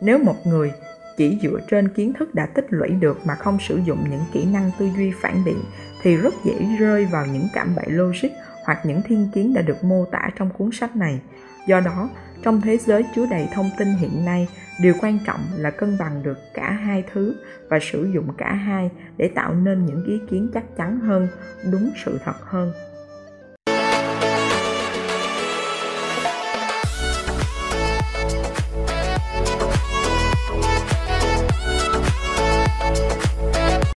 Nếu 0.00 0.18
một 0.18 0.46
người 0.46 0.72
chỉ 1.16 1.38
dựa 1.42 1.60
trên 1.70 1.88
kiến 1.88 2.12
thức 2.12 2.34
đã 2.34 2.46
tích 2.46 2.66
lũy 2.70 2.88
được 2.88 3.26
mà 3.26 3.34
không 3.34 3.58
sử 3.60 3.80
dụng 3.84 4.04
những 4.10 4.24
kỹ 4.32 4.44
năng 4.52 4.70
tư 4.78 4.88
duy 4.96 5.12
phản 5.20 5.44
biện 5.44 5.58
thì 6.02 6.16
rất 6.16 6.34
dễ 6.44 6.76
rơi 6.78 7.06
vào 7.06 7.26
những 7.26 7.46
cảm 7.54 7.74
bậy 7.76 7.86
logic 7.90 8.28
hoặc 8.64 8.78
những 8.84 9.02
thiên 9.02 9.28
kiến 9.34 9.54
đã 9.54 9.62
được 9.62 9.84
mô 9.84 10.04
tả 10.04 10.30
trong 10.36 10.50
cuốn 10.58 10.70
sách 10.72 10.96
này 10.96 11.20
do 11.66 11.80
đó, 11.80 12.10
trong 12.42 12.60
thế 12.60 12.78
giới 12.78 13.04
chứa 13.14 13.26
đầy 13.26 13.48
thông 13.52 13.70
tin 13.78 13.88
hiện 13.88 14.24
nay, 14.24 14.48
điều 14.80 14.94
quan 15.00 15.18
trọng 15.26 15.40
là 15.56 15.70
cân 15.70 15.98
bằng 15.98 16.22
được 16.22 16.38
cả 16.54 16.70
hai 16.70 17.04
thứ 17.12 17.34
và 17.68 17.78
sử 17.82 18.10
dụng 18.14 18.28
cả 18.38 18.52
hai 18.52 18.90
để 19.16 19.30
tạo 19.34 19.54
nên 19.54 19.86
những 19.86 20.04
ý 20.04 20.20
kiến 20.30 20.50
chắc 20.54 20.64
chắn 20.76 21.00
hơn, 21.00 21.28
đúng 21.72 21.90
sự 22.04 22.18
thật 22.24 22.36
hơn. 22.40 22.72